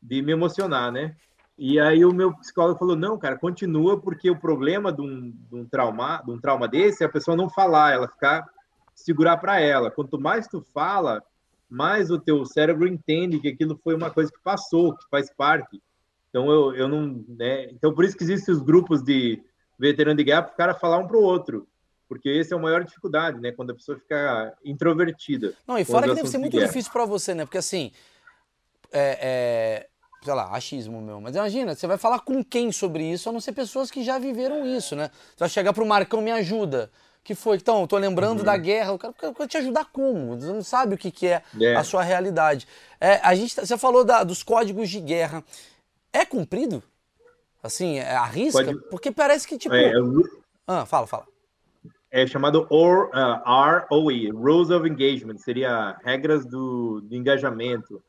de 0.02 0.20
me 0.20 0.32
emocionar, 0.32 0.92
né? 0.92 1.16
E 1.56 1.80
aí 1.80 2.04
o 2.04 2.12
meu 2.12 2.36
psicólogo 2.36 2.78
falou: 2.78 2.94
não, 2.94 3.18
cara, 3.18 3.38
continua, 3.38 3.98
porque 3.98 4.30
o 4.30 4.38
problema 4.38 4.92
de 4.92 5.00
um, 5.00 5.30
de 5.30 5.56
um 5.56 5.64
trauma, 5.64 6.22
de 6.22 6.30
um 6.30 6.38
trauma 6.38 6.68
desse 6.68 7.02
é 7.02 7.06
a 7.06 7.10
pessoa 7.10 7.38
não 7.38 7.48
falar, 7.48 7.94
ela 7.94 8.06
ficar 8.06 8.46
segurar 8.94 9.38
para 9.38 9.58
ela. 9.58 9.90
Quanto 9.90 10.20
mais 10.20 10.46
tu 10.46 10.60
fala, 10.74 11.22
mais 11.70 12.10
o 12.10 12.20
teu 12.20 12.44
cérebro 12.44 12.86
entende 12.86 13.40
que 13.40 13.48
aquilo 13.48 13.80
foi 13.82 13.94
uma 13.94 14.10
coisa 14.10 14.30
que 14.30 14.42
passou, 14.44 14.94
que 14.94 15.08
faz 15.10 15.32
parte. 15.34 15.82
Então 16.28 16.50
eu, 16.50 16.74
eu 16.74 16.86
não, 16.86 17.24
né? 17.26 17.64
Então 17.70 17.94
por 17.94 18.04
isso 18.04 18.14
que 18.14 18.24
existem 18.24 18.54
os 18.54 18.60
grupos 18.60 19.02
de 19.02 19.42
veterano 19.78 20.18
de 20.18 20.24
guerra 20.24 20.42
para 20.42 20.52
o 20.52 20.56
cara 20.58 20.74
falar 20.74 20.98
um 20.98 21.06
para 21.06 21.16
o 21.16 21.22
outro, 21.22 21.66
porque 22.10 22.28
esse 22.28 22.52
é 22.52 22.56
a 22.56 22.60
maior 22.60 22.82
dificuldade, 22.82 23.40
né? 23.40 23.52
Quando 23.52 23.70
a 23.70 23.74
pessoa 23.74 23.96
fica 23.96 24.52
introvertida. 24.64 25.54
Não 25.64 25.78
e 25.78 25.84
fora 25.84 26.08
que 26.08 26.14
deve 26.16 26.28
ser 26.28 26.38
muito 26.38 26.58
difícil 26.58 26.90
para 26.90 27.04
você, 27.04 27.34
né? 27.34 27.44
Porque 27.44 27.58
assim, 27.58 27.92
é, 28.90 29.18
é, 29.22 29.86
sei 30.20 30.34
lá, 30.34 30.50
achismo 30.50 31.00
meu, 31.00 31.20
mas 31.20 31.36
imagina, 31.36 31.72
você 31.72 31.86
vai 31.86 31.96
falar 31.96 32.18
com 32.18 32.42
quem 32.42 32.72
sobre 32.72 33.04
isso, 33.04 33.28
a 33.28 33.32
não 33.32 33.40
ser 33.40 33.52
pessoas 33.52 33.92
que 33.92 34.02
já 34.02 34.18
viveram 34.18 34.66
isso, 34.66 34.96
né? 34.96 35.08
Você 35.28 35.38
vai 35.38 35.48
chegar 35.48 35.72
para 35.72 35.84
o 35.84 35.86
Marcão 35.86 36.20
me 36.20 36.32
ajuda 36.32 36.90
que 37.22 37.32
foi? 37.32 37.58
Então, 37.58 37.86
tô 37.86 37.96
lembrando 37.96 38.40
uhum. 38.40 38.44
da 38.44 38.56
guerra. 38.56 38.92
O 38.92 38.98
cara 38.98 39.14
quer 39.14 39.46
te 39.46 39.56
ajudar 39.58 39.84
como? 39.92 40.40
Você 40.40 40.52
não 40.52 40.64
sabe 40.64 40.96
o 40.96 40.98
que, 40.98 41.12
que 41.12 41.28
é, 41.28 41.42
é. 41.60 41.76
a 41.76 41.84
sua 41.84 42.02
realidade. 42.02 42.66
É, 43.00 43.20
a 43.22 43.36
gente, 43.36 43.54
tá, 43.54 43.64
você 43.64 43.78
falou 43.78 44.04
da, 44.04 44.24
dos 44.24 44.42
códigos 44.42 44.88
de 44.88 44.98
guerra. 44.98 45.44
É 46.12 46.24
cumprido? 46.24 46.82
Assim, 47.62 47.98
é 47.98 48.16
arrisca? 48.16 48.64
Pode... 48.64 48.80
Porque 48.88 49.12
parece 49.12 49.46
que, 49.46 49.58
tipo... 49.58 49.74
É, 49.74 49.92
ah, 50.66 50.86
fala, 50.86 51.06
fala. 51.06 51.26
É 52.10 52.26
chamado 52.26 52.66
OR, 52.70 53.10
uh, 53.14 53.86
ROE, 53.88 54.30
Rules 54.30 54.70
of 54.70 54.88
Engagement, 54.88 55.38
seria 55.38 55.96
regras 56.04 56.44
do, 56.44 57.00
do 57.00 57.14
engajamento. 57.14 58.02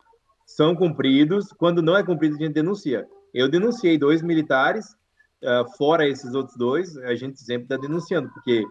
São 0.46 0.76
cumpridos, 0.76 1.54
quando 1.54 1.82
não 1.82 1.96
é 1.96 2.04
cumprido, 2.04 2.36
a 2.36 2.40
gente 2.40 2.54
denuncia. 2.54 3.08
Eu 3.34 3.48
denunciei 3.48 3.98
dois 3.98 4.22
militares, 4.22 4.96
uh, 5.44 5.70
fora 5.78 6.08
esses 6.08 6.34
outros 6.34 6.58
dois, 6.58 6.98
a 6.98 7.16
gente 7.16 7.40
sempre 7.40 7.64
está 7.64 7.78
denunciando, 7.78 8.30
porque 8.34 8.66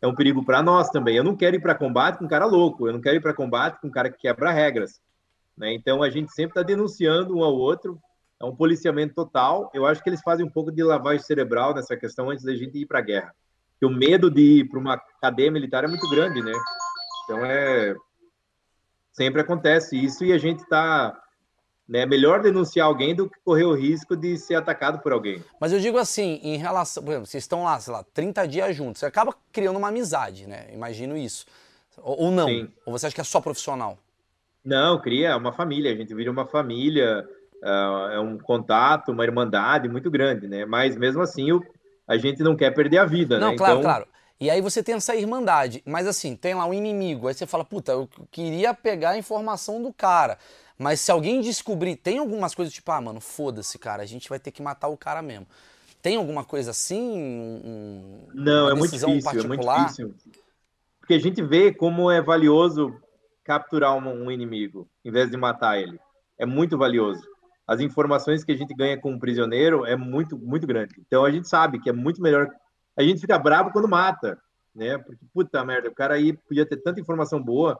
é 0.00 0.06
um 0.06 0.14
perigo 0.14 0.44
para 0.44 0.62
nós 0.62 0.88
também. 0.90 1.16
Eu 1.16 1.24
não 1.24 1.36
quero 1.36 1.56
ir 1.56 1.60
para 1.60 1.74
combate 1.74 2.18
com 2.18 2.24
um 2.24 2.28
cara 2.28 2.46
louco, 2.46 2.86
eu 2.86 2.92
não 2.92 3.00
quero 3.00 3.16
ir 3.16 3.20
para 3.20 3.34
combate 3.34 3.80
com 3.80 3.88
um 3.88 3.90
cara 3.90 4.10
que 4.10 4.18
quebra 4.18 4.52
regras. 4.52 5.00
Né? 5.56 5.72
Então 5.72 6.02
a 6.02 6.10
gente 6.10 6.32
sempre 6.32 6.50
está 6.50 6.62
denunciando 6.62 7.36
um 7.36 7.42
ao 7.42 7.54
outro, 7.54 7.98
é 8.40 8.44
um 8.44 8.54
policiamento 8.54 9.14
total. 9.14 9.70
Eu 9.72 9.86
acho 9.86 10.02
que 10.02 10.10
eles 10.10 10.20
fazem 10.20 10.44
um 10.44 10.50
pouco 10.50 10.70
de 10.70 10.82
lavagem 10.82 11.24
cerebral 11.24 11.74
nessa 11.74 11.96
questão 11.96 12.30
antes 12.30 12.44
da 12.44 12.54
gente 12.54 12.78
ir 12.78 12.86
para 12.86 12.98
a 12.98 13.02
guerra. 13.02 13.34
Porque 13.78 13.86
o 13.86 13.96
medo 13.96 14.30
de 14.30 14.60
ir 14.60 14.68
para 14.68 14.78
uma 14.78 14.98
cadeia 15.20 15.50
militar 15.50 15.84
é 15.84 15.88
muito 15.88 16.08
grande, 16.10 16.40
né? 16.42 16.52
Então 17.24 17.44
é 17.44 17.94
sempre 19.12 19.40
acontece 19.40 19.96
isso 19.96 20.24
e 20.24 20.32
a 20.32 20.38
gente 20.38 20.62
está 20.62 21.16
né? 21.88 22.00
É 22.00 22.06
melhor 22.06 22.42
denunciar 22.42 22.86
alguém 22.86 23.14
do 23.14 23.30
que 23.30 23.38
correr 23.44 23.64
o 23.64 23.74
risco 23.74 24.16
de 24.16 24.36
ser 24.36 24.56
atacado 24.56 24.98
por 25.00 25.12
alguém. 25.12 25.42
Mas 25.60 25.72
eu 25.72 25.78
digo 25.78 25.98
assim, 25.98 26.40
em 26.42 26.56
relação, 26.56 27.02
por 27.02 27.10
exemplo, 27.10 27.26
vocês 27.26 27.44
estão 27.44 27.64
lá, 27.64 27.78
sei 27.78 27.92
lá, 27.92 28.04
30 28.12 28.46
dias 28.48 28.74
juntos, 28.74 29.00
você 29.00 29.06
acaba 29.06 29.34
criando 29.52 29.76
uma 29.76 29.88
amizade, 29.88 30.46
né? 30.46 30.66
Imagino 30.72 31.16
isso. 31.16 31.46
Ou, 31.98 32.24
ou 32.24 32.30
não? 32.30 32.48
Sim. 32.48 32.68
Ou 32.84 32.92
você 32.92 33.06
acha 33.06 33.14
que 33.14 33.20
é 33.20 33.24
só 33.24 33.40
profissional? 33.40 33.98
Não, 34.64 35.00
cria 35.00 35.36
uma 35.36 35.52
família, 35.52 35.92
a 35.92 35.96
gente 35.96 36.12
vira 36.12 36.30
uma 36.30 36.44
família, 36.44 37.24
uh, 37.62 38.10
é 38.10 38.20
um 38.20 38.36
contato, 38.36 39.12
uma 39.12 39.24
irmandade 39.24 39.88
muito 39.88 40.10
grande, 40.10 40.48
né? 40.48 40.66
Mas 40.66 40.96
mesmo 40.96 41.22
assim, 41.22 41.52
o, 41.52 41.62
a 42.06 42.16
gente 42.16 42.42
não 42.42 42.56
quer 42.56 42.72
perder 42.72 42.98
a 42.98 43.04
vida, 43.04 43.38
não, 43.38 43.50
né? 43.50 43.56
claro, 43.56 43.78
então... 43.78 43.82
claro. 43.82 44.06
E 44.38 44.50
aí 44.50 44.60
você 44.60 44.82
tem 44.82 44.94
essa 44.94 45.16
irmandade, 45.16 45.82
mas 45.86 46.06
assim, 46.06 46.36
tem 46.36 46.54
lá 46.54 46.66
um 46.66 46.74
inimigo, 46.74 47.26
aí 47.26 47.34
você 47.34 47.46
fala, 47.46 47.64
puta, 47.64 47.92
eu 47.92 48.08
queria 48.30 48.74
pegar 48.74 49.10
a 49.10 49.18
informação 49.18 49.82
do 49.82 49.92
cara. 49.92 50.38
Mas 50.78 51.00
se 51.00 51.10
alguém 51.10 51.40
descobrir, 51.40 51.96
tem 51.96 52.18
algumas 52.18 52.54
coisas 52.54 52.72
tipo, 52.74 52.92
ah, 52.92 53.00
mano, 53.00 53.18
foda-se, 53.18 53.78
cara, 53.78 54.02
a 54.02 54.06
gente 54.06 54.28
vai 54.28 54.38
ter 54.38 54.50
que 54.50 54.62
matar 54.62 54.88
o 54.88 54.96
cara 54.96 55.22
mesmo. 55.22 55.46
Tem 56.02 56.16
alguma 56.16 56.44
coisa 56.44 56.70
assim? 56.70 57.00
Um, 57.00 58.26
Não, 58.34 58.70
é 58.70 58.74
muito 58.74 58.92
difícil, 58.92 59.22
particular? 59.22 59.76
é 59.76 59.78
muito 59.78 59.88
difícil. 59.88 60.14
Porque 61.00 61.14
a 61.14 61.18
gente 61.18 61.42
vê 61.42 61.72
como 61.72 62.10
é 62.10 62.20
valioso 62.20 62.94
capturar 63.42 63.96
um, 63.96 64.24
um 64.24 64.30
inimigo, 64.30 64.86
em 65.04 65.10
vez 65.10 65.30
de 65.30 65.36
matar 65.36 65.80
ele. 65.80 65.98
É 66.38 66.44
muito 66.44 66.76
valioso. 66.76 67.26
As 67.66 67.80
informações 67.80 68.44
que 68.44 68.52
a 68.52 68.56
gente 68.56 68.74
ganha 68.74 68.96
com 68.96 69.12
um 69.12 69.18
prisioneiro 69.18 69.84
é 69.84 69.96
muito, 69.96 70.38
muito 70.38 70.66
grande. 70.66 70.94
Então 71.06 71.24
a 71.24 71.30
gente 71.30 71.48
sabe 71.48 71.80
que 71.80 71.90
é 71.90 71.92
muito 71.92 72.22
melhor. 72.22 72.48
A 72.96 73.02
gente 73.02 73.20
fica 73.20 73.38
bravo 73.38 73.70
quando 73.72 73.88
mata, 73.88 74.38
né? 74.74 74.98
Porque, 74.98 75.24
puta 75.32 75.64
merda, 75.64 75.88
o 75.88 75.94
cara 75.94 76.14
aí 76.14 76.32
podia 76.32 76.64
ter 76.64 76.76
tanta 76.76 77.00
informação 77.00 77.42
boa, 77.42 77.78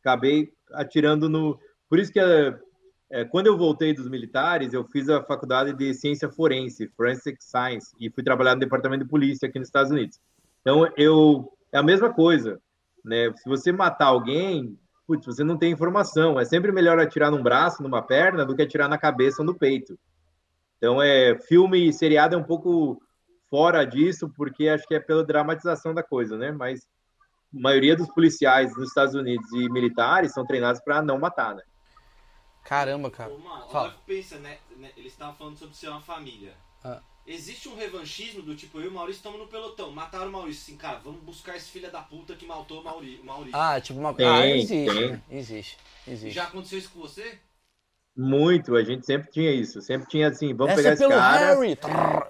acabei 0.00 0.52
atirando 0.72 1.28
no, 1.28 1.58
por 1.88 1.98
isso 1.98 2.12
que 2.12 2.20
é, 2.20 2.58
é, 3.10 3.24
quando 3.24 3.46
eu 3.46 3.56
voltei 3.56 3.94
dos 3.94 4.08
militares, 4.08 4.72
eu 4.72 4.84
fiz 4.84 5.08
a 5.08 5.22
faculdade 5.22 5.72
de 5.72 5.94
ciência 5.94 6.28
forense, 6.28 6.88
forensic 6.96 7.42
science, 7.42 7.94
e 8.00 8.10
fui 8.10 8.22
trabalhar 8.22 8.54
no 8.54 8.60
departamento 8.60 9.04
de 9.04 9.10
polícia 9.10 9.48
aqui 9.48 9.58
nos 9.58 9.68
Estados 9.68 9.92
Unidos. 9.92 10.20
Então, 10.60 10.90
eu 10.96 11.52
é 11.72 11.78
a 11.78 11.82
mesma 11.82 12.12
coisa, 12.12 12.60
né? 13.04 13.32
Se 13.36 13.48
você 13.48 13.70
matar 13.70 14.06
alguém, 14.06 14.76
putz, 15.06 15.24
você 15.24 15.44
não 15.44 15.56
tem 15.56 15.72
informação. 15.72 16.38
É 16.38 16.44
sempre 16.44 16.72
melhor 16.72 16.98
atirar 16.98 17.30
num 17.30 17.42
braço, 17.42 17.82
numa 17.82 18.02
perna, 18.02 18.44
do 18.44 18.54
que 18.54 18.62
atirar 18.62 18.88
na 18.88 18.98
cabeça 18.98 19.42
ou 19.42 19.46
no 19.46 19.54
peito. 19.54 19.98
Então, 20.76 21.00
é 21.00 21.38
filme 21.38 21.88
e 21.88 21.92
seriado 21.92 22.34
é 22.34 22.38
um 22.38 22.44
pouco 22.44 23.00
fora 23.48 23.84
disso, 23.84 24.28
porque 24.36 24.68
acho 24.68 24.86
que 24.86 24.94
é 24.94 25.00
pela 25.00 25.24
dramatização 25.24 25.94
da 25.94 26.02
coisa, 26.02 26.36
né? 26.36 26.50
Mas 26.50 26.86
a 27.54 27.60
maioria 27.60 27.96
dos 27.96 28.08
policiais 28.08 28.76
nos 28.76 28.88
Estados 28.88 29.14
Unidos 29.14 29.50
e 29.52 29.70
militares 29.70 30.32
são 30.32 30.44
treinados 30.44 30.80
para 30.82 31.00
não 31.00 31.18
matar, 31.18 31.54
né? 31.54 31.62
Caramba, 32.64 33.10
cara. 33.10 33.32
Ô, 33.32 33.38
mano, 33.38 33.68
Fala. 33.68 33.94
pensa, 34.04 34.38
né, 34.38 34.58
né? 34.76 34.90
Eles 34.96 35.12
estavam 35.12 35.34
falando 35.36 35.56
sobre 35.56 35.76
ser 35.76 35.88
uma 35.88 36.00
família. 36.00 36.52
Ah. 36.84 37.00
Existe 37.26 37.68
um 37.68 37.74
revanchismo 37.74 38.40
do 38.42 38.54
tipo, 38.54 38.78
eu 38.78 38.84
e 38.84 38.88
o 38.88 38.92
Maurício 38.92 39.18
estamos 39.18 39.40
no 39.40 39.48
pelotão, 39.48 39.90
mataram 39.90 40.28
o 40.28 40.32
Maurício, 40.32 40.62
assim, 40.62 40.76
cara, 40.76 41.00
vamos 41.02 41.20
buscar 41.22 41.56
esse 41.56 41.68
filho 41.70 41.90
da 41.90 42.00
puta 42.00 42.36
que 42.36 42.46
matou 42.46 42.80
o 42.80 42.84
Maurício. 42.84 43.50
Ah, 43.52 43.80
tipo 43.80 43.98
uma 43.98 44.14
coisa. 44.14 44.32
Ah, 44.32 44.46
existe, 44.46 44.68
tem. 44.68 45.22
existe, 45.30 45.78
existe. 46.06 46.34
Já 46.34 46.44
aconteceu 46.44 46.78
isso 46.78 46.90
com 46.90 47.00
você? 47.00 47.38
Muito, 48.16 48.74
a 48.74 48.82
gente 48.82 49.04
sempre 49.04 49.30
tinha 49.30 49.50
isso. 49.50 49.82
Sempre 49.82 50.08
tinha 50.08 50.28
assim, 50.28 50.54
vamos 50.54 50.72
Essa 50.72 50.76
pegar 50.76 50.90
é 50.90 50.94
esse 50.94 51.08
cara. 51.08 51.54
Harry. 51.54 51.78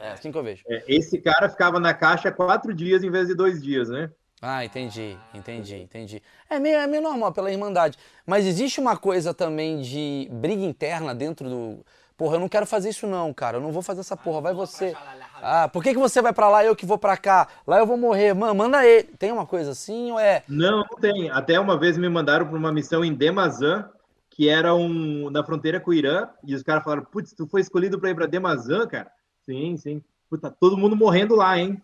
É 0.00 0.10
assim 0.10 0.32
que 0.32 0.38
eu 0.38 0.42
vejo. 0.42 0.64
É, 0.66 0.84
esse 0.88 1.18
cara 1.18 1.48
ficava 1.48 1.78
na 1.78 1.94
caixa 1.94 2.32
quatro 2.32 2.74
dias 2.74 3.04
em 3.04 3.10
vez 3.10 3.28
de 3.28 3.34
dois 3.34 3.62
dias, 3.62 3.88
né? 3.88 4.10
Ah, 4.42 4.64
entendi, 4.64 5.16
entendi, 5.32 5.76
entendi. 5.76 6.22
É 6.50 6.58
meio, 6.58 6.76
é 6.76 6.86
meio 6.86 7.02
normal 7.02 7.32
pela 7.32 7.50
irmandade. 7.50 7.96
Mas 8.26 8.44
existe 8.44 8.80
uma 8.80 8.96
coisa 8.96 9.32
também 9.32 9.80
de 9.80 10.28
briga 10.30 10.64
interna 10.64 11.14
dentro 11.14 11.48
do. 11.48 11.86
Porra, 12.16 12.36
eu 12.36 12.40
não 12.40 12.48
quero 12.48 12.66
fazer 12.66 12.88
isso 12.88 13.06
não, 13.06 13.32
cara. 13.34 13.58
Eu 13.58 13.60
não 13.60 13.70
vou 13.70 13.82
fazer 13.82 14.00
essa 14.00 14.16
porra. 14.16 14.40
Vai 14.40 14.54
você. 14.54 14.96
Ah, 15.42 15.68
por 15.68 15.82
que, 15.82 15.92
que 15.92 15.98
você 15.98 16.22
vai 16.22 16.32
para 16.32 16.48
lá 16.48 16.64
e 16.64 16.66
eu 16.66 16.74
que 16.74 16.86
vou 16.86 16.96
para 16.96 17.16
cá? 17.16 17.46
Lá 17.66 17.78
eu 17.78 17.86
vou 17.86 17.98
morrer. 17.98 18.32
Mano, 18.32 18.54
manda 18.54 18.86
ele. 18.86 19.04
Tem 19.18 19.30
uma 19.30 19.44
coisa 19.44 19.72
assim 19.72 20.10
ou 20.10 20.18
é? 20.18 20.42
Não, 20.48 20.78
não 20.78 20.98
tem. 20.98 21.28
Até 21.30 21.60
uma 21.60 21.78
vez 21.78 21.98
me 21.98 22.08
mandaram 22.08 22.46
para 22.46 22.56
uma 22.56 22.72
missão 22.72 23.04
em 23.04 23.12
Demazan, 23.12 23.88
que 24.30 24.48
era 24.48 24.74
um 24.74 25.28
na 25.30 25.44
fronteira 25.44 25.78
com 25.78 25.90
o 25.90 25.94
Irã, 25.94 26.28
e 26.42 26.54
os 26.54 26.62
caras 26.62 26.82
falaram: 26.82 27.04
"Putz, 27.04 27.34
tu 27.34 27.46
foi 27.46 27.60
escolhido 27.60 28.00
para 28.00 28.10
ir 28.10 28.14
para 28.14 28.26
Demazan, 28.26 28.86
cara?" 28.86 29.10
Sim, 29.44 29.76
sim. 29.76 30.02
Puta, 30.30 30.50
tá 30.50 30.56
todo 30.58 30.78
mundo 30.78 30.96
morrendo 30.96 31.34
lá, 31.34 31.58
hein? 31.58 31.80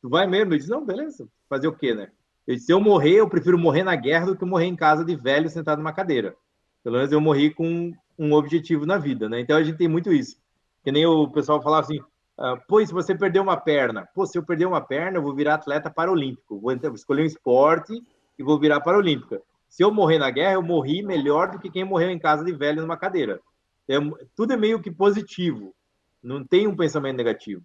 Tu 0.00 0.08
vai 0.08 0.26
mesmo? 0.26 0.54
Eu 0.54 0.58
disse: 0.58 0.70
"Não, 0.70 0.84
beleza. 0.84 1.26
Fazer 1.48 1.66
o 1.66 1.72
quê, 1.72 1.94
né?" 1.94 2.10
Eu 2.46 2.54
disse, 2.54 2.66
se 2.66 2.72
eu 2.72 2.80
morrer, 2.80 3.14
eu 3.14 3.28
prefiro 3.28 3.58
morrer 3.58 3.82
na 3.82 3.96
guerra 3.96 4.26
do 4.26 4.36
que 4.36 4.44
morrer 4.44 4.66
em 4.66 4.76
casa 4.76 5.04
de 5.04 5.16
velho 5.16 5.48
sentado 5.48 5.78
numa 5.78 5.92
cadeira. 5.92 6.36
Pelo 6.84 6.96
menos 6.96 7.10
eu 7.10 7.20
morri 7.20 7.52
com 7.52 7.92
um 8.18 8.32
objetivo 8.34 8.84
na 8.84 8.98
vida, 8.98 9.28
né? 9.28 9.40
Então 9.40 9.56
a 9.56 9.62
gente 9.62 9.78
tem 9.78 9.88
muito 9.88 10.12
isso. 10.12 10.36
Que 10.84 10.92
nem 10.92 11.06
o 11.06 11.26
pessoal 11.28 11.62
falava 11.62 11.86
assim, 11.86 11.98
ah, 12.38 12.56
pois 12.68 12.88
se 12.88 12.94
você 12.94 13.14
perdeu 13.14 13.42
uma 13.42 13.56
perna, 13.56 14.06
pô, 14.14 14.26
se 14.26 14.36
eu 14.36 14.44
perder 14.44 14.66
uma 14.66 14.80
perna, 14.80 15.18
eu 15.18 15.22
vou 15.22 15.34
virar 15.34 15.54
atleta 15.54 15.90
paralímpico, 15.90 16.60
vou 16.60 16.72
escolher 16.94 17.22
um 17.22 17.26
esporte 17.26 18.02
e 18.38 18.42
vou 18.42 18.60
virar 18.60 18.80
paralímpica. 18.80 19.40
Se 19.68 19.82
eu 19.82 19.92
morrer 19.92 20.18
na 20.18 20.30
guerra, 20.30 20.54
eu 20.54 20.62
morri 20.62 21.02
melhor 21.02 21.50
do 21.50 21.58
que 21.58 21.70
quem 21.70 21.84
morreu 21.84 22.10
em 22.10 22.18
casa 22.18 22.44
de 22.44 22.52
velho 22.52 22.82
numa 22.82 22.96
cadeira. 22.96 23.40
É, 23.88 23.94
tudo 24.36 24.52
é 24.52 24.56
meio 24.56 24.80
que 24.80 24.90
positivo, 24.90 25.74
não 26.22 26.44
tem 26.44 26.66
um 26.66 26.76
pensamento 26.76 27.16
negativo. 27.16 27.62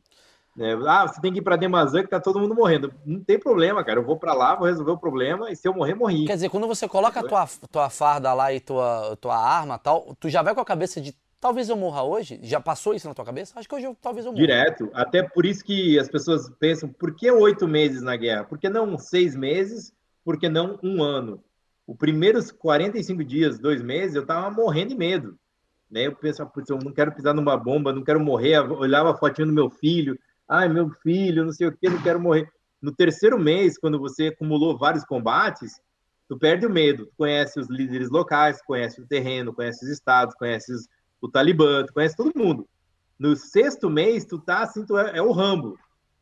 É, 0.60 0.74
ah, 0.74 1.08
você 1.08 1.22
tem 1.22 1.32
que 1.32 1.40
ir 1.40 1.42
para 1.42 1.56
Demazã 1.56 2.04
que 2.04 2.10
tá 2.10 2.20
todo 2.20 2.38
mundo 2.38 2.54
morrendo. 2.54 2.94
Não 3.06 3.22
tem 3.22 3.40
problema, 3.40 3.82
cara. 3.82 4.00
Eu 4.00 4.06
vou 4.06 4.18
para 4.18 4.34
lá, 4.34 4.56
vou 4.56 4.68
resolver 4.68 4.92
o 4.92 4.98
problema 4.98 5.50
e 5.50 5.56
se 5.56 5.66
eu 5.66 5.74
morrer, 5.74 5.96
morri. 5.96 6.26
Quer 6.26 6.34
dizer, 6.34 6.50
quando 6.50 6.68
você 6.68 6.86
coloca 6.86 7.22
a 7.22 7.24
tua, 7.24 7.48
tua 7.72 7.90
farda 7.90 8.34
lá 8.34 8.54
e 8.54 8.60
tua, 8.60 9.16
tua 9.22 9.38
arma 9.38 9.80
tal, 9.80 10.14
tu 10.20 10.28
já 10.28 10.42
vai 10.42 10.54
com 10.54 10.60
a 10.60 10.66
cabeça 10.66 11.00
de 11.00 11.16
talvez 11.40 11.70
eu 11.70 11.78
morra 11.78 12.04
hoje? 12.04 12.42
Já 12.44 12.60
passou 12.60 12.94
isso 12.94 13.08
na 13.08 13.14
tua 13.14 13.24
cabeça? 13.24 13.58
Acho 13.58 13.70
que 13.70 13.76
hoje 13.76 13.86
eu, 13.86 13.96
talvez 14.02 14.26
eu 14.26 14.34
morra. 14.34 14.46
Direto. 14.46 14.90
Até 14.94 15.24
por 15.24 15.46
isso 15.46 15.64
que 15.64 15.98
as 15.98 16.10
pessoas 16.10 16.50
pensam, 16.60 16.90
por 16.90 17.16
que 17.16 17.32
oito 17.32 17.66
meses 17.66 18.02
na 18.02 18.18
guerra? 18.18 18.44
Por 18.44 18.58
que 18.58 18.68
não 18.68 18.98
seis 18.98 19.38
meses? 19.38 19.94
Por 20.26 20.38
que 20.38 20.50
não 20.50 20.78
um 20.84 21.02
ano? 21.02 21.42
Os 21.88 21.96
primeiros 21.96 22.52
45 22.52 23.24
dias, 23.24 23.58
dois 23.58 23.82
meses, 23.82 24.16
eu 24.16 24.26
tava 24.26 24.52
morrendo 24.52 24.90
de 24.90 24.96
medo. 24.96 25.40
Né? 25.90 26.08
Eu 26.08 26.16
pensava, 26.16 26.50
putz, 26.50 26.70
eu 26.70 26.78
não 26.78 26.92
quero 26.92 27.14
pisar 27.14 27.34
numa 27.34 27.56
bomba, 27.56 27.94
não 27.94 28.04
quero 28.04 28.20
morrer. 28.20 28.58
Eu 28.58 28.74
olhava 28.74 29.12
a 29.12 29.18
fotinha 29.18 29.48
do 29.48 29.54
meu 29.54 29.70
filho 29.70 30.20
ai, 30.50 30.68
meu 30.68 30.90
filho, 30.90 31.46
não 31.46 31.54
sei 31.54 31.68
o 31.68 31.72
que, 31.72 31.90
não 31.90 32.02
quero 32.02 32.20
morrer. 32.20 32.50
No 32.82 32.92
terceiro 32.92 33.38
mês, 33.38 33.78
quando 33.78 34.00
você 34.00 34.28
acumulou 34.28 34.78
vários 34.78 35.06
combates, 35.06 35.80
tu 36.28 36.38
perde 36.38 36.66
o 36.66 36.70
medo. 36.70 37.06
Tu 37.06 37.14
conhece 37.18 37.60
os 37.60 37.70
líderes 37.70 38.10
locais, 38.10 38.62
conhece 38.64 39.00
o 39.00 39.08
terreno, 39.08 39.54
conhece 39.54 39.86
os 39.86 39.92
estados, 39.92 40.34
conhece 40.36 40.72
o 41.22 41.30
Talibã, 41.30 41.86
tu 41.86 41.94
conhece 41.94 42.16
todo 42.16 42.32
mundo. 42.36 42.68
No 43.18 43.36
sexto 43.36 43.90
mês, 43.90 44.26
tu 44.26 44.40
tá 44.40 44.64
assim, 44.64 44.86
tu 44.86 44.98
é, 44.98 45.18
é 45.18 45.22
o 45.22 45.32
Rambo. 45.32 45.78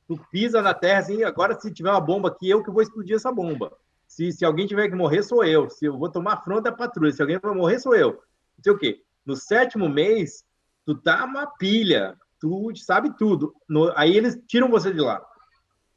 Tu 0.07 0.19
pisa 0.31 0.61
na 0.61 0.73
terra 0.73 0.99
assim, 0.99 1.23
agora 1.23 1.59
se 1.59 1.71
tiver 1.71 1.91
uma 1.91 2.01
bomba 2.01 2.29
aqui, 2.29 2.49
eu 2.49 2.63
que 2.63 2.71
vou 2.71 2.81
explodir 2.81 3.15
essa 3.15 3.31
bomba. 3.31 3.71
Se, 4.07 4.31
se 4.31 4.43
alguém 4.43 4.65
tiver 4.65 4.89
que 4.89 4.95
morrer, 4.95 5.21
sou 5.21 5.43
eu. 5.43 5.69
Se 5.69 5.85
eu 5.85 5.97
vou 5.97 6.09
tomar 6.09 6.43
fronte 6.43 6.63
da 6.63 6.71
patrulha, 6.71 7.11
se 7.11 7.21
alguém 7.21 7.37
vai 7.37 7.53
morrer, 7.53 7.79
sou 7.79 7.95
eu. 7.95 8.13
Não 8.13 8.63
sei 8.63 8.73
o 8.73 8.77
quê. 8.77 9.03
No 9.25 9.35
sétimo 9.35 9.87
mês, 9.87 10.43
tu 10.85 10.95
tá 10.95 11.23
uma 11.25 11.45
pilha 11.45 12.17
tu 12.49 12.77
sabe 12.77 13.15
tudo. 13.17 13.53
No, 13.69 13.91
aí 13.95 14.15
eles 14.15 14.37
tiram 14.47 14.69
você 14.69 14.93
de 14.93 14.99
lá. 14.99 15.21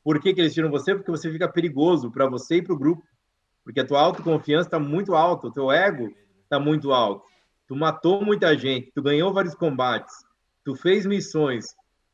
Por 0.03 0.21
que, 0.21 0.33
que 0.33 0.41
eles 0.41 0.55
tiram 0.55 0.71
você? 0.71 0.95
Porque 0.95 1.11
você 1.11 1.31
fica 1.31 1.49
perigoso 1.49 2.11
para 2.11 2.27
você 2.27 2.57
e 2.57 2.63
para 2.63 2.75
o 2.75 2.79
grupo. 2.79 3.03
Porque 3.65 3.81
a 3.81 3.87
tua 3.87 4.01
autoconfiança 4.01 4.69
está 4.69 4.79
muito 4.79 5.15
alta, 5.15 5.47
o 5.47 5.53
teu 5.53 5.71
ego 5.71 6.11
está 6.43 6.59
muito 6.59 6.93
alto. 6.93 7.25
Tu 7.69 7.77
matou 7.77 8.25
muita 8.25 8.57
gente, 8.57 8.91
tu 8.93 9.03
ganhou 9.03 9.33
vários 9.33 9.55
combates, 9.55 10.13
tu 10.65 10.75
fez 10.75 11.07
missões, 11.07 11.67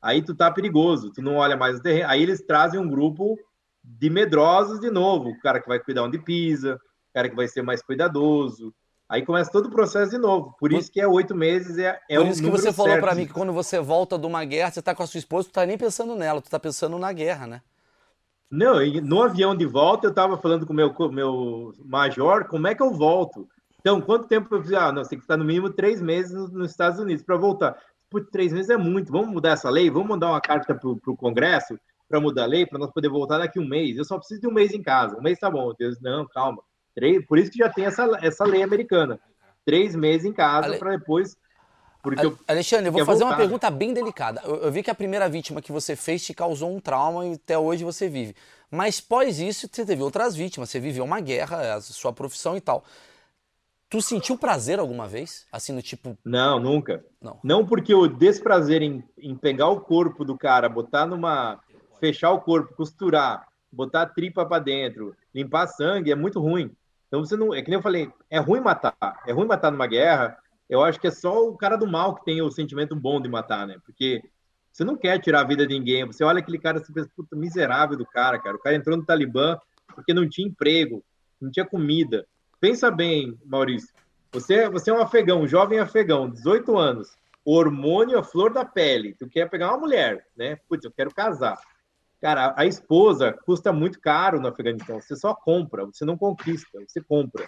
aí 0.03 0.21
tu 0.21 0.35
tá 0.35 0.51
perigoso, 0.51 1.11
tu 1.11 1.23
não 1.23 1.37
olha 1.37 1.57
mais 1.57 1.79
o 1.79 1.83
terreno. 1.83 2.11
Aí 2.11 2.23
eles 2.23 2.43
trazem 2.43 2.79
um 2.79 2.89
grupo 2.89 3.39
de 3.83 4.11
medrosos 4.11 4.81
de 4.81 4.91
novo, 4.91 5.31
o 5.31 5.41
cara 5.41 5.61
que 5.61 5.69
vai 5.69 5.79
cuidar 5.79 6.03
onde 6.03 6.19
pisa, 6.19 6.75
o 6.75 7.15
cara 7.15 7.29
que 7.29 7.37
vai 7.37 7.49
ser 7.49 7.63
mais 7.63 7.83
cuidadoso, 7.83 8.75
Aí 9.09 9.25
começa 9.25 9.51
todo 9.51 9.67
o 9.67 9.71
processo 9.71 10.11
de 10.11 10.19
novo. 10.19 10.55
Por 10.59 10.73
isso 10.73 10.91
que 10.91 11.01
é 11.01 11.07
oito 11.07 11.35
meses, 11.35 11.79
é, 11.79 11.99
é 12.09 12.17
Por 12.17 12.27
isso 12.27 12.43
que 12.43 12.51
você 12.51 12.73
falou 12.73 12.99
para 12.99 13.15
mim 13.15 13.27
que 13.27 13.33
quando 13.33 13.53
você 13.53 13.79
volta 13.79 14.19
de 14.19 14.27
uma 14.27 14.45
guerra, 14.45 14.73
você 14.73 14.81
está 14.81 14.95
com 14.95 15.03
a 15.03 15.07
sua 15.07 15.19
esposa, 15.19 15.49
tu 15.49 15.53
tá 15.53 15.65
nem 15.65 15.79
pensando 15.79 16.17
nela, 16.17 16.43
tu 16.43 16.51
tá 16.51 16.59
pensando 16.59 16.99
na 16.99 17.13
guerra, 17.13 17.47
né? 17.47 17.63
Não, 18.51 18.75
no 19.03 19.23
avião 19.23 19.57
de 19.57 19.67
volta 19.67 20.07
eu 20.07 20.11
estava 20.11 20.37
falando 20.39 20.67
com 20.67 20.73
o 20.73 20.77
meu, 20.77 20.93
meu 21.11 21.75
major, 21.85 22.47
como 22.47 22.67
é 22.67 22.75
que 22.75 22.83
eu 22.83 22.93
volto? 22.93 23.49
Então, 23.81 24.01
quanto 24.01 24.27
tempo 24.27 24.53
eu 24.53 24.63
fiz? 24.63 24.73
Ah, 24.73 24.91
não, 24.91 25.03
tem 25.03 25.19
que 25.19 25.25
estar 25.25 25.37
no 25.37 25.45
mínimo 25.45 25.71
três 25.71 26.03
meses 26.03 26.33
nos 26.51 26.71
Estados 26.71 26.99
Unidos 26.99 27.25
para 27.25 27.37
voltar. 27.37 27.77
Por 28.11 28.27
três 28.27 28.53
meses 28.53 28.71
é 28.71 28.77
muito. 28.77 29.13
Vamos 29.13 29.29
mudar 29.29 29.51
essa 29.51 29.71
lei? 29.71 29.89
Vamos 29.91 30.09
mandar 30.09 30.31
uma 30.31 30.41
carta 30.41 30.75
para 30.75 30.89
o 30.89 31.17
Congresso 31.17 31.79
para 32.09 32.21
mudar 32.21 32.45
a 32.45 32.47
lei, 32.47 32.67
para 32.67 32.79
nós 32.79 32.91
poder 32.91 33.09
voltar 33.09 33.39
daqui 33.39 33.61
um 33.61 33.69
mês. 33.69 33.97
Eu 33.97 34.05
só 34.05 34.17
preciso 34.19 34.41
de 34.41 34.49
um 34.49 34.53
mês 34.53 34.73
em 34.73 34.83
casa. 34.83 35.17
Um 35.17 35.23
mês 35.23 35.39
tá 35.39 35.51
bom. 35.51 35.73
Deus, 35.79 36.01
não, 36.01 36.27
calma. 36.27 36.63
Três, 36.97 37.25
por 37.27 37.39
isso 37.39 37.51
que 37.51 37.59
já 37.59 37.69
tem 37.69 37.85
essa, 37.85 38.09
essa 38.23 38.43
lei 38.45 38.63
americana. 38.63 39.21
Três 39.67 39.95
meses 39.95 40.25
em 40.25 40.33
casa 40.33 40.69
Ale... 40.69 40.79
para 40.79 40.97
depois. 40.97 41.37
Porque 42.03 42.25
eu 42.25 42.39
Alexandre, 42.49 42.87
eu 42.87 42.93
vou 42.93 43.05
fazer 43.05 43.21
voltar. 43.21 43.35
uma 43.35 43.37
pergunta 43.37 43.71
bem 43.71 43.93
delicada. 43.93 44.41
Eu, 44.45 44.63
eu, 44.63 44.73
vi 44.73 44.83
que 44.83 44.91
a 44.91 44.95
primeira 44.95 45.29
vítima 45.29 45.61
que 45.61 45.71
você 45.71 45.95
fez 45.95 46.25
te 46.25 46.33
causou 46.33 46.75
um 46.75 46.81
trauma 46.81 47.27
e 47.27 47.33
até 47.35 47.59
hoje 47.59 47.85
você 47.85 48.09
vive. 48.09 48.35
Mas 48.71 48.99
pós 48.99 49.39
isso, 49.39 49.69
você 49.69 49.85
teve 49.85 50.03
outras 50.03 50.35
vítimas, 50.35 50.71
você 50.71 50.81
viveu 50.81 51.05
uma 51.05 51.21
guerra, 51.21 51.75
a 51.75 51.81
sua 51.83 52.15
profissão 52.15 52.57
e 52.57 52.61
tal. 52.63 52.83
Tu 53.91 54.01
sentiu 54.01 54.39
prazer 54.39 54.79
alguma 54.79 55.07
vez? 55.07 55.47
Assim, 55.53 55.73
no 55.73 55.83
tipo. 55.83 56.17
Não, 56.25 56.59
nunca. 56.59 57.05
Não, 57.21 57.39
não 57.45 57.67
porque 57.67 57.95
o 57.95 58.09
desprazer 58.09 58.83
em, 58.83 59.05
em 59.19 59.37
pegar 59.37 59.69
o 59.69 59.81
corpo 59.81 60.25
do 60.25 60.39
cara, 60.39 60.67
botar 60.69 61.05
numa. 61.07 61.61
fechar 62.01 62.31
o 62.31 62.41
corpo, 62.41 62.75
costurar, 62.75 63.47
botar 63.71 64.03
a 64.03 64.07
tripa 64.07 64.47
para 64.47 64.63
dentro, 64.63 65.15
limpar 65.35 65.67
sangue, 65.67 66.11
é 66.11 66.15
muito 66.15 66.41
ruim. 66.41 66.75
Então 67.07 67.25
você 67.25 67.37
não. 67.37 67.55
É 67.55 67.63
que 67.63 67.69
nem 67.69 67.79
eu 67.79 67.83
falei, 67.83 68.11
é 68.31 68.39
ruim 68.39 68.61
matar. 68.61 68.97
É 69.27 69.33
ruim 69.33 69.47
matar 69.47 69.71
numa 69.71 69.87
guerra. 69.87 70.37
Eu 70.69 70.83
acho 70.83 71.01
que 71.01 71.07
é 71.07 71.11
só 71.11 71.47
o 71.49 71.57
cara 71.57 71.77
do 71.77 71.87
mal 71.87 72.15
que 72.17 72.25
tem 72.25 72.43
o 72.43 72.51
sentimento 72.51 72.97
bom 72.97 73.21
de 73.21 73.29
matar, 73.29 73.67
né? 73.67 73.77
Porque 73.85 74.21
você 74.73 74.85
não 74.85 74.97
quer 74.97 75.19
tirar 75.21 75.41
a 75.41 75.47
vida 75.47 75.67
de 75.67 75.79
ninguém. 75.79 76.05
Você 76.05 76.25
olha 76.25 76.41
aquele 76.41 76.59
cara, 76.59 76.79
você 76.79 76.93
pensa, 76.93 77.09
puta, 77.17 77.37
miserável 77.37 77.97
do 77.97 78.05
cara, 78.05 78.39
cara. 78.39 78.57
O 78.57 78.61
cara 78.61 78.77
entrou 78.77 78.97
no 78.97 79.05
Talibã 79.05 79.59
porque 79.95 80.13
não 80.13 80.29
tinha 80.29 80.47
emprego, 80.47 81.03
não 81.41 81.51
tinha 81.51 81.65
comida. 81.65 82.27
Pensa 82.61 82.91
bem, 82.91 83.39
Maurício. 83.45 83.95
Você, 84.33 84.69
você 84.69 84.91
é 84.91 84.93
um 84.93 85.01
afegão, 85.01 85.41
um 85.41 85.47
jovem 85.47 85.79
afegão, 85.79 86.29
18 86.29 86.77
anos. 86.77 87.17
Hormônio, 87.45 88.19
a 88.19 88.25
flor 88.25 88.53
da 88.53 88.65
pele. 88.65 89.15
Tu 89.15 89.29
quer 89.29 89.49
pegar 89.49 89.69
uma 89.69 89.79
mulher, 89.79 90.27
né? 90.37 90.59
Putz, 90.69 90.85
eu 90.85 90.91
quero 90.91 91.15
casar. 91.15 91.57
Cara, 92.27 92.53
a 92.57 92.67
esposa 92.67 93.33
custa 93.47 93.73
muito 93.73 94.01
caro 94.01 94.41
no 94.41 94.49
Afeganistão. 94.49 95.01
Você 95.01 95.15
só 95.15 95.33
compra, 95.33 95.85
você 95.85 96.05
não 96.05 96.19
conquista, 96.19 96.81
você 96.85 97.01
compra. 97.01 97.47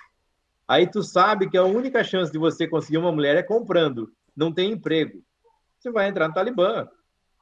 Aí 0.69 0.87
tu 0.87 1.03
sabe 1.03 1.51
que 1.51 1.59
a 1.59 1.65
única 1.65 2.05
chance 2.05 2.31
de 2.31 2.39
você 2.39 2.65
conseguir 2.69 2.99
uma 2.99 3.11
mulher 3.11 3.37
é 3.37 3.43
comprando. 3.43 4.13
Não 4.37 4.53
tem 4.53 4.71
emprego. 4.71 5.21
Você 5.77 5.91
vai 5.91 6.09
entrar 6.09 6.29
no 6.29 6.35
Talibã. 6.35 6.87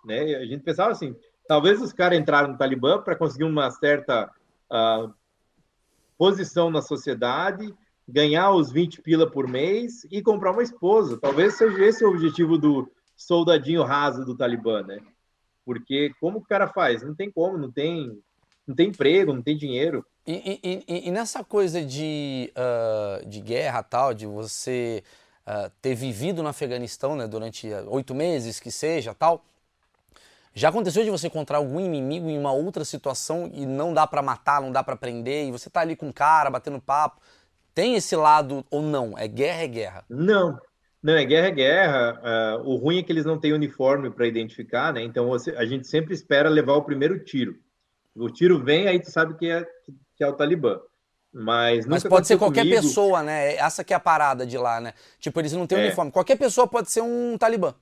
Né? 0.02 0.34
A 0.36 0.46
gente 0.46 0.62
pensava 0.62 0.92
assim, 0.92 1.14
talvez 1.46 1.82
os 1.82 1.92
caras 1.92 2.18
entraram 2.18 2.52
no 2.52 2.56
Talibã 2.56 3.02
para 3.02 3.14
conseguir 3.14 3.44
uma 3.44 3.70
certa 3.70 4.32
uh, 4.72 5.12
posição 6.16 6.70
na 6.70 6.80
sociedade, 6.80 7.70
ganhar 8.08 8.50
os 8.52 8.72
20 8.72 9.02
pila 9.02 9.30
por 9.30 9.46
mês 9.46 10.06
e 10.10 10.22
comprar 10.22 10.52
uma 10.52 10.62
esposa. 10.62 11.20
Talvez 11.20 11.52
seja 11.52 11.84
esse 11.84 12.02
o 12.02 12.08
objetivo 12.08 12.56
do 12.56 12.90
soldadinho 13.14 13.82
raso 13.82 14.24
do 14.24 14.34
Talibã, 14.34 14.82
né? 14.82 15.00
Porque 15.66 16.14
como 16.20 16.38
o 16.38 16.44
cara 16.44 16.68
faz? 16.68 17.02
Não 17.02 17.12
tem 17.12 17.28
como, 17.28 17.58
não 17.58 17.72
tem, 17.72 18.16
não 18.64 18.74
tem 18.74 18.88
emprego, 18.88 19.34
não 19.34 19.42
tem 19.42 19.56
dinheiro. 19.56 20.06
E, 20.24 20.60
e, 20.88 21.08
e 21.08 21.10
nessa 21.10 21.42
coisa 21.42 21.84
de, 21.84 22.52
uh, 22.56 23.28
de 23.28 23.40
guerra 23.40 23.82
tal, 23.82 24.14
de 24.14 24.26
você 24.26 25.02
uh, 25.44 25.70
ter 25.82 25.96
vivido 25.96 26.40
no 26.40 26.48
Afeganistão 26.48 27.16
né, 27.16 27.26
durante 27.26 27.68
oito 27.88 28.14
meses, 28.14 28.60
que 28.60 28.70
seja 28.70 29.12
tal, 29.12 29.44
já 30.54 30.68
aconteceu 30.68 31.04
de 31.04 31.10
você 31.10 31.26
encontrar 31.26 31.58
algum 31.58 31.80
inimigo 31.80 32.28
em 32.30 32.38
uma 32.38 32.52
outra 32.52 32.84
situação 32.84 33.50
e 33.52 33.66
não 33.66 33.92
dá 33.92 34.06
para 34.06 34.22
matar, 34.22 34.62
não 34.62 34.70
dá 34.72 34.82
para 34.82 34.96
prender, 34.96 35.48
e 35.48 35.52
você 35.52 35.68
tá 35.68 35.80
ali 35.80 35.96
com 35.96 36.08
o 36.08 36.12
cara, 36.12 36.48
batendo 36.48 36.80
papo? 36.80 37.20
Tem 37.74 37.94
esse 37.94 38.16
lado 38.16 38.64
ou 38.70 38.82
não? 38.82 39.18
É 39.18 39.28
guerra, 39.28 39.62
é 39.62 39.66
guerra? 39.66 40.04
Não, 40.08 40.58
não, 41.02 41.14
é 41.14 41.24
guerra, 41.24 41.46
é 41.46 41.50
guerra. 41.50 42.58
Uh, 42.62 42.68
o 42.68 42.76
ruim 42.76 42.98
é 42.98 43.02
que 43.02 43.12
eles 43.12 43.24
não 43.24 43.38
têm 43.38 43.52
uniforme 43.52 44.10
para 44.10 44.26
identificar, 44.26 44.92
né? 44.92 45.02
Então 45.02 45.26
você, 45.28 45.50
a 45.52 45.64
gente 45.64 45.86
sempre 45.86 46.14
espera 46.14 46.48
levar 46.48 46.74
o 46.74 46.84
primeiro 46.84 47.22
tiro. 47.22 47.58
O 48.14 48.30
tiro 48.30 48.62
vem, 48.62 48.88
aí 48.88 49.00
tu 49.00 49.10
sabe 49.10 49.34
que 49.36 49.48
é, 49.48 49.64
que 50.16 50.24
é 50.24 50.28
o 50.28 50.32
Talibã. 50.32 50.80
Mas, 51.32 51.86
Mas 51.86 52.02
pode 52.02 52.26
ser 52.26 52.38
qualquer 52.38 52.62
comigo. 52.62 52.80
pessoa, 52.80 53.22
né? 53.22 53.56
Essa 53.56 53.84
que 53.84 53.92
é 53.92 53.96
a 53.96 54.00
parada 54.00 54.46
de 54.46 54.56
lá, 54.56 54.80
né? 54.80 54.94
Tipo, 55.18 55.38
eles 55.40 55.52
não 55.52 55.66
têm 55.66 55.78
é. 55.78 55.84
uniforme. 55.84 56.10
Qualquer 56.10 56.36
pessoa 56.36 56.66
pode 56.66 56.90
ser 56.90 57.02
um 57.02 57.36
Talibã. 57.36 57.74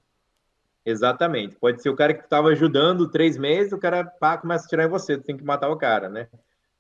Exatamente. 0.84 1.56
Pode 1.56 1.80
ser 1.80 1.88
o 1.88 1.96
cara 1.96 2.12
que 2.12 2.24
estava 2.24 2.48
ajudando 2.48 3.08
três 3.08 3.38
meses, 3.38 3.72
o 3.72 3.78
cara 3.78 4.04
pá, 4.04 4.36
começa 4.36 4.66
a 4.66 4.68
tirar 4.68 4.84
em 4.84 4.88
você, 4.88 5.16
tu 5.16 5.22
tem 5.22 5.36
que 5.36 5.44
matar 5.44 5.70
o 5.70 5.76
cara, 5.76 6.08
né? 6.08 6.28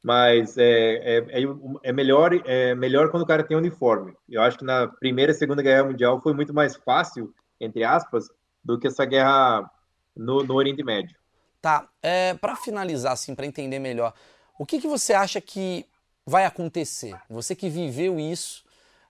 Mas 0.04 0.56
é, 0.58 1.16
é, 1.16 1.18
é, 1.18 1.44
é, 1.82 1.92
melhor 1.92 2.30
é 2.44 2.74
melhor 2.74 3.10
quando 3.10 3.24
o 3.24 3.26
cara 3.26 3.42
tem 3.42 3.56
uniforme. 3.56 4.14
Eu 4.28 4.42
acho 4.42 4.58
que 4.58 4.64
na 4.64 4.86
Primeira 4.86 5.32
e 5.32 5.34
Segunda 5.34 5.62
Guerra 5.62 5.84
Mundial 5.84 6.20
foi 6.20 6.32
muito 6.32 6.54
mais 6.54 6.76
fácil 6.76 7.34
entre 7.60 7.84
aspas, 7.84 8.28
do 8.62 8.78
que 8.78 8.86
essa 8.86 9.04
guerra 9.04 9.70
no, 10.16 10.42
no 10.42 10.54
Oriente 10.54 10.82
Médio. 10.82 11.16
Tá, 11.60 11.88
é, 12.02 12.34
para 12.34 12.56
finalizar, 12.56 13.12
assim, 13.12 13.34
para 13.34 13.46
entender 13.46 13.78
melhor, 13.78 14.12
o 14.58 14.66
que, 14.66 14.80
que 14.80 14.86
você 14.86 15.14
acha 15.14 15.40
que 15.40 15.86
vai 16.26 16.44
acontecer? 16.44 17.14
Você 17.28 17.54
que 17.54 17.68
viveu 17.68 18.20
isso, 18.20 18.64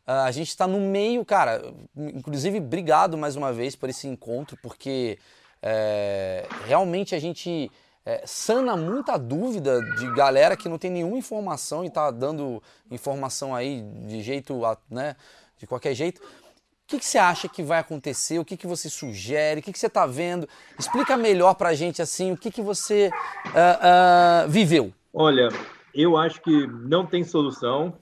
uh, 0.07 0.25
a 0.25 0.31
gente 0.31 0.49
está 0.49 0.67
no 0.67 0.81
meio, 0.81 1.25
cara. 1.25 1.63
Inclusive, 1.97 2.59
obrigado 2.59 3.19
mais 3.19 3.37
uma 3.37 3.53
vez 3.53 3.75
por 3.75 3.89
esse 3.89 4.07
encontro, 4.07 4.57
porque 4.63 5.19
é, 5.61 6.47
realmente 6.67 7.15
a 7.15 7.19
gente 7.19 7.71
é, 8.07 8.23
sana 8.27 8.77
muita 8.77 9.17
dúvida 9.19 9.81
de 9.97 10.11
galera 10.15 10.57
que 10.57 10.69
não 10.69 10.77
tem 10.79 10.91
nenhuma 10.91 11.17
informação 11.17 11.83
e 11.83 11.87
está 11.87 12.11
dando 12.11 12.63
informação 12.91 13.55
aí 13.55 13.83
de 14.07 14.21
jeito, 14.21 14.61
né, 14.91 15.17
de 15.59 15.67
qualquer 15.67 15.95
jeito. 15.95 16.21
O 16.21 16.87
que, 16.87 16.99
que, 16.99 17.07
você 17.07 17.17
acha 17.17 17.49
que 17.49 17.63
vai 17.63 17.79
acontecer? 17.79 18.39
O 18.39 18.45
que, 18.45 18.59
que 18.59 18.67
você 18.67 18.91
sugere? 18.91 19.61
O 19.61 19.63
que, 19.63 19.73
que 19.73 19.79
você 19.79 19.87
está 19.87 20.05
vendo? 20.05 20.47
Explica 20.79 21.17
melhor 21.17 21.55
para 21.55 21.71
a 21.71 21.75
gente 21.75 22.03
assim 22.03 22.31
o 22.31 22.37
que, 22.37 22.51
que 22.51 22.61
você 22.61 23.11
uh, 23.47 24.47
uh, 24.47 24.51
viveu. 24.51 24.93
Olha, 25.11 25.49
eu 25.95 26.15
acho 26.19 26.43
que 26.43 26.67
não 26.67 27.07
tem 27.07 27.25
solução. 27.25 27.99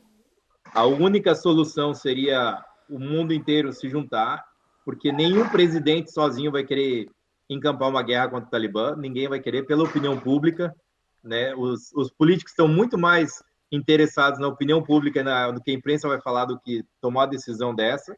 A 0.75 0.85
única 0.85 1.33
solução 1.37 1.95
seria 1.95 2.61
o 2.91 2.99
mundo 2.99 3.33
inteiro 3.33 3.73
se 3.73 3.89
juntar, 3.89 4.45
porque 4.85 5.13
nenhum 5.13 5.49
presidente 5.49 6.11
sozinho 6.11 6.51
vai 6.51 6.65
querer 6.65 7.09
encampar 7.53 7.89
uma 7.89 8.03
guerra 8.03 8.29
contra 8.29 8.47
o 8.47 8.51
Talibã, 8.51 8.97
ninguém 8.97 9.29
vai 9.29 9.41
querer, 9.41 9.65
pela 9.65 9.85
opinião 9.85 10.19
pública. 10.19 10.75
Né? 11.23 11.55
Os, 11.55 11.93
os 11.95 12.11
políticos 12.11 12.53
estão 12.53 12.67
muito 12.67 12.99
mais 12.99 13.43
interessados 13.71 14.39
na 14.39 14.49
opinião 14.49 14.83
pública, 14.83 15.23
na, 15.23 15.53
no 15.53 15.63
que 15.63 15.71
a 15.71 15.75
imprensa 15.75 16.09
vai 16.09 16.21
falar, 16.21 16.45
do 16.45 16.59
que 16.59 16.85
tomar 17.01 17.25
a 17.25 17.27
decisão 17.27 17.75
dessa. 17.75 18.17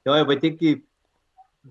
Então, 0.00 0.14
é, 0.14 0.24
vai 0.24 0.38
ter 0.38 0.52
que. 0.52 0.82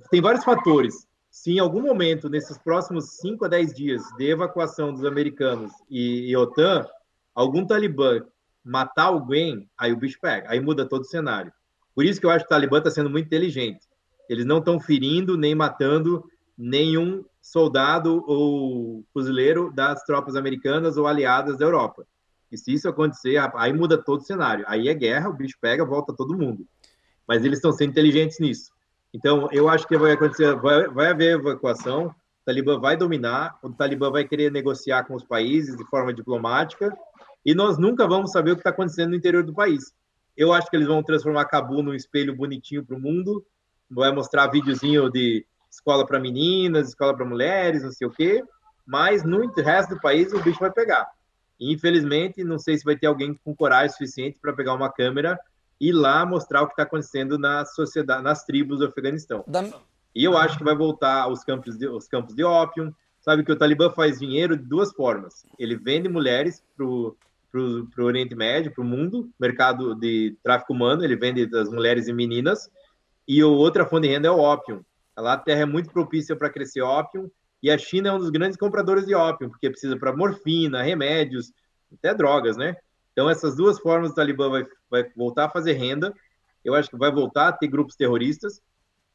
Tem 0.10 0.22
vários 0.22 0.44
fatores. 0.44 1.08
Se 1.30 1.52
em 1.52 1.60
algum 1.60 1.82
momento, 1.82 2.30
nesses 2.30 2.58
próximos 2.58 3.18
5 3.18 3.46
a 3.46 3.48
10 3.48 3.74
dias 3.74 4.04
de 4.18 4.30
evacuação 4.30 4.94
dos 4.94 5.04
americanos 5.04 5.72
e, 5.90 6.30
e 6.30 6.38
OTAN, 6.38 6.86
algum 7.34 7.66
talibã 7.66 8.24
matar 8.64 9.06
alguém, 9.06 9.68
aí 9.78 9.92
o 9.92 9.98
bicho 9.98 10.18
pega, 10.22 10.50
aí 10.50 10.60
muda 10.60 10.88
todo 10.88 11.02
o 11.02 11.06
cenário. 11.06 11.52
Por 11.94 12.06
isso 12.06 12.20
que 12.20 12.26
eu 12.26 12.30
acho 12.30 12.46
que 12.46 12.48
o 12.48 12.56
Talibã 12.56 12.78
está 12.78 12.90
sendo 12.90 13.10
muito 13.10 13.26
inteligente. 13.26 13.88
Eles 14.30 14.46
não 14.46 14.60
estão 14.60 14.80
ferindo 14.80 15.38
nem 15.38 15.54
matando 15.54 16.24
nenhum 16.58 17.24
soldado 17.42 18.24
ou 18.28 19.04
fuzileiro 19.14 19.72
das 19.74 20.04
tropas 20.04 20.36
americanas 20.36 20.98
ou 20.98 21.08
aliadas 21.08 21.58
da 21.58 21.66
Europa. 21.66 22.06
E 22.52 22.58
se 22.58 22.74
isso 22.74 22.88
acontecer, 22.88 23.38
aí 23.56 23.74
muda 23.74 23.98
todo 23.98 24.20
o 24.22 24.24
cenário. 24.24 24.64
Aí 24.68 24.88
é 24.88 24.94
guerra, 24.94 25.30
o 25.30 25.34
bicho 25.34 25.58
pega, 25.60 25.84
volta 25.84 26.14
todo 26.14 26.38
mundo 26.38 26.68
mas 27.28 27.44
eles 27.44 27.58
estão 27.58 27.72
sendo 27.72 27.92
inteligentes 27.92 28.40
nisso. 28.40 28.72
Então, 29.14 29.48
eu 29.52 29.70
acho 29.70 29.88
que 29.88 29.98
vai 29.98 30.14
acontecer, 30.14 30.56
vai, 30.56 30.88
vai 30.88 31.08
haver 31.12 31.40
evacuação, 31.40 32.08
o 32.08 32.16
Talibã 32.46 32.80
vai 32.80 32.98
dominar, 32.98 33.58
o 33.62 33.70
Talibã 33.72 34.10
vai 34.10 34.26
querer 34.26 34.52
negociar 34.52 35.04
com 35.04 35.16
os 35.16 35.24
países 35.24 35.78
de 35.78 35.86
forma 35.86 36.14
diplomática, 36.14 36.96
e 37.46 37.54
nós 37.54 37.78
nunca 37.78 38.08
vamos 38.08 38.32
saber 38.32 38.52
o 38.52 38.56
que 38.56 38.62
está 38.62 38.72
acontecendo 38.72 39.10
no 39.10 39.16
interior 39.16 39.44
do 39.44 39.54
país. 39.54 39.94
Eu 40.36 40.52
acho 40.52 40.70
que 40.70 40.76
eles 40.76 40.88
vão 40.88 41.04
transformar 41.04 41.46
Cabu 41.46 41.84
num 41.84 41.94
espelho 41.94 42.36
bonitinho 42.36 42.84
para 42.84 42.96
o 42.96 43.00
mundo, 43.00 43.46
vai 43.90 44.12
mostrar 44.12 44.48
videozinho 44.48 45.10
de 45.12 45.46
escola 45.74 46.06
para 46.06 46.20
meninas, 46.20 46.90
escola 46.90 47.16
para 47.16 47.26
mulheres, 47.26 47.84
não 47.84 47.92
sei 47.92 48.08
o 48.08 48.12
quê, 48.12 48.44
mas 48.86 49.24
no 49.24 49.52
resto 49.54 49.96
do 49.96 50.02
país 50.02 50.32
o 50.34 50.42
bicho 50.42 50.60
vai 50.60 50.72
pegar. 50.72 51.08
E, 51.60 51.74
infelizmente, 51.74 52.44
não 52.44 52.60
sei 52.60 52.78
se 52.78 52.84
vai 52.84 52.96
ter 52.96 53.08
alguém 53.08 53.34
com 53.44 53.56
coragem 53.56 53.90
suficiente 53.90 54.38
para 54.42 54.54
pegar 54.54 54.74
uma 54.74 54.92
câmera 54.92 55.40
ir 55.80 55.92
lá 55.92 56.26
mostrar 56.26 56.62
o 56.62 56.68
que 56.68 56.74
está 56.74 56.84
acontecendo 56.84 57.38
na 57.38 57.66
sociedade, 57.66 58.24
nas 58.24 58.46
tribos 58.46 58.80
do 58.80 58.86
Afeganistão. 58.86 59.44
Da... 59.46 59.64
E 60.16 60.24
eu 60.24 60.38
acho 60.38 60.58
que 60.58 60.64
vai 60.64 60.76
voltar 60.76 61.24
aos 61.24 61.44
campos 61.44 61.78
de, 61.78 61.88
os 61.88 62.08
campos 62.08 62.36
de 62.36 62.44
ópio. 62.44 62.96
Sabe 63.20 63.44
que 63.44 63.52
o 63.52 63.56
Talibã 63.56 63.90
faz 63.90 64.20
dinheiro 64.20 64.56
de 64.56 64.64
duas 64.64 64.94
formas. 64.94 65.46
Ele 65.58 65.76
vende 65.76 66.08
mulheres 66.08 66.64
para 66.76 66.86
o 66.86 67.16
Oriente 67.98 68.36
Médio, 68.36 68.72
para 68.74 68.84
o 68.84 68.88
mundo, 68.88 69.30
mercado 69.40 69.96
de 69.96 70.38
tráfico 70.44 70.74
humano, 70.74 71.04
ele 71.04 71.16
vende 71.16 71.46
das 71.46 71.70
mulheres 71.70 72.08
e 72.08 72.14
meninas. 72.14 72.70
E 73.28 73.44
outra 73.44 73.86
fonte 73.86 74.08
de 74.08 74.14
renda 74.14 74.28
é 74.28 74.32
o 74.32 74.40
ópio. 74.40 74.86
Lá 75.18 75.34
a 75.34 75.38
terra 75.38 75.62
é 75.62 75.66
muito 75.66 75.92
propícia 75.92 76.36
para 76.36 76.50
crescer 76.50 76.82
ópio. 76.82 77.32
E 77.62 77.72
a 77.72 77.78
China 77.78 78.10
é 78.10 78.12
um 78.12 78.20
dos 78.20 78.30
grandes 78.30 78.58
compradores 78.58 79.06
de 79.06 79.16
ópio, 79.16 79.50
porque 79.50 79.70
precisa 79.70 79.98
para 79.98 80.16
morfina, 80.16 80.82
remédios, 80.82 81.54
até 81.94 82.14
drogas, 82.14 82.58
né? 82.58 82.76
Então, 83.14 83.30
essas 83.30 83.56
duas 83.56 83.80
formas 83.80 84.12
o 84.12 84.16
Talibã 84.16 84.50
vai, 84.50 84.66
vai 84.90 85.10
voltar 85.16 85.46
a 85.46 85.50
fazer 85.50 85.74
renda. 85.74 86.14
Eu 86.66 86.74
acho 86.76 86.90
que 86.90 86.98
vai 86.98 87.12
voltar 87.12 87.48
a 87.48 87.52
ter 87.54 87.68
grupos 87.68 87.96
terroristas. 87.96 88.62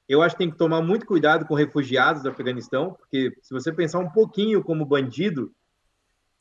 Eu 0.09 0.23
acho 0.23 0.35
que 0.35 0.39
tem 0.39 0.51
que 0.51 0.57
tomar 0.57 0.81
muito 0.81 1.05
cuidado 1.05 1.45
com 1.45 1.55
refugiados 1.55 2.23
do 2.23 2.31
Afeganistão, 2.31 2.95
porque 2.95 3.37
se 3.43 3.53
você 3.53 3.71
pensar 3.71 3.99
um 3.99 4.09
pouquinho 4.09 4.63
como 4.63 4.87
bandido, 4.87 5.53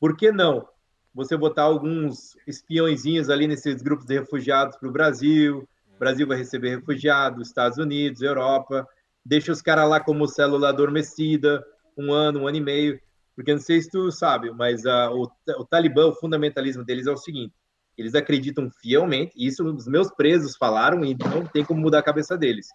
por 0.00 0.16
que 0.16 0.32
não 0.32 0.66
você 1.14 1.36
botar 1.36 1.64
alguns 1.64 2.36
espiõezinhos 2.46 3.28
ali 3.28 3.46
nesses 3.46 3.82
grupos 3.82 4.06
de 4.06 4.14
refugiados 4.14 4.76
para 4.76 4.88
o 4.88 4.92
Brasil? 4.92 5.68
Brasil 5.98 6.26
vai 6.26 6.38
receber 6.38 6.76
refugiados, 6.76 7.48
Estados 7.48 7.76
Unidos, 7.76 8.22
Europa, 8.22 8.88
deixa 9.28 9.52
os 9.52 9.60
caras 9.60 9.88
lá 9.88 10.00
como 10.00 10.26
célula 10.26 10.70
adormecida, 10.70 11.62
um 11.96 12.12
ano, 12.12 12.40
um 12.40 12.48
ano 12.48 12.56
e 12.56 12.60
meio. 12.60 13.00
Porque 13.36 13.52
não 13.52 13.60
sei 13.60 13.80
se 13.80 13.90
tu 13.90 14.10
sabe, 14.10 14.50
mas 14.50 14.84
uh, 14.84 15.12
o, 15.12 15.30
o 15.60 15.64
Talibã, 15.66 16.06
o 16.06 16.14
fundamentalismo 16.14 16.82
deles 16.82 17.06
é 17.06 17.12
o 17.12 17.16
seguinte: 17.16 17.54
eles 17.96 18.14
acreditam 18.14 18.70
fielmente, 18.70 19.32
isso 19.36 19.64
os 19.64 19.86
meus 19.86 20.10
presos 20.10 20.56
falaram, 20.56 21.04
e 21.04 21.14
não 21.14 21.46
tem 21.46 21.64
como 21.64 21.80
mudar 21.80 21.98
a 21.98 22.02
cabeça 22.02 22.36
deles. 22.36 22.68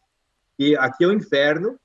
E 0.57 0.77
aqui 0.77 1.03
é 1.03 1.07
o 1.07 1.11
inferno, 1.11 1.77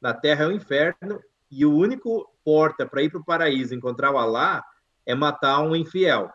na 0.00 0.14
Terra 0.14 0.44
é 0.44 0.46
o 0.46 0.52
inferno, 0.52 1.20
e 1.50 1.66
o 1.66 1.74
único 1.74 2.30
porta 2.44 2.86
para 2.86 3.02
ir 3.02 3.10
para 3.10 3.20
o 3.20 3.24
paraíso, 3.24 3.74
encontrar 3.74 4.12
o 4.12 4.18
Alá, 4.18 4.64
é 5.04 5.14
matar 5.14 5.60
um 5.60 5.74
infiel. 5.74 6.30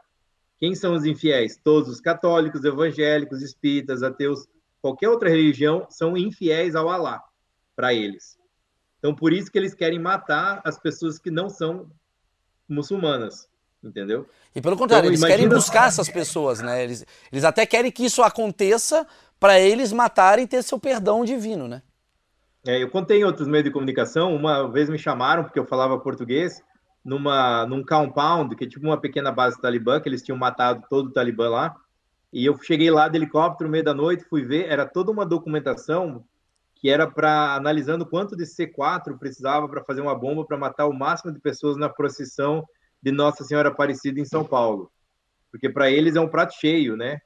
Quem 0.60 0.76
são 0.76 0.94
os 0.94 1.06
infiéis? 1.06 1.58
Todos 1.64 1.90
os 1.90 2.02
católicos, 2.02 2.64
evangélicos, 2.66 3.42
espíritas, 3.42 4.04
ateus, 4.04 4.46
qualquer 4.82 5.10
outra 5.10 5.30
religião 5.30 5.88
são 5.90 6.18
infiéis 6.18 6.76
ao 6.76 6.90
Alá 6.90 7.24
para 7.80 7.94
eles. 7.94 8.38
Então, 8.98 9.16
por 9.16 9.32
isso 9.32 9.50
que 9.50 9.58
eles 9.58 9.74
querem 9.74 9.98
matar 9.98 10.60
as 10.66 10.78
pessoas 10.78 11.18
que 11.18 11.32
não 11.32 11.50
são 11.50 11.90
muçulmanas, 12.68 13.48
entendeu? 13.82 14.28
E 14.54 14.60
pelo 14.60 14.76
contrário, 14.76 15.06
então, 15.06 15.12
eles 15.12 15.22
imagina... 15.22 15.38
querem 15.38 15.56
buscar 15.56 15.88
essas 15.88 16.10
pessoas, 16.10 16.60
né? 16.60 16.84
Eles, 16.84 17.06
eles 17.32 17.46
até 17.46 17.66
querem 17.66 17.90
que 17.90 18.04
isso 18.04 18.22
aconteça 18.22 19.08
para 19.40 19.58
eles 19.58 19.94
matarem 19.94 20.44
e 20.44 20.48
ter 20.48 20.62
seu 20.62 20.78
perdão 20.78 21.24
divino, 21.24 21.70
né? 21.70 21.82
É, 22.68 22.84
eu 22.84 22.90
contei 22.90 23.22
em 23.22 23.24
outros 23.24 23.48
meios 23.48 23.64
de 23.64 23.72
comunicação, 23.72 24.36
uma 24.36 24.70
vez 24.70 24.90
me 24.90 25.00
chamaram, 25.00 25.46
porque 25.46 25.58
eu 25.58 25.66
falava 25.66 25.98
português, 25.98 26.62
numa, 27.02 27.66
num 27.66 27.82
compound, 27.82 28.58
que 28.58 28.66
é 28.66 28.68
tipo 28.68 28.86
uma 28.86 29.00
pequena 29.00 29.32
base 29.32 29.58
talibã, 29.62 30.02
que 30.02 30.10
eles 30.10 30.22
tinham 30.22 30.38
matado 30.38 30.84
todo 30.90 31.08
o 31.08 31.14
talibã 31.14 31.48
lá, 31.48 31.78
e 32.34 32.46
eu 32.46 32.62
cheguei 32.62 32.92
lá 32.92 33.08
de 33.08 33.18
helicóptero, 33.18 33.70
no 33.70 33.72
meio 33.72 33.86
da 33.86 33.94
noite, 33.94 34.26
fui 34.30 34.44
ver, 34.44 34.66
era 34.70 34.86
toda 34.86 35.10
uma 35.10 35.26
documentação 35.26 36.26
que 36.80 36.90
era 36.90 37.10
para 37.10 37.56
analisando 37.56 38.06
quanto 38.06 38.36
de 38.36 38.46
C4 38.46 39.18
precisava 39.20 39.68
para 39.68 39.84
fazer 39.84 40.02
uma 40.02 40.18
bomba 40.18 40.46
para 40.46 40.58
matar 40.58 40.88
o 40.88 40.94
máximo 40.94 41.32
de 41.32 41.40
pessoas 41.40 41.76
na 41.76 41.90
procissão 41.90 42.66
de 43.04 43.12
Nossa 43.12 43.44
Senhora 43.44 43.70
Aparecida 43.70 44.20
em 44.20 44.26
São 44.26 44.46
Paulo. 44.46 44.90
Porque 45.52 45.70
para 45.70 45.92
eles 45.92 46.16
é 46.16 46.22
um 46.22 46.30
prato 46.30 46.54
cheio, 46.54 46.96
né? 46.96 47.20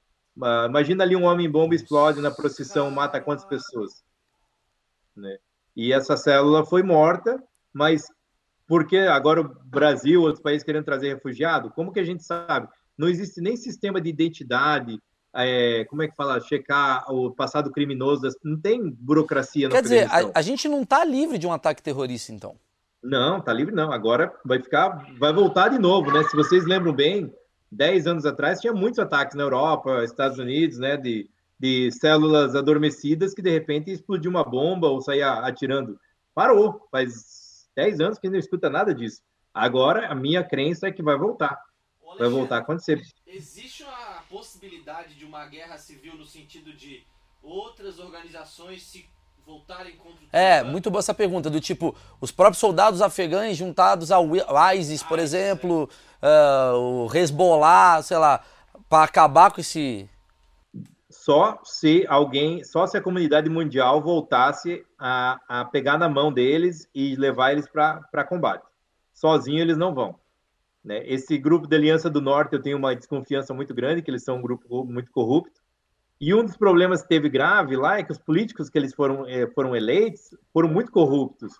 Imagina 0.67 1.03
ali 1.03 1.15
um 1.15 1.25
homem 1.25 1.49
bomba 1.49 1.75
explode 1.75 2.19
na 2.19 2.31
procissão, 2.31 2.89
mata 2.89 3.21
quantas 3.21 3.45
pessoas? 3.45 4.03
Né? 5.15 5.37
E 5.75 5.93
essa 5.93 6.17
célula 6.17 6.65
foi 6.65 6.81
morta, 6.81 7.41
mas 7.71 8.07
porque 8.67 8.97
agora 8.97 9.41
o 9.41 9.55
Brasil, 9.65 10.21
outros 10.21 10.41
países 10.41 10.63
querendo 10.63 10.85
trazer 10.85 11.13
refugiado? 11.13 11.69
Como 11.69 11.91
que 11.91 11.99
a 11.99 12.03
gente 12.03 12.23
sabe? 12.23 12.67
Não 12.97 13.07
existe 13.07 13.39
nem 13.39 13.55
sistema 13.55 14.01
de 14.01 14.09
identidade, 14.09 14.99
é, 15.35 15.85
como 15.85 16.03
é 16.03 16.07
que 16.07 16.15
fala, 16.15 16.39
checar 16.39 17.11
o 17.11 17.31
passado 17.31 17.71
criminoso, 17.71 18.29
não 18.43 18.59
tem 18.59 18.89
burocracia 18.89 19.69
Quer 19.69 19.81
dizer, 19.81 20.07
a, 20.11 20.39
a, 20.39 20.41
gente 20.41 20.67
não 20.67 20.83
está 20.83 21.03
livre 21.03 21.37
de 21.37 21.47
um 21.47 21.51
ataque 21.51 21.81
terrorista, 21.81 22.31
então? 22.31 22.55
Não, 23.01 23.41
tá 23.41 23.51
livre 23.51 23.73
não. 23.73 23.91
Agora 23.91 24.33
vai 24.45 24.61
ficar, 24.61 25.07
vai 25.19 25.33
voltar 25.33 25.69
de 25.69 25.79
novo, 25.79 26.11
né? 26.11 26.23
Se 26.23 26.35
vocês 26.35 26.65
lembram 26.65 26.93
bem, 26.93 27.33
10 27.71 28.07
anos 28.07 28.25
atrás 28.25 28.61
tinha 28.61 28.71
muitos 28.71 28.99
ataques 28.99 29.35
na 29.35 29.43
Europa, 29.43 30.03
Estados 30.03 30.37
Unidos, 30.37 30.77
né? 30.77 30.95
De, 30.95 31.29
de 31.59 31.91
células 31.91 32.55
adormecidas 32.55 33.33
que 33.33 33.41
de 33.41 33.49
repente 33.49 33.91
explodiu 33.91 34.29
uma 34.29 34.43
bomba 34.43 34.87
ou 34.87 35.01
saía 35.01 35.31
atirando. 35.39 35.99
Parou. 36.33 36.87
Faz 36.91 37.67
10 37.75 37.99
anos 37.99 38.19
que 38.19 38.29
não 38.29 38.37
escuta 38.37 38.69
nada 38.69 38.93
disso. 38.93 39.21
Agora 39.53 40.07
a 40.07 40.15
minha 40.15 40.43
crença 40.43 40.87
é 40.87 40.91
que 40.91 41.03
vai 41.03 41.17
voltar. 41.17 41.59
Vai 42.17 42.29
voltar 42.29 42.57
a 42.57 42.59
acontecer. 42.59 43.01
Existe 43.25 43.83
uma 43.83 44.23
possibilidade 44.29 45.15
de 45.15 45.25
uma 45.25 45.45
guerra 45.45 45.77
civil 45.77 46.15
no 46.15 46.25
sentido 46.25 46.73
de 46.73 47.03
outras 47.41 47.99
organizações 47.99 48.83
se 48.83 49.05
voltarem 49.45 49.95
contra 49.97 50.23
o 50.23 50.27
É, 50.31 50.63
muito 50.63 50.89
boa 50.89 50.99
essa 50.99 51.13
pergunta, 51.13 51.49
do 51.49 51.59
tipo, 51.59 51.95
os 52.21 52.31
próprios 52.31 52.59
soldados 52.59 53.01
afegães 53.01 53.57
juntados 53.57 54.11
ao 54.11 54.25
ISIS, 54.75 55.03
por 55.03 55.19
ah, 55.19 55.21
exemplo, 55.21 55.89
uh, 56.21 56.77
o 56.77 57.15
Hezbollah, 57.15 58.01
sei 58.01 58.17
lá, 58.17 58.43
para 58.87 59.03
acabar 59.03 59.51
com 59.51 59.59
esse... 59.59 60.09
só 61.09 61.59
se 61.63 62.05
alguém, 62.07 62.63
só 62.63 62.87
se 62.87 62.97
a 62.97 63.01
comunidade 63.01 63.49
mundial 63.49 64.01
voltasse 64.01 64.85
a, 64.97 65.39
a 65.47 65.65
pegar 65.65 65.97
na 65.97 66.07
mão 66.07 66.31
deles 66.31 66.87
e 66.95 67.15
levar 67.15 67.51
eles 67.51 67.67
para 67.67 68.23
combate. 68.23 68.63
Sozinho 69.13 69.59
eles 69.59 69.77
não 69.77 69.93
vão. 69.93 70.22
Né? 70.83 71.01
Esse 71.07 71.37
grupo 71.37 71.67
da 71.67 71.77
Aliança 71.77 72.09
do 72.09 72.21
Norte 72.21 72.53
eu 72.53 72.61
tenho 72.61 72.77
uma 72.77 72.95
desconfiança 72.95 73.53
muito 73.53 73.73
grande, 73.73 74.01
que 74.01 74.11
eles 74.11 74.23
são 74.23 74.37
um 74.37 74.41
grupo 74.41 74.83
muito 74.83 75.11
corrupto. 75.11 75.61
E 76.19 76.33
um 76.33 76.43
dos 76.43 76.57
problemas 76.57 77.01
que 77.01 77.09
teve 77.09 77.29
grave 77.29 77.75
lá 77.75 77.97
é 77.97 78.03
que 78.03 78.11
os 78.11 78.17
políticos 78.17 78.69
que 78.69 78.77
eles 78.77 78.93
foram, 78.93 79.27
eh, 79.27 79.47
foram 79.53 79.75
eleitos 79.75 80.29
foram 80.51 80.69
muito 80.69 80.91
corruptos. 80.91 81.53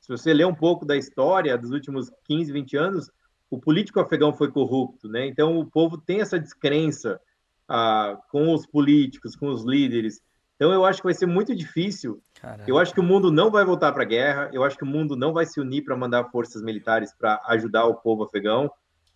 Se 0.00 0.08
você 0.08 0.32
ler 0.32 0.46
um 0.46 0.54
pouco 0.54 0.86
da 0.86 0.96
história 0.96 1.56
dos 1.58 1.70
últimos 1.70 2.10
15, 2.24 2.52
20 2.52 2.76
anos, 2.76 3.10
o 3.50 3.58
político 3.58 4.00
afegão 4.00 4.32
foi 4.32 4.50
corrupto, 4.50 5.08
né? 5.08 5.26
Então 5.26 5.58
o 5.58 5.66
povo 5.66 5.98
tem 5.98 6.20
essa 6.20 6.38
descrença 6.38 7.20
ah, 7.68 8.18
com 8.30 8.52
os 8.54 8.66
políticos, 8.66 9.36
com 9.36 9.48
os 9.48 9.64
líderes. 9.64 10.20
Então 10.58 10.72
eu 10.72 10.84
acho 10.84 11.00
que 11.00 11.06
vai 11.06 11.14
ser 11.14 11.26
muito 11.26 11.54
difícil. 11.54 12.20
Caramba. 12.40 12.64
Eu 12.66 12.78
acho 12.78 12.92
que 12.92 12.98
o 12.98 13.02
mundo 13.02 13.30
não 13.30 13.48
vai 13.48 13.64
voltar 13.64 13.92
para 13.92 14.02
a 14.02 14.06
guerra. 14.06 14.50
Eu 14.52 14.64
acho 14.64 14.76
que 14.76 14.82
o 14.82 14.86
mundo 14.86 15.14
não 15.14 15.32
vai 15.32 15.46
se 15.46 15.60
unir 15.60 15.84
para 15.84 15.96
mandar 15.96 16.24
forças 16.30 16.60
militares 16.62 17.14
para 17.16 17.40
ajudar 17.46 17.84
o 17.84 17.94
povo 17.94 18.24
afegão. 18.24 18.68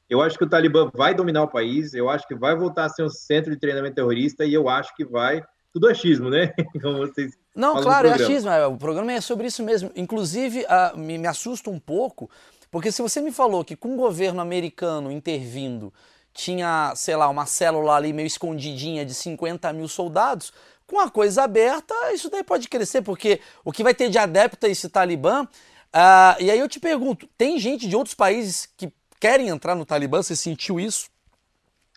Eu 0.09 0.23
acho 0.23 0.39
que 0.39 0.45
o 0.45 0.49
Talibã 0.49 0.89
vai 0.95 1.15
dominar 1.15 1.43
o 1.43 1.49
país. 1.49 1.95
Eu 1.95 2.09
acho 2.09 2.29
que 2.29 2.35
vai 2.37 2.55
voltar 2.55 2.85
a 2.85 2.89
ser 2.89 3.03
um 3.03 3.09
centro 3.09 3.51
de 3.51 3.59
treinamento 3.59 3.97
terrorista 3.97 4.45
e 4.45 4.55
eu 4.55 4.69
acho 4.69 4.95
que 4.95 5.05
vai 5.05 5.43
tudo 5.73 5.89
achismo, 5.89 6.31
né? 6.31 6.53
Como 6.81 6.99
vocês 6.99 7.33
Não, 7.57 7.83
claro, 7.83 8.07
é 8.07 8.13
achismo. 8.13 8.49
É, 8.49 8.65
o 8.65 8.77
programa 8.77 9.11
é 9.11 9.21
sobre 9.21 9.49
isso 9.49 9.65
mesmo. 9.65 9.91
Inclusive, 9.97 10.65
uh, 10.65 10.97
me, 10.97 11.19
me 11.19 11.27
assusta 11.27 11.71
um 11.71 11.81
pouco, 11.81 12.31
porque 12.71 12.93
se 12.93 13.03
você 13.03 13.21
me 13.21 13.33
falou 13.33 13.65
que 13.65 13.75
com 13.75 13.95
o 13.95 13.97
governo 13.97 14.41
americano 14.41 15.11
intervindo 15.11 15.93
tinha, 16.33 16.93
sei 16.97 17.17
lá, 17.17 17.29
uma 17.29 17.47
célula 17.47 17.95
ali 17.95 18.13
meio 18.13 18.27
escondidinha 18.27 19.05
de 19.05 19.13
50 19.13 19.73
mil 19.73 19.89
soldados, 19.89 20.53
com 20.93 21.01
a 21.01 21.11
coisa 21.11 21.45
aberta, 21.45 21.95
isso 22.13 22.29
daí 22.29 22.45
pode 22.45 22.69
crescer, 22.69 23.01
porque 23.01 23.41
o 23.65 23.73
que 23.73 23.83
vai 23.83 23.95
ter 23.95 24.11
de 24.11 24.19
adepto 24.19 24.67
a 24.67 24.69
esse 24.69 24.91
Talibã. 24.91 25.45
Uh, 25.45 26.37
e 26.39 26.51
aí 26.51 26.59
eu 26.59 26.69
te 26.69 26.79
pergunto: 26.79 27.27
tem 27.39 27.59
gente 27.59 27.89
de 27.89 27.97
outros 27.97 28.15
países 28.15 28.69
que 28.77 28.93
querem 29.19 29.49
entrar 29.49 29.75
no 29.75 29.87
Talibã? 29.87 30.23
Você 30.23 30.37
sentiu 30.37 30.79
isso? 30.79 31.11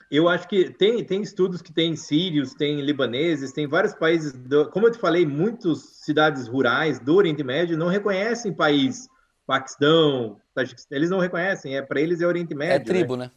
Eu 0.10 0.30
acho 0.30 0.48
que 0.48 0.70
tem, 0.70 1.04
tem 1.04 1.22
estudos 1.22 1.62
que 1.62 1.74
tem 1.74 1.98
sírios, 1.98 2.54
tem 2.54 2.80
libaneses, 2.80 3.52
tem 3.52 3.68
vários 3.68 3.94
países, 3.94 4.32
do, 4.32 4.70
como 4.70 4.88
eu 4.88 4.92
te 4.92 4.98
falei, 4.98 5.26
muitas 5.26 5.80
cidades 5.80 6.48
rurais 6.48 6.98
do 6.98 7.16
Oriente 7.16 7.44
Médio 7.44 7.78
não 7.78 7.88
reconhecem 7.88 8.54
país, 8.54 9.10
Paquistão, 9.46 10.38
eles 10.90 11.10
não 11.10 11.20
reconhecem, 11.20 11.76
é 11.76 11.82
para 11.82 12.00
eles 12.00 12.22
é 12.22 12.26
Oriente 12.26 12.54
é 12.54 12.56
Médio. 12.56 12.76
É 12.76 12.80
tribo, 12.80 13.18
né? 13.18 13.26
né? 13.26 13.32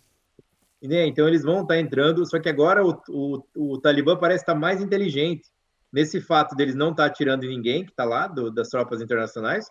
Né? 0.83 1.07
Então 1.07 1.27
eles 1.27 1.43
vão 1.43 1.63
estar 1.63 1.75
tá 1.75 1.81
entrando, 1.81 2.25
só 2.25 2.39
que 2.39 2.49
agora 2.49 2.85
o, 2.85 3.01
o, 3.09 3.43
o 3.57 3.81
Talibã 3.81 4.17
parece 4.17 4.43
estar 4.43 4.55
mais 4.55 4.81
inteligente 4.81 5.49
nesse 5.93 6.21
fato 6.21 6.55
deles 6.55 6.75
não 6.75 6.91
estar 6.91 7.05
tá 7.05 7.09
atirando 7.09 7.45
em 7.45 7.49
ninguém 7.49 7.85
que 7.85 7.91
está 7.91 8.05
lá, 8.05 8.27
do, 8.27 8.51
das 8.51 8.69
tropas 8.69 9.01
internacionais. 9.01 9.69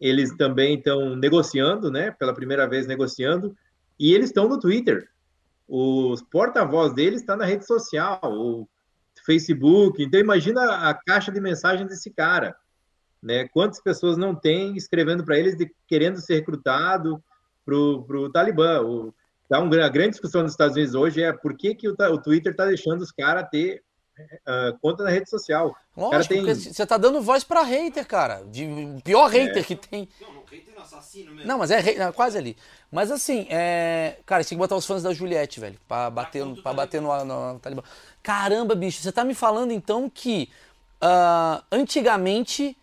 Eles 0.00 0.34
também 0.36 0.76
estão 0.76 1.16
negociando, 1.16 1.90
né? 1.90 2.10
Pela 2.10 2.34
primeira 2.34 2.68
vez 2.68 2.86
negociando, 2.86 3.56
e 3.98 4.14
eles 4.14 4.28
estão 4.28 4.48
no 4.48 4.60
Twitter. 4.60 5.08
Os 5.66 6.22
porta-voz 6.22 6.94
deles 6.94 7.20
está 7.20 7.36
na 7.36 7.44
rede 7.44 7.66
social, 7.66 8.20
o 8.24 8.68
Facebook. 9.24 10.02
Então 10.02 10.20
imagina 10.20 10.88
a 10.88 10.94
caixa 10.94 11.32
de 11.32 11.40
mensagem 11.40 11.86
desse 11.86 12.10
cara, 12.10 12.54
né? 13.22 13.48
Quantas 13.48 13.80
pessoas 13.80 14.16
não 14.16 14.34
tem 14.34 14.76
escrevendo 14.76 15.24
para 15.24 15.38
eles 15.38 15.56
de, 15.56 15.70
querendo 15.86 16.20
ser 16.20 16.36
recrutado 16.36 17.22
para 17.64 17.74
o 17.74 18.30
Talibã? 18.30 18.82
O, 18.82 19.14
Tá 19.48 19.60
uma 19.60 19.88
grande 19.88 20.10
discussão 20.10 20.42
nos 20.42 20.52
Estados 20.52 20.76
Unidos 20.76 20.94
hoje 20.94 21.22
é 21.22 21.32
por 21.32 21.56
que, 21.56 21.74
que 21.74 21.88
o, 21.88 21.94
o 21.94 22.18
Twitter 22.18 22.52
está 22.52 22.66
deixando 22.66 23.00
os 23.02 23.12
caras 23.12 23.48
ter 23.50 23.82
uh, 24.18 24.78
conta 24.80 25.04
na 25.04 25.10
rede 25.10 25.28
social. 25.30 25.74
Lógico, 25.96 26.34
tem... 26.34 26.44
você 26.44 26.82
está 26.82 26.96
dando 26.96 27.20
voz 27.22 27.44
para 27.44 27.62
hater, 27.62 28.06
cara. 28.06 28.42
De 28.46 28.66
pior 29.04 29.28
hater 29.28 29.58
é. 29.58 29.62
que 29.62 29.76
tem. 29.76 30.08
Não, 30.20 30.32
não, 30.32 30.42
hater 30.44 30.74
é 30.76 30.80
assassino 30.80 31.32
mesmo. 31.32 31.46
Não, 31.46 31.58
mas 31.58 31.70
é 31.70 31.94
não, 31.94 32.12
quase 32.12 32.36
ali. 32.36 32.56
Mas 32.90 33.10
assim, 33.10 33.46
é... 33.48 34.18
cara, 34.26 34.42
você 34.42 34.50
tem 34.50 34.58
que 34.58 34.62
botar 34.62 34.76
os 34.76 34.86
fãs 34.86 35.02
da 35.02 35.12
Juliette, 35.12 35.60
velho, 35.60 35.78
para 35.86 36.10
bater, 36.10 36.44
pra 36.44 36.62
tá 36.62 36.72
bater 36.72 37.00
no, 37.00 37.24
no, 37.24 37.52
no 37.54 37.58
Talibã. 37.60 37.82
Caramba, 38.22 38.74
bicho, 38.74 39.00
você 39.00 39.12
tá 39.12 39.24
me 39.24 39.34
falando 39.34 39.70
então 39.70 40.10
que 40.10 40.50
uh, 41.02 41.62
antigamente 41.70 42.76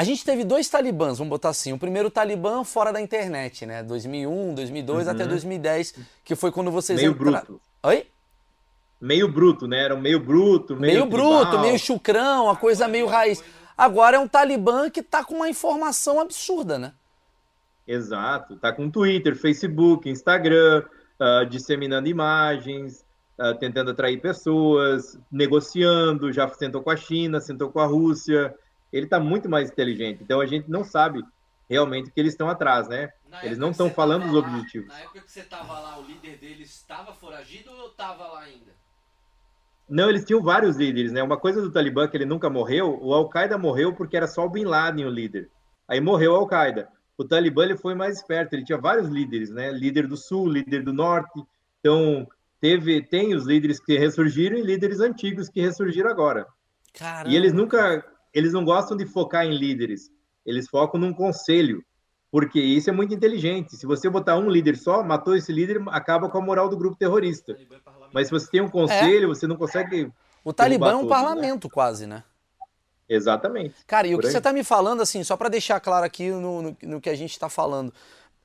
a 0.00 0.02
gente 0.02 0.24
teve 0.24 0.44
dois 0.44 0.66
talibãs, 0.66 1.18
vamos 1.18 1.28
botar 1.28 1.50
assim. 1.50 1.74
O 1.74 1.78
primeiro 1.78 2.10
talibã 2.10 2.64
fora 2.64 2.90
da 2.90 3.02
internet, 3.02 3.66
né? 3.66 3.82
2001, 3.82 4.54
2002 4.54 5.06
uhum. 5.06 5.12
até 5.12 5.26
2010, 5.26 5.94
que 6.24 6.34
foi 6.34 6.50
quando 6.50 6.70
vocês 6.70 6.98
meio 6.98 7.12
entraram. 7.12 7.44
bruto. 7.44 7.60
Oi? 7.82 8.06
Meio 8.98 9.30
bruto, 9.30 9.68
né? 9.68 9.84
Era 9.84 9.94
um 9.94 10.00
meio 10.00 10.18
bruto, 10.18 10.74
meio, 10.74 10.94
meio 10.94 11.06
bruto, 11.06 11.58
meio 11.58 11.78
chucrão, 11.78 12.48
a 12.48 12.56
coisa 12.56 12.88
meio 12.88 13.06
raiz. 13.06 13.44
Agora 13.76 14.16
é 14.16 14.18
um 14.18 14.26
talibã 14.26 14.88
que 14.88 15.02
tá 15.02 15.22
com 15.22 15.34
uma 15.34 15.50
informação 15.50 16.18
absurda, 16.18 16.78
né? 16.78 16.94
Exato. 17.86 18.56
Tá 18.56 18.72
com 18.72 18.90
Twitter, 18.90 19.36
Facebook, 19.36 20.08
Instagram, 20.08 20.82
uh, 21.20 21.44
disseminando 21.44 22.08
imagens, 22.08 23.04
uh, 23.38 23.54
tentando 23.58 23.90
atrair 23.90 24.18
pessoas, 24.18 25.18
negociando, 25.30 26.32
já 26.32 26.48
sentou 26.48 26.82
com 26.82 26.90
a 26.90 26.96
China, 26.96 27.38
sentou 27.38 27.68
com 27.70 27.80
a 27.80 27.86
Rússia 27.86 28.54
ele 28.92 29.06
está 29.06 29.20
muito 29.20 29.48
mais 29.48 29.70
inteligente. 29.70 30.22
Então 30.22 30.40
a 30.40 30.46
gente 30.46 30.70
não 30.70 30.84
sabe 30.84 31.22
realmente 31.68 32.10
que 32.10 32.20
eles 32.20 32.32
estão 32.32 32.48
atrás, 32.48 32.88
né? 32.88 33.12
Na 33.28 33.44
eles 33.44 33.56
não 33.56 33.70
estão 33.70 33.88
falando 33.90 34.26
dos 34.26 34.34
objetivos. 34.34 34.88
Na 34.88 35.00
época 35.00 35.20
que 35.20 35.30
você 35.30 35.40
estava 35.40 35.78
lá, 35.78 35.98
o 35.98 36.02
líder 36.02 36.36
deles 36.38 36.68
estava 36.70 37.14
foragido 37.14 37.70
ou 37.70 37.88
estava 37.88 38.26
lá 38.26 38.40
ainda? 38.40 38.72
Não, 39.88 40.08
eles 40.08 40.24
tinham 40.24 40.42
vários 40.42 40.76
líderes, 40.76 41.12
né? 41.12 41.22
Uma 41.22 41.36
coisa 41.36 41.60
do 41.62 41.70
Talibã 41.70 42.08
que 42.08 42.16
ele 42.16 42.24
nunca 42.24 42.50
morreu, 42.50 42.98
o 43.00 43.14
Al-Qaeda 43.14 43.56
morreu 43.56 43.92
porque 43.94 44.16
era 44.16 44.26
só 44.26 44.44
o 44.44 44.50
Bin 44.50 44.64
Laden 44.64 45.06
o 45.06 45.10
líder. 45.10 45.50
Aí 45.86 46.00
morreu 46.00 46.32
o 46.32 46.36
Al-Qaeda. 46.36 46.88
O 47.16 47.24
Talibã 47.24 47.64
ele 47.64 47.76
foi 47.76 47.94
mais 47.94 48.16
esperto, 48.16 48.54
ele 48.54 48.64
tinha 48.64 48.78
vários 48.78 49.08
líderes, 49.08 49.50
né? 49.50 49.70
Líder 49.70 50.06
do 50.06 50.16
Sul, 50.16 50.48
líder 50.48 50.82
do 50.82 50.92
Norte. 50.92 51.44
Então, 51.80 52.26
teve 52.60 53.02
tem 53.02 53.34
os 53.34 53.44
líderes 53.44 53.80
que 53.80 53.98
ressurgiram 53.98 54.56
e 54.56 54.62
líderes 54.62 55.00
antigos 55.00 55.48
que 55.48 55.60
ressurgiram 55.60 56.10
agora. 56.10 56.46
Caramba. 56.92 57.28
E 57.28 57.36
eles 57.36 57.52
nunca 57.52 58.04
eles 58.32 58.52
não 58.52 58.64
gostam 58.64 58.96
de 58.96 59.06
focar 59.06 59.44
em 59.44 59.56
líderes, 59.56 60.10
eles 60.44 60.68
focam 60.68 61.00
num 61.00 61.12
conselho, 61.12 61.84
porque 62.30 62.60
isso 62.60 62.88
é 62.88 62.92
muito 62.92 63.14
inteligente. 63.14 63.76
Se 63.76 63.86
você 63.86 64.08
botar 64.08 64.38
um 64.38 64.48
líder 64.48 64.76
só, 64.76 65.02
matou 65.02 65.36
esse 65.36 65.52
líder, 65.52 65.82
acaba 65.88 66.28
com 66.28 66.38
a 66.38 66.40
moral 66.40 66.68
do 66.68 66.76
grupo 66.76 66.96
terrorista. 66.96 67.56
Mas 68.12 68.28
se 68.28 68.32
você 68.32 68.50
tem 68.50 68.60
um 68.60 68.68
conselho, 68.68 69.24
é. 69.24 69.28
você 69.28 69.46
não 69.46 69.56
consegue. 69.56 70.12
O 70.44 70.52
Talibã 70.52 70.92
é 70.92 70.96
um 70.96 71.02
né? 71.02 71.08
parlamento, 71.08 71.64
né? 71.64 71.70
quase, 71.72 72.06
né? 72.06 72.22
Exatamente. 73.08 73.74
Cara, 73.86 74.06
e 74.06 74.14
o 74.14 74.18
que 74.18 74.26
aí. 74.26 74.32
você 74.32 74.38
está 74.38 74.52
me 74.52 74.62
falando, 74.62 75.02
assim, 75.02 75.24
só 75.24 75.36
para 75.36 75.48
deixar 75.48 75.80
claro 75.80 76.06
aqui 76.06 76.30
no, 76.30 76.62
no, 76.62 76.76
no 76.80 77.00
que 77.00 77.10
a 77.10 77.16
gente 77.16 77.32
está 77.32 77.48
falando. 77.48 77.92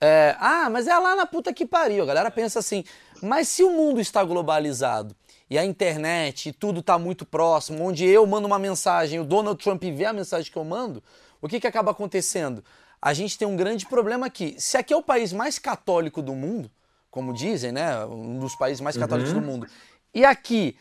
É, 0.02 0.36
ah, 0.40 0.70
mas 0.70 0.88
é 0.88 0.98
lá 0.98 1.16
na 1.16 1.26
puta 1.26 1.54
que 1.54 1.66
pariu. 1.66 2.04
A 2.04 2.08
galera 2.08 2.32
pensa 2.32 2.60
assim, 2.60 2.84
mas 3.22 3.48
se 3.48 3.64
o 3.64 3.72
mundo 3.72 4.02
está 4.02 4.24
globalizado 4.24 5.16
e 5.56 5.58
a 5.58 5.64
internet 5.64 6.50
e 6.50 6.52
tudo 6.52 6.82
está 6.82 7.00
muito 7.00 7.26
próximo, 7.26 7.82
onde 7.82 8.06
eu 8.06 8.28
mando 8.28 8.46
uma 8.46 8.60
mensagem, 8.60 9.22
o 9.22 9.24
Donald 9.24 9.62
Trump 9.64 9.82
vê 9.84 10.04
a 10.04 10.12
mensagem 10.12 10.52
que 10.52 10.58
eu 10.58 10.66
mando, 10.66 11.02
o 11.42 11.48
que, 11.48 11.62
que 11.62 11.68
acaba 11.68 11.92
acontecendo? 11.92 12.62
A 13.02 13.14
gente 13.14 13.38
tem 13.38 13.48
um 13.48 13.56
grande 13.56 13.86
problema 13.86 14.26
aqui. 14.26 14.56
Se 14.58 14.76
aqui 14.76 14.94
é 14.94 14.98
o 14.98 15.02
país 15.02 15.32
mais 15.32 15.58
católico 15.58 16.22
do 16.22 16.34
mundo, 16.34 16.70
como 17.10 17.34
dizem, 17.34 17.72
né? 17.72 18.06
Um 18.06 18.40
dos 18.40 18.54
países 18.54 18.82
mais 18.82 18.98
católicos 18.98 19.32
uhum. 19.32 19.40
do 19.40 19.46
mundo, 19.46 19.68
e 20.14 20.26
aqui 20.26 20.78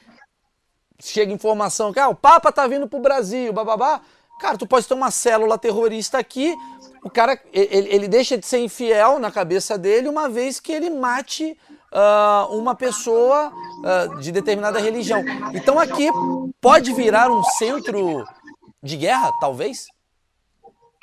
chega 1.00 1.32
informação 1.32 1.92
que 1.92 2.00
ah, 2.00 2.08
o 2.08 2.14
Papa 2.14 2.50
tá 2.50 2.66
vindo 2.66 2.88
pro 2.88 2.98
Brasil, 2.98 3.52
bababá. 3.52 4.00
Cara, 4.40 4.58
tu 4.58 4.66
pode 4.66 4.88
ter 4.88 4.94
uma 4.94 5.12
célula 5.12 5.56
terrorista 5.56 6.18
aqui, 6.18 6.52
o 7.04 7.10
cara 7.10 7.40
ele, 7.52 7.94
ele 7.94 8.08
deixa 8.08 8.36
de 8.36 8.44
ser 8.44 8.58
infiel 8.58 9.20
na 9.20 9.30
cabeça 9.30 9.78
dele 9.78 10.08
uma 10.08 10.28
vez 10.28 10.58
que 10.58 10.72
ele 10.72 10.90
mate 10.90 11.56
uh, 11.94 12.56
uma 12.56 12.74
pessoa 12.74 13.50
uh, 13.50 14.20
de 14.20 14.32
determinada 14.32 14.78
religião. 14.78 15.24
Então 15.54 15.78
aqui 15.78 16.10
pode 16.60 16.92
virar 16.92 17.30
um 17.30 17.42
centro 17.42 18.24
de 18.82 18.96
guerra, 18.96 19.32
talvez? 19.40 19.86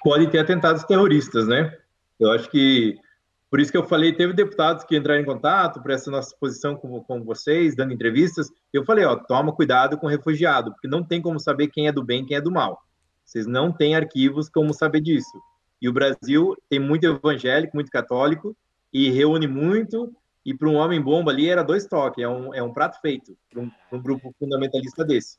Pode 0.03 0.27
ter 0.27 0.39
atentados 0.39 0.83
terroristas, 0.83 1.47
né? 1.47 1.75
Eu 2.19 2.31
acho 2.31 2.49
que 2.49 2.99
por 3.51 3.59
isso 3.59 3.69
que 3.69 3.77
eu 3.77 3.85
falei, 3.85 4.13
teve 4.13 4.31
deputados 4.31 4.85
que 4.85 4.95
entraram 4.95 5.21
em 5.21 5.25
contato 5.25 5.81
para 5.81 5.93
essa 5.93 6.09
nossa 6.09 6.33
posição 6.39 6.73
com, 6.73 7.03
com 7.03 7.21
vocês, 7.21 7.75
dando 7.75 7.91
entrevistas. 7.91 8.49
Eu 8.71 8.85
falei, 8.85 9.03
ó, 9.03 9.17
toma 9.17 9.51
cuidado 9.51 9.97
com 9.97 10.07
refugiado, 10.07 10.71
porque 10.71 10.87
não 10.87 11.03
tem 11.03 11.21
como 11.21 11.37
saber 11.37 11.67
quem 11.67 11.85
é 11.85 11.91
do 11.91 12.01
bem, 12.01 12.25
quem 12.25 12.37
é 12.37 12.41
do 12.41 12.49
mal. 12.49 12.81
Vocês 13.25 13.45
não 13.45 13.69
têm 13.69 13.93
arquivos 13.93 14.47
como 14.47 14.73
saber 14.73 15.01
disso. 15.01 15.37
E 15.81 15.89
o 15.89 15.93
Brasil 15.93 16.55
tem 16.69 16.79
muito 16.79 17.05
evangélico, 17.05 17.75
muito 17.75 17.91
católico, 17.91 18.55
e 18.93 19.09
reúne 19.09 19.47
muito 19.47 20.13
e 20.45 20.53
para 20.53 20.67
um 20.67 20.75
homem 20.75 21.01
bomba 21.01 21.31
ali 21.31 21.49
era 21.49 21.63
dois 21.63 21.85
toques, 21.85 22.23
é 22.23 22.27
um, 22.27 22.53
é 22.53 22.63
um 22.63 22.73
prato 22.73 22.99
feito 22.99 23.37
para 23.49 23.61
um, 23.61 23.71
um, 23.91 24.01
grupo 24.01 24.33
fundamentalista 24.39 25.05
desse. 25.05 25.37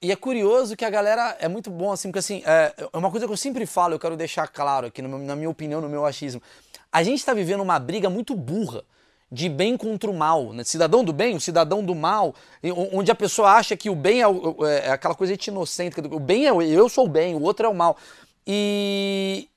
E 0.00 0.10
é 0.10 0.16
curioso 0.16 0.76
que 0.76 0.84
a 0.84 0.90
galera 0.90 1.36
é 1.40 1.48
muito 1.48 1.70
bom, 1.70 1.92
assim, 1.92 2.08
porque 2.08 2.18
assim, 2.18 2.42
é, 2.44 2.74
é 2.92 2.96
uma 2.96 3.10
coisa 3.10 3.26
que 3.26 3.32
eu 3.32 3.36
sempre 3.36 3.64
falo, 3.66 3.94
eu 3.94 3.98
quero 3.98 4.16
deixar 4.16 4.48
claro 4.48 4.88
aqui, 4.88 5.00
no, 5.00 5.18
na 5.18 5.36
minha 5.36 5.48
opinião, 5.48 5.80
no 5.80 5.88
meu 5.88 6.04
achismo. 6.04 6.42
A 6.90 7.02
gente 7.02 7.18
está 7.18 7.32
vivendo 7.32 7.60
uma 7.60 7.78
briga 7.78 8.10
muito 8.10 8.34
burra 8.34 8.82
de 9.30 9.48
bem 9.48 9.78
contra 9.78 10.10
o 10.10 10.14
mal, 10.14 10.52
né? 10.52 10.62
cidadão 10.62 11.02
do 11.02 11.12
bem, 11.12 11.34
o 11.34 11.40
cidadão 11.40 11.82
do 11.82 11.94
mal, 11.94 12.34
onde 12.92 13.10
a 13.10 13.14
pessoa 13.14 13.52
acha 13.52 13.74
que 13.74 13.88
o 13.88 13.94
bem 13.94 14.22
é, 14.22 14.26
é, 14.26 14.88
é 14.88 14.90
aquela 14.90 15.14
coisa 15.14 15.34
inocente, 15.48 15.96
o 16.00 16.20
bem 16.20 16.46
é 16.46 16.50
eu 16.50 16.86
sou 16.90 17.06
o 17.06 17.08
bem, 17.08 17.34
o 17.34 17.40
outro 17.40 17.64
é 17.64 17.68
o 17.68 17.74
mal. 17.74 17.96
E, 18.46 19.48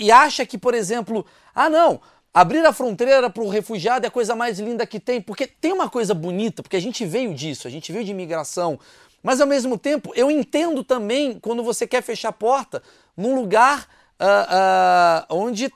e 0.00 0.10
acha 0.10 0.44
que, 0.44 0.58
por 0.58 0.74
exemplo, 0.74 1.24
ah 1.54 1.70
não, 1.70 2.00
abrir 2.32 2.64
a 2.64 2.72
fronteira 2.72 3.28
para 3.28 3.42
o 3.42 3.48
refugiado 3.48 4.06
é 4.06 4.08
a 4.08 4.10
coisa 4.10 4.34
mais 4.36 4.58
linda 4.58 4.86
que 4.86 5.00
tem, 5.00 5.20
porque 5.20 5.46
tem 5.46 5.72
uma 5.72 5.88
coisa 5.88 6.14
bonita, 6.14 6.62
porque 6.62 6.76
a 6.76 6.80
gente 6.80 7.04
veio 7.04 7.34
disso, 7.34 7.66
a 7.66 7.70
gente 7.70 7.92
veio 7.92 8.04
de 8.04 8.12
imigração, 8.12 8.78
mas 9.22 9.40
ao 9.40 9.46
mesmo 9.46 9.76
tempo 9.76 10.12
eu 10.14 10.30
entendo 10.30 10.84
também 10.84 11.38
quando 11.40 11.62
você 11.62 11.86
quer 11.86 12.02
fechar 12.02 12.28
a 12.28 12.32
porta 12.32 12.82
num 13.16 13.34
lugar 13.34 13.88
uh, 14.20 15.32
uh, 15.32 15.36
onde 15.36 15.72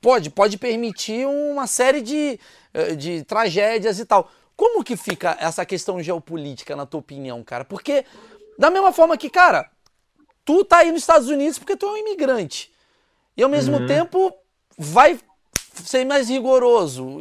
pode, 0.00 0.30
pode 0.30 0.56
permitir 0.56 1.26
uma 1.26 1.66
série 1.66 2.00
de, 2.00 2.38
uh, 2.74 2.96
de 2.96 3.24
tragédias 3.24 3.98
e 3.98 4.04
tal. 4.04 4.30
Como 4.56 4.82
que 4.82 4.96
fica 4.96 5.36
essa 5.38 5.66
questão 5.66 6.02
geopolítica, 6.02 6.74
na 6.74 6.86
tua 6.86 7.00
opinião, 7.00 7.42
cara? 7.44 7.64
Porque, 7.64 8.06
da 8.58 8.70
mesma 8.70 8.90
forma 8.90 9.16
que, 9.18 9.28
cara, 9.28 9.70
tu 10.46 10.64
tá 10.64 10.78
aí 10.78 10.90
nos 10.90 11.02
Estados 11.02 11.28
Unidos 11.28 11.58
porque 11.58 11.76
tu 11.76 11.84
é 11.84 11.90
um 11.90 11.96
imigrante. 11.98 12.72
E 13.36 13.42
ao 13.42 13.50
mesmo 13.50 13.76
uhum. 13.76 13.86
tempo 13.86 14.32
vai 14.78 15.18
ser 15.82 16.04
mais 16.04 16.28
rigoroso. 16.28 17.18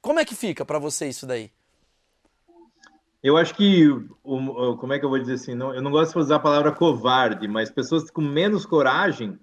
Como 0.00 0.18
é 0.18 0.24
que 0.24 0.34
fica 0.34 0.64
para 0.64 0.78
você 0.78 1.08
isso 1.08 1.26
daí? 1.26 1.50
Eu 3.22 3.36
acho 3.36 3.54
que, 3.54 3.88
como 4.24 4.92
é 4.92 4.98
que 4.98 5.04
eu 5.04 5.08
vou 5.08 5.18
dizer 5.18 5.34
assim? 5.34 5.54
Não, 5.54 5.72
eu 5.72 5.80
não 5.80 5.92
gosto 5.92 6.12
de 6.12 6.18
usar 6.18 6.36
a 6.36 6.40
palavra 6.40 6.72
covarde, 6.72 7.46
mas 7.46 7.70
pessoas 7.70 8.10
com 8.10 8.20
menos 8.20 8.66
coragem 8.66 9.38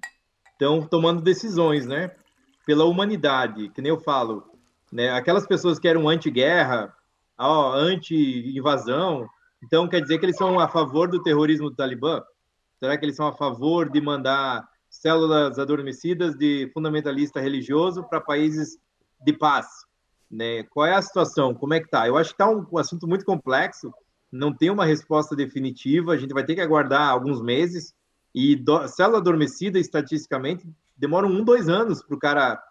estão 0.52 0.82
tomando 0.82 1.22
decisões, 1.22 1.86
né? 1.86 2.12
Pela 2.66 2.84
humanidade, 2.84 3.70
que 3.70 3.82
nem 3.82 3.90
eu 3.90 4.00
falo, 4.00 4.44
né? 4.92 5.12
Aquelas 5.12 5.48
pessoas 5.48 5.80
que 5.80 5.88
eram 5.88 6.10
anti-guerra, 6.10 6.94
anti-invasão, 7.40 9.30
então 9.64 9.88
quer 9.88 10.02
dizer 10.02 10.20
que 10.20 10.26
eles 10.26 10.36
são 10.36 10.60
a 10.60 10.68
favor 10.68 11.08
do 11.10 11.24
terrorismo 11.24 11.70
do 11.70 11.76
Talibã? 11.78 12.22
Será 12.80 12.98
que 12.98 13.06
eles 13.06 13.16
são 13.16 13.28
a 13.28 13.34
favor 13.34 13.90
de 13.90 14.02
mandar 14.02 14.68
células 15.02 15.58
adormecidas 15.58 16.36
de 16.36 16.70
fundamentalista 16.74 17.40
religioso 17.40 18.04
para 18.04 18.20
países 18.20 18.78
de 19.26 19.34
paz? 19.34 19.68
Né? 20.30 20.64
Qual 20.64 20.86
é 20.86 20.94
a 20.94 21.02
situação? 21.02 21.54
Como 21.54 21.74
é 21.74 21.80
que 21.80 21.90
tá? 21.90 22.08
Eu 22.08 22.18
acho 22.18 22.32
que 22.32 22.42
está 22.42 22.50
um, 22.50 22.66
um 22.72 22.78
assunto 22.78 23.08
muito 23.08 23.26
complexo, 23.26 23.94
não 24.32 24.54
tem 24.54 24.70
uma 24.70 24.86
resposta 24.86 25.36
definitiva, 25.36 26.12
a 26.12 26.18
gente 26.18 26.34
vai 26.34 26.44
ter 26.44 26.54
que 26.54 26.62
aguardar 26.62 27.10
alguns 27.10 27.42
meses, 27.42 27.94
e 28.34 28.56
do, 28.56 28.88
célula 28.88 29.18
adormecida, 29.18 29.80
estatisticamente, 29.80 30.68
demora 30.96 31.26
um, 31.26 31.44
dois 31.44 31.68
anos 31.68 32.04
para 32.04 32.16
o 32.16 32.20
cara 32.20 32.62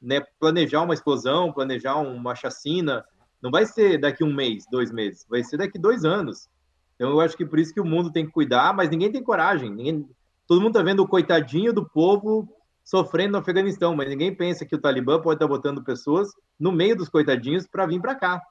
né, 0.00 0.20
planejar 0.40 0.82
uma 0.82 0.94
explosão, 0.94 1.52
planejar 1.52 1.96
uma 1.96 2.34
chacina. 2.34 3.04
Não 3.40 3.50
vai 3.50 3.66
ser 3.66 3.98
daqui 3.98 4.24
um 4.24 4.32
mês, 4.32 4.64
dois 4.70 4.90
meses, 4.90 5.26
vai 5.28 5.44
ser 5.44 5.58
daqui 5.58 5.78
dois 5.78 6.04
anos. 6.04 6.48
Então 6.94 7.10
eu 7.10 7.20
acho 7.20 7.36
que 7.36 7.44
por 7.44 7.58
isso 7.58 7.72
que 7.72 7.80
o 7.80 7.84
mundo 7.84 8.10
tem 8.10 8.26
que 8.26 8.32
cuidar, 8.32 8.74
mas 8.74 8.90
ninguém 8.90 9.12
tem 9.12 9.22
coragem. 9.22 9.70
Ninguém, 9.70 10.08
todo 10.46 10.60
mundo 10.60 10.72
está 10.72 10.82
vendo 10.82 11.00
o 11.00 11.08
coitadinho 11.08 11.72
do 11.72 11.88
povo 11.88 12.48
sofrendo 12.84 13.32
no 13.32 13.38
Afeganistão, 13.38 13.96
mas 13.96 14.08
ninguém 14.08 14.34
pensa 14.34 14.66
que 14.66 14.74
o 14.74 14.80
Talibã 14.80 15.20
pode 15.20 15.36
estar 15.36 15.46
tá 15.46 15.48
botando 15.48 15.82
pessoas 15.82 16.28
no 16.60 16.70
meio 16.70 16.94
dos 16.94 17.08
coitadinhos 17.08 17.66
para 17.66 17.86
vir 17.86 18.00
para 18.00 18.14
cá. 18.14 18.42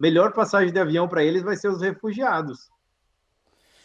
Melhor 0.00 0.32
passagem 0.32 0.72
de 0.72 0.78
avião 0.78 1.06
para 1.06 1.22
eles 1.22 1.42
vai 1.42 1.54
ser 1.54 1.68
os 1.68 1.82
refugiados. 1.82 2.70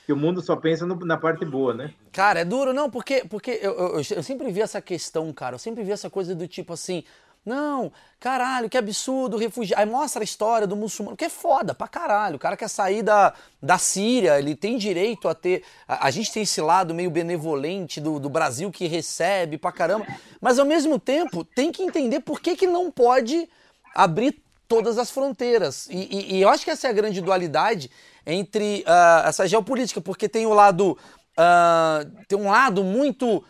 Que 0.05 0.13
o 0.13 0.17
mundo 0.17 0.41
só 0.41 0.55
pensa 0.55 0.85
no, 0.85 0.95
na 1.05 1.17
parte 1.17 1.45
boa, 1.45 1.73
né? 1.73 1.93
Cara, 2.11 2.39
é 2.39 2.45
duro, 2.45 2.73
não, 2.73 2.89
porque, 2.89 3.25
porque 3.29 3.59
eu, 3.61 3.73
eu, 3.73 3.95
eu 3.97 4.23
sempre 4.23 4.51
vi 4.51 4.61
essa 4.61 4.81
questão, 4.81 5.31
cara. 5.31 5.55
Eu 5.55 5.59
sempre 5.59 5.83
vi 5.83 5.91
essa 5.91 6.09
coisa 6.09 6.33
do 6.33 6.47
tipo 6.47 6.73
assim, 6.73 7.03
não, 7.45 7.91
caralho, 8.19 8.69
que 8.69 8.77
absurdo, 8.77 9.37
refugiado. 9.37 9.81
Aí 9.81 9.89
mostra 9.89 10.21
a 10.21 10.23
história 10.23 10.67
do 10.67 10.75
muçulmano, 10.75 11.17
que 11.17 11.25
é 11.25 11.29
foda 11.29 11.73
pra 11.73 11.87
caralho. 11.87 12.35
O 12.35 12.39
cara 12.39 12.57
quer 12.57 12.67
sair 12.67 13.01
da, 13.01 13.33
da 13.61 13.77
Síria, 13.77 14.37
ele 14.37 14.55
tem 14.55 14.77
direito 14.77 15.27
a 15.27 15.33
ter. 15.33 15.63
A, 15.87 16.07
a 16.07 16.11
gente 16.11 16.31
tem 16.31 16.43
esse 16.43 16.61
lado 16.61 16.93
meio 16.93 17.09
benevolente 17.09 18.01
do, 18.01 18.19
do 18.19 18.29
Brasil 18.29 18.71
que 18.71 18.87
recebe 18.87 19.57
pra 19.57 19.71
caramba. 19.71 20.05
Mas 20.41 20.59
ao 20.59 20.65
mesmo 20.65 20.99
tempo, 20.99 21.43
tem 21.43 21.71
que 21.71 21.81
entender 21.81 22.19
por 22.19 22.39
que, 22.39 22.55
que 22.55 22.67
não 22.67 22.91
pode 22.91 23.49
abrir 23.95 24.43
todas 24.67 24.97
as 24.97 25.09
fronteiras. 25.09 25.87
E, 25.89 25.97
e, 25.97 26.35
e 26.35 26.41
eu 26.41 26.49
acho 26.49 26.63
que 26.63 26.71
essa 26.71 26.87
é 26.87 26.89
a 26.91 26.93
grande 26.93 27.21
dualidade 27.21 27.89
entre 28.25 28.83
uh, 28.87 29.27
essa 29.27 29.47
geopolítica, 29.47 30.01
porque 30.01 30.29
tem 30.29 30.45
o 30.45 30.53
lado. 30.53 30.97
Uh, 31.37 32.25
tem 32.27 32.37
um 32.37 32.51
lado 32.51 32.83
muito 32.83 33.37
uh, 33.37 33.43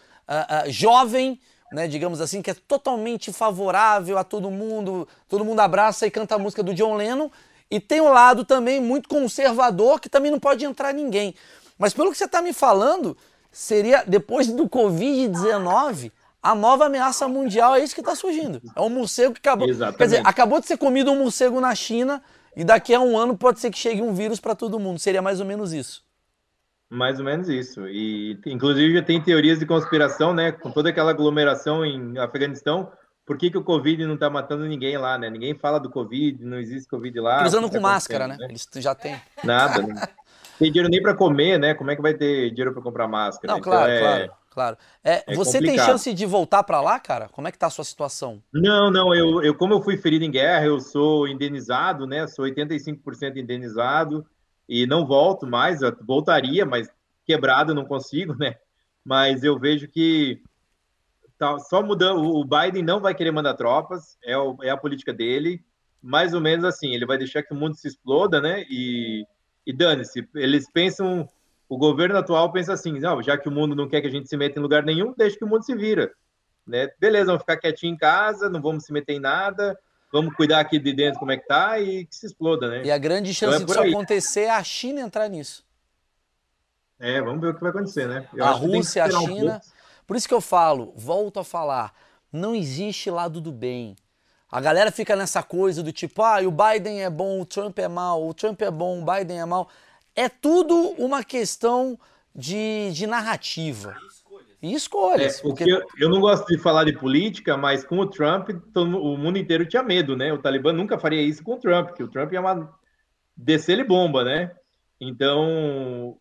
jovem 0.69 1.39
né, 1.71 1.87
digamos 1.87 2.21
assim, 2.21 2.41
que 2.41 2.51
é 2.51 2.53
totalmente 2.53 3.31
favorável 3.31 4.17
a 4.17 4.23
todo 4.23 4.49
mundo, 4.49 5.07
todo 5.27 5.45
mundo 5.45 5.59
abraça 5.59 6.07
e 6.07 6.11
canta 6.11 6.35
a 6.35 6.39
música 6.39 6.63
do 6.63 6.73
John 6.73 6.95
Lennon, 6.95 7.29
e 7.69 7.79
tem 7.79 8.01
um 8.01 8.09
lado 8.09 8.43
também 8.43 8.81
muito 8.81 9.07
conservador 9.07 9.99
que 9.99 10.09
também 10.09 10.31
não 10.31 10.39
pode 10.39 10.65
entrar 10.65 10.93
ninguém. 10.93 11.35
Mas 11.77 11.93
pelo 11.93 12.11
que 12.11 12.17
você 12.17 12.25
está 12.25 12.41
me 12.41 12.51
falando, 12.51 13.15
seria 13.51 14.03
depois 14.05 14.47
do 14.47 14.67
Covid-19 14.67 16.11
a 16.41 16.55
nova 16.55 16.85
ameaça 16.85 17.27
mundial 17.27 17.75
é 17.75 17.83
isso 17.83 17.93
que 17.93 18.01
está 18.01 18.15
surgindo. 18.15 18.61
É 18.75 18.81
um 18.81 18.89
morcego 18.89 19.33
que 19.33 19.39
acabou. 19.39 19.67
Exatamente. 19.67 19.97
Quer 19.97 20.05
dizer, 20.05 20.21
acabou 20.25 20.59
de 20.59 20.67
ser 20.67 20.77
comido 20.77 21.11
um 21.11 21.19
morcego 21.19 21.59
na 21.59 21.75
China 21.75 22.23
e 22.55 22.63
daqui 22.63 22.93
a 22.93 22.99
um 22.99 23.17
ano 23.17 23.37
pode 23.37 23.59
ser 23.59 23.69
que 23.69 23.77
chegue 23.77 24.01
um 24.01 24.13
vírus 24.13 24.39
para 24.39 24.55
todo 24.55 24.79
mundo. 24.79 24.99
Seria 24.99 25.21
mais 25.21 25.39
ou 25.39 25.45
menos 25.45 25.73
isso. 25.73 26.01
Mais 26.89 27.19
ou 27.19 27.25
menos 27.25 27.47
isso. 27.47 27.87
E 27.87 28.39
inclusive 28.47 28.95
já 28.95 29.03
tem 29.03 29.21
teorias 29.21 29.59
de 29.59 29.65
conspiração, 29.65 30.33
né? 30.33 30.51
Com 30.51 30.71
toda 30.71 30.89
aquela 30.89 31.11
aglomeração 31.11 31.85
em 31.85 32.17
Afeganistão, 32.17 32.91
por 33.25 33.37
que, 33.37 33.51
que 33.51 33.57
o 33.59 33.63
Covid 33.63 34.07
não 34.07 34.15
está 34.15 34.27
matando 34.27 34.65
ninguém 34.65 34.97
lá, 34.97 35.15
né? 35.15 35.29
Ninguém 35.29 35.53
fala 35.53 35.79
do 35.79 35.89
Covid, 35.89 36.43
não 36.43 36.57
existe 36.57 36.89
Covid 36.89 37.19
lá. 37.19 37.47
Com 37.47 37.69
tá 37.69 37.79
máscara, 37.79 38.27
né? 38.27 38.37
né? 38.39 38.47
Eles 38.49 38.67
já 38.77 38.95
têm. 38.95 39.21
Nada. 39.43 39.83
Não 39.83 39.93
tem 40.57 40.71
dinheiro 40.71 40.89
nem 40.89 40.99
para 40.99 41.13
comer, 41.13 41.59
né? 41.59 41.75
Como 41.75 41.91
é 41.91 41.95
que 41.95 42.01
vai 42.01 42.15
ter 42.15 42.49
dinheiro 42.49 42.73
para 42.73 42.81
comprar 42.81 43.07
máscara? 43.07 43.53
Não, 43.53 43.61
claro, 43.61 43.91
então 43.91 43.95
é... 43.95 43.99
claro. 43.99 44.39
Claro. 44.49 44.77
É, 45.03 45.23
é 45.27 45.35
você 45.35 45.59
complicado. 45.59 45.75
tem 45.77 45.85
chance 45.85 46.11
de 46.11 46.25
voltar 46.25 46.63
para 46.63 46.81
lá, 46.81 46.99
cara? 46.99 47.29
Como 47.29 47.47
é 47.47 47.51
que 47.51 47.57
tá 47.57 47.67
a 47.67 47.69
sua 47.69 47.85
situação? 47.85 48.41
Não, 48.51 48.89
não. 48.89 49.13
Eu, 49.13 49.43
eu, 49.43 49.53
como 49.53 49.75
eu 49.75 49.81
fui 49.81 49.95
ferido 49.95 50.25
em 50.25 50.31
guerra, 50.31 50.65
eu 50.65 50.79
sou 50.79 51.27
indenizado, 51.27 52.07
né? 52.07 52.25
Sou 52.25 52.45
85% 52.45 53.37
indenizado 53.37 54.25
e 54.69 54.85
não 54.85 55.07
volto 55.07 55.47
mais, 55.47 55.81
eu 55.81 55.91
voltaria, 56.05 56.63
mas 56.63 56.87
quebrado 57.25 57.73
não 57.73 57.85
consigo, 57.85 58.35
né? 58.37 58.55
Mas 59.03 59.43
eu 59.43 59.57
vejo 59.57 59.87
que 59.87 60.43
tá 61.39 61.57
só 61.57 61.81
mudando, 61.81 62.21
o 62.21 62.45
Biden 62.45 62.83
não 62.83 62.99
vai 62.99 63.15
querer 63.15 63.31
mandar 63.31 63.55
tropas, 63.55 64.15
é, 64.23 64.37
o, 64.37 64.55
é 64.61 64.69
a 64.69 64.77
política 64.77 65.11
dele, 65.11 65.65
mais 66.03 66.35
ou 66.35 66.39
menos 66.39 66.63
assim, 66.65 66.93
ele 66.93 67.05
vai 67.05 67.17
deixar 67.17 67.41
que 67.41 67.51
o 67.51 67.57
mundo 67.57 67.75
se 67.75 67.87
exploda, 67.87 68.39
né? 68.39 68.63
E, 68.69 69.25
e 69.65 69.73
dane-se, 69.73 70.29
eles 70.35 70.69
pensam, 70.71 71.27
o 71.67 71.75
governo 71.75 72.17
atual 72.17 72.51
pensa 72.51 72.73
assim, 72.73 72.99
não, 72.99 73.23
já 73.23 73.39
que 73.39 73.49
o 73.49 73.51
mundo 73.51 73.75
não 73.75 73.89
quer 73.89 74.01
que 74.01 74.07
a 74.07 74.11
gente 74.11 74.29
se 74.29 74.37
meta 74.37 74.59
em 74.59 74.61
lugar 74.61 74.83
nenhum, 74.83 75.15
deixa 75.17 75.35
que 75.35 75.45
o 75.45 75.47
mundo 75.47 75.63
se 75.63 75.73
vira, 75.73 76.11
né? 76.67 76.89
Beleza, 76.99 77.25
vamos 77.25 77.41
ficar 77.41 77.57
quietinho 77.57 77.93
em 77.93 77.97
casa, 77.97 78.49
não 78.49 78.61
vamos 78.61 78.83
se 78.83 78.93
meter 78.93 79.13
em 79.13 79.19
nada, 79.19 79.75
vamos 80.11 80.35
cuidar 80.35 80.59
aqui 80.59 80.79
de 80.79 80.93
dentro 80.93 81.19
como 81.19 81.31
é 81.31 81.37
que 81.37 81.47
tá 81.47 81.79
e 81.79 82.05
que 82.05 82.15
se 82.15 82.25
exploda, 82.25 82.67
né? 82.67 82.83
E 82.83 82.91
a 82.91 82.97
grande 82.97 83.33
chance 83.33 83.61
então 83.61 83.75
é 83.75 83.85
disso 83.85 83.95
acontecer 83.95 84.41
é 84.41 84.49
a 84.49 84.63
China 84.63 85.01
entrar 85.01 85.27
nisso. 85.27 85.63
É, 86.99 87.21
vamos 87.21 87.39
ver 87.39 87.49
o 87.49 87.53
que 87.53 87.61
vai 87.61 87.69
acontecer, 87.69 88.07
né? 88.07 88.27
Eu 88.33 88.43
a 88.43 88.51
Rússia, 88.51 89.05
a 89.05 89.09
China. 89.09 89.61
Um 89.63 90.05
Por 90.05 90.17
isso 90.17 90.27
que 90.27 90.33
eu 90.33 90.41
falo, 90.41 90.93
volto 90.97 91.39
a 91.39 91.43
falar, 91.43 91.93
não 92.31 92.53
existe 92.53 93.09
lado 93.09 93.39
do 93.39 93.51
bem. 93.51 93.95
A 94.51 94.59
galera 94.59 94.91
fica 94.91 95.15
nessa 95.15 95.43
coisa 95.43 95.83
do 95.83 95.91
tipo, 95.91 96.23
ah, 96.23 96.39
o 96.41 96.51
Biden 96.51 97.03
é 97.03 97.09
bom, 97.09 97.39
o 97.39 97.45
Trump 97.45 97.77
é 97.77 97.87
mal, 97.87 98.27
o 98.27 98.33
Trump 98.33 98.61
é 98.61 98.71
bom, 98.71 99.01
o 99.01 99.05
Biden 99.05 99.39
é 99.39 99.45
mal. 99.45 99.69
É 100.15 100.27
tudo 100.27 100.75
uma 100.97 101.23
questão 101.23 101.97
de, 102.35 102.91
de 102.91 103.05
narrativa. 103.05 103.95
E 104.61 104.73
escolhas. 104.73 105.39
É, 105.39 105.41
porque 105.41 105.63
eu, 105.63 105.81
eu, 105.97 106.09
não 106.09 106.19
gosto 106.19 106.45
de 106.47 106.57
falar 106.57 106.83
de 106.83 106.93
política, 106.93 107.55
mas 107.55 107.85
com 107.85 107.97
o 107.99 108.05
Trump, 108.05 108.49
todo, 108.73 109.01
o 109.01 109.17
mundo 109.17 109.37
inteiro 109.37 109.65
tinha 109.65 109.81
medo, 109.81 110.17
né? 110.17 110.33
O 110.33 110.37
Talibã 110.37 110.73
nunca 110.73 110.99
faria 110.99 111.21
isso 111.21 111.43
com 111.43 111.53
o 111.53 111.59
Trump, 111.59 111.87
porque 111.87 112.03
o 112.03 112.09
Trump 112.09 112.33
ia 112.33 112.41
uma... 112.41 112.69
descer 113.35 113.73
ele 113.73 113.85
bomba, 113.85 114.23
né? 114.23 114.51
Então, 114.99 116.17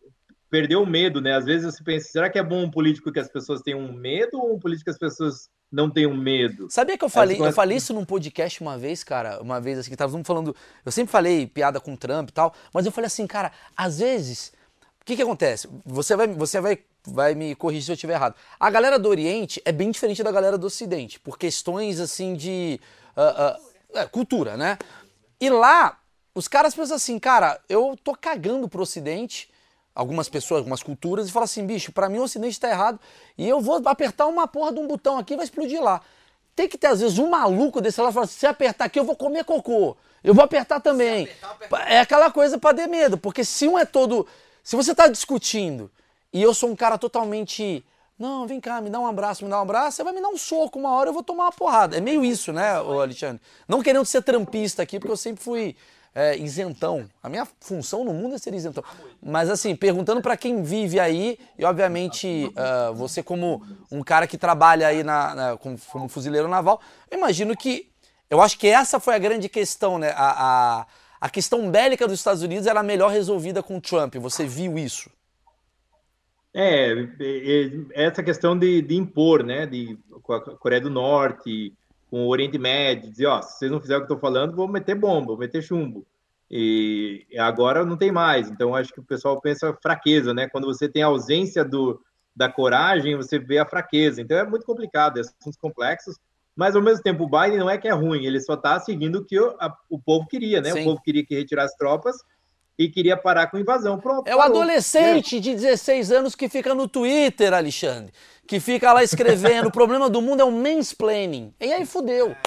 perdeu 0.49 0.81
o 0.81 0.87
medo, 0.87 1.19
né? 1.19 1.35
Às 1.35 1.45
vezes 1.45 1.73
você 1.73 1.83
pensa, 1.83 2.09
será 2.09 2.29
que 2.29 2.39
é 2.39 2.43
bom 2.43 2.63
um 2.63 2.71
político 2.71 3.11
que 3.11 3.19
as 3.19 3.29
pessoas 3.29 3.61
tenham 3.61 3.91
medo 3.91 4.39
ou 4.39 4.55
um 4.55 4.59
político 4.59 4.85
que 4.85 4.91
as 4.91 4.97
pessoas 4.97 5.49
não 5.71 5.89
tenham 5.89 6.13
medo? 6.13 6.67
Sabia 6.69 6.97
que 6.97 7.03
eu 7.03 7.09
falei, 7.09 7.39
eu 7.39 7.51
falei 7.51 7.77
isso 7.77 7.93
num 7.93 8.05
podcast 8.05 8.61
uma 8.61 8.77
vez, 8.77 9.03
cara, 9.03 9.41
uma 9.41 9.59
vez 9.59 9.77
assim, 9.77 9.89
que 9.89 9.97
tava 9.97 10.23
falando, 10.23 10.55
eu 10.85 10.91
sempre 10.91 11.11
falei 11.11 11.45
piada 11.45 11.79
com 11.79 11.95
Trump 11.95 12.29
e 12.29 12.33
tal, 12.33 12.53
mas 12.73 12.85
eu 12.85 12.91
falei 12.91 13.07
assim, 13.07 13.27
cara, 13.27 13.51
às 13.75 13.99
vezes, 13.99 14.53
o 15.01 15.05
que 15.05 15.15
que 15.15 15.21
acontece? 15.21 15.69
Você 15.85 16.15
vai, 16.15 16.27
você 16.27 16.59
vai 16.59 16.79
vai 17.05 17.35
me 17.35 17.55
corrigir 17.55 17.83
se 17.83 17.91
eu 17.91 17.95
estiver 17.95 18.13
errado. 18.13 18.35
A 18.59 18.69
galera 18.69 18.99
do 18.99 19.09
Oriente 19.09 19.61
é 19.65 19.71
bem 19.71 19.91
diferente 19.91 20.23
da 20.23 20.31
galera 20.31 20.57
do 20.57 20.67
Ocidente, 20.67 21.19
por 21.19 21.37
questões 21.37 21.99
assim 21.99 22.35
de 22.35 22.79
uh, 23.15 24.01
uh, 24.01 24.09
cultura, 24.09 24.57
né? 24.57 24.77
E 25.39 25.49
lá, 25.49 25.97
os 26.35 26.47
caras 26.47 26.75
pensam 26.75 26.95
assim, 26.95 27.17
cara, 27.17 27.59
eu 27.69 27.97
tô 28.03 28.15
cagando 28.15 28.67
pro 28.67 28.83
Ocidente, 28.83 29.49
algumas 29.95 30.29
pessoas, 30.29 30.59
algumas 30.59 30.83
culturas, 30.83 31.27
e 31.27 31.31
falam 31.31 31.45
assim, 31.45 31.65
bicho, 31.65 31.91
para 31.91 32.09
mim 32.09 32.19
o 32.19 32.23
Ocidente 32.23 32.53
está 32.53 32.69
errado 32.69 32.99
e 33.37 33.47
eu 33.47 33.61
vou 33.61 33.81
apertar 33.85 34.27
uma 34.27 34.47
porra 34.47 34.73
de 34.73 34.79
um 34.79 34.87
botão 34.87 35.17
aqui 35.17 35.33
e 35.33 35.37
vai 35.37 35.45
explodir 35.45 35.81
lá. 35.81 36.01
Tem 36.55 36.67
que 36.67 36.77
ter, 36.77 36.87
às 36.87 36.99
vezes, 36.99 37.17
um 37.17 37.29
maluco 37.29 37.79
desse 37.79 38.01
lá 38.01 38.11
falando, 38.11 38.29
se 38.29 38.45
apertar 38.45 38.85
aqui 38.85 38.99
eu 38.99 39.05
vou 39.05 39.15
comer 39.15 39.45
cocô. 39.45 39.95
Eu 40.21 40.33
vou 40.33 40.43
apertar 40.43 40.81
também. 40.81 41.23
Apertar, 41.23 41.51
apertar. 41.51 41.91
É 41.91 41.99
aquela 42.01 42.29
coisa 42.29 42.57
para 42.57 42.75
ter 42.75 42.87
medo, 42.87 43.17
porque 43.17 43.45
se 43.45 43.65
um 43.65 43.79
é 43.79 43.85
todo. 43.85 44.27
Se 44.61 44.75
você 44.75 44.93
tá 44.93 45.07
discutindo 45.07 45.89
e 46.31 46.41
eu 46.41 46.53
sou 46.53 46.69
um 46.69 46.75
cara 46.75 46.97
totalmente. 46.97 47.83
Não, 48.17 48.45
vem 48.45 48.59
cá, 48.59 48.81
me 48.81 48.89
dá 48.89 48.99
um 48.99 49.07
abraço, 49.07 49.45
me 49.45 49.49
dá 49.49 49.59
um 49.59 49.61
abraço, 49.61 49.97
você 49.97 50.03
vai 50.03 50.11
me 50.11 50.21
dar 50.21 50.27
um 50.27 50.37
soco 50.37 50.77
uma 50.77 50.91
hora, 50.91 51.09
eu 51.09 51.13
vou 51.13 51.23
tomar 51.23 51.45
uma 51.45 51.51
porrada. 51.53 51.95
É 51.95 52.01
meio 52.01 52.23
isso, 52.25 52.51
né, 52.51 52.71
Alexandre? 52.73 53.41
Não 53.65 53.81
querendo 53.81 54.03
ser 54.05 54.21
trampista 54.21 54.83
aqui, 54.83 54.99
porque 54.99 55.13
eu 55.13 55.17
sempre 55.17 55.41
fui 55.41 55.75
é, 56.13 56.37
isentão. 56.37 57.09
A 57.21 57.29
minha 57.29 57.47
função 57.61 58.03
no 58.03 58.13
mundo 58.13 58.35
é 58.35 58.37
ser 58.37 58.53
isentão. 58.53 58.83
Mas 59.21 59.49
assim, 59.49 59.75
perguntando 59.75 60.21
para 60.21 60.35
quem 60.35 60.61
vive 60.61 60.99
aí, 60.99 61.39
e 61.57 61.63
obviamente 61.63 62.51
uh, 62.51 62.93
você 62.93 63.23
como 63.23 63.63
um 63.91 64.03
cara 64.03 64.27
que 64.27 64.37
trabalha 64.37 64.87
aí 64.87 65.03
na, 65.03 65.35
na 65.35 65.57
como, 65.57 65.77
como, 65.91 66.09
fuzileiro 66.09 66.47
naval, 66.47 66.81
eu 67.09 67.17
imagino 67.17 67.55
que, 67.55 67.89
eu 68.29 68.41
acho 68.41 68.57
que 68.57 68.67
essa 68.67 68.99
foi 68.99 69.15
a 69.15 69.19
grande 69.19 69.47
questão, 69.47 69.97
né? 69.97 70.13
A, 70.15 70.79
a, 70.79 70.87
a 71.21 71.29
questão 71.29 71.69
bélica 71.69 72.07
dos 72.07 72.19
Estados 72.19 72.41
Unidos 72.41 72.67
era 72.67 72.83
melhor 72.83 73.11
resolvida 73.11 73.63
com 73.63 73.79
Trump. 73.79 74.15
Você 74.15 74.45
viu 74.45 74.77
isso? 74.77 75.09
É, 76.61 76.91
é, 76.91 77.05
é, 77.21 77.71
essa 77.93 78.21
questão 78.21 78.57
de, 78.57 78.81
de 78.81 78.93
impor, 78.93 79.45
né, 79.45 79.65
de, 79.65 79.97
com 80.21 80.33
a 80.33 80.41
Coreia 80.41 80.81
do 80.81 80.89
Norte, 80.89 81.73
com 82.11 82.25
o 82.25 82.27
Oriente 82.27 82.57
Médio, 82.57 83.09
dizer, 83.09 83.27
ó, 83.27 83.41
se 83.41 83.59
vocês 83.59 83.71
não 83.71 83.79
fizerem 83.79 84.03
o 84.03 84.05
que 84.05 84.11
eu 84.11 84.15
estou 84.17 84.29
falando, 84.29 84.57
vou 84.57 84.67
meter 84.67 84.93
bomba, 84.93 85.27
vou 85.27 85.37
meter 85.37 85.63
chumbo. 85.63 86.05
E 86.51 87.25
agora 87.37 87.85
não 87.85 87.95
tem 87.95 88.11
mais. 88.11 88.49
Então, 88.49 88.75
acho 88.75 88.91
que 88.91 88.99
o 88.99 89.03
pessoal 89.03 89.39
pensa 89.39 89.73
fraqueza, 89.81 90.33
né? 90.33 90.49
Quando 90.49 90.65
você 90.65 90.89
tem 90.89 91.01
a 91.01 91.07
ausência 91.07 91.63
do, 91.63 92.01
da 92.35 92.49
coragem, 92.49 93.15
você 93.15 93.39
vê 93.39 93.59
a 93.59 93.65
fraqueza. 93.65 94.19
Então, 94.19 94.37
é 94.37 94.43
muito 94.43 94.65
complicado, 94.65 95.17
é 95.17 95.21
assuntos 95.21 95.55
complexos. 95.55 96.17
Mas, 96.55 96.75
ao 96.75 96.81
mesmo 96.81 97.03
tempo, 97.03 97.23
o 97.23 97.29
Biden 97.29 97.59
não 97.59 97.69
é 97.69 97.77
que 97.77 97.87
é 97.87 97.93
ruim, 97.93 98.25
ele 98.25 98.41
só 98.41 98.55
está 98.55 98.79
seguindo 98.81 99.19
o 99.19 99.25
que 99.25 99.39
o, 99.39 99.55
a, 99.61 99.73
o 99.89 99.97
povo 99.97 100.27
queria, 100.27 100.59
né? 100.59 100.71
Sim. 100.71 100.81
O 100.81 100.83
povo 100.85 101.01
queria 101.01 101.25
que 101.25 101.35
retirasse 101.35 101.77
tropas 101.77 102.17
e 102.79 102.87
queria 102.87 103.17
parar 103.17 103.47
com 103.47 103.57
a 103.57 103.59
invasão. 103.59 103.99
Pronto, 103.99 104.25
é 104.25 104.33
o 104.33 104.39
adolescente 104.39 105.35
é. 105.35 105.39
de 105.41 105.53
16 105.53 106.13
anos 106.13 106.33
que 106.33 106.47
fica 106.47 106.73
no 106.73 106.87
Twitter, 106.87 107.53
Alexandre, 107.53 108.13
que 108.47 108.57
fica 108.61 108.93
lá 108.93 109.03
escrevendo. 109.03 109.67
o 109.67 109.71
problema 109.71 110.09
do 110.09 110.21
mundo 110.21 110.39
é 110.39 110.45
o 110.45 110.51
mansplaining. 110.51 111.53
E 111.59 111.73
aí 111.73 111.85
fudeu. 111.85 112.31
É, 112.31 112.37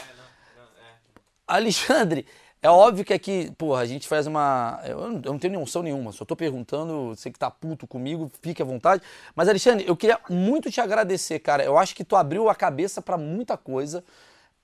Alexandre, 1.47 2.25
é 2.63 2.71
óbvio 2.71 3.05
que 3.05 3.13
aqui, 3.13 3.53
porra, 3.59 3.83
a 3.83 3.85
gente 3.85 4.09
faz 4.09 4.27
uma. 4.27 4.81
Eu 4.87 5.11
não 5.11 5.39
tenho 5.39 5.53
noção 5.53 5.83
nenhuma, 5.83 6.13
só 6.13 6.25
tô 6.25 6.35
perguntando, 6.35 7.09
você 7.09 7.31
que 7.31 7.39
tá 7.39 7.51
puto 7.51 7.87
comigo, 7.87 8.33
fique 8.41 8.63
à 8.63 8.65
vontade. 8.65 9.03
Mas, 9.37 9.51
Alexandre, 9.51 9.85
eu 9.87 9.95
queria 9.95 10.19
muito 10.31 10.71
te 10.71 10.81
agradecer, 10.81 11.41
cara. 11.41 11.63
Eu 11.63 11.77
acho 11.77 11.95
que 11.95 12.05
tu 12.05 12.17
abriu 12.17 12.49
a 12.49 12.55
cabeça 12.55 13.03
para 13.03 13.19
muita 13.19 13.59
coisa. 13.59 14.03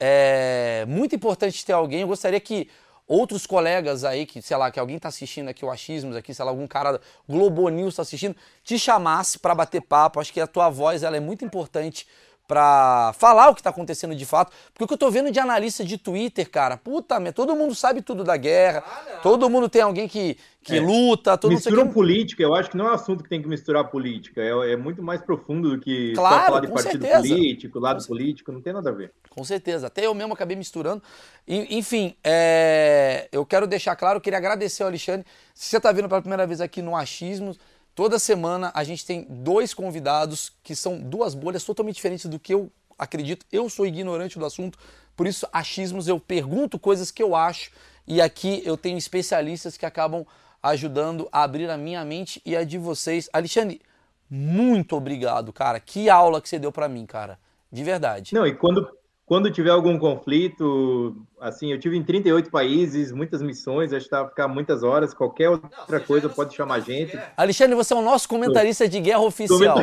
É 0.01 0.87
muito 0.89 1.15
importante 1.15 1.67
ter 1.67 1.75
alguém. 1.75 2.01
Eu 2.01 2.09
gostaria 2.09 2.41
que 2.41 2.71
outros 3.09 3.47
colegas 3.47 4.05
aí, 4.05 4.27
que, 4.27 4.43
sei 4.43 4.57
lá, 4.57 4.71
que 4.71 4.79
alguém 4.79 4.99
tá 4.99 5.09
assistindo 5.09 5.49
aqui 5.49 5.65
o 5.65 5.71
Achismos 5.71 6.15
aqui, 6.15 6.35
sei 6.35 6.45
lá, 6.45 6.51
algum 6.51 6.67
cara 6.67 7.01
Globo 7.27 7.69
News 7.71 7.97
tá 7.97 8.03
assistindo, 8.03 8.37
te 8.63 8.79
chamasse 8.79 9.39
para 9.39 9.55
bater 9.55 9.81
papo. 9.81 10.21
Acho 10.21 10.33
que 10.33 10.41
a 10.41 10.47
tua 10.47 10.69
voz 10.69 11.03
ela 11.03 11.17
é 11.17 11.21
muito 11.21 11.45
importante 11.45 12.07
para 12.49 13.13
falar 13.19 13.51
o 13.51 13.55
que 13.55 13.61
está 13.61 13.69
acontecendo 13.69 14.15
de 14.15 14.25
fato. 14.25 14.51
Porque 14.73 14.85
o 14.85 14.89
que 14.89 14.95
eu 14.95 14.99
tô 14.99 15.11
vendo 15.11 15.31
de 15.31 15.39
analista 15.39 15.85
de 15.85 15.99
Twitter, 15.99 16.51
cara, 16.51 16.79
puta 16.79 17.21
merda, 17.21 17.35
todo 17.35 17.55
mundo 17.55 17.75
sabe 17.75 18.01
tudo 18.01 18.25
da 18.25 18.39
guerra, 18.39 18.83
ah, 18.87 19.21
todo 19.23 19.51
mundo 19.51 19.69
tem 19.69 19.83
alguém 19.83 20.09
que, 20.09 20.39
que 20.63 20.79
é. 20.79 20.81
luta, 20.81 21.37
todo 21.37 21.53
Misturam 21.53 21.89
que... 21.89 21.93
política, 21.93 22.43
eu 22.43 22.55
acho 22.55 22.71
que 22.71 22.77
não 22.79 22.87
é 22.87 22.91
um 22.91 22.95
assunto 22.95 23.23
que 23.23 23.29
tem 23.29 23.43
que 23.43 23.49
misturar 23.49 23.85
política, 23.91 24.41
é, 24.41 24.73
é 24.73 24.77
muito 24.77 25.03
mais 25.03 25.21
profundo 25.21 25.77
do 25.77 25.79
que 25.79 26.15
claro, 26.15 26.37
só 26.37 26.47
falar 26.47 26.61
de 26.61 26.69
partido 26.69 27.03
certeza. 27.03 27.29
político, 27.29 27.79
lado 27.79 28.07
político, 28.07 28.51
não 28.51 28.63
tem 28.63 28.73
nada 28.73 28.89
a 28.89 28.93
ver. 28.95 29.13
Com 29.29 29.45
certeza, 29.45 29.89
até 29.89 30.07
eu 30.07 30.15
mesmo 30.15 30.33
acabei 30.33 30.57
misturando. 30.57 31.03
enfim, 31.47 32.17
é... 32.25 33.29
eu 33.31 33.45
quero 33.45 33.67
deixar 33.67 33.95
claro, 33.95 34.17
eu 34.17 34.21
queria 34.23 34.39
agradecer 34.39 34.83
ao 34.83 34.89
Alexandre. 34.89 35.27
Se 35.55 35.67
você 35.67 35.77
está 35.77 35.93
vindo 35.93 36.09
pela 36.09 36.23
primeira 36.23 36.47
vez 36.47 36.63
aqui 36.63 36.81
no 36.81 36.97
Achismos, 36.97 37.59
Toda 37.99 38.17
semana 38.21 38.71
a 38.77 38.85
gente 38.85 39.05
tem 39.05 39.27
dois 39.29 39.75
convidados 39.75 40.53
que 40.63 40.77
são 40.77 41.01
duas 41.01 41.35
bolhas 41.35 41.65
totalmente 41.65 41.97
diferentes 41.97 42.27
do 42.27 42.39
que 42.39 42.55
eu 42.55 42.71
acredito. 42.97 43.45
Eu 43.51 43.69
sou 43.69 43.85
ignorante 43.85 44.39
do 44.39 44.47
assunto, 44.47 44.79
por 45.17 45.27
isso, 45.27 45.49
achismos, 45.53 46.07
eu 46.07 46.21
pergunto 46.21 46.79
coisas 46.79 47.11
que 47.11 47.21
eu 47.21 47.35
acho 47.35 47.73
e 48.07 48.21
aqui 48.23 48.63
eu 48.65 48.77
tenho 48.77 48.97
especialistas 48.97 49.77
que 49.77 49.85
acabam 49.85 50.25
ajudando 50.63 51.29
a 51.33 51.43
abrir 51.43 51.69
a 51.69 51.77
minha 51.77 52.05
mente 52.05 52.41
e 52.47 52.55
a 52.55 52.63
de 52.63 52.79
vocês. 52.79 53.29
Alexandre, 53.33 53.81
muito 54.31 54.95
obrigado, 54.95 55.53
cara. 55.53 55.81
Que 55.81 56.09
aula 56.09 56.41
que 56.41 56.49
você 56.49 56.61
deu 56.61 56.71
para 56.71 56.89
mim, 56.89 57.05
cara. 57.05 57.37
De 57.73 57.83
verdade. 57.83 58.33
Não, 58.33 58.47
e 58.47 58.55
quando 58.55 58.89
quando 59.29 59.51
tiver 59.51 59.69
algum 59.69 59.99
conflito, 59.99 61.15
assim, 61.39 61.71
eu 61.71 61.79
tive 61.79 61.99
em 61.99 62.03
38 62.03 62.51
países, 62.51 63.13
muitas 63.13 63.43
missões, 63.43 63.93
acho 63.93 64.07
que 64.07 64.11
tá 64.11 64.27
ficar 64.27 64.49
muitas 64.49 64.83
horas, 64.83 65.13
qualquer 65.13 65.51
outra 65.51 65.99
não, 65.99 66.01
coisa 66.01 66.31
pode 66.31 66.57
chamar 66.57 66.77
a 66.77 66.81
gente. 66.81 67.17
Alexandre, 67.37 67.77
você 67.77 67.93
é 67.93 67.97
o 67.99 68.01
nosso 68.01 68.27
comentarista 68.27 68.89
de 68.89 68.99
guerra 68.99 69.21
oficial. 69.21 69.77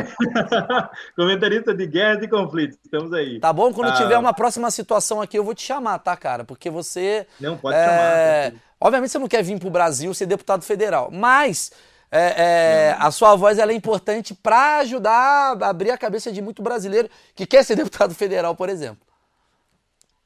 comentarista 1.14 1.72
de 1.72 1.86
guerra 1.86 2.24
e 2.24 2.28
conflitos, 2.28 2.76
estamos 2.84 3.12
aí. 3.12 3.38
Tá 3.38 3.52
bom? 3.52 3.72
Quando 3.72 3.90
ah, 3.90 3.96
tiver 3.96 4.18
uma 4.18 4.34
próxima 4.34 4.68
situação 4.68 5.22
aqui, 5.22 5.38
eu 5.38 5.44
vou 5.44 5.54
te 5.54 5.62
chamar, 5.62 6.00
tá, 6.00 6.16
cara? 6.16 6.42
Porque 6.42 6.68
você... 6.68 7.24
Não, 7.40 7.56
pode 7.56 7.76
é... 7.76 8.50
chamar. 8.50 8.62
Obviamente 8.80 9.12
você 9.12 9.18
não 9.20 9.28
quer 9.28 9.44
vir 9.44 9.60
pro 9.60 9.70
Brasil 9.70 10.12
ser 10.12 10.26
deputado 10.26 10.62
federal, 10.62 11.08
mas... 11.12 11.70
É, 12.08 12.92
é, 12.92 12.96
a 13.00 13.10
sua 13.10 13.34
voz 13.34 13.58
é 13.58 13.72
importante 13.72 14.32
para 14.32 14.78
ajudar 14.78 15.60
a 15.60 15.68
abrir 15.68 15.90
a 15.90 15.98
cabeça 15.98 16.30
de 16.30 16.40
muito 16.40 16.62
brasileiro 16.62 17.10
que 17.34 17.44
quer 17.44 17.64
ser 17.64 17.74
deputado 17.76 18.14
federal, 18.14 18.54
por 18.54 18.68
exemplo. 18.68 19.05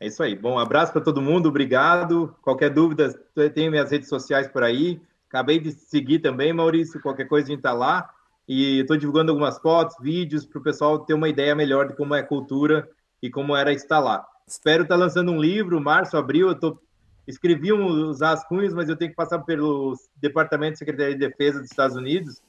É 0.01 0.07
isso 0.07 0.23
aí. 0.23 0.35
Bom, 0.35 0.59
abraço 0.59 0.93
para 0.93 1.03
todo 1.03 1.21
mundo, 1.21 1.51
obrigado. 1.51 2.35
Qualquer 2.41 2.71
dúvida, 2.71 3.13
tem 3.55 3.69
minhas 3.69 3.91
redes 3.91 4.09
sociais 4.09 4.49
por 4.49 4.63
aí. 4.63 4.99
Acabei 5.29 5.61
de 5.61 5.73
seguir 5.73 6.21
também, 6.21 6.55
Maurício. 6.55 7.03
Qualquer 7.03 7.29
coisa 7.29 7.47
a 7.47 7.51
gente 7.51 7.59
está 7.59 7.75
lá. 7.75 8.09
E 8.49 8.81
estou 8.81 8.97
divulgando 8.97 9.31
algumas 9.31 9.59
fotos, 9.59 9.97
vídeos, 10.01 10.47
para 10.47 10.59
o 10.59 10.63
pessoal 10.63 11.01
ter 11.01 11.13
uma 11.13 11.29
ideia 11.29 11.55
melhor 11.55 11.87
de 11.87 11.95
como 11.95 12.15
é 12.15 12.21
a 12.21 12.27
cultura 12.27 12.89
e 13.23 13.29
como 13.29 13.55
era 13.55 13.73
estar 13.73 13.99
lá. 13.99 14.27
Espero 14.49 14.85
estar 14.85 14.97
tá 14.97 15.01
lançando 15.01 15.31
um 15.31 15.41
livro, 15.41 15.79
março, 15.81 16.17
abril. 16.17 16.49
Eu 16.49 16.59
tô... 16.59 16.81
escrevi 17.29 17.71
uns 17.71 18.23
rascunhos, 18.23 18.73
mas 18.73 18.89
eu 18.89 18.97
tenho 18.97 19.11
que 19.11 19.17
passar 19.17 19.41
pelo 19.41 19.95
Departamento 20.17 20.73
de 20.73 20.79
Secretaria 20.79 21.13
de 21.15 21.29
Defesa 21.29 21.61
dos 21.61 21.71
Estados 21.71 21.97
Unidos 21.97 22.41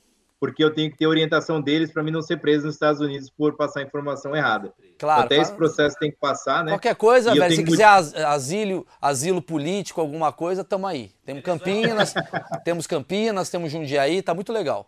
porque 0.41 0.63
eu 0.63 0.73
tenho 0.73 0.89
que 0.89 0.97
ter 0.97 1.05
orientação 1.05 1.61
deles 1.61 1.91
para 1.91 2.01
mim 2.01 2.09
não 2.09 2.23
ser 2.23 2.37
preso 2.37 2.65
nos 2.65 2.73
Estados 2.73 2.99
Unidos 2.99 3.29
por 3.29 3.55
passar 3.55 3.83
informação 3.83 4.35
errada. 4.35 4.73
Claro. 4.97 5.21
Até 5.21 5.35
claro. 5.35 5.47
esse 5.47 5.55
processo 5.55 5.95
tem 5.99 6.09
que 6.09 6.17
passar, 6.17 6.63
né? 6.63 6.71
Qualquer 6.71 6.95
coisa, 6.95 7.31
velho, 7.35 7.55
se 7.55 7.63
quiser 7.63 8.01
muito... 8.01 8.17
asilo, 8.17 8.87
asilo 8.99 9.39
político, 9.39 10.01
alguma 10.01 10.31
coisa, 10.33 10.63
tamo 10.63 10.87
aí. 10.87 11.11
Temos 11.23 11.43
Campinas, 11.43 12.15
temos 12.65 12.87
Campinas, 12.87 13.51
temos 13.51 13.71
Jundiaí, 13.71 14.23
tá 14.23 14.33
muito 14.33 14.51
legal. 14.51 14.87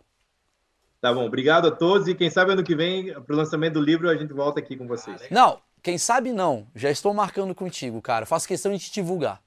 Tá 1.00 1.14
bom, 1.14 1.24
obrigado 1.24 1.68
a 1.68 1.70
todos 1.70 2.08
e 2.08 2.16
quem 2.16 2.30
sabe 2.30 2.50
ano 2.50 2.64
que 2.64 2.74
vem, 2.74 3.12
para 3.12 3.32
o 3.32 3.36
lançamento 3.36 3.74
do 3.74 3.80
livro, 3.80 4.10
a 4.10 4.16
gente 4.16 4.32
volta 4.32 4.58
aqui 4.58 4.76
com 4.76 4.88
vocês. 4.88 5.22
Não, 5.30 5.60
quem 5.80 5.96
sabe 5.98 6.32
não. 6.32 6.66
Já 6.74 6.90
estou 6.90 7.14
marcando 7.14 7.54
contigo, 7.54 8.02
cara. 8.02 8.26
Faço 8.26 8.48
questão 8.48 8.72
de 8.72 8.80
te 8.80 8.92
divulgar. 8.92 9.40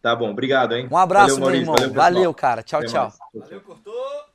Tá 0.00 0.16
bom, 0.16 0.32
obrigado, 0.32 0.74
hein? 0.74 0.88
Um 0.90 0.96
abraço, 0.96 1.38
valeu, 1.38 1.46
meu 1.48 1.60
irmão. 1.60 1.76
Valeu, 1.76 1.94
valeu 1.94 2.34
cara. 2.34 2.60
Tchau, 2.64 2.84
tchau. 2.84 3.12
Valeu, 3.32 3.60
cortou. 3.60 4.31